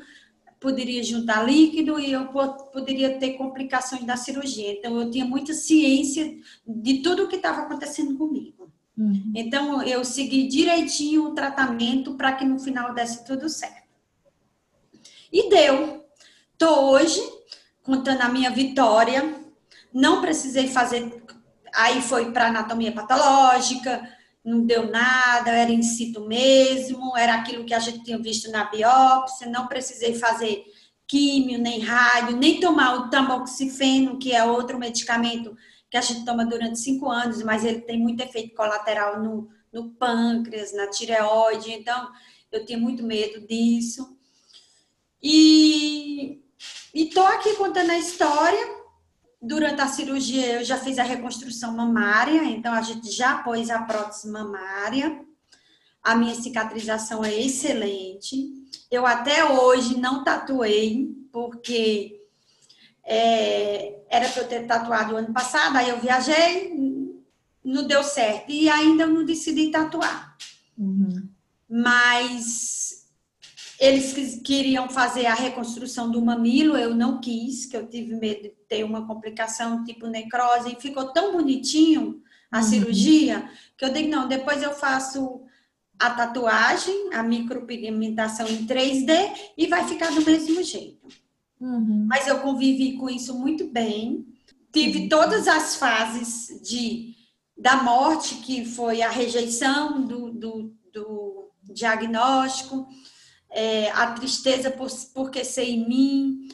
poderia 0.58 1.04
juntar 1.04 1.44
líquido 1.44 2.00
e 2.00 2.10
eu 2.10 2.26
poderia 2.72 3.16
ter 3.16 3.34
complicações 3.34 4.04
da 4.04 4.16
cirurgia. 4.16 4.72
Então, 4.72 5.00
eu 5.00 5.08
tinha 5.08 5.24
muita 5.24 5.54
ciência 5.54 6.36
de 6.66 7.00
tudo 7.00 7.24
o 7.24 7.28
que 7.28 7.36
estava 7.36 7.62
acontecendo 7.62 8.18
comigo. 8.18 8.61
Uhum. 8.96 9.32
Então, 9.34 9.82
eu 9.82 10.04
segui 10.04 10.46
direitinho 10.46 11.26
o 11.26 11.34
tratamento 11.34 12.14
para 12.14 12.32
que 12.32 12.44
no 12.44 12.58
final 12.58 12.92
desse 12.92 13.24
tudo 13.24 13.48
certo. 13.48 13.82
E 15.32 15.48
deu. 15.48 16.04
Estou 16.52 16.90
hoje 16.90 17.20
contando 17.82 18.20
a 18.20 18.28
minha 18.28 18.50
vitória. 18.50 19.34
Não 19.92 20.20
precisei 20.20 20.68
fazer. 20.68 21.22
Aí 21.74 22.02
foi 22.02 22.30
para 22.32 22.48
anatomia 22.48 22.92
patológica, 22.92 24.06
não 24.44 24.66
deu 24.66 24.90
nada, 24.90 25.50
era 25.50 25.70
in 25.70 25.82
situ 25.82 26.20
mesmo, 26.26 27.16
era 27.16 27.34
aquilo 27.34 27.64
que 27.64 27.72
a 27.72 27.78
gente 27.78 28.02
tinha 28.02 28.18
visto 28.18 28.50
na 28.50 28.64
biópsia, 28.64 29.48
não 29.48 29.66
precisei 29.66 30.14
fazer 30.14 30.64
químio, 31.06 31.58
nem 31.58 31.80
rádio, 31.80 32.36
nem 32.36 32.60
tomar 32.60 32.94
o 32.96 33.10
tamoxifeno, 33.10 34.18
que 34.18 34.32
é 34.32 34.44
outro 34.44 34.78
medicamento 34.78 35.56
que 35.92 35.98
a 35.98 36.00
gente 36.00 36.24
toma 36.24 36.46
durante 36.46 36.78
cinco 36.78 37.10
anos, 37.10 37.42
mas 37.42 37.66
ele 37.66 37.82
tem 37.82 37.98
muito 37.98 38.22
efeito 38.22 38.54
colateral 38.54 39.22
no, 39.22 39.50
no 39.70 39.90
pâncreas, 39.90 40.72
na 40.72 40.86
tireoide, 40.86 41.70
então 41.70 42.10
eu 42.50 42.64
tinha 42.64 42.78
muito 42.78 43.02
medo 43.02 43.46
disso. 43.46 44.16
E 45.22 46.42
estou 46.94 47.26
aqui 47.26 47.54
contando 47.56 47.90
a 47.90 47.98
história 47.98 48.82
durante 49.42 49.82
a 49.82 49.86
cirurgia 49.86 50.60
eu 50.60 50.64
já 50.64 50.78
fiz 50.78 50.98
a 50.98 51.02
reconstrução 51.02 51.76
mamária, 51.76 52.42
então 52.44 52.72
a 52.72 52.80
gente 52.80 53.10
já 53.10 53.42
pôs 53.42 53.68
a 53.68 53.82
prótese 53.82 54.30
mamária. 54.30 55.22
A 56.02 56.14
minha 56.14 56.34
cicatrização 56.34 57.22
é 57.22 57.38
excelente. 57.38 58.50
Eu 58.90 59.04
até 59.04 59.44
hoje 59.44 59.98
não 59.98 60.24
tatuei, 60.24 61.14
porque 61.30 62.21
é, 63.04 64.00
era 64.08 64.28
para 64.28 64.42
eu 64.42 64.48
ter 64.48 64.66
tatuado 64.66 65.14
o 65.14 65.16
ano 65.16 65.32
passado, 65.32 65.76
aí 65.76 65.88
eu 65.88 66.00
viajei, 66.00 66.72
não 67.64 67.86
deu 67.86 68.02
certo. 68.02 68.50
E 68.50 68.68
ainda 68.68 69.04
eu 69.04 69.10
não 69.10 69.24
decidi 69.24 69.70
tatuar. 69.70 70.36
Uhum. 70.76 71.28
Mas 71.68 73.06
eles 73.78 74.40
queriam 74.44 74.88
fazer 74.88 75.26
a 75.26 75.34
reconstrução 75.34 76.10
do 76.10 76.22
mamilo, 76.22 76.76
eu 76.76 76.94
não 76.94 77.20
quis, 77.20 77.66
que 77.66 77.76
eu 77.76 77.88
tive 77.88 78.14
medo 78.14 78.42
de 78.42 78.48
ter 78.68 78.84
uma 78.84 79.06
complicação 79.06 79.82
tipo 79.84 80.06
necrose, 80.06 80.72
e 80.72 80.80
ficou 80.80 81.12
tão 81.12 81.32
bonitinho 81.32 82.22
a 82.50 82.58
uhum. 82.58 82.62
cirurgia, 82.62 83.50
que 83.76 83.84
eu 83.84 83.92
digo, 83.92 84.08
não, 84.08 84.28
depois 84.28 84.62
eu 84.62 84.72
faço 84.72 85.42
a 85.98 86.10
tatuagem, 86.10 87.12
a 87.12 87.22
micropigmentação 87.22 88.46
em 88.48 88.66
3D 88.66 89.12
e 89.56 89.66
vai 89.66 89.86
ficar 89.88 90.10
do 90.12 90.24
mesmo 90.24 90.62
jeito. 90.62 91.08
Uhum. 91.62 92.06
Mas 92.08 92.26
eu 92.26 92.40
convivi 92.40 92.96
com 92.96 93.08
isso 93.08 93.38
muito 93.38 93.68
bem. 93.68 94.26
Tive 94.72 95.08
todas 95.08 95.46
as 95.46 95.76
fases 95.76 96.60
de 96.60 97.14
da 97.56 97.76
morte, 97.76 98.36
que 98.36 98.64
foi 98.64 99.02
a 99.02 99.10
rejeição 99.10 100.02
do, 100.02 100.32
do, 100.32 100.74
do 100.92 101.50
diagnóstico, 101.62 102.88
é, 103.48 103.88
a 103.92 104.10
tristeza 104.12 104.68
por, 104.68 104.88
porque 105.14 105.44
ser 105.44 105.64
em 105.64 105.86
mim, 105.86 106.48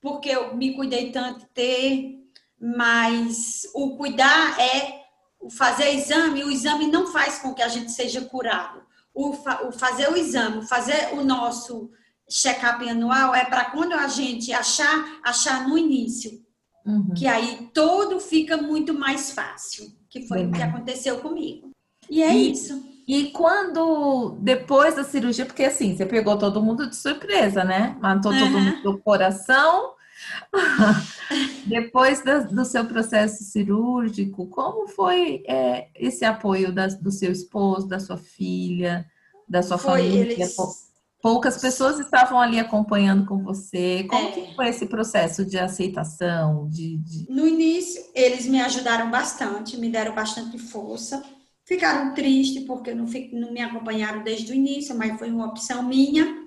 porque 0.00 0.30
eu 0.30 0.56
me 0.56 0.74
cuidei 0.74 1.12
tanto 1.12 1.40
de 1.40 1.46
ter, 1.50 2.18
mas 2.60 3.62
o 3.72 3.96
cuidar 3.96 4.58
é 4.58 5.04
o 5.38 5.48
fazer 5.48 5.90
exame, 5.90 6.42
o 6.42 6.50
exame 6.50 6.88
não 6.88 7.06
faz 7.06 7.38
com 7.38 7.54
que 7.54 7.62
a 7.62 7.68
gente 7.68 7.92
seja 7.92 8.22
curado. 8.22 8.82
O, 9.14 9.34
fa, 9.34 9.68
o 9.68 9.70
fazer 9.70 10.10
o 10.10 10.16
exame, 10.16 10.66
fazer 10.66 11.14
o 11.14 11.22
nosso 11.22 11.90
check-up 12.28 12.88
anual 12.88 13.34
é 13.34 13.44
para 13.44 13.66
quando 13.66 13.92
a 13.92 14.08
gente 14.08 14.52
achar, 14.52 15.20
achar 15.24 15.68
no 15.68 15.78
início. 15.78 16.46
Uhum. 16.84 17.12
Que 17.14 17.26
aí 17.26 17.68
todo 17.74 18.18
fica 18.20 18.56
muito 18.56 18.94
mais 18.94 19.32
fácil 19.32 19.98
que 20.08 20.26
foi 20.26 20.46
o 20.46 20.52
que 20.52 20.62
aconteceu 20.62 21.18
comigo. 21.18 21.70
E 22.10 22.22
é 22.22 22.34
e, 22.34 22.50
isso. 22.50 22.82
E 23.06 23.30
quando, 23.30 24.36
depois 24.40 24.96
da 24.96 25.04
cirurgia, 25.04 25.46
porque 25.46 25.64
assim, 25.64 25.96
você 25.96 26.06
pegou 26.06 26.38
todo 26.38 26.62
mundo 26.62 26.88
de 26.88 26.96
surpresa, 26.96 27.64
né? 27.64 27.96
Matou 28.00 28.32
uhum. 28.32 28.38
todo 28.38 28.50
mundo 28.50 28.82
do 28.82 28.98
coração. 28.98 29.94
depois 31.66 32.22
do, 32.22 32.48
do, 32.48 32.64
seu 32.64 32.84
processo 32.84 33.44
cirúrgico, 33.44 34.46
como 34.48 34.88
foi 34.88 35.42
é, 35.46 35.88
esse 35.94 36.24
apoio 36.24 36.72
da, 36.72 36.88
do 36.88 37.10
seu 37.10 37.30
esposo, 37.30 37.86
da 37.86 38.00
sua 38.00 38.16
filha, 38.16 39.06
da 39.48 39.62
sua 39.62 39.78
foi, 39.78 40.02
família? 40.02 40.32
Eles 40.32 40.56
Poucas 41.20 41.60
pessoas 41.60 41.98
estavam 41.98 42.38
ali 42.38 42.60
acompanhando 42.60 43.26
com 43.26 43.42
você. 43.42 44.04
Como 44.08 44.28
é. 44.28 44.30
que 44.30 44.54
foi 44.54 44.68
esse 44.68 44.86
processo 44.86 45.44
de 45.44 45.58
aceitação? 45.58 46.68
De, 46.68 46.96
de, 46.98 47.26
No 47.30 47.46
início, 47.46 48.04
eles 48.14 48.46
me 48.46 48.60
ajudaram 48.60 49.10
bastante, 49.10 49.76
me 49.76 49.88
deram 49.88 50.14
bastante 50.14 50.58
força. 50.58 51.22
Ficaram 51.64 52.14
tristes 52.14 52.64
porque 52.64 52.94
não, 52.94 53.06
não 53.32 53.52
me 53.52 53.60
acompanharam 53.60 54.22
desde 54.22 54.52
o 54.52 54.54
início, 54.54 54.96
mas 54.96 55.18
foi 55.18 55.30
uma 55.30 55.46
opção 55.46 55.82
minha. 55.82 56.46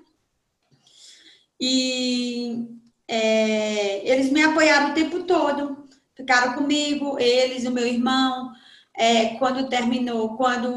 E 1.60 2.66
é, 3.06 4.10
eles 4.10 4.32
me 4.32 4.42
apoiaram 4.42 4.90
o 4.90 4.94
tempo 4.94 5.24
todo, 5.24 5.86
ficaram 6.16 6.54
comigo, 6.54 7.18
eles, 7.20 7.66
o 7.66 7.70
meu 7.70 7.86
irmão. 7.86 8.50
É, 8.96 9.36
quando 9.36 9.68
terminou, 9.68 10.36
quando 10.36 10.68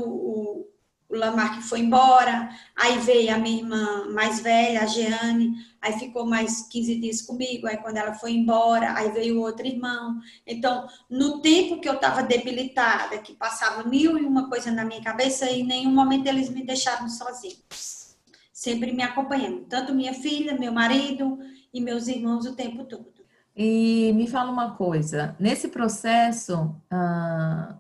o 1.16 1.20
Lamarck 1.20 1.62
foi 1.62 1.80
embora, 1.80 2.50
aí 2.76 3.00
veio 3.00 3.34
a 3.34 3.38
minha 3.38 3.60
irmã 3.60 4.08
mais 4.10 4.40
velha, 4.42 4.82
a 4.82 4.86
Jeane, 4.86 5.54
aí 5.82 5.94
ficou 5.94 6.26
mais 6.26 6.68
15 6.68 7.00
dias 7.00 7.22
comigo, 7.22 7.68
aí 7.68 7.78
quando 7.78 7.98
ela 7.98 8.14
foi 8.14 8.34
embora, 8.34 8.94
aí 8.98 9.10
veio 9.12 9.42
outro 9.42 9.66
irmão. 9.66 10.20
Então, 10.46 10.88
no 11.10 11.42
tempo 11.42 11.80
que 11.80 11.88
eu 11.88 11.94
estava 11.94 12.22
debilitada, 12.22 13.18
que 13.20 13.34
passava 13.34 13.88
mil 13.88 14.18
e 14.18 14.26
uma 14.26 14.50
coisa 14.50 14.72
na 14.72 14.84
minha 14.84 15.02
cabeça, 15.02 15.50
em 15.50 15.64
nenhum 15.64 15.92
momento 15.92 16.28
eles 16.28 16.50
me 16.50 16.66
deixaram 16.66 17.08
sozinhos. 17.08 18.16
Sempre 18.52 18.94
me 18.94 19.04
acompanhando, 19.04 19.66
tanto 19.66 19.94
minha 19.94 20.14
filha, 20.14 20.58
meu 20.58 20.72
marido 20.72 21.38
e 21.74 21.82
meus 21.82 22.08
irmãos 22.08 22.46
o 22.46 22.56
tempo 22.56 22.84
todo. 22.86 23.14
E 23.56 24.12
me 24.16 24.28
fala 24.28 24.52
uma 24.52 24.76
coisa, 24.76 25.36
nesse 25.40 25.70
processo, 25.70 26.76
ah, 26.92 27.76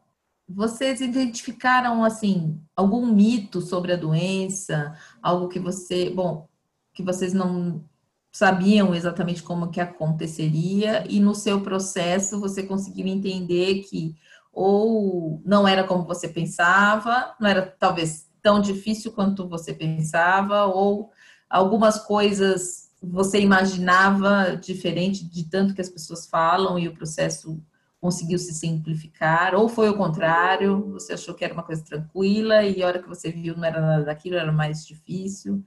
vocês 0.47 1.01
identificaram 1.01 2.03
assim 2.03 2.61
algum 2.75 3.05
mito 3.07 3.61
sobre 3.61 3.93
a 3.93 3.97
doença, 3.97 4.95
algo 5.21 5.47
que 5.47 5.59
você, 5.59 6.09
bom, 6.09 6.47
que 6.93 7.03
vocês 7.03 7.33
não 7.33 7.83
sabiam 8.31 8.93
exatamente 8.93 9.41
como 9.41 9.71
que 9.71 9.79
aconteceria 9.79 11.05
e 11.09 11.19
no 11.19 11.33
seu 11.33 11.61
processo 11.61 12.39
você 12.39 12.63
conseguiu 12.63 13.07
entender 13.07 13.83
que 13.83 14.15
ou 14.51 15.41
não 15.45 15.67
era 15.67 15.83
como 15.83 16.05
você 16.05 16.29
pensava, 16.29 17.35
não 17.39 17.47
era 17.47 17.61
talvez 17.79 18.29
tão 18.41 18.61
difícil 18.61 19.11
quanto 19.11 19.49
você 19.49 19.73
pensava, 19.73 20.65
ou 20.65 21.11
algumas 21.49 21.99
coisas 21.99 22.89
você 23.01 23.39
imaginava 23.39 24.55
diferente 24.55 25.25
de 25.25 25.49
tanto 25.49 25.73
que 25.73 25.81
as 25.81 25.89
pessoas 25.89 26.25
falam 26.27 26.79
e 26.79 26.87
o 26.87 26.93
processo 26.93 27.61
conseguiu 28.05 28.37
se 28.37 28.53
simplificar, 28.53 29.55
ou 29.55 29.67
foi 29.67 29.89
o 29.89 29.97
contrário, 29.97 30.91
você 30.91 31.13
achou 31.13 31.33
que 31.33 31.43
era 31.43 31.55
uma 31.55 31.63
coisa 31.63 31.83
tranquila 31.83 32.63
e 32.63 32.83
a 32.83 32.85
hora 32.87 33.01
que 33.01 33.09
você 33.09 33.31
viu 33.31 33.57
não 33.57 33.65
era 33.65 33.81
nada 33.81 34.03
daquilo, 34.03 34.37
era 34.37 34.51
mais 34.51 34.85
difícil. 34.85 35.63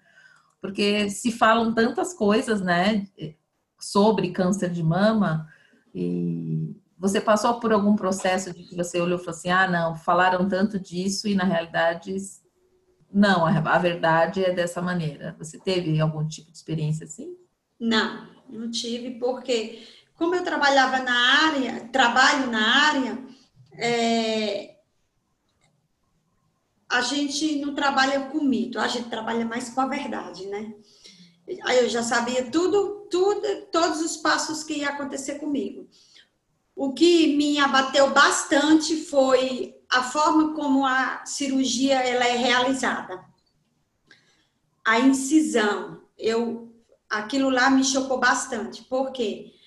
Porque 0.60 1.10
se 1.10 1.32
falam 1.32 1.74
tantas 1.74 2.14
coisas, 2.14 2.60
né, 2.60 3.08
sobre 3.80 4.30
câncer 4.30 4.70
de 4.70 4.84
mama, 4.84 5.48
e 5.92 6.76
você 6.96 7.20
passou 7.20 7.58
por 7.58 7.72
algum 7.72 7.96
processo 7.96 8.54
de 8.54 8.62
que 8.62 8.76
você 8.76 9.00
olhou 9.00 9.18
e 9.18 9.24
falou 9.24 9.36
assim: 9.36 9.50
ah, 9.50 9.68
não, 9.68 9.96
falaram 9.96 10.46
tanto 10.46 10.78
disso 10.78 11.26
e 11.26 11.34
na 11.34 11.42
realidade, 11.42 12.14
não, 13.12 13.46
a 13.46 13.78
verdade 13.78 14.44
é 14.44 14.54
dessa 14.54 14.80
maneira. 14.80 15.34
Você 15.40 15.58
teve 15.58 16.00
algum 16.00 16.24
tipo 16.24 16.52
de 16.52 16.56
experiência 16.56 17.04
assim? 17.04 17.36
Não, 17.80 18.28
não 18.48 18.70
tive, 18.70 19.18
porque 19.18 19.82
como 20.18 20.34
eu 20.34 20.42
trabalhava 20.42 20.98
na 20.98 21.46
área, 21.46 21.88
trabalho 21.92 22.50
na 22.50 22.86
área, 22.88 23.18
é, 23.74 24.74
a 26.88 27.00
gente 27.02 27.60
não 27.60 27.72
trabalha 27.72 28.22
com 28.22 28.42
mito, 28.42 28.80
a 28.80 28.88
gente 28.88 29.08
trabalha 29.08 29.46
mais 29.46 29.70
com 29.70 29.80
a 29.80 29.86
verdade, 29.86 30.46
né? 30.46 30.74
Aí 31.62 31.78
eu 31.78 31.88
já 31.88 32.02
sabia 32.02 32.50
tudo, 32.50 33.06
tudo, 33.08 33.40
todos 33.70 34.00
os 34.00 34.16
passos 34.16 34.64
que 34.64 34.78
ia 34.78 34.88
acontecer 34.88 35.38
comigo. 35.38 35.88
O 36.74 36.92
que 36.92 37.36
me 37.36 37.58
abateu 37.60 38.10
bastante 38.10 38.96
foi 38.96 39.80
a 39.88 40.02
forma 40.02 40.52
como 40.54 40.84
a 40.84 41.24
cirurgia 41.24 42.00
ela 42.00 42.26
é 42.26 42.36
realizada. 42.36 43.24
A 44.84 44.98
incisão, 44.98 46.02
eu 46.18 46.74
aquilo 47.08 47.50
lá 47.50 47.70
me 47.70 47.84
chocou 47.84 48.18
bastante, 48.18 48.82
porque 48.82 49.57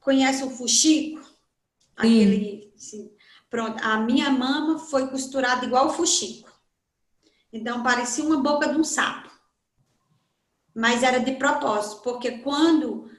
Conhece 0.00 0.42
o 0.42 0.50
fuxico? 0.50 1.20
Aquele. 1.96 2.72
Assim, 2.74 3.10
pronto, 3.48 3.82
a 3.84 3.98
minha 3.98 4.30
mama 4.30 4.78
foi 4.78 5.08
costurada 5.08 5.64
igual 5.64 5.88
o 5.88 5.92
fuxico. 5.92 6.50
Então 7.52 7.82
parecia 7.82 8.24
uma 8.24 8.38
boca 8.38 8.68
de 8.68 8.78
um 8.78 8.84
sapo. 8.84 9.30
Mas 10.74 11.02
era 11.02 11.18
de 11.18 11.32
propósito, 11.32 12.02
porque 12.02 12.38
quando 12.38 13.10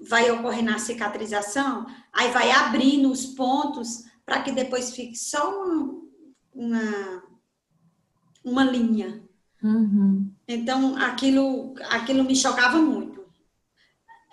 vai 0.00 0.30
ocorrer 0.30 0.64
na 0.64 0.78
cicatrização, 0.78 1.86
aí 2.12 2.30
vai 2.30 2.50
abrindo 2.50 3.10
os 3.10 3.26
pontos 3.26 4.04
para 4.26 4.42
que 4.42 4.52
depois 4.52 4.94
fique 4.94 5.16
só 5.16 5.52
uma, 6.52 7.22
uma 8.44 8.64
linha. 8.64 9.22
Uhum. 9.62 10.30
Então 10.46 10.96
aquilo, 10.96 11.74
aquilo 11.90 12.24
me 12.24 12.36
chocava 12.36 12.78
muito. 12.78 13.23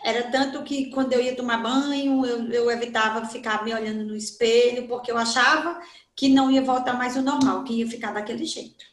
Era 0.04 0.32
tanto 0.32 0.64
que 0.64 0.90
quando 0.90 1.14
eu 1.14 1.22
ia 1.22 1.36
tomar 1.36 1.62
banho, 1.62 2.26
eu, 2.26 2.52
eu 2.52 2.72
evitava 2.72 3.26
ficar 3.28 3.64
me 3.64 3.74
olhando 3.74 4.04
no 4.04 4.16
espelho, 4.16 4.88
porque 4.88 5.12
eu 5.12 5.18
achava 5.18 5.80
que 6.16 6.28
não 6.28 6.50
ia 6.50 6.62
voltar 6.62 6.94
mais 6.94 7.16
ao 7.16 7.24
normal, 7.24 7.64
que 7.64 7.74
ia 7.74 7.88
ficar 7.88 8.12
daquele 8.12 8.46
jeito. 8.46 8.86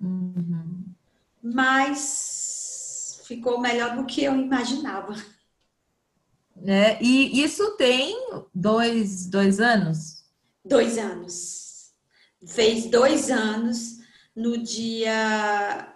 Uhum. 0.00 0.84
Mas 1.42 3.22
ficou 3.24 3.60
melhor 3.60 3.96
do 3.96 4.06
que 4.06 4.24
eu 4.24 4.34
imaginava. 4.34 5.14
É, 6.64 7.02
e 7.02 7.42
isso 7.42 7.76
tem 7.76 8.16
dois, 8.54 9.26
dois 9.26 9.60
anos? 9.60 10.24
Dois 10.64 10.96
anos. 10.96 11.92
Fez 12.46 12.86
dois 12.86 13.30
anos 13.30 13.98
no 14.34 14.56
dia 14.56 15.94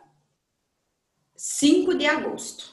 5 1.37 1.95
de 1.95 2.07
agosto 2.07 2.70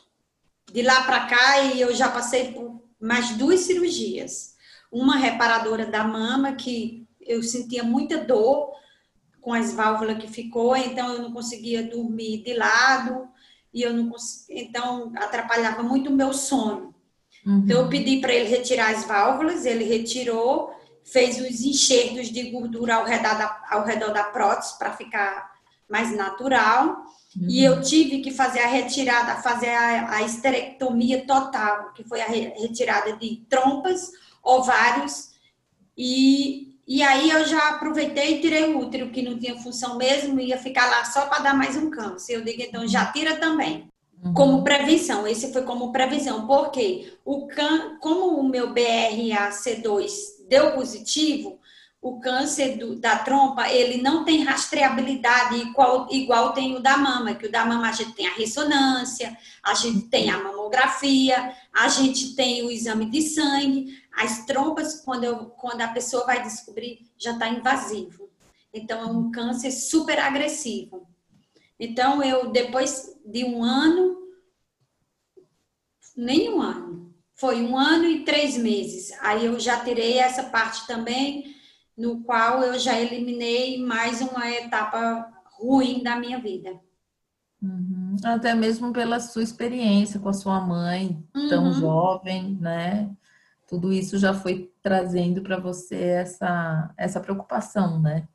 de 0.77 0.83
lá 0.83 1.01
para 1.05 1.25
cá 1.25 1.61
e 1.63 1.81
eu 1.81 1.91
já 1.91 2.07
passei 2.07 2.51
por 2.51 2.79
mais 3.01 3.31
duas 3.31 3.61
cirurgias. 3.61 4.55
uma 4.91 5.17
reparadora 5.17 5.87
da 5.87 6.03
mama 6.03 6.53
que 6.53 7.03
eu 7.19 7.41
sentia 7.41 7.83
muita 7.83 8.23
dor 8.23 8.71
com 9.41 9.53
as 9.53 9.73
válvulas 9.73 10.19
que 10.19 10.27
ficou, 10.27 10.75
então 10.77 11.13
eu 11.13 11.23
não 11.23 11.33
conseguia 11.33 11.81
dormir 11.81 12.43
de 12.43 12.53
lado 12.53 13.27
e 13.73 13.81
eu 13.81 13.91
não 13.91 14.13
então 14.51 15.11
atrapalhava 15.15 15.81
muito 15.81 16.11
o 16.11 16.15
meu 16.15 16.31
sono. 16.31 16.93
Uhum. 17.43 17.63
Então 17.65 17.81
eu 17.81 17.89
pedi 17.89 18.21
para 18.21 18.33
ele 18.33 18.47
retirar 18.47 18.91
as 18.91 19.03
válvulas, 19.03 19.65
ele 19.65 19.83
retirou, 19.83 20.71
fez 21.03 21.41
os 21.41 21.61
enxertos 21.61 22.27
de 22.27 22.51
gordura 22.51 22.97
ao 22.97 23.03
redor 23.03 23.35
da, 23.35 23.65
ao 23.71 23.83
redor 23.83 24.13
da 24.13 24.25
prótese 24.25 24.77
para 24.77 24.93
ficar 24.93 25.51
mais 25.89 26.15
natural. 26.15 27.03
Uhum. 27.35 27.47
E 27.49 27.63
eu 27.63 27.81
tive 27.81 28.19
que 28.19 28.31
fazer 28.31 28.59
a 28.59 28.67
retirada, 28.67 29.41
fazer 29.41 29.69
a, 29.69 30.15
a 30.15 30.21
esterectomia 30.23 31.25
total, 31.25 31.93
que 31.93 32.03
foi 32.03 32.21
a 32.21 32.27
re, 32.27 32.53
retirada 32.57 33.15
de 33.17 33.45
trompas, 33.49 34.11
ovários 34.43 35.31
e 35.97 36.67
e 36.87 37.03
aí 37.03 37.29
eu 37.29 37.45
já 37.45 37.71
aproveitei 37.71 38.37
e 38.37 38.41
tirei 38.41 38.73
o 38.73 38.79
útero, 38.79 39.11
que 39.11 39.21
não 39.21 39.37
tinha 39.37 39.57
função 39.57 39.97
mesmo, 39.97 40.39
ia 40.39 40.57
ficar 40.57 40.89
lá 40.89 41.03
só 41.03 41.25
para 41.25 41.43
dar 41.43 41.53
mais 41.53 41.75
um 41.75 41.89
câncer. 41.89 42.35
Eu 42.35 42.45
digo, 42.45 42.61
então 42.61 42.87
já 42.87 43.11
tira 43.11 43.35
também. 43.35 43.89
Uhum. 44.23 44.33
Como 44.33 44.63
prevenção, 44.63 45.27
esse 45.27 45.51
foi 45.51 45.63
como 45.63 45.91
prevenção, 45.91 46.47
porque 46.47 47.13
o 47.25 47.45
can, 47.45 47.97
como 47.99 48.39
o 48.39 48.47
meu 48.47 48.73
BRAC2 48.73 50.09
deu 50.47 50.71
positivo, 50.71 51.59
o 52.01 52.19
câncer 52.19 52.77
do, 52.77 52.95
da 52.95 53.17
trompa, 53.17 53.69
ele 53.69 54.01
não 54.01 54.23
tem 54.23 54.43
rastreabilidade 54.43 55.57
igual, 55.57 56.07
igual 56.11 56.53
tem 56.53 56.75
o 56.75 56.79
da 56.79 56.97
mama, 56.97 57.33
que 57.33 57.47
o 57.47 57.51
da 57.51 57.65
mama 57.65 57.89
a 57.89 57.91
gente 57.91 58.13
tem 58.13 58.27
a 58.27 58.35
ressonância, 58.35 59.35
a 59.63 59.73
gente 59.73 60.07
tem 60.07 60.29
a 60.29 60.41
mamografia, 60.41 61.53
a 61.73 61.87
gente 61.87 62.35
tem 62.35 62.63
o 62.63 62.71
exame 62.71 63.09
de 63.09 63.21
sangue, 63.21 64.01
as 64.15 64.45
trompas, 64.45 65.01
quando, 65.01 65.23
eu, 65.23 65.45
quando 65.45 65.81
a 65.81 65.87
pessoa 65.87 66.25
vai 66.25 66.41
descobrir, 66.41 66.99
já 67.17 67.33
está 67.33 67.49
invasivo. 67.49 68.29
Então, 68.73 69.01
é 69.01 69.05
um 69.05 69.31
câncer 69.31 69.71
super 69.71 70.19
agressivo. 70.19 71.07
Então, 71.79 72.23
eu, 72.23 72.51
depois 72.51 73.15
de 73.25 73.43
um 73.43 73.63
ano, 73.63 74.17
nem 76.15 76.49
um 76.53 76.61
ano, 76.61 77.13
foi 77.35 77.61
um 77.61 77.77
ano 77.77 78.05
e 78.05 78.25
três 78.25 78.57
meses. 78.57 79.11
Aí 79.21 79.45
eu 79.45 79.59
já 79.59 79.83
tirei 79.83 80.17
essa 80.17 80.43
parte 80.43 80.87
também, 80.87 81.55
no 81.97 82.21
qual 82.23 82.63
eu 82.63 82.77
já 82.77 82.99
eliminei 82.99 83.83
mais 83.83 84.21
uma 84.21 84.49
etapa 84.49 85.33
ruim 85.45 86.03
da 86.03 86.15
minha 86.15 86.39
vida. 86.39 86.79
Uhum. 87.61 88.15
Até 88.23 88.53
mesmo 88.53 88.93
pela 88.93 89.19
sua 89.19 89.41
experiência 89.41 90.19
com 90.19 90.29
a 90.29 90.33
sua 90.33 90.59
mãe, 90.59 91.23
tão 91.49 91.65
uhum. 91.65 91.73
jovem, 91.73 92.57
né? 92.61 93.09
tudo 93.67 93.91
isso 93.91 94.17
já 94.17 94.33
foi 94.33 94.71
trazendo 94.81 95.41
para 95.41 95.59
você 95.59 95.95
essa, 95.95 96.93
essa 96.97 97.19
preocupação, 97.19 98.01
né? 98.01 98.27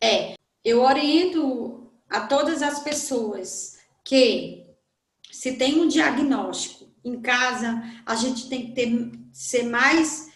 É, 0.00 0.34
eu 0.62 0.82
oriento 0.82 1.90
a 2.08 2.20
todas 2.20 2.62
as 2.62 2.80
pessoas 2.80 3.78
que 4.04 4.66
se 5.32 5.56
tem 5.56 5.80
um 5.80 5.88
diagnóstico 5.88 6.90
em 7.02 7.20
casa, 7.20 7.82
a 8.04 8.14
gente 8.14 8.48
tem 8.48 8.66
que 8.66 8.72
ter, 8.72 9.12
ser 9.32 9.62
mais 9.64 10.29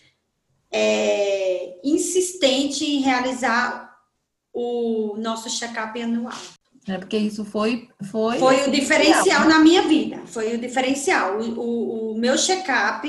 é, 0.76 1.78
insistente 1.84 2.84
em 2.84 3.00
realizar 3.00 3.96
o 4.52 5.16
nosso 5.16 5.48
check-up 5.48 6.02
anual. 6.02 6.36
É 6.88 6.98
porque 6.98 7.16
isso 7.16 7.44
foi 7.44 7.88
foi 8.10 8.38
foi 8.38 8.68
o 8.68 8.72
diferencial 8.72 9.48
na 9.48 9.60
minha 9.60 9.82
vida, 9.82 10.22
foi 10.26 10.54
o 10.54 10.58
diferencial. 10.58 11.38
O, 11.38 11.60
o, 11.60 12.12
o 12.12 12.18
meu 12.18 12.36
check-up 12.36 13.08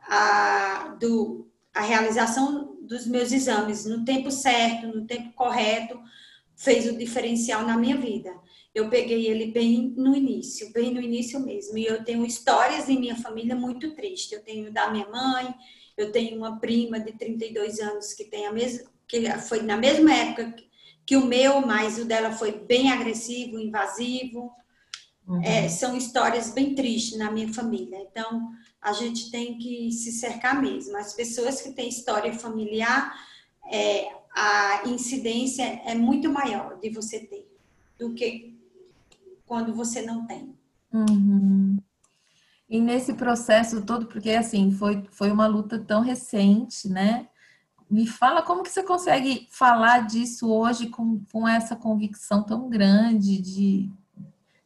a, 0.00 0.96
do, 1.00 1.48
a 1.72 1.82
realização 1.82 2.76
dos 2.82 3.06
meus 3.06 3.30
exames 3.30 3.86
no 3.86 4.04
tempo 4.04 4.30
certo, 4.30 4.88
no 4.88 5.06
tempo 5.06 5.32
correto, 5.34 5.98
fez 6.56 6.86
o 6.86 6.98
diferencial 6.98 7.62
na 7.64 7.76
minha 7.76 7.96
vida. 7.96 8.34
Eu 8.74 8.90
peguei 8.90 9.28
ele 9.28 9.52
bem 9.52 9.94
no 9.96 10.16
início, 10.16 10.72
bem 10.72 10.92
no 10.92 11.00
início 11.00 11.38
mesmo. 11.40 11.78
E 11.78 11.86
eu 11.86 12.04
tenho 12.04 12.26
histórias 12.26 12.88
em 12.88 12.98
minha 12.98 13.16
família 13.16 13.54
muito 13.54 13.94
tristes. 13.94 14.32
Eu 14.32 14.42
tenho 14.42 14.72
da 14.72 14.90
minha 14.90 15.08
mãe, 15.08 15.54
eu 15.98 16.12
tenho 16.12 16.38
uma 16.38 16.58
prima 16.58 16.98
de 16.98 17.12
32 17.12 17.80
anos 17.80 18.14
que 18.14 18.24
tem 18.24 18.46
a 18.46 18.52
mesma 18.52 18.88
que 19.06 19.30
foi 19.40 19.62
na 19.62 19.76
mesma 19.76 20.12
época 20.12 20.54
que 21.04 21.16
o 21.16 21.24
meu, 21.24 21.62
mas 21.62 21.98
o 21.98 22.04
dela 22.04 22.32
foi 22.32 22.52
bem 22.52 22.92
agressivo, 22.92 23.58
invasivo. 23.58 24.52
Uhum. 25.26 25.42
É, 25.42 25.66
são 25.68 25.96
histórias 25.96 26.50
bem 26.50 26.74
tristes 26.74 27.18
na 27.18 27.30
minha 27.30 27.50
família. 27.52 27.98
Então, 28.10 28.50
a 28.80 28.92
gente 28.92 29.30
tem 29.30 29.56
que 29.56 29.90
se 29.90 30.12
cercar 30.12 30.60
mesmo. 30.60 30.94
As 30.98 31.14
pessoas 31.14 31.62
que 31.62 31.72
têm 31.72 31.88
história 31.88 32.32
familiar, 32.34 33.14
é, 33.72 34.06
a 34.34 34.82
incidência 34.86 35.62
é 35.86 35.94
muito 35.94 36.30
maior 36.30 36.78
de 36.78 36.90
você 36.90 37.20
ter 37.20 37.50
do 37.98 38.12
que 38.12 38.54
quando 39.46 39.74
você 39.74 40.02
não 40.02 40.26
tem. 40.26 40.54
Uhum. 40.92 41.78
E 42.68 42.80
nesse 42.80 43.14
processo 43.14 43.82
todo, 43.82 44.06
porque 44.06 44.30
assim, 44.30 44.70
foi, 44.70 45.02
foi 45.10 45.30
uma 45.30 45.46
luta 45.46 45.78
tão 45.78 46.02
recente, 46.02 46.88
né? 46.88 47.28
Me 47.90 48.06
fala 48.06 48.42
como 48.42 48.62
que 48.62 48.70
você 48.70 48.82
consegue 48.82 49.48
falar 49.50 50.06
disso 50.06 50.52
hoje 50.52 50.88
com, 50.88 51.24
com 51.32 51.48
essa 51.48 51.74
convicção 51.74 52.42
tão 52.42 52.68
grande 52.68 53.40
de, 53.40 53.90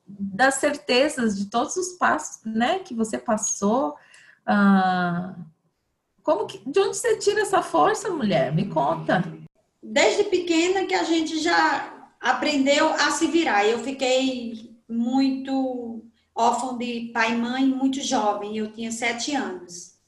das 0.04 0.56
certezas 0.56 1.38
de 1.38 1.46
todos 1.46 1.76
os 1.76 1.92
passos, 1.92 2.44
né, 2.44 2.80
que 2.80 2.94
você 2.94 3.16
passou. 3.16 3.94
Ah, 4.44 5.36
como 6.24 6.46
que, 6.46 6.58
de 6.68 6.80
onde 6.80 6.96
você 6.96 7.16
tira 7.18 7.42
essa 7.42 7.62
força, 7.62 8.10
mulher? 8.10 8.52
Me 8.52 8.66
conta. 8.68 9.22
Desde 9.80 10.24
pequena 10.24 10.86
que 10.86 10.94
a 10.94 11.04
gente 11.04 11.38
já 11.38 12.10
aprendeu 12.20 12.92
a 12.94 13.10
se 13.10 13.26
virar. 13.26 13.66
Eu 13.66 13.80
fiquei 13.80 14.76
muito 14.88 15.91
órfã 16.34 16.76
de 16.76 17.10
pai 17.12 17.32
e 17.32 17.36
mãe 17.36 17.66
muito 17.66 18.00
jovem. 18.00 18.56
Eu 18.56 18.72
tinha 18.72 18.90
sete 18.90 19.34
anos. 19.34 19.98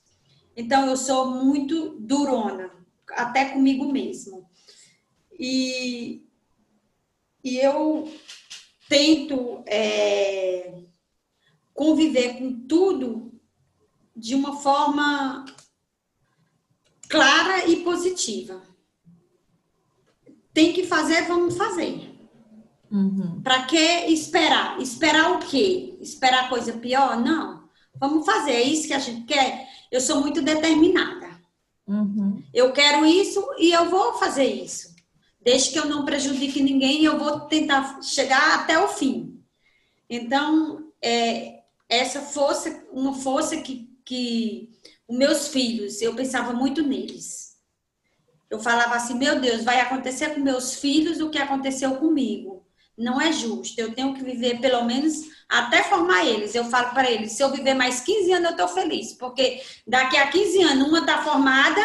Então 0.56 0.86
eu 0.86 0.96
sou 0.96 1.30
muito 1.30 1.96
durona, 1.98 2.70
até 3.10 3.46
comigo 3.46 3.90
mesmo. 3.90 4.48
E, 5.38 6.24
e 7.42 7.58
eu 7.58 8.12
tento 8.88 9.64
é, 9.66 10.82
conviver 11.72 12.38
com 12.38 12.66
tudo 12.66 13.32
de 14.16 14.34
uma 14.34 14.60
forma 14.60 15.44
clara 17.08 17.66
e 17.68 17.82
positiva. 17.82 18.62
Tem 20.52 20.72
que 20.72 20.86
fazer, 20.86 21.22
vamos 21.22 21.56
fazer. 21.56 22.13
Uhum. 22.94 23.40
Para 23.42 23.64
que 23.64 23.76
esperar? 23.76 24.80
Esperar 24.80 25.32
o 25.32 25.40
quê? 25.40 25.98
Esperar 26.00 26.48
coisa 26.48 26.74
pior? 26.74 27.20
Não. 27.20 27.64
Vamos 27.96 28.24
fazer, 28.24 28.52
é 28.52 28.62
isso 28.62 28.86
que 28.86 28.94
a 28.94 29.00
gente 29.00 29.22
quer. 29.22 29.68
Eu 29.90 30.00
sou 30.00 30.20
muito 30.20 30.40
determinada. 30.40 31.28
Uhum. 31.88 32.40
Eu 32.54 32.72
quero 32.72 33.04
isso 33.04 33.44
e 33.58 33.72
eu 33.72 33.90
vou 33.90 34.14
fazer 34.14 34.44
isso. 34.44 34.94
Desde 35.40 35.72
que 35.72 35.78
eu 35.78 35.86
não 35.86 36.04
prejudique 36.04 36.62
ninguém, 36.62 37.04
eu 37.04 37.18
vou 37.18 37.40
tentar 37.40 38.00
chegar 38.00 38.60
até 38.60 38.78
o 38.78 38.88
fim. 38.88 39.42
Então, 40.08 40.92
é, 41.02 41.62
essa 41.88 42.20
força, 42.20 42.84
uma 42.92 43.14
força 43.14 43.56
que, 43.56 43.90
que 44.04 44.70
os 45.08 45.16
meus 45.16 45.48
filhos, 45.48 46.00
eu 46.00 46.14
pensava 46.14 46.52
muito 46.52 46.80
neles. 46.80 47.58
Eu 48.48 48.60
falava 48.60 48.94
assim, 48.94 49.14
meu 49.14 49.40
Deus, 49.40 49.64
vai 49.64 49.80
acontecer 49.80 50.32
com 50.32 50.40
meus 50.40 50.74
filhos 50.76 51.20
o 51.20 51.28
que 51.28 51.38
aconteceu 51.38 51.96
comigo. 51.96 52.63
Não 52.96 53.20
é 53.20 53.32
justo. 53.32 53.78
Eu 53.80 53.92
tenho 53.92 54.14
que 54.14 54.22
viver 54.22 54.60
pelo 54.60 54.84
menos 54.84 55.14
até 55.48 55.82
formar 55.82 56.24
eles. 56.24 56.54
Eu 56.54 56.64
falo 56.64 56.90
para 56.90 57.10
eles, 57.10 57.32
se 57.32 57.42
eu 57.42 57.50
viver 57.50 57.74
mais 57.74 58.00
15 58.00 58.32
anos, 58.32 58.44
eu 58.46 58.50
estou 58.52 58.68
feliz. 58.68 59.12
Porque 59.12 59.60
daqui 59.86 60.16
a 60.16 60.28
15 60.28 60.62
anos, 60.62 60.88
uma 60.88 61.00
está 61.00 61.22
formada, 61.22 61.80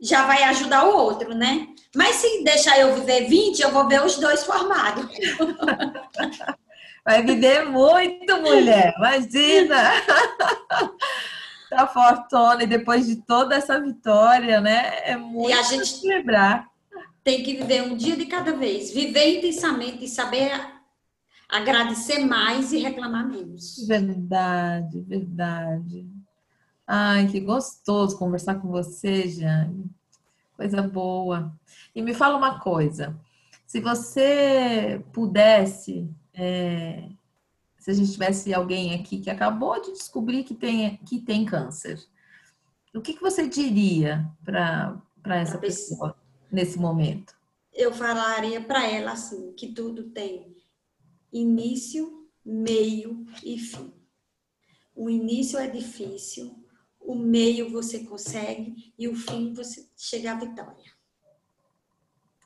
já 0.00 0.26
vai 0.26 0.42
ajudar 0.44 0.84
o 0.84 0.96
outro, 0.96 1.34
né? 1.34 1.68
Mas 1.94 2.16
se 2.16 2.42
deixar 2.42 2.78
eu 2.78 2.94
viver 2.94 3.28
20, 3.28 3.60
eu 3.60 3.70
vou 3.70 3.86
ver 3.86 4.04
os 4.04 4.16
dois 4.18 4.44
formados. 4.44 5.06
Vai 7.04 7.20
viver 7.24 7.64
muito, 7.64 8.40
mulher, 8.40 8.94
imagina! 8.96 9.92
Tá 11.68 11.86
fortona 11.86 12.64
e 12.64 12.66
depois 12.66 13.06
de 13.06 13.16
toda 13.16 13.54
essa 13.54 13.80
vitória, 13.80 14.60
né? 14.60 14.92
É 15.04 15.16
muito 15.16 15.48
e 15.48 15.54
a 15.54 15.62
gente 15.62 15.86
celebrar. 15.86 16.68
Tem 17.24 17.42
que 17.42 17.56
viver 17.56 17.82
um 17.82 17.96
dia 17.96 18.16
de 18.16 18.26
cada 18.26 18.56
vez, 18.56 18.92
viver 18.92 19.38
intensamente 19.38 20.04
e 20.04 20.08
saber 20.08 20.50
agradecer 21.52 22.18
mais 22.20 22.72
e 22.72 22.78
reclamar 22.78 23.28
menos. 23.28 23.86
Verdade, 23.86 25.00
verdade. 25.02 26.10
Ai, 26.86 27.28
que 27.28 27.38
gostoso 27.38 28.18
conversar 28.18 28.56
com 28.56 28.68
você, 28.68 29.28
Jane. 29.28 29.90
Coisa 30.56 30.82
boa. 30.82 31.54
E 31.94 32.00
me 32.00 32.14
fala 32.14 32.38
uma 32.38 32.58
coisa: 32.58 33.18
se 33.66 33.80
você 33.80 35.04
pudesse, 35.12 36.10
é, 36.32 37.08
se 37.78 37.90
a 37.90 37.94
gente 37.94 38.12
tivesse 38.12 38.52
alguém 38.54 38.94
aqui 38.94 39.20
que 39.20 39.30
acabou 39.30 39.80
de 39.80 39.92
descobrir 39.92 40.44
que 40.44 40.54
tem, 40.54 40.96
que 40.98 41.20
tem 41.20 41.44
câncer, 41.44 42.02
o 42.94 43.00
que, 43.00 43.14
que 43.14 43.20
você 43.20 43.46
diria 43.48 44.26
para 44.44 45.00
essa 45.36 45.58
pessoa 45.58 46.16
nesse 46.52 46.78
momento? 46.78 47.34
Eu 47.72 47.92
falaria 47.92 48.60
para 48.60 48.86
ela 48.86 49.12
assim, 49.12 49.52
que 49.54 49.72
tudo 49.72 50.10
tem 50.10 50.54
início, 51.32 52.28
meio 52.44 53.24
e 53.42 53.58
fim. 53.58 53.92
O 54.94 55.08
início 55.08 55.58
é 55.58 55.66
difícil, 55.66 56.54
o 57.00 57.14
meio 57.14 57.70
você 57.70 58.00
consegue 58.00 58.92
e 58.98 59.08
o 59.08 59.16
fim 59.16 59.54
você 59.54 59.88
chega 59.96 60.32
à 60.32 60.34
vitória. 60.34 60.92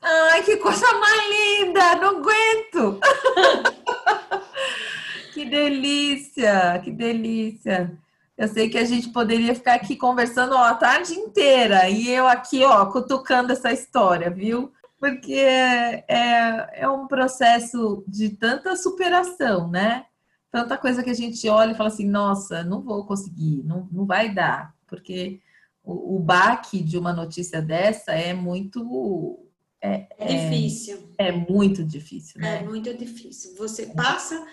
Ai, 0.01 0.43
que 0.43 0.55
coisa 0.57 0.85
mais 0.93 1.29
linda! 1.29 1.95
Não 1.95 2.19
aguento! 2.19 2.99
que 5.33 5.43
delícia, 5.43 6.79
que 6.83 6.91
delícia. 6.91 7.99
Eu 8.37 8.47
sei 8.47 8.69
que 8.69 8.77
a 8.77 8.85
gente 8.85 9.09
poderia 9.09 9.55
ficar 9.55 9.73
aqui 9.73 9.95
conversando 9.95 10.53
ó, 10.53 10.63
a 10.63 10.75
tarde 10.75 11.13
inteira 11.13 11.89
e 11.89 12.07
eu 12.07 12.27
aqui, 12.27 12.63
ó, 12.63 12.85
cutucando 12.85 13.51
essa 13.51 13.71
história, 13.73 14.29
viu? 14.29 14.71
Porque 14.99 15.33
é, 15.33 16.81
é, 16.81 16.89
um 16.89 17.07
processo 17.07 18.03
de 18.07 18.29
tanta 18.29 18.75
superação, 18.75 19.67
né? 19.67 20.05
Tanta 20.51 20.77
coisa 20.77 21.03
que 21.03 21.09
a 21.09 21.15
gente 21.15 21.47
olha 21.49 21.71
e 21.71 21.75
fala 21.75 21.89
assim, 21.89 22.07
nossa, 22.07 22.63
não 22.63 22.81
vou 22.81 23.05
conseguir, 23.05 23.63
não, 23.63 23.87
não 23.91 24.05
vai 24.05 24.33
dar, 24.33 24.73
porque 24.87 25.41
o, 25.83 26.15
o 26.15 26.19
baque 26.19 26.81
de 26.81 26.97
uma 26.97 27.13
notícia 27.13 27.61
dessa 27.61 28.11
é 28.11 28.33
muito 28.33 29.39
é, 29.81 30.07
é, 30.17 30.25
difícil. 30.25 31.09
É, 31.17 31.29
é, 31.29 31.31
muito 31.31 31.83
difícil, 31.83 32.39
né? 32.39 32.59
É 32.59 32.63
muito 32.63 32.93
difícil. 32.93 33.55
Você 33.55 33.87
passa 33.87 34.45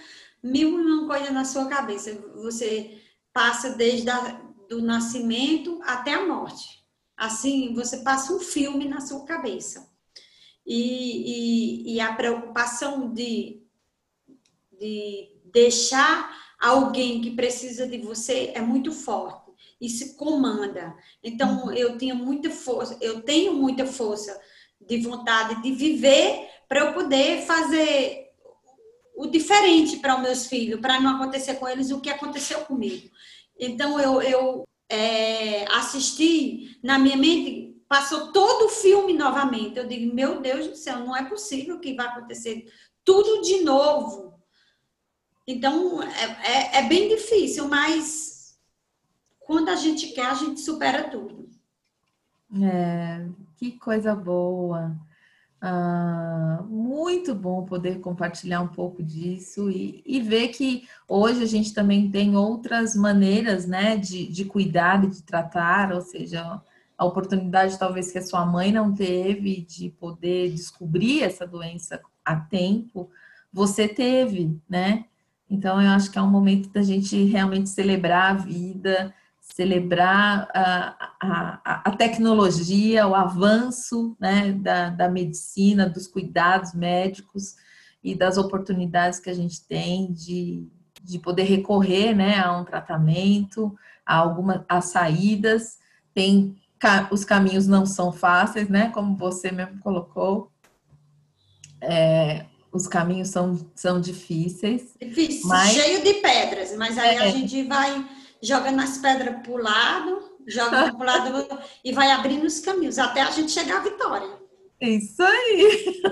mil 0.42 0.78
e 0.78 0.82
uma 0.82 1.06
coisas 1.06 1.32
na 1.32 1.44
sua 1.44 1.66
cabeça. 1.66 2.12
Você 2.36 2.98
passa 3.34 3.70
desde 3.70 4.08
a, 4.08 4.40
do 4.68 4.80
nascimento 4.80 5.80
até 5.82 6.14
a 6.14 6.26
morte. 6.26 6.82
Assim, 7.16 7.74
você 7.74 7.98
passa 7.98 8.32
um 8.32 8.40
filme 8.40 8.88
na 8.88 9.00
sua 9.00 9.24
cabeça. 9.24 9.92
E, 10.66 11.90
e, 11.90 11.94
e 11.94 12.00
a 12.00 12.14
preocupação 12.14 13.12
de, 13.12 13.62
de 14.80 15.36
deixar 15.52 16.34
alguém 16.58 17.20
que 17.20 17.32
precisa 17.32 17.86
de 17.86 17.98
você 17.98 18.52
é 18.54 18.62
muito 18.62 18.90
forte 18.92 19.52
e 19.80 19.88
se 19.88 20.16
comanda. 20.16 20.96
Então, 21.22 21.70
eu 21.72 21.98
tinha 21.98 22.14
muita 22.14 22.50
força, 22.50 22.96
eu 23.00 23.20
tenho 23.20 23.52
muita 23.52 23.84
força 23.84 24.40
de 24.80 24.98
vontade 24.98 25.60
de 25.60 25.72
viver 25.72 26.48
para 26.68 26.80
eu 26.80 26.94
poder 26.94 27.42
fazer 27.42 28.23
o 29.14 29.26
diferente 29.26 29.98
para 29.98 30.16
os 30.16 30.22
meus 30.22 30.46
filhos, 30.46 30.80
para 30.80 31.00
não 31.00 31.16
acontecer 31.16 31.54
com 31.54 31.68
eles 31.68 31.90
o 31.90 32.00
que 32.00 32.10
aconteceu 32.10 32.60
comigo. 32.60 33.10
Então 33.58 33.98
eu, 34.00 34.20
eu 34.20 34.68
é, 34.88 35.64
assisti 35.72 36.78
na 36.82 36.98
minha 36.98 37.16
mente, 37.16 37.76
passou 37.88 38.32
todo 38.32 38.66
o 38.66 38.70
filme 38.70 39.12
novamente. 39.12 39.78
Eu 39.78 39.86
digo, 39.86 40.14
meu 40.14 40.40
Deus 40.40 40.66
do 40.66 40.76
céu, 40.76 41.00
não 41.00 41.16
é 41.16 41.24
possível 41.24 41.78
que 41.78 41.94
vai 41.94 42.06
acontecer 42.06 42.66
tudo 43.04 43.42
de 43.42 43.62
novo. 43.62 44.34
Então 45.46 46.02
é, 46.02 46.78
é, 46.78 46.78
é 46.78 46.82
bem 46.88 47.08
difícil, 47.08 47.68
mas 47.68 48.58
quando 49.40 49.68
a 49.68 49.76
gente 49.76 50.08
quer, 50.08 50.26
a 50.26 50.34
gente 50.34 50.60
supera 50.60 51.08
tudo. 51.08 51.48
É, 52.62 53.26
que 53.56 53.72
coisa 53.72 54.14
boa. 54.14 54.96
Ah, 55.66 56.62
muito 56.68 57.34
bom 57.34 57.64
poder 57.64 57.98
compartilhar 58.00 58.60
um 58.60 58.68
pouco 58.68 59.02
disso 59.02 59.70
e, 59.70 60.02
e, 60.04 60.20
ver 60.20 60.48
que 60.48 60.86
hoje 61.08 61.42
a 61.42 61.46
gente 61.46 61.72
também 61.72 62.10
tem 62.10 62.36
outras 62.36 62.94
maneiras 62.94 63.66
né, 63.66 63.96
de, 63.96 64.26
de 64.26 64.44
cuidar 64.44 65.02
e 65.02 65.06
de 65.08 65.22
tratar, 65.22 65.90
ou 65.94 66.02
seja, 66.02 66.60
a 66.98 67.04
oportunidade 67.06 67.78
talvez 67.78 68.12
que 68.12 68.18
a 68.18 68.22
sua 68.22 68.44
mãe 68.44 68.70
não 68.70 68.92
teve 68.92 69.62
de 69.62 69.88
poder 69.88 70.50
descobrir 70.50 71.22
essa 71.22 71.46
doença 71.46 71.98
a 72.22 72.36
tempo, 72.36 73.08
você 73.50 73.88
teve, 73.88 74.60
né? 74.68 75.06
Então 75.48 75.80
eu 75.80 75.88
acho 75.92 76.10
que 76.10 76.18
é 76.18 76.22
um 76.22 76.30
momento 76.30 76.68
da 76.74 76.82
gente 76.82 77.24
realmente 77.24 77.70
celebrar 77.70 78.32
a 78.32 78.34
vida, 78.34 79.14
celebrar 79.52 80.48
a, 80.54 81.10
a, 81.20 81.82
a 81.84 81.90
tecnologia, 81.92 83.06
o 83.06 83.14
avanço 83.14 84.16
né, 84.18 84.52
da, 84.52 84.88
da 84.88 85.08
medicina, 85.08 85.88
dos 85.88 86.06
cuidados 86.06 86.72
médicos 86.72 87.54
e 88.02 88.14
das 88.14 88.38
oportunidades 88.38 89.20
que 89.20 89.30
a 89.30 89.34
gente 89.34 89.64
tem 89.66 90.10
de, 90.12 90.66
de 91.02 91.18
poder 91.18 91.44
recorrer 91.44 92.14
né, 92.14 92.40
a 92.40 92.56
um 92.56 92.64
tratamento, 92.64 93.76
a 94.04 94.16
algumas 94.16 94.62
as 94.68 94.86
saídas. 94.86 95.78
Tem 96.14 96.56
os 97.10 97.24
caminhos 97.24 97.66
não 97.66 97.86
são 97.86 98.12
fáceis, 98.12 98.68
né? 98.68 98.90
Como 98.90 99.16
você 99.16 99.50
mesmo 99.50 99.78
colocou. 99.80 100.50
É, 101.80 102.44
os 102.72 102.86
caminhos 102.86 103.28
são, 103.28 103.58
são 103.74 104.00
difíceis. 104.00 104.94
Difícil, 105.00 105.48
mas... 105.48 105.72
cheio 105.72 106.02
de 106.02 106.14
pedras, 106.14 106.76
mas 106.76 106.98
aí 106.98 107.16
é. 107.16 107.22
a 107.22 107.28
gente 107.28 107.62
vai 107.62 108.04
joga 108.44 108.70
nas 108.70 108.98
pedras 108.98 109.40
para 109.42 109.52
o 109.52 109.56
lado, 109.56 110.22
joga 110.46 110.92
para 110.92 110.96
o 110.96 111.04
lado 111.04 111.60
e 111.82 111.92
vai 111.92 112.10
abrindo 112.10 112.44
os 112.44 112.60
caminhos 112.60 112.98
até 112.98 113.22
a 113.22 113.30
gente 113.30 113.50
chegar 113.50 113.78
à 113.78 113.82
vitória. 113.82 114.28
Isso 114.80 115.22
aí! 115.22 116.02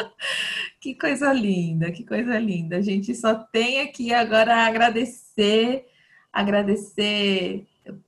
que 0.80 0.94
coisa 0.94 1.32
linda, 1.32 1.92
que 1.92 2.04
coisa 2.04 2.38
linda. 2.38 2.78
A 2.78 2.80
gente 2.80 3.14
só 3.14 3.34
tem 3.34 3.80
aqui 3.80 4.14
agora 4.14 4.66
agradecer, 4.66 5.86
agradecer 6.32 7.66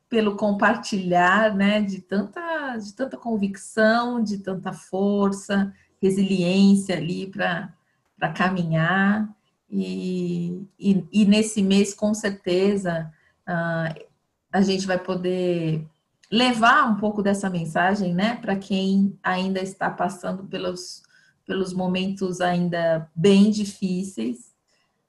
pelo 0.08 0.36
compartilhar, 0.36 1.54
né, 1.54 1.82
de 1.82 2.00
tanta, 2.00 2.76
de 2.76 2.94
tanta 2.94 3.16
convicção, 3.16 4.22
de 4.22 4.38
tanta 4.38 4.72
força, 4.72 5.74
resiliência 6.00 6.96
ali 6.96 7.26
para 7.26 8.32
caminhar. 8.34 9.28
E, 9.68 10.62
e, 10.78 11.04
e, 11.12 11.24
nesse 11.26 11.62
mês, 11.62 11.92
com 11.92 12.14
certeza, 12.14 13.12
uh, 13.48 14.06
a 14.52 14.62
gente 14.62 14.86
vai 14.86 14.98
poder 14.98 15.86
levar 16.30 16.90
um 16.90 16.96
pouco 16.96 17.22
dessa 17.22 17.48
mensagem, 17.50 18.14
né, 18.14 18.36
para 18.36 18.56
quem 18.56 19.18
ainda 19.22 19.60
está 19.60 19.90
passando 19.90 20.44
pelos, 20.44 21.02
pelos 21.46 21.72
momentos 21.72 22.40
ainda 22.40 23.10
bem 23.14 23.50
difíceis 23.50 24.54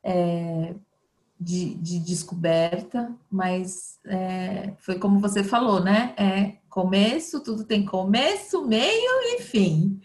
é, 0.04 0.76
de, 1.40 1.74
de, 1.76 2.00
descoberta, 2.00 3.12
mas 3.30 4.00
é, 4.06 4.74
foi 4.78 5.00
como 5.00 5.20
você 5.20 5.44
falou, 5.44 5.84
né? 5.84 6.14
É 6.16 6.58
começo, 6.70 7.44
tudo 7.44 7.64
tem 7.64 7.84
começo, 7.84 8.66
meio 8.66 9.22
e 9.24 9.42
fim. 9.42 10.00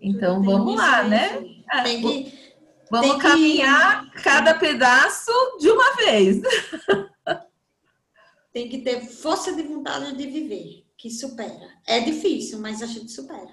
Então 0.00 0.42
vamos 0.42 0.76
lá, 0.76 1.04
né? 1.04 1.40
Tem 1.84 2.02
que, 2.02 2.38
vamos 2.90 3.10
tem 3.10 3.18
caminhar 3.18 4.10
que... 4.10 4.22
cada 4.22 4.54
pedaço 4.54 5.32
de 5.60 5.70
uma 5.70 5.96
vez. 5.96 6.42
tem 8.54 8.68
que 8.68 8.78
ter 8.78 9.00
força 9.00 9.52
de 9.52 9.64
vontade 9.64 10.16
de 10.16 10.26
viver, 10.28 10.86
que 10.96 11.10
supera. 11.10 11.68
É 11.84 11.98
difícil, 11.98 12.60
mas 12.60 12.80
a 12.80 12.86
gente 12.86 13.10
supera. 13.10 13.50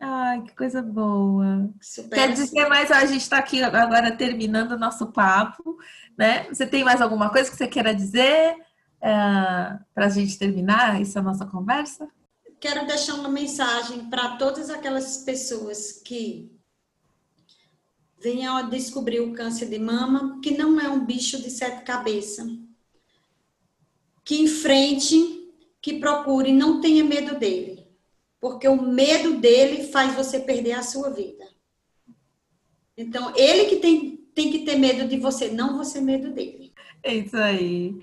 Ai, 0.00 0.40
que 0.40 0.56
coisa 0.56 0.80
boa. 0.80 1.70
Supera, 1.78 2.22
Quer 2.22 2.32
dizer, 2.32 2.66
mas 2.66 2.90
a 2.90 3.04
gente 3.04 3.20
está 3.20 3.36
aqui 3.36 3.62
agora 3.62 4.16
terminando 4.16 4.72
o 4.72 4.78
nosso 4.78 5.12
papo, 5.12 5.76
né? 6.16 6.48
Você 6.48 6.66
tem 6.66 6.82
mais 6.82 7.02
alguma 7.02 7.28
coisa 7.28 7.50
que 7.50 7.56
você 7.56 7.68
queira 7.68 7.94
dizer 7.94 8.56
é, 9.02 9.78
para 9.94 10.06
a 10.06 10.08
gente 10.08 10.38
terminar 10.38 10.98
essa 10.98 11.20
nossa 11.20 11.44
conversa? 11.44 12.08
Quero 12.58 12.86
deixar 12.86 13.16
uma 13.16 13.28
mensagem 13.28 14.08
para 14.08 14.38
todas 14.38 14.70
aquelas 14.70 15.18
pessoas 15.18 15.92
que 15.92 16.50
venham 18.22 18.56
a 18.56 18.62
descobrir 18.62 19.20
o 19.20 19.34
câncer 19.34 19.68
de 19.68 19.78
mama, 19.78 20.40
que 20.42 20.56
não 20.56 20.80
é 20.80 20.88
um 20.88 21.04
bicho 21.04 21.42
de 21.42 21.50
sete 21.50 21.84
cabeças 21.84 22.69
que 24.24 24.40
enfrente, 24.40 25.50
que 25.80 25.98
procure, 25.98 26.52
não 26.52 26.80
tenha 26.80 27.04
medo 27.04 27.38
dele. 27.38 27.86
Porque 28.40 28.66
o 28.68 28.80
medo 28.80 29.38
dele 29.38 29.84
faz 29.88 30.14
você 30.14 30.40
perder 30.40 30.72
a 30.72 30.82
sua 30.82 31.10
vida. 31.10 31.44
Então, 32.96 33.32
ele 33.36 33.66
que 33.66 33.76
tem, 33.76 34.16
tem 34.34 34.50
que 34.50 34.60
ter 34.60 34.76
medo 34.76 35.08
de 35.08 35.18
você, 35.18 35.50
não 35.50 35.76
você 35.76 36.00
medo 36.00 36.30
dele. 36.32 36.72
É 37.02 37.14
isso 37.14 37.36
aí. 37.36 37.98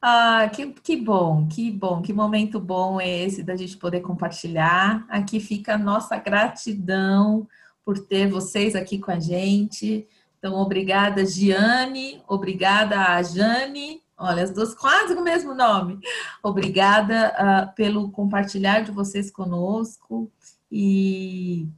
Ah, 0.00 0.50
que, 0.52 0.68
que 0.82 0.96
bom, 0.96 1.46
que 1.46 1.70
bom, 1.70 2.02
que 2.02 2.12
momento 2.12 2.58
bom 2.58 3.00
é 3.00 3.24
esse 3.24 3.42
da 3.42 3.54
gente 3.54 3.76
poder 3.76 4.00
compartilhar. 4.00 5.06
Aqui 5.08 5.38
fica 5.38 5.74
a 5.74 5.78
nossa 5.78 6.16
gratidão 6.16 7.46
por 7.84 7.98
ter 7.98 8.28
vocês 8.28 8.74
aqui 8.74 8.98
com 8.98 9.10
a 9.10 9.20
gente. 9.20 10.06
Então, 10.38 10.54
obrigada, 10.54 11.24
Giane, 11.24 12.20
obrigada 12.26 12.98
a 13.00 13.22
Jane 13.22 14.01
Olha, 14.16 14.42
as 14.42 14.50
duas 14.52 14.74
quase 14.74 15.14
com 15.14 15.20
o 15.20 15.24
mesmo 15.24 15.54
nome. 15.54 15.98
Obrigada 16.42 17.32
uh, 17.32 17.74
pelo 17.74 18.10
compartilhar 18.10 18.80
de 18.80 18.92
vocês 18.92 19.30
conosco 19.30 20.30
e 20.70 21.68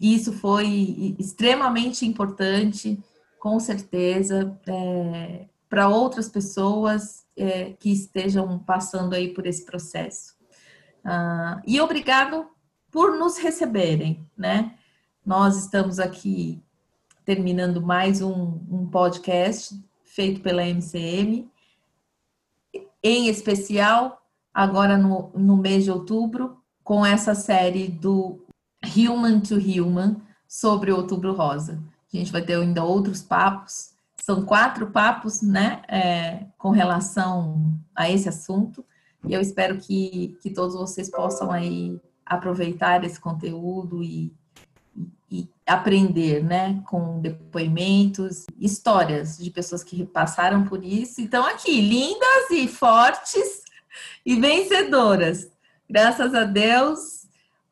isso 0.00 0.32
foi 0.32 1.14
extremamente 1.18 2.04
importante, 2.04 3.02
com 3.38 3.58
certeza, 3.60 4.58
é, 4.66 5.46
para 5.68 5.88
outras 5.88 6.28
pessoas 6.28 7.24
é, 7.36 7.72
que 7.78 7.90
estejam 7.90 8.58
passando 8.58 9.14
aí 9.14 9.32
por 9.32 9.46
esse 9.46 9.64
processo. 9.64 10.34
Uh, 11.04 11.62
e 11.66 11.80
obrigado 11.80 12.48
por 12.90 13.16
nos 13.16 13.38
receberem, 13.38 14.28
né? 14.36 14.74
Nós 15.24 15.56
estamos 15.56 15.98
aqui 15.98 16.62
terminando 17.24 17.80
mais 17.80 18.20
um, 18.20 18.60
um 18.70 18.86
podcast 18.90 19.80
feito 20.04 20.40
pela 20.40 20.66
MCM, 20.66 21.50
em 23.02 23.28
especial 23.28 24.22
agora 24.52 24.96
no, 24.96 25.30
no 25.34 25.56
mês 25.56 25.84
de 25.84 25.90
outubro, 25.90 26.58
com 26.84 27.04
essa 27.04 27.34
série 27.34 27.88
do 27.88 28.44
Human 28.96 29.40
to 29.40 29.54
Human 29.54 30.16
sobre 30.46 30.92
o 30.92 30.96
Outubro 30.96 31.32
Rosa. 31.32 31.82
A 32.12 32.16
gente 32.16 32.30
vai 32.30 32.42
ter 32.42 32.54
ainda 32.54 32.84
outros 32.84 33.22
papos, 33.22 33.92
são 34.16 34.44
quatro 34.44 34.90
papos, 34.90 35.40
né, 35.40 35.82
é, 35.88 36.46
com 36.58 36.70
relação 36.70 37.72
a 37.94 38.10
esse 38.10 38.28
assunto, 38.28 38.84
e 39.24 39.32
eu 39.32 39.40
espero 39.40 39.78
que, 39.78 40.36
que 40.42 40.50
todos 40.50 40.74
vocês 40.74 41.10
possam 41.10 41.50
aí 41.50 42.00
aproveitar 42.26 43.04
esse 43.04 43.20
conteúdo 43.20 44.02
e 44.02 44.32
e 45.32 45.48
aprender, 45.66 46.44
né, 46.44 46.82
com 46.86 47.18
depoimentos, 47.18 48.44
histórias 48.60 49.38
de 49.38 49.50
pessoas 49.50 49.82
que 49.82 50.04
passaram 50.04 50.64
por 50.64 50.84
isso. 50.84 51.22
Então, 51.22 51.46
aqui, 51.46 51.80
lindas 51.80 52.50
e 52.50 52.68
fortes 52.68 53.62
e 54.26 54.38
vencedoras. 54.38 55.50
Graças 55.88 56.34
a 56.34 56.44
Deus, 56.44 57.26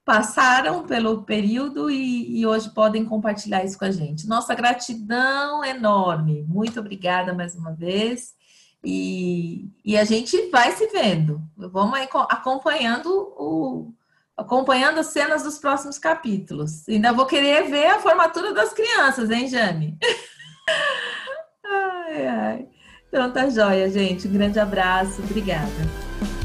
passaram 0.06 0.84
pelo 0.84 1.22
período 1.22 1.90
e, 1.90 2.40
e, 2.40 2.46
hoje 2.46 2.70
podem 2.70 3.04
compartilhar 3.04 3.62
isso 3.62 3.78
com 3.78 3.84
a 3.84 3.90
gente. 3.90 4.26
Nossa 4.26 4.54
gratidão 4.54 5.62
enorme. 5.62 6.42
Muito 6.48 6.80
obrigada 6.80 7.34
mais 7.34 7.54
uma 7.54 7.72
vez. 7.72 8.34
E, 8.82 9.68
e 9.84 9.98
a 9.98 10.04
gente 10.04 10.48
vai 10.50 10.72
se 10.72 10.86
vendo. 10.86 11.42
Vamos 11.54 11.98
acompanhando 12.30 13.10
o, 13.36 13.92
acompanhando 14.40 14.98
as 14.98 15.06
cenas 15.08 15.42
dos 15.42 15.58
próximos 15.58 15.98
capítulos. 15.98 16.88
Ainda 16.88 17.12
vou 17.12 17.26
querer 17.26 17.68
ver 17.68 17.86
a 17.86 17.98
formatura 17.98 18.52
das 18.52 18.72
crianças, 18.72 19.30
hein, 19.30 19.48
Jane? 19.48 19.98
ai, 21.64 22.26
ai. 22.26 22.68
Então 23.08 23.30
tá 23.32 23.48
joia, 23.48 23.90
gente. 23.90 24.28
Um 24.28 24.32
grande 24.32 24.58
abraço. 24.58 25.20
Obrigada. 25.22 26.39